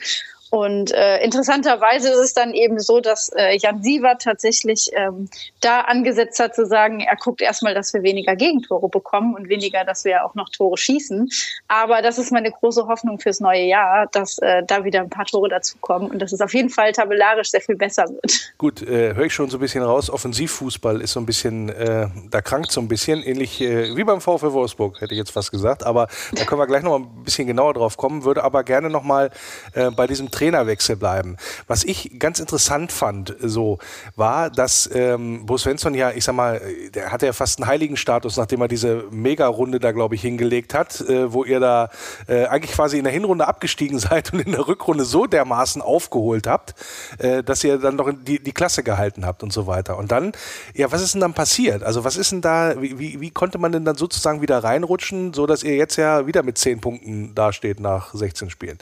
Und 0.50 0.92
äh, 0.92 1.18
interessanterweise 1.24 2.10
ist 2.10 2.18
es 2.18 2.34
dann 2.34 2.54
eben 2.54 2.78
so, 2.78 3.00
dass 3.00 3.30
äh, 3.36 3.56
Jan 3.58 3.82
Sievert 3.82 4.22
tatsächlich 4.22 4.90
ähm, 4.94 5.28
da 5.60 5.80
angesetzt 5.82 6.38
hat 6.38 6.54
zu 6.54 6.66
sagen, 6.66 7.00
er 7.00 7.16
guckt 7.16 7.40
erstmal, 7.40 7.74
dass 7.74 7.92
wir 7.92 8.02
weniger 8.02 8.36
Gegentore 8.36 8.88
bekommen 8.88 9.34
und 9.34 9.48
weniger, 9.48 9.84
dass 9.84 10.04
wir 10.04 10.24
auch 10.24 10.34
noch 10.34 10.48
Tore 10.50 10.76
schießen. 10.76 11.28
Aber 11.68 12.02
das 12.02 12.18
ist 12.18 12.30
meine 12.32 12.50
große 12.50 12.86
Hoffnung 12.86 13.18
fürs 13.18 13.40
neue 13.40 13.64
Jahr, 13.64 14.06
dass 14.12 14.38
äh, 14.38 14.62
da 14.66 14.84
wieder 14.84 15.00
ein 15.00 15.10
paar 15.10 15.26
Tore 15.26 15.48
dazukommen 15.48 16.10
und 16.10 16.20
dass 16.20 16.32
es 16.32 16.40
auf 16.40 16.54
jeden 16.54 16.70
Fall 16.70 16.92
tabellarisch 16.92 17.50
sehr 17.50 17.60
viel 17.60 17.76
besser 17.76 18.08
wird. 18.08 18.52
Gut, 18.58 18.82
äh, 18.82 19.14
höre 19.14 19.26
ich 19.26 19.34
schon 19.34 19.50
so 19.50 19.58
ein 19.58 19.60
bisschen 19.60 19.82
raus. 19.82 20.10
Offensivfußball 20.10 21.00
ist 21.00 21.12
so 21.12 21.20
ein 21.20 21.26
bisschen, 21.26 21.68
äh, 21.70 22.08
da 22.30 22.40
krankt 22.40 22.70
so 22.70 22.80
ein 22.80 22.88
bisschen, 22.88 23.22
ähnlich 23.22 23.60
äh, 23.60 23.96
wie 23.96 24.04
beim 24.04 24.20
VfL 24.20 24.52
Wolfsburg, 24.52 25.00
hätte 25.00 25.14
ich 25.14 25.18
jetzt 25.18 25.32
fast 25.32 25.50
gesagt. 25.50 25.84
Aber 25.84 26.08
da 26.34 26.44
können 26.44 26.60
wir 26.60 26.66
gleich 26.66 26.82
noch 26.82 26.98
mal 26.98 27.04
ein 27.04 27.24
bisschen 27.24 27.46
genauer 27.46 27.74
drauf 27.74 27.96
kommen. 27.96 28.24
Würde 28.24 28.44
aber 28.44 28.62
gerne 28.64 28.90
noch 28.90 29.02
mal 29.02 29.30
äh, 29.74 29.90
bei 29.90 30.06
diesem 30.06 30.30
Trainerwechsel 30.36 30.96
bleiben. 30.96 31.36
Was 31.66 31.82
ich 31.84 32.18
ganz 32.18 32.40
interessant 32.40 32.92
fand, 32.92 33.34
so 33.40 33.78
war, 34.16 34.50
dass 34.50 34.88
ähm, 34.92 35.46
Bo 35.46 35.56
Svensson 35.56 35.94
ja, 35.94 36.10
ich 36.10 36.24
sag 36.24 36.34
mal, 36.34 36.60
der 36.94 37.10
hatte 37.10 37.26
ja 37.26 37.32
fast 37.32 37.58
einen 37.58 37.68
Heiligenstatus, 37.68 38.36
nachdem 38.36 38.60
er 38.60 38.68
diese 38.68 39.04
Mega-Runde 39.10 39.80
da, 39.80 39.92
glaube 39.92 40.14
ich, 40.14 40.20
hingelegt 40.20 40.74
hat, 40.74 41.00
äh, 41.00 41.32
wo 41.32 41.44
ihr 41.44 41.58
da 41.58 41.88
äh, 42.28 42.46
eigentlich 42.46 42.72
quasi 42.72 42.98
in 42.98 43.04
der 43.04 43.12
Hinrunde 43.12 43.48
abgestiegen 43.48 43.98
seid 44.06 44.32
und 44.32 44.40
in 44.40 44.52
der 44.52 44.68
Rückrunde 44.68 45.04
so 45.04 45.26
dermaßen 45.26 45.80
aufgeholt 45.80 46.46
habt, 46.46 46.74
äh, 47.18 47.42
dass 47.42 47.64
ihr 47.64 47.78
dann 47.78 47.96
noch 47.96 48.12
die, 48.12 48.38
die 48.42 48.52
Klasse 48.52 48.82
gehalten 48.82 49.24
habt 49.24 49.42
und 49.42 49.52
so 49.52 49.66
weiter. 49.66 49.96
Und 49.96 50.12
dann, 50.12 50.32
ja, 50.74 50.92
was 50.92 51.00
ist 51.00 51.14
denn 51.14 51.22
dann 51.22 51.34
passiert? 51.34 51.82
Also 51.82 52.04
was 52.04 52.16
ist 52.16 52.32
denn 52.32 52.42
da, 52.42 52.80
wie, 52.80 53.20
wie, 53.20 53.30
konnte 53.30 53.58
man 53.58 53.72
denn 53.72 53.84
dann 53.84 53.96
sozusagen 53.96 54.42
wieder 54.42 54.62
reinrutschen, 54.62 55.32
so 55.32 55.46
dass 55.46 55.62
ihr 55.62 55.76
jetzt 55.76 55.96
ja 55.96 56.26
wieder 56.26 56.42
mit 56.42 56.58
zehn 56.58 56.80
Punkten 56.80 57.34
dasteht 57.34 57.80
nach 57.80 58.12
16 58.12 58.50
Spielen? 58.50 58.78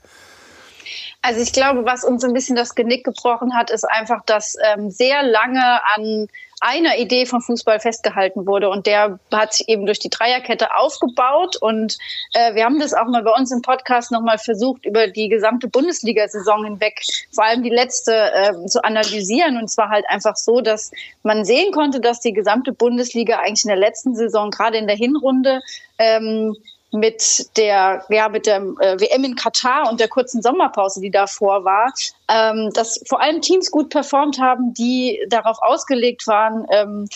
Also 1.27 1.41
ich 1.41 1.55
glaube, 1.55 1.87
was 1.87 2.05
uns 2.05 2.23
ein 2.23 2.35
bisschen 2.35 2.55
das 2.55 2.75
Genick 2.75 3.03
gebrochen 3.03 3.57
hat, 3.57 3.71
ist 3.71 3.85
einfach, 3.85 4.23
dass 4.27 4.59
ähm, 4.63 4.91
sehr 4.91 5.23
lange 5.23 5.81
an 5.95 6.29
einer 6.61 6.99
Idee 6.99 7.25
vom 7.25 7.41
Fußball 7.41 7.81
festgehalten 7.81 8.47
wurde 8.47 8.69
und 8.69 8.87
der 8.87 9.19
hat 9.33 9.55
sich 9.55 9.71
eben 9.71 9.87
durch 9.87 9.99
die 9.99 10.11
Dreierkette 10.11 10.77
aufgebaut 10.77 11.57
und 11.57 11.97
äh, 12.35 12.55
wir 12.55 12.65
haben 12.65 12.79
das 12.79 12.93
auch 12.93 13.07
mal 13.07 13.23
bei 13.23 13.31
uns 13.31 13.51
im 13.53 13.63
Podcast 13.63 14.13
nochmal 14.13 14.37
versucht, 14.37 14.85
über 14.85 15.07
die 15.07 15.31
gesamte 15.31 15.67
Bundesliga-Saison 15.67 16.65
hinweg, 16.65 17.01
vor 17.35 17.45
allem 17.45 17.63
die 17.63 17.71
letzte, 17.71 18.15
äh, 18.15 18.67
zu 18.67 18.85
analysieren. 18.85 19.57
Und 19.57 19.69
zwar 19.69 19.89
halt 19.89 20.05
einfach 20.09 20.37
so, 20.37 20.61
dass 20.61 20.91
man 21.23 21.47
sehen 21.47 21.73
konnte, 21.73 22.01
dass 22.01 22.21
die 22.21 22.35
gesamte 22.35 22.73
Bundesliga 22.73 23.39
eigentlich 23.39 23.65
in 23.65 23.69
der 23.69 23.79
letzten 23.79 24.15
Saison, 24.15 24.51
gerade 24.51 24.77
in 24.77 24.87
der 24.87 24.97
Hinrunde, 24.97 25.63
ähm, 25.99 26.55
mit 26.95 27.49
der, 27.57 28.05
ja, 28.09 28.29
mit 28.29 28.47
der 28.47 28.59
äh, 28.59 29.01
WM 29.01 29.25
in 29.25 29.35
Katar 29.35 29.91
und 29.91 29.99
der 29.99 30.09
kurzen 30.09 30.43
Sommerpause, 30.43 31.01
die 31.01 31.11
davor 31.11 31.65
war, 31.65 31.93
ähm, 32.29 32.71
dass 32.73 33.03
vor 33.07 33.21
allem 33.21 33.41
Teams 33.41 33.71
gut 33.71 33.91
performt 33.91 34.39
haben, 34.41 34.73
die 34.75 35.21
darauf 35.29 35.59
ausgelegt 35.61 36.27
waren, 36.27 36.67
ähm, 36.71 37.09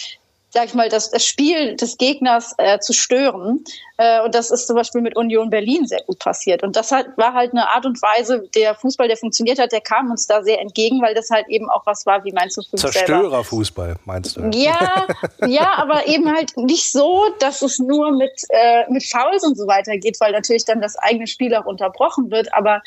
sag 0.51 0.65
ich 0.67 0.75
mal, 0.75 0.89
das, 0.89 1.11
das 1.11 1.25
Spiel 1.27 1.77
des 1.77 1.99
Gegners 1.99 2.55
äh, 2.59 2.79
zu 2.79 2.93
stören. 2.93 3.65
Äh, 3.99 4.23
und 4.23 4.35
das 4.35 4.51
ist 4.51 4.67
zum 4.67 4.77
Beispiel 4.77 5.03
mit 5.03 5.17
Union 5.17 5.51
Berlin 5.51 5.87
sehr 5.87 6.03
gut 6.05 6.19
passiert. 6.19 6.63
Und 6.63 6.77
das 6.77 6.91
halt, 6.91 7.09
war 7.17 7.35
halt 7.35 7.53
eine 7.53 7.69
Art 7.69 7.85
und 7.85 8.01
Weise, 8.01 8.49
der 8.55 8.75
Fußball, 8.75 9.09
der 9.09 9.17
funktioniert 9.17 9.59
hat, 9.59 9.73
der 9.73 9.81
kam 9.81 10.11
uns 10.11 10.27
da 10.27 10.43
sehr 10.43 10.61
entgegen, 10.61 11.03
weil 11.03 11.15
das 11.15 11.31
halt 11.31 11.49
eben 11.49 11.69
auch 11.69 11.85
was 11.85 12.07
war, 12.07 12.25
wie 12.25 12.33
meinst 12.33 12.57
du 12.57 12.63
Zerstörerfußball, 12.77 13.97
meinst 14.05 14.37
du? 14.37 14.51
Ja, 14.55 15.07
ja, 15.47 15.75
aber 15.77 16.07
eben 16.07 16.33
halt 16.33 16.57
nicht 16.57 16.93
so, 16.93 17.27
dass 17.41 17.61
es 17.63 17.79
nur 17.79 18.13
mit, 18.13 18.33
äh, 18.49 18.91
mit 18.91 19.05
Fouls 19.05 19.45
und 19.45 19.57
so 19.57 19.67
weiter 19.67 19.97
geht, 19.99 20.19
weil 20.21 20.33
natürlich 20.33 20.65
dann 20.65 20.81
das 20.81 20.97
eigene 20.97 21.27
Spiel 21.27 21.55
auch 21.55 21.67
unterbrochen 21.67 22.31
wird. 22.31 22.55
Aber 22.55 22.81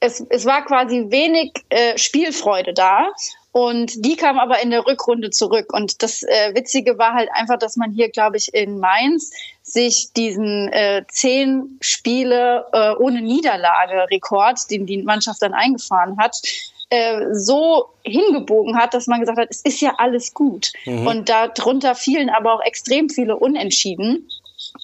es, 0.00 0.26
es 0.28 0.44
war 0.44 0.64
quasi 0.64 1.06
wenig 1.08 1.52
äh, 1.68 1.96
Spielfreude 1.96 2.74
da. 2.74 3.08
Und 3.56 4.04
die 4.04 4.16
kam 4.16 4.38
aber 4.38 4.60
in 4.60 4.68
der 4.68 4.86
Rückrunde 4.86 5.30
zurück. 5.30 5.72
Und 5.72 6.02
das 6.02 6.22
äh, 6.22 6.54
Witzige 6.54 6.98
war 6.98 7.14
halt 7.14 7.30
einfach, 7.32 7.58
dass 7.58 7.76
man 7.76 7.90
hier, 7.90 8.10
glaube 8.10 8.36
ich, 8.36 8.52
in 8.52 8.80
Mainz 8.80 9.30
sich 9.62 10.12
diesen 10.14 10.70
äh, 10.74 11.04
zehn 11.08 11.78
Spiele 11.80 12.66
äh, 12.74 12.90
ohne 12.96 13.22
Niederlage-Rekord, 13.22 14.70
den 14.70 14.84
die 14.84 15.02
Mannschaft 15.02 15.40
dann 15.40 15.54
eingefahren 15.54 16.18
hat, 16.18 16.36
äh, 16.90 17.32
so 17.32 17.86
hingebogen 18.02 18.76
hat, 18.76 18.92
dass 18.92 19.06
man 19.06 19.20
gesagt 19.20 19.38
hat, 19.38 19.48
es 19.48 19.62
ist 19.62 19.80
ja 19.80 19.94
alles 19.96 20.34
gut. 20.34 20.74
Mhm. 20.84 21.06
Und 21.06 21.28
darunter 21.30 21.94
fielen 21.94 22.28
aber 22.28 22.52
auch 22.52 22.62
extrem 22.62 23.08
viele 23.08 23.38
Unentschieden 23.38 24.28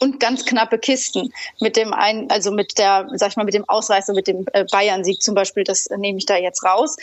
und 0.00 0.18
ganz 0.18 0.46
knappe 0.46 0.78
Kisten 0.78 1.30
mit 1.60 1.76
dem 1.76 1.92
ein, 1.92 2.30
also 2.30 2.50
mit 2.50 2.78
der, 2.78 3.06
sag 3.16 3.32
ich 3.32 3.36
mal, 3.36 3.44
mit 3.44 3.52
dem 3.52 3.68
Ausreißer, 3.68 4.14
mit 4.14 4.28
dem 4.28 4.46
äh, 4.54 4.64
Bayern-Sieg 4.64 5.22
zum 5.22 5.34
Beispiel, 5.34 5.62
das 5.62 5.90
nehme 5.90 6.16
ich 6.16 6.24
da 6.24 6.38
jetzt 6.38 6.64
raus. 6.64 6.96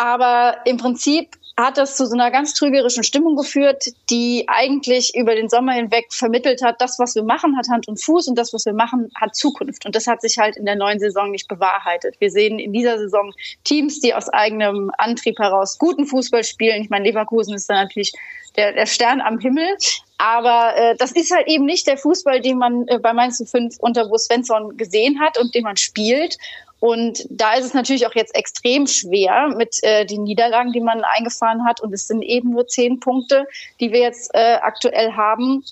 Aber 0.00 0.56
im 0.64 0.78
Prinzip 0.78 1.36
hat 1.58 1.76
das 1.76 1.94
zu 1.98 2.06
so 2.06 2.14
einer 2.14 2.30
ganz 2.30 2.54
trügerischen 2.54 3.04
Stimmung 3.04 3.36
geführt, 3.36 3.84
die 4.08 4.46
eigentlich 4.48 5.14
über 5.14 5.34
den 5.34 5.50
Sommer 5.50 5.72
hinweg 5.72 6.06
vermittelt 6.08 6.62
hat, 6.62 6.80
das, 6.80 6.98
was 6.98 7.14
wir 7.16 7.22
machen, 7.22 7.54
hat 7.58 7.68
Hand 7.68 7.86
und 7.86 8.02
Fuß 8.02 8.28
und 8.28 8.38
das, 8.38 8.54
was 8.54 8.64
wir 8.64 8.72
machen, 8.72 9.10
hat 9.14 9.36
Zukunft. 9.36 9.84
Und 9.84 9.94
das 9.94 10.06
hat 10.06 10.22
sich 10.22 10.38
halt 10.38 10.56
in 10.56 10.64
der 10.64 10.76
neuen 10.76 11.00
Saison 11.00 11.30
nicht 11.30 11.48
bewahrheitet. 11.48 12.18
Wir 12.18 12.30
sehen 12.30 12.58
in 12.58 12.72
dieser 12.72 12.96
Saison 12.96 13.34
Teams, 13.64 14.00
die 14.00 14.14
aus 14.14 14.30
eigenem 14.30 14.90
Antrieb 14.96 15.38
heraus 15.38 15.76
guten 15.76 16.06
Fußball 16.06 16.44
spielen. 16.44 16.80
Ich 16.80 16.88
meine, 16.88 17.04
Leverkusen 17.04 17.52
ist 17.52 17.68
da 17.68 17.74
natürlich 17.74 18.14
der, 18.56 18.72
der 18.72 18.86
Stern 18.86 19.20
am 19.20 19.38
Himmel. 19.38 19.76
Aber 20.16 20.74
äh, 20.76 20.96
das 20.96 21.12
ist 21.12 21.30
halt 21.30 21.46
eben 21.46 21.66
nicht 21.66 21.86
der 21.86 21.98
Fußball, 21.98 22.40
den 22.40 22.56
man 22.56 22.88
äh, 22.88 22.98
bei 22.98 23.12
Mainz 23.12 23.42
05 23.44 23.76
unter 23.80 24.08
Bo 24.08 24.16
Svensson 24.16 24.78
gesehen 24.78 25.20
hat 25.20 25.36
und 25.36 25.54
den 25.54 25.64
man 25.64 25.76
spielt. 25.76 26.38
Und 26.80 27.26
da 27.28 27.54
ist 27.54 27.66
es 27.66 27.74
natürlich 27.74 28.06
auch 28.06 28.14
jetzt 28.14 28.34
extrem 28.34 28.86
schwer 28.86 29.48
mit 29.54 29.76
äh, 29.82 30.06
den 30.06 30.24
Niederlagen, 30.24 30.72
die 30.72 30.80
man 30.80 31.04
eingefahren 31.04 31.64
hat. 31.64 31.80
Und 31.80 31.92
es 31.92 32.06
sind 32.06 32.22
eben 32.22 32.50
nur 32.50 32.66
zehn 32.66 32.98
Punkte, 33.00 33.46
die 33.80 33.92
wir 33.92 34.00
jetzt 34.00 34.30
äh, 34.34 34.54
aktuell 34.62 35.12
haben 35.12 35.62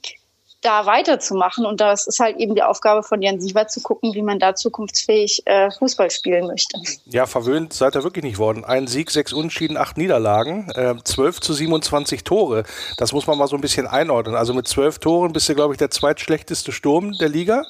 da 0.69 0.85
weiterzumachen. 0.85 1.65
Und 1.65 1.81
das 1.81 2.07
ist 2.07 2.21
halt 2.21 2.37
eben 2.37 2.55
die 2.55 2.63
Aufgabe 2.63 3.03
von 3.03 3.23
Jan 3.23 3.41
Siever 3.41 3.67
zu 3.69 3.81
gucken, 3.81 4.15
wie 4.15 4.23
man 4.23 4.39
da 4.39 4.55
zukunftsfähig 4.55 5.43
äh, 5.47 5.71
Fußball 5.71 6.11
spielen 6.11 6.47
möchte. 6.47 6.79
Ja, 7.07 7.27
verwöhnt 7.27 7.73
seid 7.73 7.97
ihr 7.97 8.05
wirklich 8.05 8.25
nicht 8.25 8.39
worden. 8.39 8.65
Ein 8.65 8.87
Sieg, 8.87 9.11
sechs 9.11 9.33
Unentschieden, 9.33 9.79
acht 9.79 9.97
Niederlagen, 9.97 10.71
äh, 10.75 10.95
12 11.03 11.41
zu 11.41 11.55
27 11.55 12.23
Tore. 12.23 12.65
Das 12.99 13.13
muss 13.13 13.27
man 13.27 13.39
mal 13.39 13.49
so 13.49 13.57
ein 13.57 13.63
bisschen 13.63 13.87
einordnen. 13.87 14.37
Also 14.37 14.53
mit 14.53 14.69
zwölf 14.69 14.99
Toren 14.99 15.33
bist 15.33 15.49
du, 15.49 15.55
glaube 15.55 15.73
ich, 15.73 15.79
der 15.79 15.91
zweitschlechteste 15.91 16.71
Sturm 16.73 17.13
der 17.13 17.31
Liga. 17.31 17.65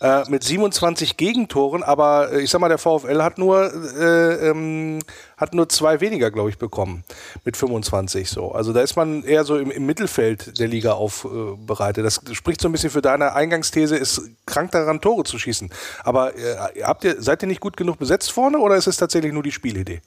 Äh, 0.00 0.22
mit 0.28 0.42
27 0.42 1.16
Gegentoren, 1.16 1.82
aber 1.82 2.32
äh, 2.32 2.40
ich 2.40 2.50
sag 2.50 2.60
mal, 2.60 2.68
der 2.68 2.78
VfL 2.78 3.22
hat 3.22 3.38
nur 3.38 3.72
äh, 3.98 4.48
ähm, 4.48 5.00
hat 5.40 5.54
nur 5.54 5.68
zwei 5.70 6.00
weniger, 6.00 6.30
glaube 6.30 6.50
ich, 6.50 6.58
bekommen 6.58 7.02
mit 7.44 7.56
25 7.56 8.28
so. 8.28 8.52
Also 8.52 8.74
da 8.74 8.82
ist 8.82 8.94
man 8.94 9.24
eher 9.24 9.44
so 9.44 9.56
im, 9.56 9.70
im 9.70 9.86
Mittelfeld 9.86 10.60
der 10.60 10.68
Liga 10.68 10.92
aufbereitet. 10.92 12.04
das 12.04 12.20
spricht 12.32 12.60
so 12.60 12.68
ein 12.68 12.72
bisschen 12.72 12.90
für 12.90 13.00
deine 13.00 13.32
Eingangsthese, 13.32 13.96
ist 13.96 14.22
krank 14.44 14.70
daran, 14.72 15.00
Tore 15.00 15.24
zu 15.24 15.38
schießen. 15.38 15.70
Aber 16.04 16.36
äh, 16.36 16.82
habt 16.82 17.04
ihr, 17.04 17.20
seid 17.22 17.42
ihr 17.42 17.48
nicht 17.48 17.60
gut 17.60 17.76
genug 17.76 17.98
besetzt 17.98 18.30
vorne 18.30 18.58
oder 18.58 18.76
ist 18.76 18.86
es 18.86 18.98
tatsächlich 18.98 19.32
nur 19.32 19.42
die 19.42 19.52
Spielidee? 19.52 20.02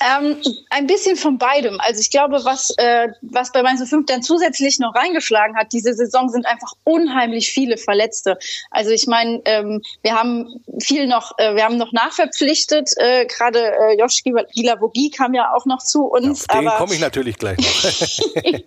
Ähm, 0.00 0.42
ein 0.70 0.86
bisschen 0.86 1.16
von 1.16 1.38
beidem. 1.38 1.80
Also 1.80 2.00
ich 2.00 2.10
glaube, 2.10 2.44
was, 2.44 2.70
äh, 2.78 3.08
was 3.22 3.52
bei 3.52 3.62
Mainz 3.62 3.86
5 3.88 4.06
dann 4.06 4.22
zusätzlich 4.22 4.78
noch 4.78 4.94
reingeschlagen 4.94 5.56
hat, 5.56 5.72
diese 5.72 5.94
Saison 5.94 6.28
sind 6.28 6.46
einfach 6.46 6.72
unheimlich 6.84 7.50
viele 7.50 7.76
Verletzte. 7.76 8.38
Also 8.70 8.90
ich 8.90 9.06
meine, 9.06 9.40
ähm, 9.44 9.82
wir 10.02 10.14
haben 10.14 10.62
viel 10.80 11.06
noch, 11.06 11.32
äh, 11.38 11.54
wir 11.54 11.64
haben 11.64 11.76
noch 11.76 11.92
nachverpflichtet. 11.92 12.90
Äh, 12.96 13.26
Gerade 13.26 13.60
äh, 13.60 13.98
Joschki 13.98 14.34
Gilavogi 14.54 15.10
kam 15.10 15.34
ja 15.34 15.52
auch 15.54 15.66
noch 15.66 15.82
zu 15.82 16.04
uns. 16.04 16.46
Ja, 16.50 16.58
auf 16.58 16.64
den 16.64 16.70
komme 16.70 16.94
ich 16.94 17.00
natürlich 17.00 17.38
gleich 17.38 17.58
noch. 17.58 18.44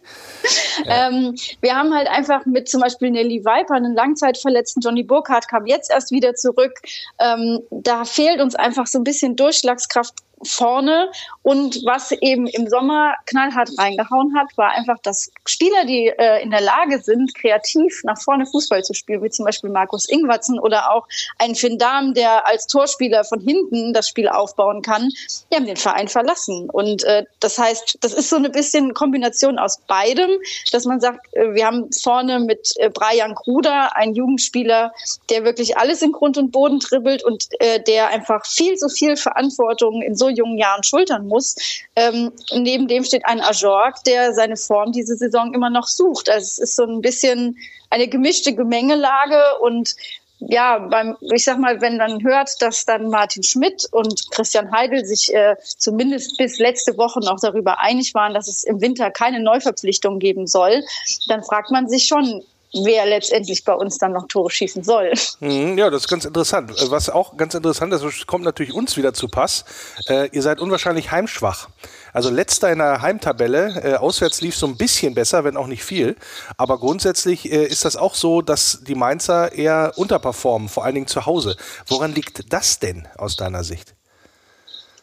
ähm, 0.85 1.35
wir 1.61 1.75
haben 1.75 1.93
halt 1.93 2.07
einfach 2.07 2.45
mit 2.45 2.69
zum 2.69 2.81
Beispiel 2.81 3.11
Nelly 3.11 3.43
Viper, 3.43 3.75
einen 3.75 3.95
Langzeitverletzten, 3.95 4.81
Johnny 4.81 5.03
Burkhardt 5.03 5.47
kam 5.47 5.65
jetzt 5.65 5.91
erst 5.91 6.11
wieder 6.11 6.35
zurück. 6.35 6.73
Ähm, 7.19 7.59
da 7.71 8.05
fehlt 8.05 8.41
uns 8.41 8.55
einfach 8.55 8.87
so 8.87 8.99
ein 8.99 9.03
bisschen 9.03 9.35
Durchschlagskraft 9.35 10.13
vorne. 10.43 11.11
Und 11.43 11.81
was 11.85 12.11
eben 12.11 12.47
im 12.47 12.67
Sommer 12.67 13.15
knallhart 13.25 13.69
reingehauen 13.77 14.37
hat, 14.37 14.55
war 14.57 14.71
einfach, 14.71 14.97
dass 15.03 15.31
Spieler, 15.45 15.85
die 15.85 16.07
äh, 16.07 16.41
in 16.41 16.51
der 16.51 16.61
Lage 16.61 17.01
sind, 17.01 17.33
kreativ 17.35 18.01
nach 18.03 18.21
vorne 18.21 18.45
Fußball 18.45 18.83
zu 18.83 18.93
spielen, 18.93 19.23
wie 19.23 19.29
zum 19.29 19.45
Beispiel 19.45 19.69
Markus 19.69 20.07
Ingwatzen 20.07 20.59
oder 20.59 20.91
auch 20.91 21.07
ein 21.37 21.55
Finn 21.55 21.77
Dahm, 21.77 22.13
der 22.13 22.47
als 22.47 22.67
Torspieler 22.67 23.23
von 23.23 23.39
hinten 23.39 23.93
das 23.93 24.07
Spiel 24.07 24.27
aufbauen 24.27 24.81
kann, 24.81 25.09
die 25.51 25.55
haben 25.55 25.65
den 25.65 25.77
Verein 25.77 26.07
verlassen. 26.07 26.69
Und 26.69 27.03
äh, 27.03 27.25
das 27.39 27.57
heißt, 27.57 27.97
das 28.01 28.13
ist 28.13 28.29
so 28.29 28.35
eine 28.35 28.49
bisschen 28.49 28.93
Kombination 28.93 29.59
aus 29.59 29.79
beidem, 29.87 30.29
dass 30.71 30.85
man 30.85 30.99
sagt, 30.99 31.25
äh, 31.33 31.53
wir 31.53 31.65
haben 31.65 31.89
vorne 31.91 32.39
mit 32.39 32.73
äh, 32.77 32.89
Brian 32.89 33.35
Kruder 33.35 33.95
einen 33.95 34.13
Jugendspieler, 34.13 34.91
der 35.29 35.43
wirklich 35.43 35.77
alles 35.77 36.01
in 36.01 36.11
Grund 36.11 36.37
und 36.37 36.51
Boden 36.51 36.79
dribbelt 36.79 37.23
und 37.23 37.45
äh, 37.59 37.81
der 37.81 38.09
einfach 38.09 38.45
viel 38.45 38.75
zu 38.75 38.89
viel 38.89 39.15
Verantwortung 39.15 40.01
in 40.01 40.15
so 40.15 40.28
jungen 40.29 40.57
Jahren 40.57 40.83
schultern 40.83 41.27
muss. 41.27 41.55
Ähm, 41.95 42.31
neben 42.53 42.87
dem 42.87 43.03
steht 43.03 43.25
ein 43.25 43.41
Ajorg, 43.41 44.03
der 44.05 44.33
seine 44.33 44.57
Form 44.57 44.91
diese 44.91 45.15
Saison 45.15 45.53
immer 45.53 45.69
noch 45.69 45.87
sucht. 45.87 46.29
Also 46.29 46.45
es 46.45 46.59
ist 46.59 46.75
so 46.75 46.83
ein 46.83 47.01
bisschen 47.01 47.57
eine 47.89 48.07
gemischte 48.07 48.53
Gemengelage 48.53 49.41
und 49.61 49.95
ja, 50.39 50.79
beim, 50.79 51.17
ich 51.33 51.43
sag 51.43 51.59
mal, 51.59 51.81
wenn 51.81 51.97
man 51.97 52.23
hört, 52.23 52.61
dass 52.61 52.85
dann 52.85 53.09
Martin 53.09 53.43
Schmidt 53.43 53.87
und 53.91 54.31
Christian 54.31 54.71
Heidel 54.71 55.03
sich 55.03 55.33
äh, 55.33 55.57
zumindest 55.61 56.37
bis 56.37 56.59
letzte 56.59 56.97
Woche 56.97 57.19
noch 57.19 57.39
darüber 57.41 57.79
einig 57.79 58.13
waren, 58.13 58.33
dass 58.33 58.47
es 58.47 58.63
im 58.63 58.79
Winter 58.79 59.11
keine 59.11 59.41
Neuverpflichtung 59.41 60.19
geben 60.19 60.47
soll, 60.47 60.83
dann 61.27 61.43
fragt 61.43 61.71
man 61.71 61.89
sich 61.89 62.05
schon, 62.05 62.43
wer 62.73 63.05
letztendlich 63.05 63.63
bei 63.63 63.73
uns 63.73 63.97
dann 63.97 64.13
noch 64.13 64.27
Tore 64.27 64.49
schießen 64.49 64.83
soll. 64.83 65.13
Mhm, 65.39 65.77
ja, 65.77 65.89
das 65.89 66.03
ist 66.03 66.07
ganz 66.07 66.25
interessant. 66.25 66.71
Was 66.89 67.09
auch 67.09 67.37
ganz 67.37 67.53
interessant 67.53 67.93
ist, 67.93 68.27
kommt 68.27 68.43
natürlich 68.43 68.73
uns 68.73 68.97
wieder 68.97 69.13
zu 69.13 69.27
Pass. 69.27 69.65
Äh, 70.07 70.29
ihr 70.31 70.41
seid 70.41 70.59
unwahrscheinlich 70.59 71.11
heimschwach. 71.11 71.69
Also 72.13 72.29
letzter 72.29 72.71
in 72.71 72.79
der 72.79 73.01
Heimtabelle. 73.01 73.81
Äh, 73.83 73.95
auswärts 73.95 74.41
lief 74.41 74.55
so 74.55 74.67
ein 74.67 74.77
bisschen 74.77 75.13
besser, 75.13 75.43
wenn 75.43 75.57
auch 75.57 75.67
nicht 75.67 75.83
viel. 75.83 76.15
Aber 76.57 76.77
grundsätzlich 76.77 77.51
äh, 77.51 77.65
ist 77.65 77.85
das 77.85 77.95
auch 77.95 78.15
so, 78.15 78.41
dass 78.41 78.83
die 78.87 78.95
Mainzer 78.95 79.53
eher 79.53 79.93
unterperformen, 79.95 80.69
vor 80.69 80.85
allen 80.85 80.95
Dingen 80.95 81.07
zu 81.07 81.25
Hause. 81.25 81.55
Woran 81.87 82.13
liegt 82.13 82.51
das 82.53 82.79
denn 82.79 83.07
aus 83.17 83.35
deiner 83.35 83.63
Sicht? 83.63 83.95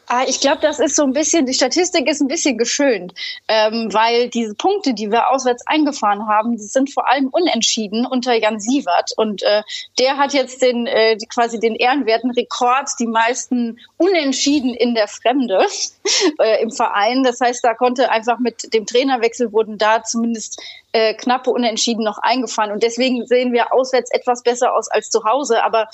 Ah, 0.09 0.23
ich 0.25 0.39
glaube, 0.39 0.59
das 0.61 0.79
ist 0.79 0.95
so 0.95 1.03
ein 1.03 1.11
bisschen, 1.11 1.45
die 1.45 1.53
Statistik 1.53 2.07
ist 2.07 2.21
ein 2.21 2.29
bisschen 2.29 2.57
geschönt, 2.57 3.13
ähm, 3.49 3.89
weil 3.91 4.29
diese 4.29 4.55
Punkte, 4.55 4.93
die 4.93 5.11
wir 5.11 5.29
auswärts 5.31 5.67
eingefahren 5.67 6.29
haben, 6.29 6.55
die 6.55 6.63
sind 6.63 6.93
vor 6.93 7.09
allem 7.09 7.27
unentschieden 7.27 8.05
unter 8.05 8.33
Jan 8.33 8.61
Sievert. 8.61 9.11
Und 9.17 9.43
äh, 9.43 9.63
der 9.99 10.17
hat 10.17 10.31
jetzt 10.31 10.61
den 10.61 10.87
äh, 10.87 11.17
quasi 11.27 11.59
den 11.59 11.75
ehrenwerten 11.75 12.31
Rekord, 12.31 12.87
die 12.99 13.05
meisten 13.05 13.79
Unentschieden 13.97 14.73
in 14.73 14.95
der 14.95 15.09
Fremde 15.09 15.65
äh, 16.39 16.61
im 16.61 16.71
Verein. 16.71 17.23
Das 17.23 17.41
heißt, 17.41 17.61
da 17.61 17.73
konnte 17.73 18.09
einfach 18.09 18.39
mit 18.39 18.73
dem 18.73 18.85
Trainerwechsel 18.85 19.51
wurden 19.51 19.77
da 19.77 20.03
zumindest 20.03 20.61
äh, 20.93 21.15
knappe 21.15 21.49
Unentschieden 21.49 22.05
noch 22.05 22.19
eingefahren. 22.19 22.71
Und 22.71 22.81
deswegen 22.81 23.25
sehen 23.27 23.51
wir 23.51 23.73
auswärts 23.73 24.09
etwas 24.11 24.41
besser 24.41 24.73
aus 24.73 24.87
als 24.87 25.09
zu 25.09 25.25
Hause. 25.25 25.65
Aber 25.65 25.89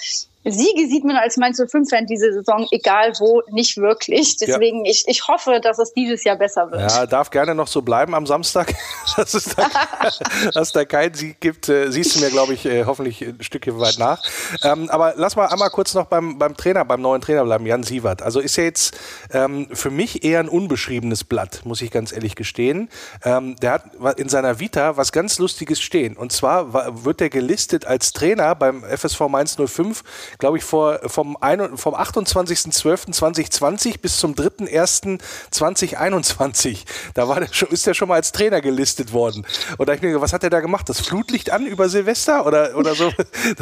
Siege 0.46 0.88
sieht 0.88 1.06
man 1.06 1.16
als 1.16 1.38
Mainz 1.38 1.60
05-Fan 1.60 2.06
diese 2.06 2.34
Saison, 2.34 2.68
egal 2.72 3.14
wo, 3.20 3.42
nicht 3.52 3.78
wirklich. 3.78 4.38
Deswegen, 4.38 4.86
ja. 4.86 4.92
ich, 4.92 5.04
ich 5.08 5.28
hoffe, 5.28 5.60
dass 5.62 5.80
es 5.80 5.94
dieses 5.94 6.24
Jahr 6.24 6.36
besser 6.36 6.70
wird. 6.70 6.82
Ja, 6.92 7.06
darf 7.06 7.30
gerne 7.30 7.56
noch 7.56 7.68
so 7.68 7.82
bleiben 7.82 8.14
am 8.14 8.26
Samstag, 8.26 8.74
dass 9.16 9.34
es 9.34 9.56
da, 9.56 9.68
dass 10.54 10.74
da 10.74 10.84
keinen 10.86 11.14
Sieg 11.14 11.40
gibt. 11.40 11.70
Äh, 11.70 11.92
siehst 11.92 12.16
du 12.16 12.20
mir, 12.20 12.30
glaube 12.30 12.54
ich, 12.54 12.66
äh, 12.66 12.86
hoffentlich 12.86 13.22
ein 13.22 13.42
Stückchen 13.42 13.80
weit 13.80 13.98
nach. 14.00 14.22
Ähm, 14.64 14.90
aber 14.90 15.14
lass 15.16 15.36
mal 15.36 15.48
einmal 15.48 15.70
kurz 15.70 15.94
noch 15.94 16.06
beim, 16.06 16.38
beim 16.38 16.58
Trainer, 16.58 16.84
beim 16.84 17.02
neuen 17.02 17.22
Trainer 17.22 17.44
bleiben, 17.46 17.66
Jan 17.66 17.84
Sievert. 17.84 18.22
Also 18.22 18.40
ist 18.40 18.58
ja 18.58 18.64
jetzt 18.64 18.98
ähm, 19.32 19.68
für 19.72 19.92
mich 19.92 20.24
eher 20.26 20.40
ein 20.40 20.50
unbeschriebenes 20.50 21.24
Blatt, 21.24 21.62
muss 21.64 21.82
ich 21.82 21.92
ganz 21.92 22.12
ehrlich 22.12 22.36
gestehen. 22.36 22.90
Ähm, 23.24 23.56
der 23.58 23.72
hat 23.72 24.20
in 24.20 24.28
seiner 24.28 24.60
Vita 24.60 24.98
was 24.98 25.12
ganz 25.14 25.40
Lustiges 25.40 25.82
stehen. 25.82 26.18
Und 26.18 26.34
zwar 26.34 27.04
wird 27.06 27.22
er 27.22 27.30
gelistet 27.30 27.86
als 27.86 28.12
Trainer 28.12 28.56
beim 28.56 28.84
FSV 28.84 29.22
Mainz 29.30 29.56
05 29.56 30.04
glaube 30.40 30.58
ich, 30.58 30.64
vor, 30.64 31.00
vom, 31.08 31.38
vom 31.76 31.96
28.12.2020 31.96 34.00
bis 34.00 34.18
zum 34.18 34.34
3.1.2021. 34.34 36.80
Da 37.14 37.28
war 37.28 37.40
der 37.40 37.50
schon, 37.52 37.70
ist 37.70 37.86
er 37.88 37.94
schon 37.94 38.08
mal 38.08 38.16
als 38.16 38.32
Trainer 38.32 38.62
gelistet 38.62 39.14
worden. 39.14 39.46
Und 39.78 39.90
da 39.90 39.94
ich 39.94 40.02
mir 40.02 40.22
was 40.22 40.34
hat 40.34 40.44
er 40.44 40.50
da 40.50 40.60
gemacht? 40.60 40.90
Das 40.90 41.00
Flutlicht 41.00 41.52
an 41.52 41.66
über 41.66 41.90
Silvester 41.90 42.46
oder, 42.46 42.78
oder 42.78 42.96
so? 42.96 43.12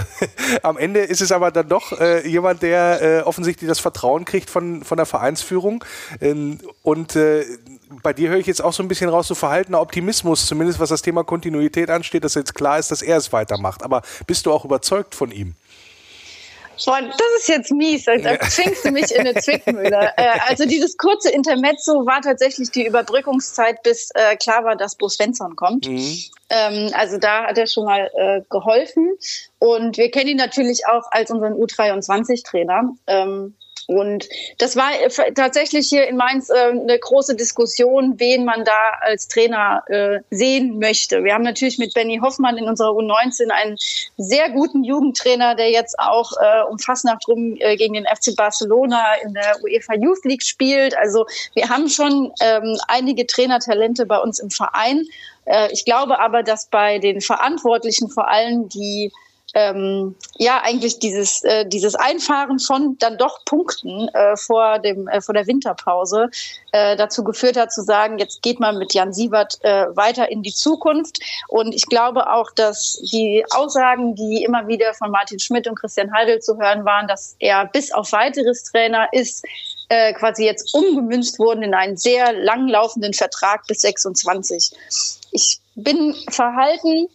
Am 0.64 0.78
Ende 0.78 1.02
ist 1.02 1.22
es 1.22 1.32
aber 1.32 1.52
dann 1.52 1.70
doch 1.70 2.00
äh, 2.00 2.28
jemand, 2.28 2.62
der 2.62 3.02
äh, 3.02 3.22
offensichtlich 3.22 3.68
das 3.68 3.80
Vertrauen 3.80 4.26
kriegt 4.26 4.50
von, 4.50 4.84
von 4.84 4.98
der 4.98 5.06
Vereinsführung. 5.06 5.84
Ähm, 6.20 6.60
und 6.84 7.16
äh, 7.16 7.46
bei 8.04 8.14
dir 8.14 8.30
höre 8.30 8.38
ich 8.38 8.48
jetzt 8.48 8.64
auch 8.64 8.74
so 8.74 8.84
ein 8.84 8.88
bisschen 8.88 9.10
raus, 9.10 9.28
so 9.28 9.36
verhaltener 9.36 9.82
Optimismus, 9.82 10.46
zumindest 10.46 10.80
was 10.80 10.90
das 10.90 11.02
Thema 11.02 11.24
Kontinuität 11.24 11.90
ansteht, 11.90 12.24
dass 12.24 12.36
jetzt 12.36 12.56
klar 12.56 12.80
ist, 12.80 12.92
dass 12.92 13.02
er 13.02 13.18
es 13.18 13.34
weitermacht. 13.34 13.84
Aber 13.84 14.02
bist 14.28 14.46
du 14.46 14.52
auch 14.52 14.66
überzeugt 14.66 15.16
von 15.16 15.32
ihm? 15.32 15.56
Boah, 16.86 17.02
das 17.02 17.28
ist 17.38 17.48
jetzt 17.48 17.72
mies. 17.72 18.06
Da 18.06 18.40
zwingst 18.40 18.86
du 18.86 18.92
mich 18.92 19.12
in 19.12 19.22
eine 19.22 19.34
Zwickmühle. 19.42 20.14
Äh, 20.18 20.40
also 20.48 20.66
dieses 20.66 20.98
kurze 20.98 21.32
Intermezzo 21.32 22.06
war 22.06 22.22
tatsächlich 22.22 22.72
die 22.72 22.86
Überbrückungszeit, 22.86 23.84
bis 23.84 24.10
äh, 24.14 24.36
klar 24.36 24.64
war, 24.64 24.76
dass 24.76 24.96
Bo 24.96 25.10
Svensson 25.10 25.56
kommt. 25.56 25.88
Mhm. 25.88 26.18
Ähm, 26.50 26.92
also 26.94 27.18
da 27.18 27.46
hat 27.46 27.58
er 27.58 27.68
schon 27.68 27.86
mal 27.86 28.10
äh, 28.16 28.42
geholfen. 28.50 29.18
Und 29.60 29.98
wir 29.98 30.10
kennen 30.12 30.30
ihn 30.30 30.38
natürlich 30.38 30.86
auch 30.88 31.04
als 31.12 31.32
unseren 31.32 31.54
U23-Trainer. 31.54 32.96
Ähm, 33.08 33.56
Und 33.88 34.28
das 34.58 34.76
war 34.76 34.92
äh, 35.00 35.34
tatsächlich 35.34 35.88
hier 35.90 36.08
in 36.08 36.18
Mainz 36.18 36.50
äh, 36.50 36.72
eine 36.72 36.98
große 37.00 37.36
Diskussion, 37.36 38.20
wen 38.20 38.46
man 38.46 38.64
da 38.66 39.00
als 39.02 39.28
Trainer 39.28 39.84
äh, 39.88 40.20
sehen 40.30 40.80
möchte. 40.80 41.24
Wir 41.24 41.34
haben 41.34 41.44
natürlich 41.44 41.78
mit 41.78 41.94
Benny 41.94 42.20
Hoffmann 42.22 42.58
in 42.58 42.68
unserer 42.68 42.92
U19 42.92 43.50
einen 43.50 43.78
sehr 44.18 44.50
guten 44.50 44.84
Jugendtrainer, 44.84 45.56
der 45.56 45.72
jetzt 45.72 45.98
auch 46.00 46.32
äh, 46.40 46.64
um 46.70 46.80
Fastnacht 46.80 47.28
rum 47.28 47.56
äh, 47.60 47.76
gegen 47.76 47.94
den 47.94 48.06
FC 48.06 48.36
Barcelona 48.36 49.16
in 49.24 49.34
der 49.34 49.58
UEFA 49.64 49.96
Youth 49.96 50.24
League 50.26 50.44
spielt. 50.44 50.98
Also 50.98 51.26
wir 51.54 51.70
haben 51.70 51.90
schon 51.90 52.32
ähm, 52.42 52.78
einige 52.88 53.26
Trainertalente 53.26 54.06
bei 54.06 54.18
uns 54.18 54.40
im 54.40 54.50
Verein. 54.50 55.06
Äh, 55.46 55.72
ich 55.72 55.86
glaube 55.86 56.20
aber, 56.20 56.44
dass 56.44 56.68
bei 56.68 57.00
den 57.00 57.22
Verantwortlichen 57.22 58.10
vor 58.10 58.30
allem 58.30 58.70
die 58.70 59.12
ähm, 59.54 60.16
ja 60.38 60.62
eigentlich 60.64 61.00
dieses 61.00 61.44
äh, 61.44 61.66
dieses 61.66 61.96
Einfahren 61.96 62.60
von 62.60 62.98
dann 63.00 63.18
doch 63.18 63.44
Punkten 63.46 64.08
äh, 64.10 64.36
vor 64.38 64.80
dem 64.80 65.08
äh, 65.08 65.22
vor 65.22 65.34
der 65.34 65.48
Winterpause 65.48 66.30
äh, 66.72 66.96
dazu 66.96 67.24
geführt 67.24 67.58
hat 67.58 67.72
zu 67.74 67.84
sagen, 67.84 68.18
jetzt 68.18 68.42
geht 68.42 68.60
man 68.60 68.78
mit 68.78 68.94
Jan 68.94 69.14
Siebert 69.14 69.60
äh, 69.64 69.96
weiter 69.96 70.32
in 70.32 70.44
die 70.44 70.54
Zukunft 70.54 71.20
und 71.48 71.74
ich 71.74 71.86
glaube 71.86 72.32
auch, 72.32 72.52
dass 72.52 73.02
die 73.12 73.44
Aussagen, 73.52 74.16
die 74.16 74.44
immer 74.44 74.68
wieder 74.68 74.94
von 74.94 75.12
Martin 75.12 75.40
Schmidt 75.40 75.68
und 75.68 75.76
Christian 75.76 76.14
Heidel 76.14 76.40
zu 76.40 76.58
hören 76.58 76.86
waren, 76.86 77.08
dass 77.08 77.36
er 77.40 77.66
bis 77.66 77.92
auf 77.92 78.12
weiteres 78.12 78.64
Trainer 78.64 79.08
ist, 79.12 79.46
äh, 79.90 80.14
quasi 80.14 80.46
jetzt 80.46 80.74
umgemünzt 80.74 81.38
wurden 81.40 81.64
in 81.64 81.74
einen 81.74 81.98
sehr 81.98 82.32
langlaufenden 82.32 83.14
Vertrag 83.14 83.68
bis 83.68 83.82
26. 83.82 84.72
Ich 85.32 85.60
bin 85.76 86.16
verhalten 86.30 87.10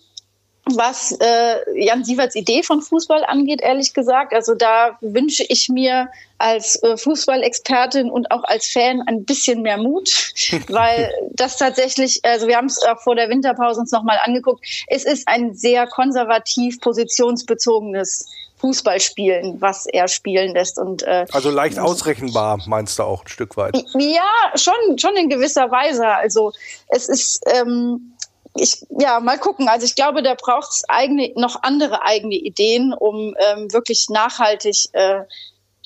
was 0.74 1.12
äh, 1.20 1.84
Jan 1.84 2.04
Sieverts 2.04 2.34
Idee 2.34 2.62
von 2.62 2.82
Fußball 2.82 3.24
angeht, 3.24 3.60
ehrlich 3.62 3.94
gesagt. 3.94 4.34
Also 4.34 4.54
da 4.54 4.98
wünsche 5.00 5.44
ich 5.48 5.68
mir 5.68 6.08
als 6.38 6.82
äh, 6.82 6.96
Fußballexpertin 6.96 8.10
und 8.10 8.30
auch 8.32 8.42
als 8.44 8.66
Fan 8.66 9.02
ein 9.06 9.24
bisschen 9.24 9.62
mehr 9.62 9.78
Mut, 9.78 10.32
weil 10.68 11.10
das 11.32 11.56
tatsächlich, 11.56 12.20
also 12.24 12.48
wir 12.48 12.56
haben 12.56 12.66
es 12.66 12.82
auch 12.82 13.00
vor 13.00 13.14
der 13.14 13.28
Winterpause 13.28 13.80
uns 13.80 13.92
nochmal 13.92 14.18
angeguckt, 14.24 14.66
es 14.88 15.04
ist 15.04 15.28
ein 15.28 15.54
sehr 15.54 15.86
konservativ 15.86 16.80
positionsbezogenes 16.80 18.26
Fußballspielen, 18.58 19.60
was 19.60 19.86
er 19.86 20.08
spielen 20.08 20.54
lässt. 20.54 20.78
Und, 20.78 21.02
äh, 21.02 21.26
also 21.30 21.50
leicht 21.50 21.78
ausrechenbar, 21.78 22.58
meinst 22.66 22.98
du 22.98 23.02
auch 23.04 23.22
ein 23.22 23.28
Stück 23.28 23.56
weit? 23.56 23.76
Ja, 23.94 24.22
schon, 24.54 24.98
schon 24.98 25.14
in 25.16 25.28
gewisser 25.28 25.70
Weise. 25.70 26.06
Also 26.08 26.52
es 26.88 27.08
ist 27.08 27.40
ähm, 27.46 28.15
ich, 28.58 28.84
ja, 28.90 29.20
mal 29.20 29.38
gucken. 29.38 29.68
Also 29.68 29.86
ich 29.86 29.94
glaube, 29.94 30.22
da 30.22 30.34
braucht 30.34 30.70
es 30.70 30.82
noch 31.34 31.62
andere 31.62 32.02
eigene 32.02 32.34
Ideen, 32.34 32.92
um 32.92 33.34
ähm, 33.38 33.72
wirklich 33.72 34.08
nachhaltig 34.08 34.88
äh, 34.92 35.20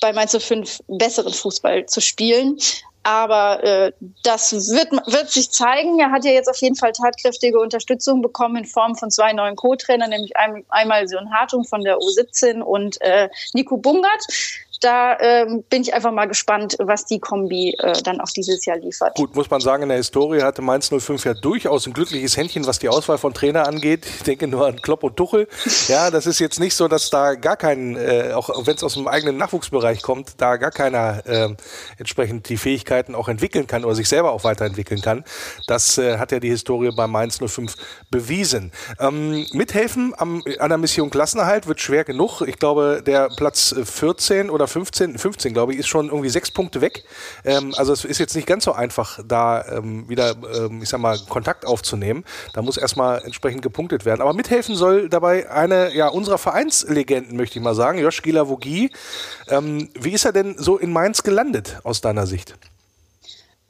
bei 0.00 0.12
Mainz 0.12 0.36
05 0.36 0.80
besseren 0.88 1.32
Fußball 1.32 1.86
zu 1.86 2.00
spielen. 2.00 2.58
Aber 3.02 3.64
äh, 3.64 3.92
das 4.24 4.52
wird, 4.52 4.92
wird 5.06 5.30
sich 5.30 5.50
zeigen. 5.50 5.98
Er 5.98 6.10
hat 6.10 6.24
ja 6.24 6.32
jetzt 6.32 6.48
auf 6.48 6.58
jeden 6.58 6.76
Fall 6.76 6.92
tatkräftige 6.92 7.58
Unterstützung 7.58 8.20
bekommen 8.20 8.56
in 8.56 8.66
Form 8.66 8.94
von 8.94 9.10
zwei 9.10 9.32
neuen 9.32 9.56
Co-Trainern, 9.56 10.10
nämlich 10.10 10.36
ein, 10.36 10.64
einmal 10.68 11.08
Sion 11.08 11.32
Hartung 11.32 11.64
von 11.64 11.82
der 11.82 11.98
U17 11.98 12.60
und 12.60 13.00
äh, 13.00 13.30
Nico 13.54 13.78
Bungert 13.78 14.26
da 14.80 15.18
ähm, 15.20 15.62
bin 15.68 15.82
ich 15.82 15.92
einfach 15.92 16.12
mal 16.12 16.26
gespannt, 16.26 16.76
was 16.78 17.04
die 17.04 17.20
Kombi 17.20 17.76
äh, 17.78 18.00
dann 18.02 18.20
auch 18.20 18.30
dieses 18.34 18.64
Jahr 18.64 18.78
liefert. 18.78 19.14
Gut, 19.16 19.34
muss 19.36 19.50
man 19.50 19.60
sagen, 19.60 19.82
in 19.82 19.88
der 19.90 19.98
Historie 19.98 20.42
hatte 20.42 20.62
Mainz 20.62 20.88
05 20.88 21.24
ja 21.24 21.34
durchaus 21.34 21.86
ein 21.86 21.92
glückliches 21.92 22.36
Händchen, 22.36 22.66
was 22.66 22.78
die 22.78 22.88
Auswahl 22.88 23.18
von 23.18 23.34
Trainer 23.34 23.68
angeht. 23.68 24.06
Ich 24.06 24.22
denke 24.22 24.46
nur 24.46 24.66
an 24.66 24.80
Klopp 24.80 25.04
und 25.04 25.16
Tuchel. 25.16 25.48
Ja, 25.88 26.10
das 26.10 26.26
ist 26.26 26.38
jetzt 26.38 26.60
nicht 26.60 26.74
so, 26.74 26.88
dass 26.88 27.10
da 27.10 27.34
gar 27.34 27.56
kein, 27.56 27.96
äh, 27.96 28.32
auch 28.34 28.66
wenn 28.66 28.74
es 28.74 28.82
aus 28.82 28.94
dem 28.94 29.06
eigenen 29.06 29.36
Nachwuchsbereich 29.36 30.02
kommt, 30.02 30.40
da 30.40 30.56
gar 30.56 30.70
keiner 30.70 31.26
äh, 31.26 31.54
entsprechend 31.98 32.48
die 32.48 32.56
Fähigkeiten 32.56 33.14
auch 33.14 33.28
entwickeln 33.28 33.66
kann 33.66 33.84
oder 33.84 33.94
sich 33.94 34.08
selber 34.08 34.32
auch 34.32 34.44
weiterentwickeln 34.44 35.02
kann. 35.02 35.24
Das 35.66 35.98
äh, 35.98 36.18
hat 36.18 36.32
ja 36.32 36.40
die 36.40 36.48
Historie 36.48 36.90
bei 36.90 37.06
Mainz 37.06 37.38
05 37.38 37.74
bewiesen. 38.10 38.72
Ähm, 38.98 39.46
mithelfen 39.52 40.14
am, 40.16 40.42
an 40.58 40.68
der 40.70 40.78
Mission 40.78 41.10
Klassenerhalt 41.10 41.66
wird 41.66 41.80
schwer 41.80 42.04
genug. 42.04 42.40
Ich 42.42 42.58
glaube, 42.58 43.02
der 43.04 43.28
Platz 43.28 43.74
14 43.84 44.48
oder 44.48 44.69
15, 44.70 45.18
15 45.18 45.52
glaube 45.52 45.72
ich, 45.72 45.78
ist 45.78 45.88
schon 45.88 46.06
irgendwie 46.06 46.28
sechs 46.28 46.50
Punkte 46.50 46.80
weg. 46.80 47.04
Ähm, 47.44 47.74
also 47.76 47.92
es 47.92 48.04
ist 48.04 48.18
jetzt 48.18 48.34
nicht 48.34 48.46
ganz 48.46 48.64
so 48.64 48.72
einfach, 48.72 49.18
da 49.26 49.64
ähm, 49.66 50.08
wieder, 50.08 50.36
ähm, 50.54 50.82
ich 50.82 50.88
sag 50.88 51.00
mal, 51.00 51.18
Kontakt 51.28 51.66
aufzunehmen. 51.66 52.24
Da 52.54 52.62
muss 52.62 52.76
erstmal 52.76 53.22
entsprechend 53.24 53.62
gepunktet 53.62 54.04
werden. 54.04 54.20
Aber 54.20 54.32
mithelfen 54.32 54.74
soll 54.74 55.08
dabei 55.08 55.50
eine 55.50 55.94
ja, 55.94 56.08
unserer 56.08 56.38
Vereinslegenden, 56.38 57.36
möchte 57.36 57.58
ich 57.58 57.64
mal 57.64 57.74
sagen, 57.74 57.98
Josh 57.98 58.22
Gilavogi. 58.22 58.90
Ähm, 59.48 59.88
wie 59.94 60.12
ist 60.12 60.24
er 60.24 60.32
denn 60.32 60.56
so 60.58 60.78
in 60.78 60.92
Mainz 60.92 61.22
gelandet 61.22 61.80
aus 61.82 62.00
deiner 62.00 62.26
Sicht? 62.26 62.54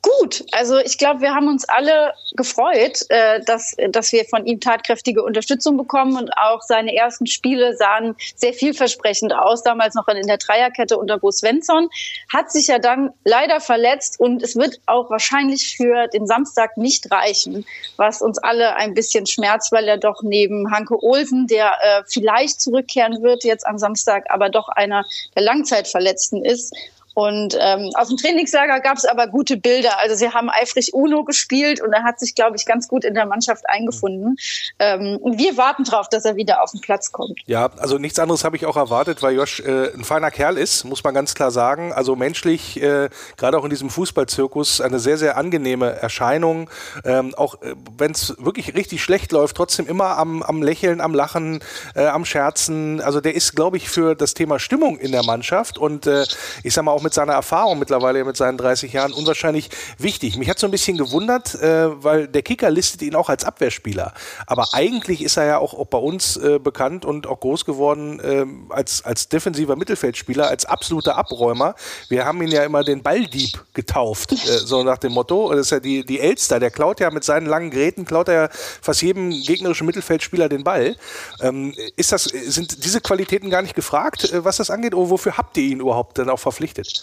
Gut, 0.03 0.44
also 0.53 0.78
ich 0.78 0.96
glaube, 0.96 1.20
wir 1.20 1.34
haben 1.34 1.48
uns 1.48 1.68
alle 1.68 2.14
gefreut, 2.34 3.05
äh, 3.11 3.42
dass, 3.44 3.76
dass 3.90 4.12
wir 4.12 4.24
von 4.24 4.46
ihm 4.46 4.59
tatkräftige 4.59 5.22
Unterstützung 5.22 5.76
bekommen 5.76 6.16
und 6.16 6.30
auch 6.38 6.62
seine 6.62 6.94
ersten 6.94 7.26
Spiele 7.26 7.76
sahen 7.76 8.16
sehr 8.34 8.55
vielversprechend 8.55 9.34
aus, 9.34 9.62
damals 9.62 9.94
noch 9.94 10.09
in 10.09 10.26
der 10.26 10.38
Dreierkette 10.38 10.96
unter 10.96 11.18
Bo 11.18 11.30
Svensson, 11.30 11.90
hat 12.32 12.51
sich 12.51 12.68
ja 12.68 12.78
dann 12.78 13.11
leider 13.24 13.61
verletzt 13.61 14.18
und 14.18 14.42
es 14.42 14.57
wird 14.57 14.80
auch 14.86 15.11
wahrscheinlich 15.11 15.76
für 15.76 16.07
den 16.09 16.26
Samstag 16.26 16.78
nicht 16.78 17.12
reichen, 17.12 17.66
was 17.98 18.22
uns 18.22 18.38
alle 18.38 18.76
ein 18.76 18.94
bisschen 18.94 19.26
schmerzt, 19.26 19.70
weil 19.70 19.86
er 19.86 19.98
doch 19.98 20.22
neben 20.22 20.70
Hanke 20.70 20.96
Olsen, 21.03 21.46
der 21.46 21.72
äh, 21.82 22.03
vielleicht 22.09 22.62
zurückkehren 22.62 23.22
wird 23.22 23.44
jetzt 23.44 23.66
am 23.66 23.76
Samstag, 23.76 24.24
aber 24.30 24.48
doch 24.48 24.68
einer 24.68 25.05
der 25.36 25.42
Langzeitverletzten 25.42 26.42
ist 26.42 26.74
und 27.15 27.57
ähm, 27.59 27.91
aus 27.95 28.09
dem 28.09 28.17
Trainingslager 28.17 28.81
gab 28.81 28.97
es 28.97 29.05
aber 29.05 29.27
gute 29.27 29.57
Bilder. 29.57 29.99
Also 29.99 30.15
sie 30.15 30.29
haben 30.29 30.49
eifrig 30.51 30.95
Uno 30.95 31.25
gespielt 31.25 31.81
und 31.81 31.93
er 31.93 32.05
hat 32.05 32.21
sich, 32.21 32.35
glaube 32.35 32.57
ich, 32.57 32.67
ganz 32.67 32.89
gut 32.89 33.05
in 33.05 33.15
der 33.15 33.27
Mannschaft 33.27 33.69
eingefunden. 33.69 34.37
Ähm, 34.79 35.19
und 35.21 35.39
wir 35.39 35.57
warten 35.57 35.85
darauf, 35.85 36.09
dass 36.09 36.25
er 36.25 36.37
wieder 36.37 36.63
auf 36.63 36.71
den 36.71 36.81
Platz 36.81 37.13
kommt. 37.13 37.41
Ja, 37.47 37.71
also 37.79 37.99
nichts 37.99 38.19
anderes 38.19 38.45
habe 38.45 38.57
ich 38.57 38.67
auch 38.67 38.77
erwartet, 38.77 39.23
weil 39.23 39.35
Josh 39.35 39.61
äh, 39.61 39.93
ein 39.93 40.05
feiner 40.05 40.31
Kerl 40.31 40.57
ist, 40.57 40.85
muss 40.85 41.03
man 41.03 41.15
ganz 41.15 41.35
klar 41.35 41.51
sagen. 41.51 41.93
Also 41.93 42.15
menschlich, 42.15 42.81
äh, 42.81 43.09
gerade 43.37 43.59
auch 43.59 43.65
in 43.65 43.71
diesem 43.71 43.91
Fußballzirkus, 43.91 44.81
eine 44.81 44.99
sehr, 44.99 45.19
sehr 45.19 45.37
angenehme 45.37 45.91
Erscheinung. 45.91 46.71
Ähm, 47.05 47.35
auch 47.35 47.61
äh, 47.63 47.75
wenn 47.99 48.13
es 48.13 48.37
wirklich 48.39 48.75
richtig 48.75 49.03
schlecht 49.03 49.33
läuft, 49.33 49.57
trotzdem 49.57 49.87
immer 49.87 50.17
am, 50.17 50.43
am 50.43 50.63
Lächeln, 50.63 51.01
am 51.01 51.15
Lachen, 51.15 51.61
äh, 51.95 52.07
am 52.07 52.25
Scherzen. 52.25 53.01
Also 53.01 53.21
der 53.21 53.35
ist, 53.35 53.57
glaube 53.57 53.77
ich, 53.77 53.89
für 53.89 54.15
das 54.15 54.35
Thema 54.35 54.59
Stimmung 54.59 54.99
in 54.99 55.13
der 55.13 55.25
Mannschaft 55.25 55.79
und 55.79 56.07
äh, 56.07 56.25
ich 56.63 56.75
sag 56.75 56.85
mal 56.85 56.93
auch 56.93 56.99
mit 57.03 57.11
mit 57.11 57.14
seiner 57.14 57.32
Erfahrung 57.32 57.80
mittlerweile 57.80 58.24
mit 58.24 58.36
seinen 58.36 58.57
30 58.57 58.92
Jahren 58.92 59.12
unwahrscheinlich 59.12 59.68
wichtig. 59.98 60.38
Mich 60.38 60.48
hat 60.48 60.61
so 60.61 60.68
ein 60.68 60.70
bisschen 60.70 60.96
gewundert, 60.96 61.57
äh, 61.57 61.88
weil 62.05 62.28
der 62.28 62.42
Kicker 62.42 62.70
listet 62.70 63.03
ihn 63.03 63.16
auch 63.16 63.28
als 63.28 63.44
Abwehrspieler. 63.44 64.14
Aber 64.46 64.68
eigentlich 64.74 65.20
ist 65.20 65.36
er 65.36 65.44
ja 65.44 65.59
auch, 65.59 65.74
auch 65.74 65.86
bei 65.86 65.98
uns 65.98 66.36
äh, 66.36 66.61
bekannt 66.61 67.05
und 67.05 67.26
auch 67.26 67.40
groß 67.40 67.64
geworden 67.64 68.20
äh, 68.20 68.46
als, 68.72 69.05
als 69.05 69.28
defensiver 69.28 69.74
Mittelfeldspieler, 69.74 70.46
als 70.46 70.66
absoluter 70.66 71.16
Abräumer. 71.16 71.74
Wir 72.09 72.24
haben 72.24 72.40
ihn 72.42 72.53
ja 72.53 72.62
immer 72.62 72.84
den 72.84 73.03
Balldieb 73.03 73.61
getauft, 73.74 74.30
äh, 74.30 74.36
so 74.36 74.84
nach 74.84 74.98
dem 74.98 75.12
Motto. 75.12 75.51
Das 75.51 75.62
ist 75.62 75.70
ja 75.70 75.80
die, 75.80 76.07
die 76.07 76.20
Elster, 76.20 76.61
der 76.61 76.70
klaut 76.70 77.01
ja 77.01 77.11
mit 77.11 77.24
seinen 77.24 77.46
langen 77.46 77.72
Gräten, 77.72 78.05
klaut 78.05 78.28
er 78.28 78.34
ja 78.34 78.48
fast 78.53 79.03
jedem 79.03 79.30
gegnerischen 79.30 79.84
Mittelfeldspieler 79.84 80.48
den 80.48 80.62
Ball. 80.62 80.94
Ähm, 81.40 81.74
ist 81.96 82.12
das, 82.12 82.22
sind 82.22 82.84
diese 82.84 83.01
Qualitäten 83.01 83.51
gar 83.51 83.62
nicht 83.62 83.74
gefragt, 83.74 84.32
äh, 84.32 84.44
was 84.44 84.59
das 84.59 84.70
angeht? 84.70 84.94
Oder 84.94 85.11
wofür 85.11 85.36
habt 85.36 85.57
ihr 85.57 85.64
ihn 85.64 85.80
überhaupt 85.80 86.16
dann 86.18 86.30
auch 86.30 86.38
verpflichtet? 86.38 86.99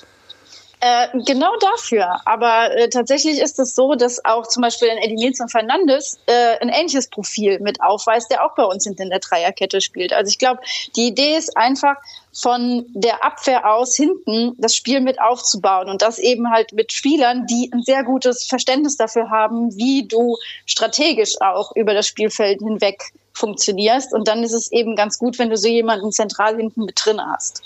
Äh, 0.88 1.08
genau 1.26 1.56
dafür. 1.58 2.22
Aber 2.26 2.74
äh, 2.76 2.90
tatsächlich 2.90 3.42
ist 3.42 3.60
es 3.60 3.76
so, 3.76 3.96
dass 3.96 4.24
auch 4.24 4.48
zum 4.48 4.62
Beispiel 4.62 4.90
ein 4.90 4.98
Eddie 4.98 5.16
Nilsson 5.16 5.50
Fernandes 5.50 6.18
äh, 6.28 6.58
ein 6.62 6.70
ähnliches 6.70 7.10
Profil 7.10 7.60
mit 7.60 7.82
aufweist, 7.82 8.32
der 8.32 8.46
auch 8.46 8.56
bei 8.56 8.64
uns 8.64 8.86
hinten 8.86 9.04
in 9.04 9.10
der 9.10 9.20
Dreierkette 9.20 9.82
spielt. 9.82 10.14
Also 10.14 10.30
ich 10.30 10.38
glaube, 10.38 10.62
die 10.96 11.08
Idee 11.08 11.36
ist 11.36 11.58
einfach, 11.58 11.98
von 12.34 12.86
der 12.90 13.24
Abwehr 13.26 13.74
aus 13.74 13.96
hinten 13.96 14.54
das 14.60 14.76
Spiel 14.76 15.02
mit 15.02 15.20
aufzubauen 15.20 15.90
und 15.90 16.04
das 16.04 16.20
eben 16.20 16.52
halt 16.52 16.72
mit 16.72 16.94
Spielern, 16.94 17.48
die 17.48 17.72
ein 17.74 17.82
sehr 17.82 18.04
gutes 18.04 18.46
Verständnis 18.46 18.96
dafür 18.96 19.32
haben, 19.32 19.76
wie 19.76 20.08
du 20.08 20.38
strategisch 20.68 21.42
auch 21.42 21.76
über 21.76 21.96
das 21.96 22.06
Spielfeld 22.06 22.60
hinweg 22.60 23.12
funktionierst. 23.34 24.14
Und 24.14 24.28
dann 24.28 24.44
ist 24.44 24.54
es 24.54 24.72
eben 24.72 24.96
ganz 24.96 25.18
gut, 25.18 25.40
wenn 25.40 25.50
du 25.50 25.58
so 25.58 25.68
jemanden 25.68 26.12
zentral 26.12 26.58
hinten 26.58 26.86
mit 26.86 27.00
drin 27.04 27.20
hast. 27.20 27.64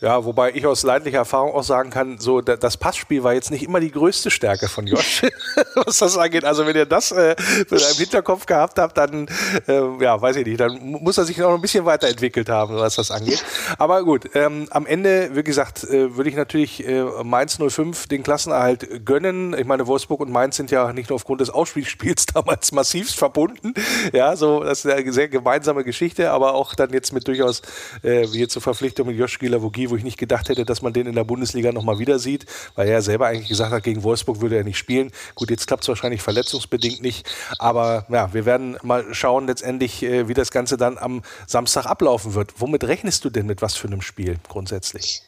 Ja, 0.00 0.24
wobei 0.24 0.52
ich 0.54 0.66
aus 0.66 0.82
leidlicher 0.82 1.18
Erfahrung 1.18 1.52
auch 1.52 1.62
sagen 1.62 1.90
kann, 1.90 2.18
so 2.18 2.40
das 2.40 2.78
Passspiel 2.78 3.22
war 3.22 3.34
jetzt 3.34 3.50
nicht 3.50 3.62
immer 3.62 3.80
die 3.80 3.90
größte 3.90 4.30
Stärke 4.30 4.66
von 4.66 4.86
Josh, 4.86 5.22
was 5.74 5.98
das 5.98 6.16
angeht. 6.16 6.44
Also 6.46 6.66
wenn 6.66 6.74
ihr 6.74 6.86
das 6.86 7.12
äh, 7.12 7.36
im 7.70 7.78
Hinterkopf 7.78 8.46
gehabt 8.46 8.78
habt, 8.78 8.96
dann 8.96 9.28
äh, 9.68 10.02
ja, 10.02 10.20
weiß 10.20 10.36
ich 10.36 10.46
nicht, 10.46 10.58
dann 10.58 10.78
muss 10.80 11.18
er 11.18 11.26
sich 11.26 11.36
noch 11.36 11.52
ein 11.52 11.60
bisschen 11.60 11.84
weiterentwickelt 11.84 12.48
haben, 12.48 12.76
was 12.76 12.94
das 12.94 13.10
angeht. 13.10 13.44
Aber 13.76 14.02
gut, 14.02 14.30
ähm, 14.34 14.68
am 14.70 14.86
Ende, 14.86 15.30
wie 15.34 15.42
gesagt, 15.42 15.84
äh, 15.84 16.16
würde 16.16 16.30
ich 16.30 16.36
natürlich 16.36 16.86
äh, 16.86 17.04
Mainz 17.22 17.58
05 17.58 18.06
den 18.08 18.22
Klassenerhalt 18.22 19.04
gönnen. 19.04 19.54
Ich 19.58 19.66
meine, 19.66 19.86
Wolfsburg 19.86 20.20
und 20.20 20.30
Mainz 20.30 20.56
sind 20.56 20.70
ja 20.70 20.94
nicht 20.94 21.10
nur 21.10 21.16
aufgrund 21.16 21.42
des 21.42 21.50
Ausspielspiels 21.50 22.24
damals 22.34 22.72
massivst 22.72 23.16
verbunden. 23.16 23.74
Ja, 24.14 24.34
so 24.34 24.64
das 24.64 24.82
ist 24.86 24.90
eine 24.90 25.12
sehr 25.12 25.28
gemeinsame 25.28 25.84
Geschichte, 25.84 26.30
aber 26.30 26.54
auch 26.54 26.74
dann 26.74 26.90
jetzt 26.90 27.12
mit 27.12 27.28
durchaus 27.28 27.60
äh, 28.02 28.26
wie 28.32 28.40
jetzt 28.40 28.54
zur 28.54 28.62
Verpflichtung 28.62 29.06
mit 29.06 29.18
Josh 29.18 29.38
Gilavogi 29.38 29.89
Spiel, 29.90 29.96
wo 29.96 29.96
ich 29.96 30.04
nicht 30.04 30.18
gedacht 30.18 30.48
hätte, 30.48 30.64
dass 30.64 30.82
man 30.82 30.92
den 30.92 31.06
in 31.06 31.14
der 31.14 31.24
Bundesliga 31.24 31.72
nochmal 31.72 31.98
wieder 31.98 32.18
sieht, 32.18 32.46
weil 32.74 32.88
er 32.88 33.02
selber 33.02 33.26
eigentlich 33.26 33.48
gesagt 33.48 33.72
hat, 33.72 33.82
gegen 33.82 34.02
Wolfsburg 34.02 34.40
würde 34.40 34.56
er 34.56 34.64
nicht 34.64 34.78
spielen. 34.78 35.10
Gut, 35.34 35.50
jetzt 35.50 35.66
klappt 35.66 35.82
es 35.82 35.88
wahrscheinlich 35.88 36.22
verletzungsbedingt 36.22 37.02
nicht, 37.02 37.28
aber 37.58 38.06
ja, 38.08 38.32
wir 38.32 38.44
werden 38.44 38.76
mal 38.82 39.04
schauen 39.12 39.46
letztendlich, 39.46 40.02
äh, 40.02 40.28
wie 40.28 40.34
das 40.34 40.50
Ganze 40.50 40.76
dann 40.76 40.98
am 40.98 41.22
Samstag 41.46 41.86
ablaufen 41.86 42.34
wird. 42.34 42.54
Womit 42.58 42.84
rechnest 42.84 43.24
du 43.24 43.30
denn 43.30 43.46
mit 43.46 43.62
was 43.62 43.76
für 43.76 43.88
einem 43.88 44.02
Spiel 44.02 44.36
grundsätzlich? 44.48 45.22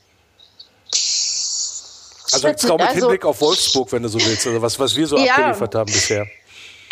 Also 2.33 2.49
jetzt 2.49 2.71
auch 2.71 2.79
mit 2.79 2.89
also, 2.89 3.01
Hinblick 3.01 3.25
auf 3.25 3.41
Wolfsburg, 3.41 3.93
wenn 3.93 4.03
du 4.03 4.09
so 4.09 4.19
willst, 4.19 4.47
also 4.47 4.63
was, 4.63 4.79
was 4.79 4.97
wir 4.97 5.07
so 5.07 5.19
ja, 5.19 5.35
abgeliefert 5.35 5.75
haben 5.75 5.93
bisher. 5.93 6.27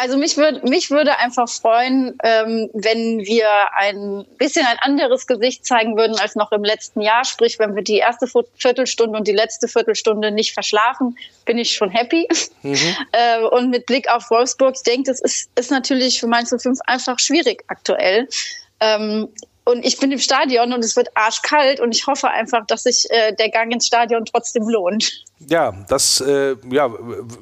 Also 0.00 0.16
mich, 0.16 0.38
würd, 0.38 0.64
mich 0.64 0.90
würde 0.90 1.18
einfach 1.18 1.46
freuen, 1.46 2.16
ähm, 2.24 2.70
wenn 2.72 3.18
wir 3.18 3.50
ein 3.76 4.24
bisschen 4.38 4.64
ein 4.64 4.78
anderes 4.80 5.26
Gesicht 5.26 5.66
zeigen 5.66 5.94
würden 5.94 6.18
als 6.18 6.36
noch 6.36 6.52
im 6.52 6.64
letzten 6.64 7.02
Jahr. 7.02 7.26
Sprich, 7.26 7.58
wenn 7.58 7.76
wir 7.76 7.82
die 7.82 7.98
erste 7.98 8.26
Viertelstunde 8.56 9.18
und 9.18 9.28
die 9.28 9.34
letzte 9.34 9.68
Viertelstunde 9.68 10.30
nicht 10.30 10.54
verschlafen, 10.54 11.18
bin 11.44 11.58
ich 11.58 11.72
schon 11.72 11.90
happy. 11.90 12.26
Mhm. 12.62 12.78
Äh, 13.12 13.42
und 13.42 13.70
mit 13.70 13.86
Blick 13.86 14.08
auf 14.08 14.30
Wolfsburg, 14.30 14.74
ich 14.76 14.82
denke, 14.82 15.10
das 15.10 15.20
ist, 15.20 15.50
ist 15.56 15.70
natürlich 15.70 16.20
für 16.20 16.28
Mainz 16.28 16.54
05 16.56 16.78
einfach 16.86 17.18
schwierig 17.18 17.64
aktuell. 17.66 18.28
Ähm, 18.78 19.28
und 19.64 19.84
ich 19.84 19.98
bin 19.98 20.12
im 20.12 20.18
Stadion 20.18 20.72
und 20.72 20.84
es 20.84 20.96
wird 20.96 21.08
arschkalt 21.14 21.80
und 21.80 21.94
ich 21.94 22.06
hoffe 22.06 22.30
einfach, 22.30 22.66
dass 22.66 22.84
sich 22.84 23.06
äh, 23.10 23.34
der 23.34 23.50
Gang 23.50 23.72
ins 23.72 23.86
Stadion 23.86 24.24
trotzdem 24.24 24.68
lohnt. 24.68 25.24
Ja, 25.48 25.72
das 25.88 26.20
äh, 26.20 26.54
ja, 26.70 26.90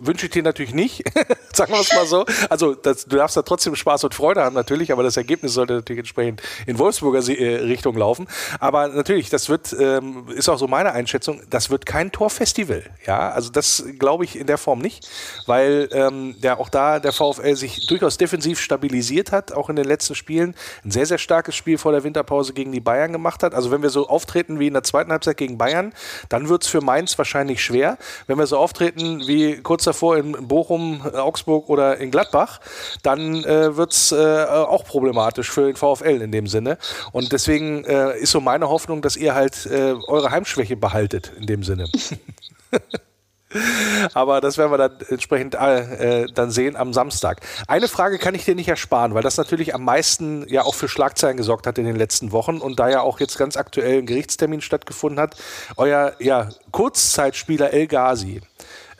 wünsche 0.00 0.26
ich 0.26 0.30
dir 0.32 0.44
natürlich 0.44 0.72
nicht, 0.72 1.02
sagen 1.52 1.72
wir 1.72 1.80
es 1.80 1.92
mal 1.92 2.06
so. 2.06 2.24
Also 2.48 2.76
das, 2.76 3.06
du 3.06 3.16
darfst 3.16 3.36
da 3.36 3.42
trotzdem 3.42 3.74
Spaß 3.74 4.04
und 4.04 4.14
Freude 4.14 4.40
haben 4.40 4.54
natürlich, 4.54 4.92
aber 4.92 5.02
das 5.02 5.16
Ergebnis 5.16 5.54
sollte 5.54 5.74
natürlich 5.74 5.98
entsprechend 5.98 6.40
in 6.68 6.78
Wolfsburger 6.78 7.18
äh, 7.28 7.56
Richtung 7.56 7.96
laufen. 7.96 8.28
Aber 8.60 8.86
natürlich, 8.86 9.30
das 9.30 9.48
wird, 9.48 9.74
ähm, 9.80 10.28
ist 10.28 10.48
auch 10.48 10.58
so 10.58 10.68
meine 10.68 10.92
Einschätzung, 10.92 11.42
das 11.50 11.70
wird 11.70 11.86
kein 11.86 12.12
Torfestival. 12.12 12.84
Ja, 13.04 13.30
also 13.30 13.50
das 13.50 13.84
glaube 13.98 14.24
ich 14.24 14.38
in 14.38 14.46
der 14.46 14.58
Form 14.58 14.78
nicht, 14.78 15.08
weil 15.46 15.88
ähm, 15.90 16.36
ja 16.40 16.56
auch 16.56 16.68
da 16.68 17.00
der 17.00 17.12
VfL 17.12 17.56
sich 17.56 17.88
durchaus 17.88 18.16
defensiv 18.16 18.60
stabilisiert 18.60 19.32
hat, 19.32 19.50
auch 19.50 19.70
in 19.70 19.76
den 19.76 19.86
letzten 19.86 20.14
Spielen. 20.14 20.54
Ein 20.84 20.92
sehr, 20.92 21.06
sehr 21.06 21.18
starkes 21.18 21.56
Spiel 21.56 21.78
vor 21.78 21.90
der 21.90 22.04
Winterpause 22.04 22.52
gegen 22.52 22.70
die 22.70 22.80
Bayern 22.80 23.10
gemacht 23.10 23.42
hat. 23.42 23.54
Also 23.54 23.72
wenn 23.72 23.82
wir 23.82 23.90
so 23.90 24.08
auftreten 24.08 24.60
wie 24.60 24.68
in 24.68 24.74
der 24.74 24.84
zweiten 24.84 25.10
Halbzeit 25.10 25.36
gegen 25.36 25.58
Bayern, 25.58 25.92
dann 26.28 26.48
wird 26.48 26.62
es 26.62 26.68
für 26.68 26.80
Mainz 26.80 27.18
wahrscheinlich 27.18 27.60
schwer 27.60 27.87
schwer. 27.88 27.98
Wenn 28.26 28.38
wir 28.38 28.46
so 28.46 28.58
auftreten 28.58 29.26
wie 29.26 29.56
kurz 29.62 29.84
davor 29.84 30.16
in 30.16 30.32
Bochum, 30.48 31.02
äh, 31.04 31.16
Augsburg 31.16 31.68
oder 31.68 31.98
in 31.98 32.10
Gladbach, 32.10 32.60
dann 33.02 33.44
äh, 33.44 33.76
wird 33.76 33.92
es 33.92 34.12
äh, 34.12 34.16
auch 34.16 34.84
problematisch 34.84 35.50
für 35.50 35.66
den 35.66 35.76
VfL 35.76 36.22
in 36.22 36.32
dem 36.32 36.46
Sinne. 36.46 36.78
Und 37.12 37.32
deswegen 37.32 37.84
äh, 37.84 38.18
ist 38.18 38.32
so 38.32 38.40
meine 38.40 38.68
Hoffnung, 38.68 39.02
dass 39.02 39.16
ihr 39.16 39.34
halt 39.34 39.66
äh, 39.66 39.94
eure 40.06 40.30
Heimschwäche 40.30 40.76
behaltet 40.76 41.32
in 41.38 41.46
dem 41.46 41.62
Sinne. 41.62 41.88
Aber 44.14 44.40
das 44.40 44.58
werden 44.58 44.70
wir 44.70 44.78
dann 44.78 44.98
entsprechend 45.08 45.54
äh, 45.54 46.26
dann 46.34 46.50
sehen 46.50 46.76
am 46.76 46.92
Samstag. 46.92 47.40
Eine 47.66 47.88
Frage 47.88 48.18
kann 48.18 48.34
ich 48.34 48.44
dir 48.44 48.54
nicht 48.54 48.68
ersparen, 48.68 49.14
weil 49.14 49.22
das 49.22 49.36
natürlich 49.36 49.74
am 49.74 49.84
meisten 49.84 50.46
ja 50.48 50.62
auch 50.62 50.74
für 50.74 50.88
Schlagzeilen 50.88 51.36
gesorgt 51.36 51.66
hat 51.66 51.78
in 51.78 51.84
den 51.84 51.96
letzten 51.96 52.32
Wochen 52.32 52.58
und 52.58 52.78
da 52.78 52.88
ja 52.88 53.00
auch 53.00 53.20
jetzt 53.20 53.38
ganz 53.38 53.56
aktuell 53.56 53.98
ein 53.98 54.06
Gerichtstermin 54.06 54.60
stattgefunden 54.60 55.18
hat. 55.18 55.36
Euer 55.76 56.14
ja, 56.18 56.50
Kurzzeitspieler 56.72 57.72
El 57.72 57.86
Ghazi. 57.86 58.42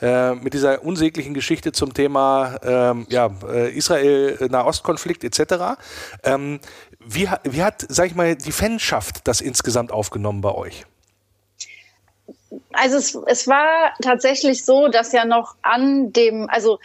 Äh, 0.01 0.34
mit 0.36 0.55
dieser 0.55 0.84
unsäglichen 0.84 1.34
Geschichte 1.34 1.72
zum 1.72 1.92
Thema 1.92 2.57
ähm, 2.62 3.07
ja, 3.11 3.30
äh, 3.49 3.72
Israel-Nahostkonflikt 3.72 5.24
etc. 5.24 5.76
Ähm, 6.22 6.61
wie, 7.05 7.28
wie 7.42 7.62
hat, 7.64 7.84
sag 7.88 8.07
ich 8.07 8.14
mal, 8.14 8.36
die 8.36 8.53
Fanschaft 8.53 9.26
das 9.26 9.40
insgesamt 9.40 9.90
aufgenommen 9.90 10.40
bei 10.40 10.53
euch? 10.53 10.84
Also 12.81 12.97
es, 12.97 13.14
es 13.26 13.49
war 13.49 13.93
tatsächlich 14.03 14.64
so, 14.64 14.89
dass 14.89 15.12
ja 15.12 15.24
noch 15.24 15.57
an 15.62 16.12
dem, 16.12 16.49
also 16.51 16.79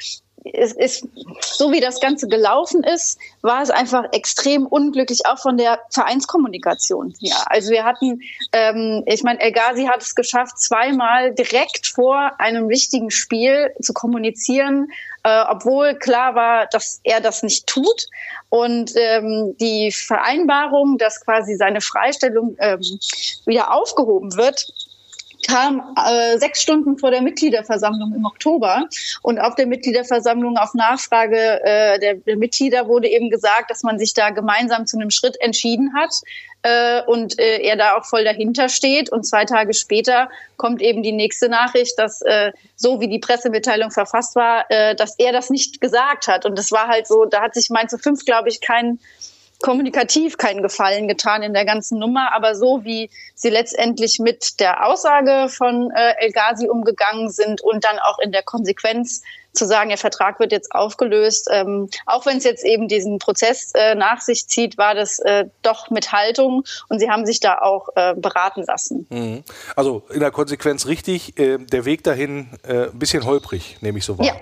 es 0.46 0.74
ist, 0.74 1.08
so 1.41 1.72
wie 1.72 1.80
das 1.80 2.00
Ganze 2.00 2.28
gelaufen 2.28 2.84
ist, 2.84 3.18
war 3.41 3.62
es 3.62 3.70
einfach 3.70 4.06
extrem 4.12 4.66
unglücklich, 4.66 5.26
auch 5.26 5.39
von 5.39 5.58
der 5.58 5.80
Vereinskommunikation. 5.89 7.14
Ja, 7.20 7.44
also 7.46 7.72
wir 7.72 7.86
hatten, 7.86 8.22
ähm, 8.52 9.04
ich 9.06 9.24
meine, 9.24 9.39
El 9.39 9.52
Ghazi 9.54 9.86
hat 9.86 10.02
es 10.02 10.16
geschafft, 10.16 10.60
zweimal 10.60 11.34
direkt 11.34 11.88
vor 11.88 12.32
einem 12.39 12.70
wichtigen 12.70 13.10
Spiel 13.10 13.72
zu 13.82 13.94
kommunizieren, 13.94 14.89
äh, 15.24 15.44
obwohl 15.48 15.96
klar 15.96 16.36
war, 16.36 16.68
dass 16.68 17.00
er 17.04 17.22
das 17.22 17.44
nicht 17.44 17.68
tut. 17.68 18.08
Und 18.50 18.91
ähm, 18.96 19.56
die 19.60 19.91
Vereinbarung, 19.91 20.98
dass 20.98 21.24
quasi 21.24 21.56
seine 21.56 21.82
Freistellung 21.82 22.58
ähm, 22.60 22.82
wieder 23.46 23.74
aufgehoben 23.74 24.36
wird, 24.36 24.68
kam 25.48 25.96
äh, 25.98 26.38
sechs 26.38 26.62
Stunden 26.62 26.98
vor 26.98 27.12
der 27.12 27.22
Mitgliederversammlung 27.22 28.14
im 28.16 28.26
Oktober. 28.26 28.88
Und 29.22 29.39
auf 29.39 29.56
der 29.56 29.68
Mitgliederversammlung 29.68 30.58
auf 30.58 30.74
Nachfrage 30.74 31.64
äh, 31.64 32.00
der, 32.00 32.16
der 32.16 32.38
Mitglieder 32.38 32.88
wurde 32.88 33.08
eben 33.08 33.30
gesagt, 33.30 33.70
dass 33.70 33.84
man 33.84 34.00
sich 34.00 34.14
da 34.14 34.30
gemeinsam 34.30 34.86
zu 34.86 34.98
einem 34.98 35.12
Schritt 35.12 35.39
entschieden 35.39 35.94
hat 35.96 36.14
äh, 36.64 37.02
und 37.04 37.39
äh, 37.39 37.60
er 37.60 37.76
da 37.76 37.96
auch 37.98 38.06
voll 38.06 38.24
dahinter 38.24 38.70
steht. 38.70 39.12
Und 39.12 39.26
zwei 39.26 39.46
Tage 39.46 39.74
später 39.74 40.30
kommt 40.58 40.82
eben 40.82 41.04
die 41.04 41.12
nächste 41.12 41.50
Nachricht, 41.50 42.00
dass 42.00 42.22
äh, 42.22 42.52
so 42.76 43.00
wie 43.00 43.08
die 43.08 43.20
Pressemitteilung 43.20 43.91
verfasst 43.91 44.36
war, 44.36 44.66
äh, 44.70 44.96
dass 44.96 45.16
er 45.20 45.32
das 45.32 45.50
nicht 45.50 45.82
gesagt 45.82 46.28
hat. 46.28 46.46
Und 46.46 46.58
das 46.58 46.72
war 46.72 46.88
halt 46.88 47.08
so, 47.08 47.26
da 47.26 47.41
hat 47.41 47.54
sich 47.54 47.70
Mainz 47.70 47.96
5, 48.00 48.26
glaube 48.26 48.50
ich, 48.50 48.62
kein 48.62 49.00
kommunikativ 49.64 50.38
keinen 50.38 50.61
Gefallen 50.61 51.07
getan 51.07 51.41
in 51.41 51.53
der 51.53 51.64
ganzen 51.64 51.97
Nummer, 51.97 52.34
aber 52.34 52.53
so 52.53 52.84
wie 52.84 53.09
sie 53.34 53.49
letztendlich 53.49 54.20
mit 54.20 54.59
der 54.59 54.86
Aussage 54.86 55.47
von 55.47 55.89
äh, 55.91 56.16
El 56.20 56.34
Ghazi 56.34 56.68
umgegangen 56.68 57.32
sind 57.32 57.61
und 57.61 57.86
dann 57.86 57.97
auch 57.97 58.20
in 58.20 58.34
der 58.34 58.43
Konsequenz 58.43 59.22
zu 59.54 59.66
sagen, 59.66 59.89
der 59.89 59.97
Vertrag 59.97 60.39
wird 60.39 60.51
jetzt 60.51 60.72
aufgelöst, 60.72 61.47
ähm, 61.51 61.89
auch 62.06 62.26
wenn 62.26 62.38
es 62.38 62.43
jetzt 62.43 62.66
eben 62.66 62.88
diesen 62.88 63.20
Prozess 63.20 63.72
äh, 63.76 63.95
nach 63.95 64.20
sich 64.22 64.47
zieht, 64.47 64.78
war 64.78 64.95
das 64.95 65.20
äh, 65.20 65.45
doch 65.62 65.91
mit 65.91 66.12
Haltung 66.12 66.64
und 66.89 66.99
sie 66.99 67.10
haben 67.10 67.26
sich 67.26 67.39
da 67.39 67.60
auch 67.60 67.89
äh, 67.95 68.16
beraten 68.16 68.64
lassen. 68.64 69.06
Mhm. 69.10 69.43
Also 69.76 70.04
in 70.12 70.20
der 70.20 70.32
Konsequenz 70.32 70.88
richtig, 70.88 71.39
äh, 71.39 71.58
der 71.60 71.86
Weg 71.86 72.04
dahin 72.04 72.49
äh, 72.64 72.86
ein 72.86 72.99
bisschen 72.99 73.26
holprig, 73.26 73.78
nehme 73.82 73.99
ich 73.99 74.06
so 74.06 74.18
wahr. 74.18 74.26
Ja. 74.26 74.36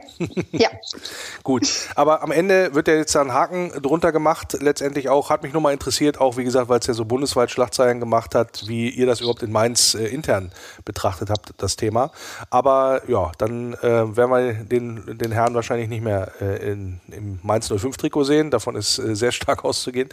ja. 0.51 0.69
Gut, 1.43 1.67
aber 1.95 2.23
am 2.23 2.31
Ende 2.31 2.73
wird 2.73 2.87
ja 2.87 2.95
jetzt 2.95 3.13
da 3.13 3.21
ein 3.21 3.33
Haken 3.33 3.71
drunter 3.81 4.11
gemacht, 4.11 4.57
letztendlich 4.61 5.09
auch, 5.09 5.29
hat 5.29 5.43
mich 5.43 5.51
nur 5.51 5.61
mal 5.61 5.73
interessiert, 5.73 6.21
auch 6.21 6.37
wie 6.37 6.43
gesagt, 6.45 6.69
weil 6.69 6.79
es 6.79 6.87
ja 6.87 6.93
so 6.93 7.03
bundesweit 7.03 7.51
Schlagzeilen 7.51 7.99
gemacht 7.99 8.33
hat, 8.33 8.63
wie 8.67 8.89
ihr 8.89 9.05
das 9.05 9.19
überhaupt 9.19 9.43
in 9.43 9.51
Mainz 9.51 9.93
äh, 9.93 10.05
intern 10.07 10.51
betrachtet 10.85 11.29
habt, 11.29 11.53
das 11.57 11.75
Thema. 11.75 12.11
Aber 12.49 13.01
ja, 13.07 13.31
dann 13.37 13.73
werden 13.81 14.29
wir 14.29 14.53
den 14.63 15.00
den 15.05 15.31
Herrn 15.31 15.53
wahrscheinlich 15.53 15.89
nicht 15.89 16.03
mehr 16.03 16.31
äh, 16.41 16.71
in, 16.71 16.99
im 17.11 17.39
Mainz 17.43 17.67
05 17.67 17.97
Trikot 17.97 18.23
sehen. 18.23 18.51
Davon 18.51 18.75
ist 18.75 18.99
äh, 18.99 19.15
sehr 19.15 19.31
stark 19.31 19.63
auszugehen. 19.65 20.09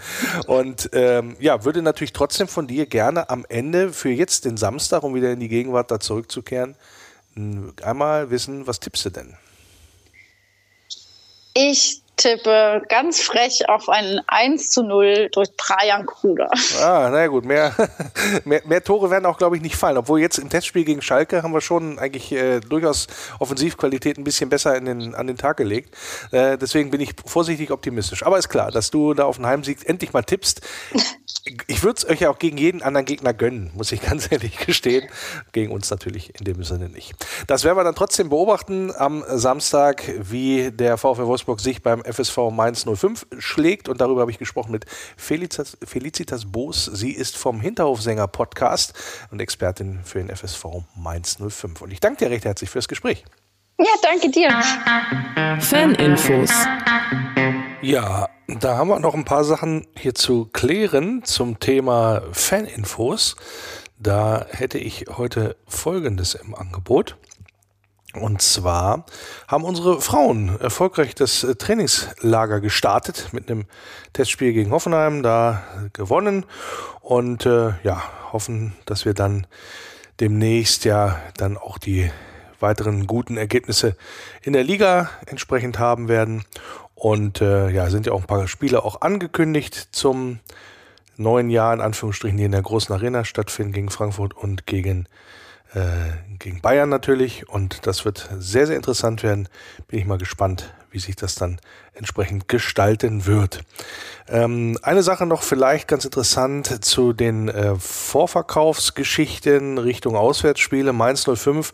Und 0.46 0.90
ähm, 0.92 1.36
ja, 1.40 1.64
würde 1.64 1.82
natürlich 1.82 2.12
trotzdem 2.12 2.48
von 2.48 2.66
dir 2.66 2.86
gerne 2.86 3.30
am 3.30 3.44
Ende 3.48 3.92
für 3.92 4.10
jetzt 4.10 4.44
den 4.44 4.56
Samstag, 4.56 5.02
um 5.02 5.14
wieder 5.14 5.32
in 5.32 5.40
die 5.40 5.48
Gegenwart 5.48 5.90
da 5.90 6.00
zurückzukehren, 6.00 6.74
einmal 7.82 8.30
wissen, 8.30 8.66
was 8.66 8.80
tippst 8.80 9.04
du 9.04 9.10
denn? 9.10 9.36
Ich 11.54 12.02
tippe 12.18 12.82
ganz 12.88 13.22
frech 13.22 13.68
auf 13.68 13.88
ein 13.88 14.20
1 14.26 14.70
zu 14.70 14.82
0 14.82 15.30
durch 15.32 15.48
Brian 15.56 16.04
Kruder. 16.04 16.50
Ah, 16.82 17.08
na 17.10 17.26
gut, 17.28 17.46
mehr, 17.46 17.74
mehr, 18.44 18.60
mehr 18.66 18.84
Tore 18.84 19.10
werden 19.10 19.24
auch, 19.24 19.38
glaube 19.38 19.56
ich, 19.56 19.62
nicht 19.62 19.76
fallen. 19.76 19.96
Obwohl 19.96 20.20
jetzt 20.20 20.38
im 20.38 20.50
Testspiel 20.50 20.84
gegen 20.84 21.00
Schalke 21.00 21.42
haben 21.42 21.54
wir 21.54 21.62
schon 21.62 21.98
eigentlich 21.98 22.30
äh, 22.32 22.60
durchaus 22.60 23.06
Offensivqualität 23.38 24.18
ein 24.18 24.24
bisschen 24.24 24.50
besser 24.50 24.76
in 24.76 24.84
den, 24.84 25.14
an 25.14 25.26
den 25.26 25.38
Tag 25.38 25.56
gelegt. 25.56 25.94
Äh, 26.30 26.58
deswegen 26.58 26.90
bin 26.90 27.00
ich 27.00 27.14
vorsichtig 27.24 27.70
optimistisch. 27.70 28.24
Aber 28.26 28.36
ist 28.36 28.48
klar, 28.50 28.70
dass 28.70 28.90
du 28.90 29.14
da 29.14 29.24
auf 29.24 29.36
den 29.36 29.46
Heimsieg 29.46 29.88
endlich 29.88 30.12
mal 30.12 30.22
tippst. 30.22 30.60
Ich 31.66 31.82
würde 31.82 31.98
es 31.98 32.08
euch 32.08 32.20
ja 32.20 32.30
auch 32.30 32.38
gegen 32.38 32.58
jeden 32.58 32.82
anderen 32.82 33.06
Gegner 33.06 33.32
gönnen, 33.32 33.70
muss 33.74 33.92
ich 33.92 34.02
ganz 34.08 34.30
ehrlich 34.30 34.58
gestehen. 34.58 35.08
Gegen 35.52 35.72
uns 35.72 35.90
natürlich 35.90 36.38
in 36.38 36.44
dem 36.44 36.62
Sinne 36.64 36.88
nicht. 36.88 37.14
Das 37.46 37.64
werden 37.64 37.76
wir 37.76 37.84
dann 37.84 37.94
trotzdem 37.94 38.28
beobachten 38.28 38.92
am 38.96 39.24
Samstag, 39.28 40.02
wie 40.18 40.70
der 40.70 40.98
VfL 40.98 41.26
Wolfsburg 41.26 41.60
sich 41.60 41.82
beim 41.82 42.02
FSV 42.04 42.50
Mainz 42.50 42.84
05 42.84 43.26
schlägt. 43.38 43.88
Und 43.88 44.00
darüber 44.00 44.22
habe 44.22 44.30
ich 44.30 44.38
gesprochen 44.38 44.72
mit 44.72 44.86
Felicitas, 45.16 45.76
Felicitas 45.84 46.50
Boos. 46.50 46.84
Sie 46.86 47.12
ist 47.12 47.36
vom 47.36 47.60
Hinterhofsänger 47.60 48.28
Podcast 48.28 48.94
und 49.30 49.40
Expertin 49.40 50.00
für 50.04 50.18
den 50.18 50.34
FSV 50.34 50.64
Mainz 50.96 51.38
05. 51.38 51.82
Und 51.82 51.92
ich 51.92 52.00
danke 52.00 52.24
dir 52.24 52.30
recht 52.30 52.44
herzlich 52.44 52.70
fürs 52.70 52.88
Gespräch. 52.88 53.24
Ja, 53.80 53.92
danke 54.02 54.28
dir. 54.28 54.50
Faninfos. 55.60 56.50
Ja, 57.80 58.28
da 58.48 58.76
haben 58.76 58.88
wir 58.88 58.98
noch 58.98 59.14
ein 59.14 59.24
paar 59.24 59.44
Sachen 59.44 59.86
hier 59.96 60.16
zu 60.16 60.46
klären 60.46 61.22
zum 61.22 61.60
Thema 61.60 62.22
Faninfos. 62.32 63.36
Da 63.96 64.46
hätte 64.50 64.78
ich 64.78 65.04
heute 65.16 65.56
Folgendes 65.68 66.34
im 66.34 66.56
Angebot. 66.56 67.18
Und 68.14 68.42
zwar 68.42 69.06
haben 69.46 69.62
unsere 69.62 70.00
Frauen 70.00 70.58
erfolgreich 70.60 71.14
das 71.14 71.46
Trainingslager 71.58 72.60
gestartet 72.60 73.28
mit 73.32 73.48
einem 73.48 73.66
Testspiel 74.12 74.54
gegen 74.54 74.72
Hoffenheim, 74.72 75.22
da 75.22 75.62
gewonnen 75.92 76.46
und 77.00 77.46
äh, 77.46 77.74
ja, 77.84 78.02
hoffen, 78.32 78.74
dass 78.86 79.04
wir 79.04 79.14
dann 79.14 79.46
demnächst 80.18 80.84
ja 80.84 81.20
dann 81.36 81.56
auch 81.56 81.78
die 81.78 82.10
weiteren 82.60 83.06
guten 83.06 83.36
Ergebnisse 83.36 83.96
in 84.42 84.52
der 84.52 84.64
Liga 84.64 85.10
entsprechend 85.26 85.78
haben 85.78 86.08
werden. 86.08 86.44
Und 86.94 87.40
äh, 87.40 87.70
ja, 87.70 87.90
sind 87.90 88.06
ja 88.06 88.12
auch 88.12 88.20
ein 88.20 88.26
paar 88.26 88.48
Spiele 88.48 88.84
auch 88.84 89.00
angekündigt 89.02 89.88
zum 89.92 90.40
neuen 91.16 91.50
Jahr, 91.50 91.72
in 91.72 91.80
Anführungsstrichen, 91.80 92.36
die 92.36 92.44
in 92.44 92.52
der 92.52 92.62
großen 92.62 92.94
Arena 92.94 93.24
stattfinden 93.24 93.72
gegen 93.72 93.90
Frankfurt 93.90 94.36
und 94.36 94.66
gegen 94.66 95.06
äh, 95.74 96.16
gegen 96.38 96.60
Bayern 96.60 96.88
natürlich. 96.88 97.48
Und 97.48 97.86
das 97.86 98.04
wird 98.04 98.28
sehr, 98.38 98.66
sehr 98.66 98.76
interessant 98.76 99.22
werden. 99.22 99.48
Bin 99.86 99.98
ich 99.98 100.06
mal 100.06 100.18
gespannt, 100.18 100.72
wie 100.90 100.98
sich 100.98 101.16
das 101.16 101.34
dann 101.34 101.60
entsprechend 101.98 102.48
gestalten 102.48 103.26
wird. 103.26 103.60
Ähm, 104.30 104.78
eine 104.82 105.02
Sache 105.02 105.26
noch 105.26 105.42
vielleicht 105.42 105.88
ganz 105.88 106.04
interessant 106.04 106.84
zu 106.84 107.12
den 107.12 107.48
äh, 107.48 107.74
Vorverkaufsgeschichten 107.76 109.78
Richtung 109.78 110.16
Auswärtsspiele. 110.16 110.92
Mainz 110.92 111.24
05. 111.24 111.72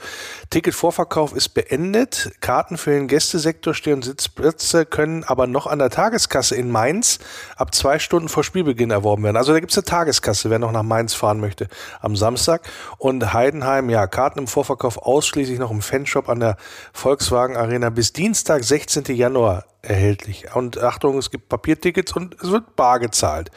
Ticketvorverkauf 0.50 1.34
ist 1.34 1.50
beendet. 1.50 2.32
Karten 2.40 2.78
für 2.78 2.90
den 2.90 3.08
Gästesektor 3.08 3.74
stehen 3.74 4.02
Sitzplätze, 4.02 4.86
können 4.86 5.24
aber 5.24 5.46
noch 5.46 5.66
an 5.66 5.78
der 5.78 5.90
Tageskasse 5.90 6.54
in 6.54 6.70
Mainz 6.70 7.18
ab 7.56 7.74
zwei 7.74 7.98
Stunden 7.98 8.28
vor 8.28 8.44
Spielbeginn 8.44 8.90
erworben 8.90 9.24
werden. 9.24 9.36
Also 9.36 9.52
da 9.52 9.60
gibt 9.60 9.72
es 9.72 9.78
eine 9.78 9.84
Tageskasse, 9.84 10.48
wer 10.48 10.58
noch 10.58 10.72
nach 10.72 10.82
Mainz 10.82 11.14
fahren 11.14 11.40
möchte 11.40 11.68
am 12.00 12.16
Samstag. 12.16 12.62
Und 12.98 13.32
Heidenheim, 13.32 13.90
ja, 13.90 14.06
Karten 14.06 14.38
im 14.38 14.46
Vorverkauf 14.46 14.98
ausschließlich 14.98 15.58
noch 15.58 15.70
im 15.70 15.82
Fanshop 15.82 16.28
an 16.28 16.40
der 16.40 16.56
Volkswagen 16.92 17.56
Arena 17.56 17.90
bis 17.90 18.12
Dienstag, 18.12 18.62
16. 18.62 19.04
Januar 19.16 19.64
erhältlich. 19.84 20.54
Und 20.54 20.78
Achtung, 20.78 21.18
es 21.18 21.30
gibt 21.30 21.48
Papiertickets 21.48 22.12
und 22.12 22.34
es 22.42 22.50
wird 22.50 22.76
bar 22.76 22.98
gezahlt. 22.98 23.50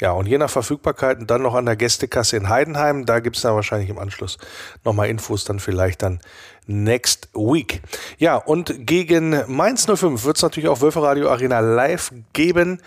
Ja, 0.00 0.12
und 0.12 0.26
je 0.26 0.38
nach 0.38 0.50
Verfügbarkeit 0.50 1.18
und 1.18 1.30
dann 1.30 1.42
noch 1.42 1.54
an 1.54 1.66
der 1.66 1.76
Gästekasse 1.76 2.36
in 2.36 2.48
Heidenheim, 2.48 3.06
da 3.06 3.20
gibt 3.20 3.36
es 3.36 3.42
dann 3.42 3.54
wahrscheinlich 3.54 3.90
im 3.90 3.98
Anschluss 3.98 4.38
nochmal 4.84 5.08
Infos, 5.08 5.44
dann 5.44 5.60
vielleicht 5.60 6.02
dann 6.02 6.20
next 6.66 7.28
week. 7.34 7.82
Ja, 8.18 8.36
und 8.36 8.86
gegen 8.86 9.42
Mainz 9.46 9.86
05 9.86 10.24
wird 10.24 10.36
es 10.36 10.42
natürlich 10.42 10.68
auch 10.68 10.80
Wölferadio 10.80 11.28
Arena 11.30 11.60
live 11.60 12.12
geben. 12.32 12.80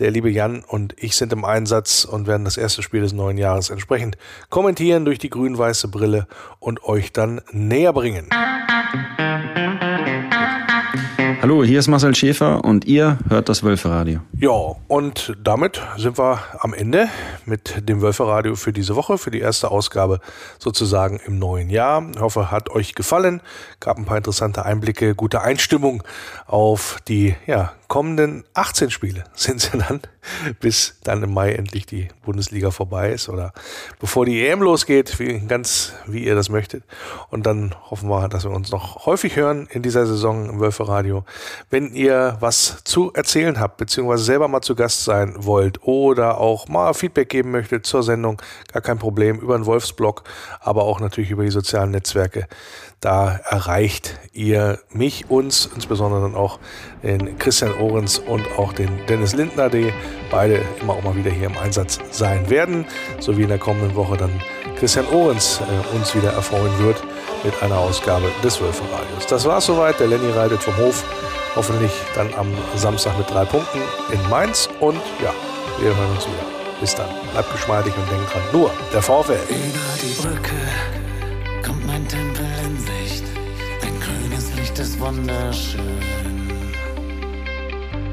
Der 0.00 0.10
liebe 0.10 0.30
Jan 0.30 0.64
und 0.66 0.94
ich 0.96 1.14
sind 1.14 1.30
im 1.34 1.44
Einsatz 1.44 2.06
und 2.06 2.26
werden 2.26 2.46
das 2.46 2.56
erste 2.56 2.82
Spiel 2.82 3.02
des 3.02 3.12
neuen 3.12 3.36
Jahres 3.36 3.68
entsprechend 3.68 4.16
kommentieren 4.48 5.04
durch 5.04 5.18
die 5.18 5.28
grün-weiße 5.28 5.88
Brille 5.88 6.26
und 6.58 6.82
euch 6.84 7.12
dann 7.12 7.42
näher 7.52 7.92
bringen. 7.92 8.30
Hallo, 11.42 11.64
hier 11.64 11.78
ist 11.78 11.88
Marcel 11.88 12.14
Schäfer 12.14 12.62
und 12.66 12.84
ihr 12.84 13.18
hört 13.30 13.48
das 13.48 13.62
Wölferadio. 13.62 14.20
Ja, 14.38 14.76
und 14.88 15.34
damit 15.42 15.80
sind 15.96 16.18
wir 16.18 16.38
am 16.58 16.74
Ende 16.74 17.08
mit 17.46 17.88
dem 17.88 18.02
Wölferadio 18.02 18.56
für 18.56 18.74
diese 18.74 18.94
Woche, 18.94 19.16
für 19.16 19.30
die 19.30 19.40
erste 19.40 19.70
Ausgabe 19.70 20.20
sozusagen 20.58 21.18
im 21.24 21.38
neuen 21.38 21.70
Jahr. 21.70 22.06
Ich 22.14 22.20
hoffe, 22.20 22.50
hat 22.50 22.68
euch 22.68 22.94
gefallen. 22.94 23.40
Gab 23.80 23.96
ein 23.96 24.04
paar 24.04 24.18
interessante 24.18 24.66
Einblicke, 24.66 25.14
gute 25.14 25.40
Einstimmung 25.40 26.02
auf 26.46 26.98
die 27.08 27.34
ja, 27.46 27.72
kommenden 27.90 28.44
18 28.54 28.90
Spiele 28.90 29.24
sind 29.34 29.60
sie 29.60 29.76
dann, 29.76 30.00
bis 30.60 30.94
dann 31.02 31.22
im 31.24 31.34
Mai 31.34 31.52
endlich 31.52 31.86
die 31.86 32.08
Bundesliga 32.24 32.70
vorbei 32.70 33.10
ist 33.10 33.28
oder 33.28 33.52
bevor 33.98 34.24
die 34.24 34.46
EM 34.46 34.62
losgeht, 34.62 35.18
wie, 35.18 35.40
ganz 35.40 35.92
wie 36.06 36.24
ihr 36.24 36.36
das 36.36 36.48
möchtet. 36.48 36.84
Und 37.30 37.46
dann 37.46 37.74
hoffen 37.90 38.08
wir, 38.08 38.28
dass 38.28 38.44
wir 38.44 38.52
uns 38.52 38.70
noch 38.70 39.06
häufig 39.06 39.34
hören 39.34 39.66
in 39.72 39.82
dieser 39.82 40.06
Saison 40.06 40.48
im 40.48 40.60
Wölferadio. 40.60 41.24
Wenn 41.68 41.92
ihr 41.92 42.36
was 42.38 42.84
zu 42.84 43.12
erzählen 43.12 43.58
habt, 43.58 43.76
beziehungsweise 43.76 44.22
selber 44.22 44.46
mal 44.46 44.62
zu 44.62 44.76
Gast 44.76 45.04
sein 45.04 45.34
wollt 45.36 45.82
oder 45.82 46.38
auch 46.38 46.68
mal 46.68 46.94
Feedback 46.94 47.28
geben 47.28 47.50
möchtet 47.50 47.86
zur 47.86 48.04
Sendung, 48.04 48.40
gar 48.72 48.82
kein 48.82 48.98
Problem, 48.98 49.40
über 49.40 49.58
den 49.58 49.66
Wolfsblog, 49.66 50.22
aber 50.60 50.84
auch 50.84 51.00
natürlich 51.00 51.32
über 51.32 51.42
die 51.42 51.50
sozialen 51.50 51.90
Netzwerke 51.90 52.46
da 53.00 53.40
erreicht 53.48 54.18
ihr 54.32 54.78
mich, 54.92 55.30
uns, 55.30 55.70
insbesondere 55.74 56.20
dann 56.20 56.34
auch 56.34 56.58
den 57.02 57.38
Christian 57.38 57.72
Ohrens 57.78 58.18
und 58.18 58.46
auch 58.58 58.72
den 58.74 59.06
Dennis 59.06 59.34
Lindner, 59.34 59.70
die 59.70 59.92
beide 60.30 60.60
immer 60.80 60.94
auch 60.94 61.02
mal 61.02 61.16
wieder 61.16 61.30
hier 61.30 61.46
im 61.46 61.56
Einsatz 61.56 61.98
sein 62.10 62.50
werden, 62.50 62.84
sowie 63.18 63.42
in 63.42 63.48
der 63.48 63.58
kommenden 63.58 63.94
Woche 63.94 64.18
dann 64.18 64.30
Christian 64.78 65.06
Ohrens 65.08 65.60
äh, 65.60 65.96
uns 65.96 66.14
wieder 66.14 66.32
erfreuen 66.32 66.78
wird 66.78 67.02
mit 67.42 67.62
einer 67.62 67.78
Ausgabe 67.78 68.30
des 68.44 68.60
Wölferradios. 68.60 69.26
Das 69.28 69.44
war's 69.46 69.66
soweit. 69.66 69.98
Der 69.98 70.06
Lenny 70.06 70.30
reitet 70.32 70.62
vom 70.62 70.76
Hof. 70.76 71.04
Hoffentlich 71.56 71.92
dann 72.14 72.32
am 72.34 72.48
Samstag 72.76 73.16
mit 73.18 73.28
drei 73.30 73.44
Punkten 73.44 73.80
in 74.12 74.28
Mainz. 74.28 74.68
Und 74.80 75.00
ja, 75.22 75.32
wir 75.78 75.96
hören 75.96 76.10
uns 76.14 76.26
wieder. 76.26 76.80
Bis 76.80 76.94
dann. 76.94 77.08
Bleibt 77.32 77.52
geschmeidig 77.52 77.92
und 77.96 78.10
denkt 78.10 78.32
dran. 78.32 78.42
Nur 78.52 78.70
der 78.92 79.02
VfL. 79.02 79.32
Über 79.32 79.78
die 80.02 80.22
Brücke 80.22 80.56
kommt 81.62 81.86
mein 81.86 82.06
Tempel 84.70 84.84
ist 84.84 85.00
wunderschön. 85.00 86.72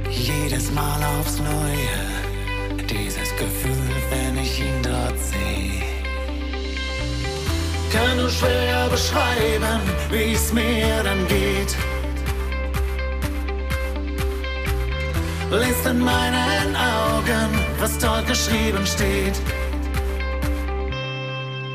Jedes 0.09 0.71
Mal 0.71 0.99
aufs 1.19 1.39
Neue, 1.39 2.83
dieses 2.89 3.29
Gefühl, 3.35 3.95
wenn 4.09 4.37
ich 4.37 4.59
ihn 4.59 4.81
dort 4.81 5.17
sehe. 5.19 5.83
Kann 7.91 8.17
nur 8.17 8.29
schwer 8.29 8.87
beschreiben, 8.89 9.81
wie 10.09 10.33
es 10.33 10.51
mir 10.53 11.03
dann 11.03 11.27
geht. 11.27 11.75
Lest 15.51 15.85
in 15.85 15.99
meinen 15.99 16.75
Augen, 16.75 17.49
was 17.79 17.97
dort 17.99 18.27
geschrieben 18.27 18.85
steht. 18.85 19.39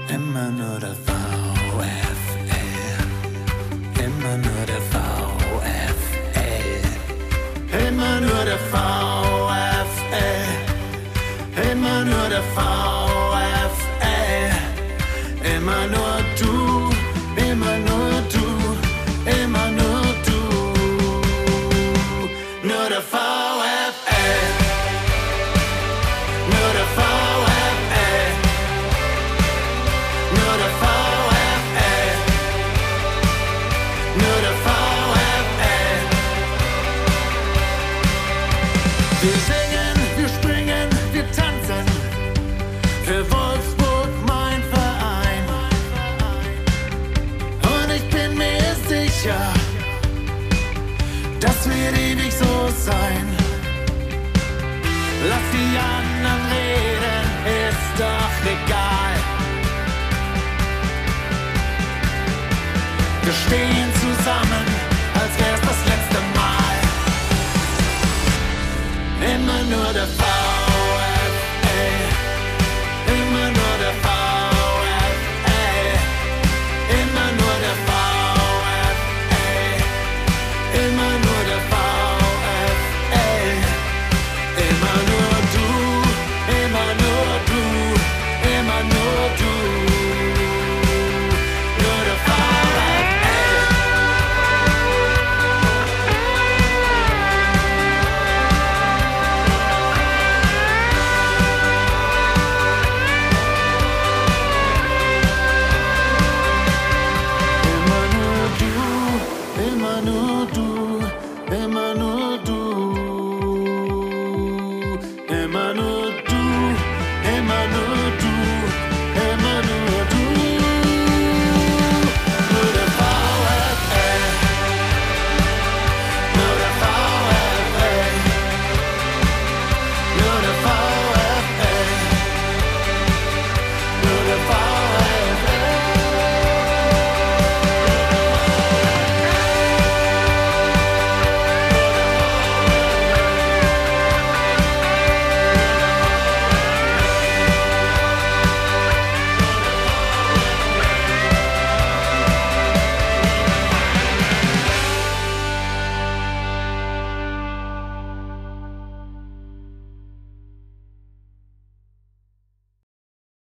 Immer 0.09 0.50
nur 0.50 0.78
der 0.78 0.96
immer 4.23 4.36
nur 4.36 4.66
der 4.66 4.81
VfL. 4.93 5.94
Immer 7.89 8.20
nur 8.20 8.44
der 8.44 8.59
VfL. 8.70 10.12
Immer 11.73 12.05
nur 12.05 12.28
der 12.28 12.43
VfL. 12.55 12.72